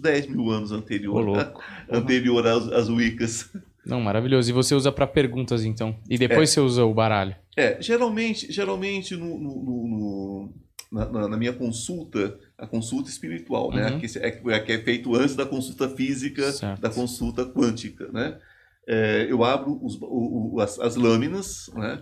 10 0.00 0.26
mil 0.26 0.50
anos 0.50 0.72
Ô, 0.72 0.76
anterior, 0.76 1.20
louco. 1.24 1.62
anterior 1.90 2.44
às, 2.46 2.66
às 2.68 2.88
Wiccas. 2.88 3.48
Não, 3.86 4.00
maravilhoso. 4.00 4.48
E 4.48 4.52
você 4.52 4.74
usa 4.74 4.90
pra 4.92 5.06
perguntas, 5.08 5.64
então. 5.64 5.96
E 6.08 6.16
depois 6.16 6.50
você 6.50 6.60
usa 6.60 6.84
o 6.84 6.94
baralho. 6.94 7.34
É, 7.56 7.80
geralmente, 7.82 8.50
geralmente 8.52 9.16
no- 9.16 9.38
no- 9.38 9.62
no- 9.88 10.54
na, 10.92 11.06
na- 11.10 11.28
na 11.28 11.36
minha 11.36 11.52
consulta, 11.54 12.38
a 12.58 12.66
consulta 12.66 13.08
espiritual, 13.08 13.70
né? 13.72 13.90
Uhum. 13.90 13.96
A 13.96 14.00
que, 14.00 14.18
é, 14.18 14.54
a 14.56 14.60
que 14.60 14.72
é 14.72 14.78
feito 14.78 15.14
antes 15.16 15.34
da 15.34 15.46
consulta 15.46 15.88
física, 15.88 16.52
Certo. 16.52 16.80
da 16.80 16.90
consulta 16.90 17.44
quântica, 17.46 18.08
né? 18.12 18.38
É, 18.86 19.26
eu 19.30 19.42
abro 19.44 19.78
os- 19.82 19.96
o- 20.02 20.54
o- 20.54 20.60
as, 20.60 20.78
as 20.78 20.96
lâminas, 20.96 21.70
né? 21.74 22.00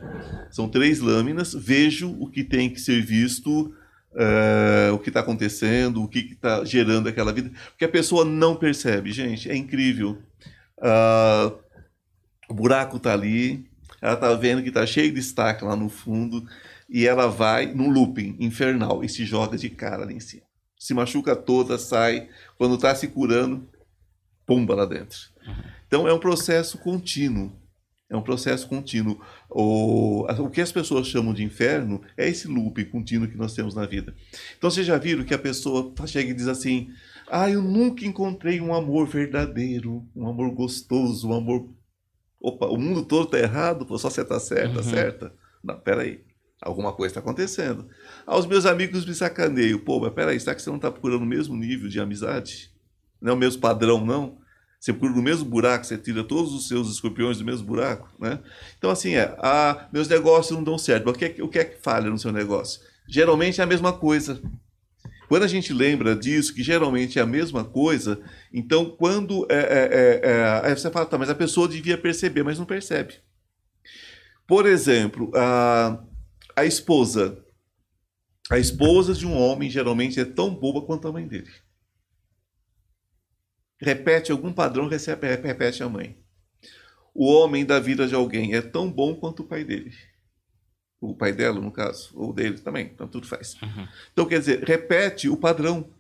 São 0.50 0.68
três 0.68 0.98
lâminas, 0.98 1.54
vejo 1.54 2.10
o 2.18 2.28
que 2.28 2.42
tem 2.42 2.68
que 2.70 2.80
ser 2.80 3.00
visto, 3.02 3.72
é, 4.16 4.90
o 4.92 4.98
que 4.98 5.08
está 5.10 5.20
acontecendo, 5.20 6.02
o 6.02 6.08
que 6.08 6.18
está 6.32 6.64
gerando 6.64 7.08
aquela 7.08 7.32
vida, 7.32 7.50
porque 7.68 7.84
a 7.84 7.88
pessoa 7.88 8.24
não 8.24 8.56
percebe, 8.56 9.12
gente, 9.12 9.48
é 9.50 9.54
incrível. 9.54 10.18
Ah, 10.82 11.52
o 12.48 12.54
buraco 12.54 12.96
está 12.96 13.12
ali, 13.12 13.66
ela 14.00 14.14
está 14.14 14.32
vendo 14.34 14.62
que 14.62 14.68
está 14.70 14.84
cheio 14.86 15.12
de 15.12 15.20
estaca 15.20 15.64
lá 15.66 15.76
no 15.76 15.88
fundo, 15.90 16.44
e 16.90 17.06
ela 17.06 17.28
vai 17.28 17.66
num 17.72 17.88
looping 17.90 18.36
infernal 18.40 19.04
e 19.04 19.08
se 19.08 19.24
joga 19.24 19.56
de 19.56 19.70
cara 19.70 20.02
ali 20.02 20.14
em 20.14 20.20
cima. 20.20 20.42
Se 20.78 20.92
machuca 20.94 21.36
toda, 21.36 21.78
sai. 21.78 22.28
Quando 22.58 22.74
está 22.74 22.94
se 22.94 23.06
curando, 23.08 23.68
pumba 24.46 24.74
lá 24.74 24.84
dentro. 24.86 25.18
Então 25.86 26.08
é 26.08 26.12
um 26.12 26.18
processo 26.18 26.78
contínuo. 26.78 27.52
É 28.08 28.16
um 28.16 28.22
processo 28.22 28.66
contínuo. 28.66 29.20
O, 29.48 30.24
o 30.26 30.50
que 30.50 30.60
as 30.60 30.72
pessoas 30.72 31.06
chamam 31.06 31.32
de 31.32 31.44
inferno 31.44 32.02
é 32.16 32.28
esse 32.28 32.48
looping 32.48 32.86
contínuo 32.86 33.28
que 33.28 33.36
nós 33.36 33.54
temos 33.54 33.74
na 33.74 33.86
vida. 33.86 34.12
Então 34.58 34.68
vocês 34.70 34.84
já 34.86 34.98
viram 34.98 35.22
que 35.22 35.32
a 35.34 35.38
pessoa 35.38 35.92
chega 36.06 36.30
e 36.30 36.34
diz 36.34 36.48
assim: 36.48 36.90
Ah, 37.30 37.48
eu 37.48 37.62
nunca 37.62 38.04
encontrei 38.04 38.60
um 38.60 38.74
amor 38.74 39.06
verdadeiro, 39.06 40.04
um 40.16 40.26
amor 40.26 40.50
gostoso, 40.52 41.28
um 41.28 41.34
amor. 41.34 41.68
Opa, 42.40 42.66
o 42.66 42.76
mundo 42.78 43.04
todo 43.04 43.26
está 43.26 43.38
errado, 43.38 43.86
só 43.98 44.10
você 44.10 44.22
está 44.22 44.40
certa, 44.40 44.78
Uhum. 44.78 44.82
certa. 44.82 45.32
Não, 45.62 45.78
peraí. 45.78 46.24
Alguma 46.60 46.92
coisa 46.92 47.12
está 47.12 47.20
acontecendo. 47.20 47.88
Aos 48.26 48.46
meus 48.46 48.66
amigos 48.66 49.06
me 49.06 49.14
sacaneiam. 49.14 49.78
Pô, 49.78 49.98
mas 49.98 50.12
peraí, 50.12 50.38
será 50.38 50.54
que 50.54 50.60
você 50.60 50.68
não 50.68 50.76
está 50.76 50.90
procurando 50.90 51.22
o 51.22 51.26
mesmo 51.26 51.56
nível 51.56 51.88
de 51.88 51.98
amizade? 51.98 52.70
Não 53.20 53.32
é 53.32 53.34
o 53.34 53.38
mesmo 53.38 53.60
padrão, 53.60 54.04
não? 54.04 54.38
Você 54.78 54.92
procura 54.92 55.14
no 55.14 55.22
mesmo 55.22 55.44
buraco, 55.44 55.84
você 55.84 55.98
tira 55.98 56.24
todos 56.24 56.54
os 56.54 56.66
seus 56.66 56.90
escorpiões 56.90 57.38
do 57.38 57.44
mesmo 57.44 57.66
buraco, 57.66 58.08
né? 58.18 58.40
Então, 58.78 58.90
assim, 58.90 59.14
é, 59.14 59.36
ah, 59.38 59.88
meus 59.92 60.08
negócios 60.08 60.56
não 60.56 60.64
dão 60.64 60.78
certo. 60.78 61.08
O 61.08 61.12
que, 61.12 61.24
é, 61.24 61.42
o 61.42 61.48
que 61.48 61.58
é 61.58 61.64
que 61.64 61.82
falha 61.82 62.08
no 62.08 62.18
seu 62.18 62.32
negócio? 62.32 62.80
Geralmente 63.06 63.60
é 63.60 63.64
a 63.64 63.66
mesma 63.66 63.92
coisa. 63.92 64.40
Quando 65.28 65.42
a 65.42 65.48
gente 65.48 65.72
lembra 65.72 66.16
disso, 66.16 66.54
que 66.54 66.62
geralmente 66.62 67.18
é 67.18 67.22
a 67.22 67.26
mesma 67.26 67.62
coisa, 67.62 68.20
então 68.52 68.90
quando 68.90 69.46
é, 69.50 69.54
é, 69.54 70.20
é, 70.22 70.72
é, 70.72 70.74
você 70.74 70.90
fala, 70.90 71.06
tá, 71.06 71.16
mas 71.16 71.30
a 71.30 71.34
pessoa 71.34 71.68
devia 71.68 71.96
perceber, 71.96 72.42
mas 72.42 72.58
não 72.58 72.66
percebe. 72.66 73.14
Por 74.46 74.66
exemplo, 74.66 75.30
a, 75.34 76.02
a 76.60 76.66
esposa. 76.66 77.44
A 78.50 78.58
esposa 78.58 79.14
de 79.14 79.26
um 79.26 79.36
homem 79.36 79.70
geralmente 79.70 80.18
é 80.20 80.24
tão 80.24 80.54
boba 80.54 80.82
quanto 80.82 81.08
a 81.08 81.12
mãe 81.12 81.26
dele. 81.26 81.50
Repete 83.80 84.30
algum 84.30 84.52
padrão, 84.52 84.88
recebe, 84.88 85.26
repete 85.26 85.82
a 85.82 85.88
mãe. 85.88 86.18
O 87.14 87.26
homem 87.26 87.64
da 87.64 87.80
vida 87.80 88.06
de 88.06 88.14
alguém 88.14 88.54
é 88.54 88.60
tão 88.60 88.90
bom 88.90 89.14
quanto 89.14 89.40
o 89.40 89.46
pai 89.46 89.64
dele. 89.64 89.92
O 91.00 91.14
pai 91.14 91.32
dela, 91.32 91.60
no 91.60 91.72
caso, 91.72 92.12
ou 92.14 92.32
dele 92.32 92.58
também, 92.58 92.90
então 92.92 93.08
tudo 93.08 93.26
faz. 93.26 93.54
Uhum. 93.62 93.88
Então, 94.12 94.26
quer 94.26 94.38
dizer, 94.38 94.62
repete 94.64 95.28
o 95.28 95.36
padrão. 95.36 95.90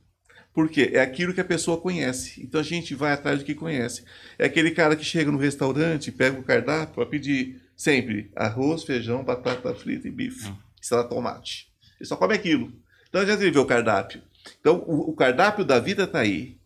Por 0.52 0.68
quê? 0.68 0.90
É 0.92 1.00
aquilo 1.00 1.32
que 1.32 1.40
a 1.40 1.44
pessoa 1.44 1.80
conhece. 1.80 2.42
Então 2.42 2.60
a 2.60 2.64
gente 2.64 2.94
vai 2.94 3.12
atrás 3.12 3.38
do 3.38 3.44
que 3.44 3.54
conhece. 3.54 4.04
É 4.38 4.44
aquele 4.44 4.72
cara 4.72 4.94
que 4.96 5.04
chega 5.04 5.30
no 5.30 5.38
restaurante, 5.38 6.12
pega 6.12 6.38
o 6.38 6.42
cardápio 6.42 6.96
para 6.96 7.06
pedir 7.06 7.62
sempre 7.80 8.30
arroz, 8.36 8.84
feijão, 8.84 9.24
batata 9.24 9.74
frita 9.74 10.06
e 10.06 10.10
bife. 10.10 10.50
Hum. 10.50 10.56
Salada 10.82 11.08
tomate. 11.08 11.72
Ele 11.98 12.06
só 12.06 12.14
come 12.14 12.34
aquilo. 12.34 12.70
Então 13.08 13.24
já 13.24 13.34
vê 13.36 13.48
o 13.58 13.64
cardápio. 13.64 14.20
Então 14.60 14.84
o, 14.86 15.10
o 15.10 15.16
cardápio 15.16 15.64
da 15.64 15.78
vida 15.78 16.04
está 16.04 16.18
aí. 16.18 16.58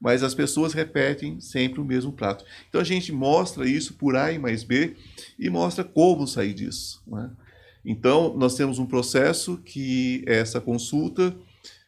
Mas 0.00 0.22
as 0.22 0.36
pessoas 0.36 0.72
repetem 0.72 1.40
sempre 1.40 1.80
o 1.80 1.84
mesmo 1.84 2.12
prato. 2.12 2.44
Então 2.68 2.80
a 2.80 2.84
gente 2.84 3.10
mostra 3.10 3.68
isso 3.68 3.94
por 3.94 4.14
A 4.14 4.30
e 4.30 4.38
mais 4.38 4.62
B 4.62 4.96
e 5.36 5.50
mostra 5.50 5.82
como 5.82 6.28
sair 6.28 6.54
disso. 6.54 7.02
não 7.08 7.18
é? 7.24 7.30
Então 7.84 8.36
nós 8.36 8.54
temos 8.54 8.78
um 8.78 8.86
processo 8.86 9.58
que 9.64 10.22
é 10.28 10.36
essa 10.36 10.60
consulta. 10.60 11.34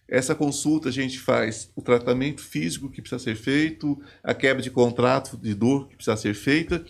Essa 0.08 0.34
consulta 0.34 0.88
a 0.88 0.92
gente 0.92 1.20
faz 1.20 1.70
o 1.76 1.80
tratamento 1.80 2.42
físico 2.42 2.90
que 2.90 3.00
precisa 3.00 3.22
ser 3.22 3.36
feito, 3.36 4.02
a 4.20 4.34
quebra 4.34 4.60
de 4.60 4.70
contrato 4.70 5.36
de 5.36 5.54
dor 5.54 5.86
que 5.86 5.94
precisa 5.94 6.16
ser 6.16 6.34
feita 6.34 6.84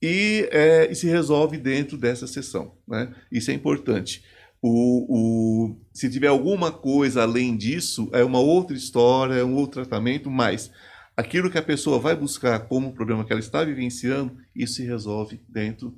e, 0.00 0.48
é, 0.50 0.90
e 0.90 0.94
se 0.94 1.06
resolve 1.06 1.58
dentro 1.58 1.96
dessa 1.96 2.26
sessão. 2.26 2.74
Né? 2.86 3.12
Isso 3.30 3.50
é 3.50 3.54
importante. 3.54 4.22
O, 4.60 5.06
o, 5.08 5.76
se 5.92 6.10
tiver 6.10 6.26
alguma 6.26 6.72
coisa 6.72 7.22
além 7.22 7.56
disso, 7.56 8.08
é 8.12 8.24
uma 8.24 8.40
outra 8.40 8.76
história, 8.76 9.34
é 9.34 9.44
um 9.44 9.54
outro 9.54 9.82
tratamento, 9.82 10.30
mas 10.30 10.70
aquilo 11.16 11.50
que 11.50 11.58
a 11.58 11.62
pessoa 11.62 11.98
vai 11.98 12.16
buscar 12.16 12.58
como 12.60 12.92
problema 12.92 13.24
que 13.24 13.32
ela 13.32 13.40
está 13.40 13.62
vivenciando, 13.64 14.36
isso 14.54 14.74
se 14.74 14.84
resolve 14.84 15.40
dentro 15.48 15.96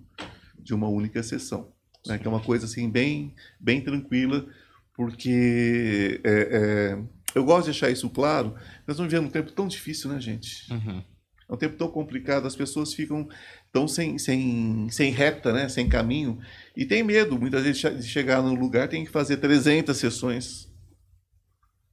de 0.58 0.74
uma 0.74 0.88
única 0.88 1.22
sessão. 1.22 1.72
Né? 2.06 2.18
Que 2.18 2.26
é 2.26 2.30
uma 2.30 2.40
coisa 2.40 2.66
assim 2.66 2.88
bem, 2.88 3.34
bem 3.58 3.80
tranquila, 3.80 4.46
porque 4.94 6.20
é, 6.22 6.30
é, 6.30 6.98
eu 7.34 7.44
gosto 7.44 7.66
de 7.66 7.70
deixar 7.72 7.90
isso 7.90 8.10
claro. 8.10 8.50
Nós 8.86 8.90
estamos 8.90 9.10
vivendo 9.10 9.26
um 9.26 9.30
tempo 9.30 9.52
tão 9.52 9.66
difícil, 9.66 10.10
né, 10.10 10.20
gente? 10.20 10.70
Uhum. 10.70 11.02
É 11.48 11.54
um 11.54 11.56
tempo 11.56 11.76
tão 11.76 11.88
complicado, 11.88 12.46
as 12.46 12.54
pessoas 12.54 12.94
ficam 12.94 13.28
tão 13.72 13.86
sem, 13.86 14.18
sem, 14.18 14.88
sem 14.90 15.12
reta, 15.12 15.52
né? 15.52 15.68
sem 15.68 15.88
caminho, 15.88 16.38
e 16.76 16.84
tem 16.84 17.02
medo, 17.02 17.38
muitas 17.38 17.62
vezes, 17.62 17.80
de 17.80 18.08
chegar 18.08 18.42
num 18.42 18.54
lugar 18.54 18.88
tem 18.88 19.04
que 19.04 19.10
fazer 19.10 19.36
300 19.38 19.96
sessões. 19.96 20.68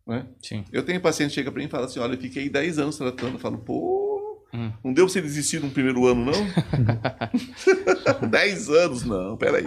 Né? 0.05 0.25
Sim. 0.41 0.63
Eu 0.71 0.83
tenho 0.83 1.01
paciente 1.01 1.29
que 1.29 1.35
chega 1.35 1.51
para 1.51 1.59
mim 1.59 1.67
e 1.67 1.71
fala 1.71 1.85
assim, 1.85 1.99
olha, 1.99 2.15
eu 2.15 2.19
fiquei 2.21 2.49
10 2.49 2.79
anos 2.79 2.97
tratando, 2.97 3.33
eu 3.33 3.39
falo, 3.39 3.57
pô, 3.59 4.07
Hum. 4.53 4.71
não 4.81 4.93
deu 4.93 5.05
pra 5.05 5.11
você 5.13 5.21
desistir 5.21 5.59
no 5.59 5.69
primeiro 5.69 6.07
ano, 6.07 6.31
não? 6.31 6.47
10 8.29 8.69
anos, 8.69 9.03
não, 9.03 9.35
peraí. 9.35 9.65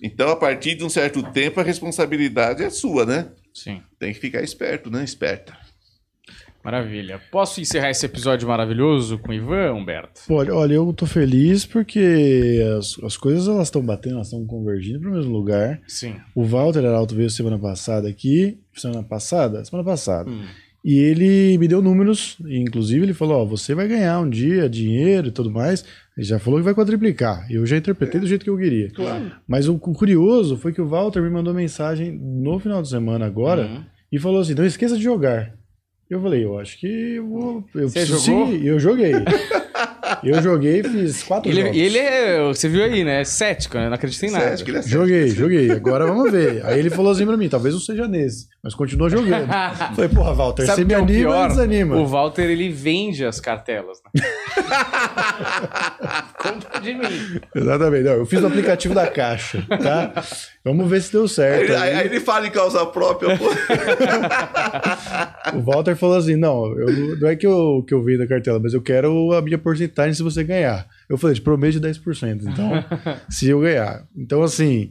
Então, 0.00 0.28
a 0.30 0.36
partir 0.36 0.76
de 0.76 0.84
um 0.84 0.88
certo 0.88 1.22
tempo, 1.32 1.58
a 1.60 1.64
responsabilidade 1.64 2.62
é 2.62 2.70
sua, 2.70 3.04
né? 3.04 3.32
Sim. 3.52 3.82
Tem 3.98 4.12
que 4.12 4.20
ficar 4.20 4.42
esperto, 4.42 4.90
né? 4.90 5.02
Esperta. 5.02 5.56
Maravilha. 6.64 7.20
Posso 7.30 7.60
encerrar 7.60 7.90
esse 7.90 8.06
episódio 8.06 8.48
maravilhoso 8.48 9.18
com 9.18 9.30
o 9.30 9.34
Ivan, 9.34 9.74
Humberto? 9.74 10.22
Olha, 10.30 10.54
olha, 10.54 10.74
eu 10.74 10.92
tô 10.94 11.04
feliz 11.04 11.66
porque 11.66 12.58
as, 12.78 12.96
as 13.04 13.16
coisas 13.16 13.46
elas 13.46 13.68
estão 13.68 13.82
batendo, 13.84 14.14
elas 14.14 14.28
estão 14.28 14.44
convergindo 14.46 15.00
para 15.00 15.10
o 15.10 15.14
mesmo 15.14 15.32
lugar. 15.32 15.80
Sim. 15.86 16.14
O 16.34 16.42
Walter 16.44 16.84
Arauto 16.86 17.14
veio 17.14 17.28
semana 17.28 17.58
passada 17.58 18.08
aqui, 18.08 18.58
semana 18.74 19.02
passada, 19.02 19.64
semana 19.64 19.84
passada, 19.84 20.30
Hum. 20.30 20.44
e 20.82 20.98
ele 20.98 21.58
me 21.58 21.68
deu 21.68 21.82
números, 21.82 22.38
e 22.46 22.58
inclusive 22.58 23.04
ele 23.04 23.12
falou, 23.14 23.42
ó, 23.42 23.44
você 23.44 23.74
vai 23.74 23.86
ganhar 23.86 24.20
um 24.20 24.28
dia 24.30 24.68
dinheiro 24.68 25.28
e 25.28 25.30
tudo 25.30 25.50
mais, 25.50 25.84
ele 26.16 26.26
já 26.26 26.38
falou 26.38 26.58
que 26.60 26.64
vai 26.64 26.74
quadriplicar, 26.74 27.46
eu 27.50 27.66
já 27.66 27.76
interpretei 27.76 28.20
do 28.20 28.26
jeito 28.26 28.42
que 28.44 28.50
eu 28.50 28.56
queria. 28.56 28.88
Claro. 28.90 29.32
Mas 29.46 29.68
o, 29.68 29.74
o 29.74 29.78
curioso 29.78 30.56
foi 30.56 30.72
que 30.72 30.80
o 30.80 30.88
Walter 30.88 31.20
me 31.22 31.28
mandou 31.30 31.52
mensagem 31.52 32.10
no 32.12 32.58
final 32.58 32.80
de 32.80 32.88
semana 32.88 33.26
agora, 33.26 33.66
Uhum. 33.66 33.82
e 34.10 34.18
falou 34.18 34.40
assim, 34.40 34.54
não 34.54 34.64
esqueça 34.64 34.96
de 34.96 35.02
jogar. 35.02 35.52
Eu 36.14 36.22
falei, 36.22 36.44
eu 36.44 36.58
acho 36.60 36.78
que 36.78 36.86
eu 37.16 37.26
vou. 37.26 37.64
Eu 37.74 37.88
Você 37.88 38.00
preciso 38.00 38.24
jogou? 38.26 38.46
seguir. 38.52 38.66
Eu 38.66 38.78
joguei. 38.78 39.12
Eu 40.22 40.40
joguei 40.40 40.80
e 40.80 40.84
fiz 40.84 41.22
quatro 41.22 41.50
Ele, 41.50 41.62
jogos. 41.62 41.76
e 41.76 41.80
ele 41.80 41.98
é, 41.98 42.42
você 42.46 42.68
viu 42.68 42.84
aí, 42.84 43.02
né? 43.04 43.24
Cético, 43.24 43.76
né? 43.76 43.86
Não 43.88 43.94
acredita 43.94 44.24
em 44.26 44.30
nada. 44.30 44.50
Cético, 44.50 44.70
ele 44.70 44.78
é 44.78 44.82
cético. 44.82 45.00
Joguei, 45.00 45.28
joguei. 45.28 45.70
Agora 45.70 46.06
vamos 46.06 46.30
ver. 46.30 46.64
Aí 46.64 46.78
ele 46.78 46.88
falou 46.90 47.10
assim 47.12 47.26
pra 47.26 47.36
mim, 47.36 47.48
talvez 47.48 47.74
não 47.74 47.80
seja 47.80 48.06
nesse, 48.06 48.46
mas 48.62 48.74
continua 48.74 49.08
jogando. 49.10 49.46
Falei, 49.96 50.08
porra, 50.08 50.32
Walter, 50.34 50.66
Sabe 50.66 50.82
você 50.82 50.84
me 50.84 50.92
é 50.92 50.96
anima 50.96 51.18
pior? 51.18 51.42
ou 51.42 51.48
desanima? 51.48 51.96
O 51.96 52.06
Walter, 52.06 52.44
ele 52.48 52.70
vende 52.70 53.24
as 53.24 53.40
cartelas. 53.40 53.98
Né? 54.14 54.22
Compra 56.38 56.80
de 56.80 56.94
mim. 56.94 57.40
Exatamente. 57.54 58.04
Não, 58.04 58.12
eu 58.12 58.26
fiz 58.26 58.42
o 58.42 58.46
aplicativo 58.46 58.94
da 58.94 59.06
caixa, 59.06 59.64
tá? 59.82 60.12
Vamos 60.64 60.88
ver 60.88 61.02
se 61.02 61.12
deu 61.12 61.22
Aí, 61.24 61.28
certo. 61.28 61.62
ele- 61.64 61.76
aí- 61.76 61.94
aí 61.94 62.06
ele 62.06 62.20
fala 62.20 62.46
em 62.46 62.50
causa 62.50 62.86
própria, 62.86 63.36
pô. 63.36 63.44
O 65.56 65.60
Walter 65.62 65.94
falou 65.94 66.16
assim: 66.16 66.36
não, 66.36 66.66
eu, 66.78 67.16
não 67.18 67.28
é 67.28 67.36
que 67.36 67.46
eu, 67.46 67.84
que 67.86 67.94
eu 67.94 68.02
vendo 68.02 68.22
a 68.22 68.26
cartela, 68.26 68.58
mas 68.58 68.74
eu 68.74 68.82
quero 68.82 69.32
a 69.32 69.42
minha 69.42 69.58
porcentagem 69.58 70.14
se 70.14 70.22
você 70.22 70.42
ganhar. 70.42 70.86
Eu 71.08 71.18
falei, 71.18 71.36
te 71.36 71.42
prometo 71.42 71.78
de 71.78 71.80
10%. 71.80 72.42
Então, 72.44 72.70
se 73.28 73.48
eu 73.48 73.60
ganhar. 73.60 74.04
Então, 74.16 74.42
assim, 74.42 74.90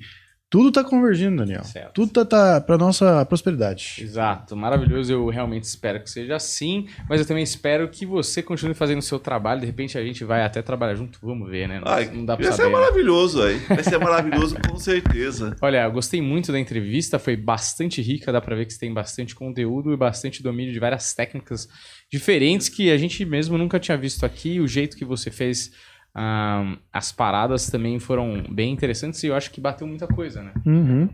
tudo 0.53 0.71
tá 0.71 0.83
convergindo, 0.83 1.37
Daniel. 1.37 1.63
Certo. 1.63 1.93
Tudo 1.93 2.11
tá, 2.11 2.23
tá 2.23 2.61
pra 2.61 2.77
nossa 2.77 3.25
prosperidade. 3.25 3.95
Exato, 3.99 4.55
maravilhoso. 4.55 5.11
Eu 5.11 5.27
realmente 5.27 5.63
espero 5.63 5.99
que 5.99 6.07
seja 6.07 6.35
assim, 6.35 6.87
mas 7.09 7.19
eu 7.19 7.25
também 7.25 7.43
espero 7.43 7.89
que 7.89 8.05
você 8.05 8.43
continue 8.43 8.75
fazendo 8.75 8.99
o 8.99 9.01
seu 9.01 9.17
trabalho. 9.17 9.61
De 9.61 9.65
repente 9.65 9.97
a 9.97 10.05
gente 10.05 10.23
vai 10.23 10.43
até 10.43 10.61
trabalhar 10.61 10.93
junto, 10.93 11.17
vamos 11.23 11.49
ver, 11.49 11.67
né? 11.67 11.81
Não, 11.83 11.91
Ai, 11.91 12.05
não 12.13 12.23
dá 12.23 12.37
pra 12.37 12.45
vai 12.45 12.53
ser 12.55 12.61
saber. 12.61 12.71
maravilhoso 12.71 13.41
aí. 13.41 13.57
Vai 13.67 13.83
ser 13.83 13.97
maravilhoso 13.97 14.55
com 14.69 14.77
certeza. 14.77 15.57
Olha, 15.59 15.85
eu 15.85 15.91
gostei 15.91 16.21
muito 16.21 16.51
da 16.51 16.59
entrevista, 16.59 17.17
foi 17.17 17.35
bastante 17.35 17.99
rica, 17.99 18.31
dá 18.31 18.39
pra 18.39 18.55
ver 18.55 18.67
que 18.67 18.73
você 18.73 18.79
tem 18.79 18.93
bastante 18.93 19.33
conteúdo 19.33 19.91
e 19.91 19.97
bastante 19.97 20.43
domínio 20.43 20.71
de 20.71 20.77
várias 20.77 21.15
técnicas 21.15 21.67
diferentes 22.11 22.69
que 22.69 22.91
a 22.91 22.97
gente 22.97 23.25
mesmo 23.25 23.57
nunca 23.57 23.79
tinha 23.79 23.97
visto 23.97 24.23
aqui. 24.23 24.59
O 24.59 24.67
jeito 24.67 24.95
que 24.95 25.03
você 25.03 25.31
fez 25.31 25.71
ah, 26.15 26.77
as 26.91 27.11
paradas 27.11 27.67
também 27.69 27.99
foram 27.99 28.43
bem 28.49 28.71
interessantes 28.71 29.23
e 29.23 29.27
eu 29.27 29.35
acho 29.35 29.51
que 29.51 29.59
bateu 29.59 29.87
muita 29.87 30.07
coisa, 30.07 30.43
né? 30.43 30.53
Uhum. 30.65 31.09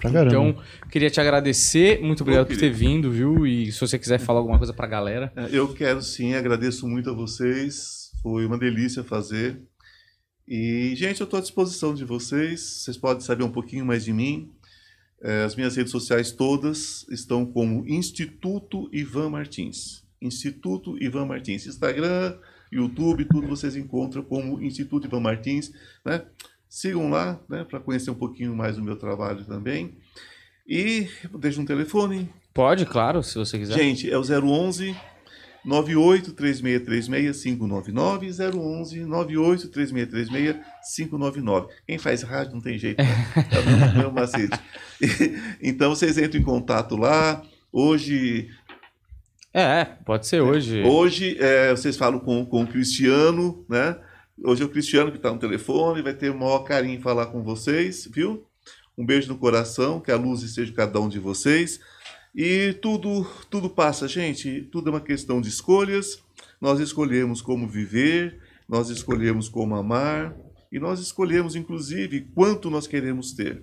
Pra 0.00 0.10
caramba. 0.12 0.26
Então, 0.28 0.62
queria 0.90 1.10
te 1.10 1.20
agradecer, 1.20 2.00
muito 2.00 2.22
obrigado 2.22 2.46
por 2.46 2.56
ter 2.56 2.70
vindo, 2.70 3.10
viu? 3.10 3.46
E 3.46 3.72
se 3.72 3.80
você 3.80 3.98
quiser 3.98 4.18
falar 4.18 4.38
alguma 4.38 4.58
coisa 4.58 4.72
pra 4.72 4.86
galera. 4.86 5.32
É, 5.36 5.48
Eu 5.50 5.72
quero 5.74 6.00
sim, 6.00 6.34
agradeço 6.34 6.86
muito 6.88 7.10
a 7.10 7.12
vocês. 7.12 8.10
Foi 8.22 8.46
uma 8.46 8.56
delícia 8.56 9.02
fazer. 9.02 9.60
E, 10.46 10.94
gente, 10.94 11.20
eu 11.20 11.24
estou 11.24 11.38
à 11.38 11.42
disposição 11.42 11.94
de 11.94 12.04
vocês. 12.04 12.60
Vocês 12.60 12.96
podem 12.96 13.20
saber 13.24 13.44
um 13.44 13.50
pouquinho 13.50 13.84
mais 13.84 14.04
de 14.04 14.12
mim. 14.12 14.52
É, 15.22 15.42
As 15.44 15.56
minhas 15.56 15.74
redes 15.76 15.90
sociais 15.90 16.30
todas 16.30 17.06
estão 17.10 17.44
como 17.44 17.86
Instituto 17.88 18.88
Ivan 18.92 19.30
Martins. 19.30 20.04
Instituto 20.22 20.96
Ivan 21.02 21.26
Martins. 21.26 21.66
Instagram, 21.66 22.38
YouTube, 22.74 23.24
tudo 23.24 23.46
vocês 23.46 23.76
encontram 23.76 24.22
como 24.22 24.62
Instituto 24.62 25.06
Ivan 25.06 25.20
Martins. 25.20 25.72
Né? 26.04 26.22
Sigam 26.68 27.08
lá 27.08 27.40
né, 27.48 27.64
para 27.64 27.80
conhecer 27.80 28.10
um 28.10 28.14
pouquinho 28.14 28.54
mais 28.54 28.76
do 28.76 28.82
meu 28.82 28.96
trabalho 28.96 29.44
também. 29.44 29.96
E 30.66 31.08
deixa 31.38 31.60
um 31.60 31.64
telefone, 31.64 32.28
Pode, 32.54 32.86
claro, 32.86 33.20
se 33.20 33.34
você 33.34 33.58
quiser. 33.58 33.76
Gente, 33.76 34.08
é 34.08 34.16
o 34.16 34.22
011 34.22 34.94
983636599 35.66 38.54
011 38.54 39.00
983636599. 39.00 41.66
Quem 41.84 41.98
faz 41.98 42.22
rádio 42.22 42.52
não 42.52 42.60
tem 42.60 42.78
jeito, 42.78 43.02
né? 43.02 43.08
é 43.50 43.88
o 43.88 43.98
meu 43.98 44.12
macete. 44.12 44.56
Então 45.60 45.90
vocês 45.90 46.16
entram 46.16 46.40
em 46.40 46.44
contato 46.44 46.94
lá. 46.96 47.42
Hoje, 47.72 48.48
É, 49.56 49.84
pode 49.84 50.26
ser 50.26 50.40
hoje. 50.40 50.82
hoje 50.82 51.36
é, 51.38 51.70
vocês 51.70 51.96
falam 51.96 52.18
com, 52.18 52.44
com 52.44 52.64
o 52.64 52.66
Cristiano, 52.66 53.64
né? 53.68 53.96
Hoje 54.42 54.64
é 54.64 54.66
o 54.66 54.68
Cristiano 54.68 55.12
que 55.12 55.16
está 55.16 55.32
no 55.32 55.38
telefone, 55.38 56.02
vai 56.02 56.12
ter 56.12 56.28
o 56.28 56.36
maior 56.36 56.64
carinho 56.64 56.96
em 56.96 57.00
falar 57.00 57.26
com 57.26 57.40
vocês, 57.40 58.08
viu? 58.12 58.44
Um 58.98 59.06
beijo 59.06 59.28
no 59.28 59.38
coração, 59.38 60.00
que 60.00 60.10
a 60.10 60.16
luz 60.16 60.42
esteja 60.42 60.72
em 60.72 60.74
cada 60.74 61.00
um 61.00 61.08
de 61.08 61.20
vocês. 61.20 61.78
E 62.34 62.72
tudo, 62.82 63.24
tudo 63.48 63.70
passa, 63.70 64.08
gente. 64.08 64.62
Tudo 64.72 64.88
é 64.88 64.92
uma 64.94 65.00
questão 65.00 65.40
de 65.40 65.50
escolhas. 65.50 66.20
Nós 66.60 66.80
escolhemos 66.80 67.40
como 67.40 67.68
viver, 67.68 68.40
nós 68.68 68.90
escolhemos 68.90 69.48
como 69.48 69.76
amar 69.76 70.36
e 70.72 70.80
nós 70.80 70.98
escolhemos, 70.98 71.54
inclusive, 71.54 72.22
quanto 72.34 72.70
nós 72.70 72.88
queremos 72.88 73.32
ter. 73.32 73.62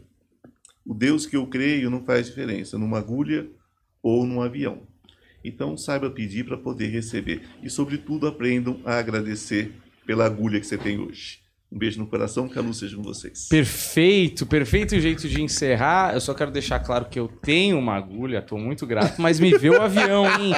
O 0.85 0.93
Deus 0.93 1.26
que 1.26 1.35
eu 1.35 1.45
creio 1.47 1.89
não 1.89 2.05
faz 2.05 2.27
diferença 2.27 2.77
numa 2.77 2.99
agulha 2.99 3.49
ou 4.01 4.26
num 4.26 4.41
avião. 4.41 4.89
Então 5.43 5.77
saiba 5.77 6.09
pedir 6.09 6.45
para 6.45 6.57
poder 6.57 6.88
receber 6.88 7.41
e, 7.63 7.69
sobretudo, 7.69 8.27
aprendam 8.27 8.80
a 8.85 8.97
agradecer 8.97 9.72
pela 10.05 10.26
agulha 10.26 10.59
que 10.59 10.68
você 10.68 10.77
tem 10.77 10.99
hoje. 10.99 11.41
Um 11.72 11.77
beijo 11.77 11.99
no 11.99 12.05
coração, 12.05 12.49
que 12.49 12.59
a 12.59 12.61
luz 12.61 12.77
seja 12.77 12.97
com 12.97 13.01
vocês. 13.01 13.47
Perfeito, 13.47 14.45
perfeito 14.45 14.99
jeito 14.99 15.26
de 15.30 15.41
encerrar. 15.41 16.13
Eu 16.13 16.19
só 16.19 16.34
quero 16.34 16.51
deixar 16.51 16.80
claro 16.80 17.05
que 17.05 17.18
eu 17.18 17.30
tenho 17.30 17.80
uma 17.80 17.95
agulha, 17.95 18.41
tô 18.41 18.57
muito 18.57 18.85
grato, 18.85 19.22
mas 19.22 19.39
me 19.39 19.57
vê 19.57 19.69
o 19.69 19.81
avião, 19.81 20.26
hein? 20.26 20.53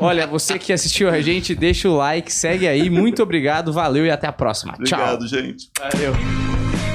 Olha, 0.00 0.26
você 0.26 0.58
que 0.58 0.72
assistiu 0.72 1.08
a 1.08 1.20
gente, 1.20 1.54
deixa 1.54 1.88
o 1.88 1.96
like, 1.96 2.32
segue 2.32 2.66
aí. 2.66 2.90
Muito 2.90 3.22
obrigado, 3.22 3.72
valeu 3.72 4.04
e 4.04 4.10
até 4.10 4.26
a 4.26 4.32
próxima. 4.32 4.74
Obrigado, 4.74 5.20
Tchau. 5.20 5.28
gente. 5.28 5.70
Valeu. 5.78 6.85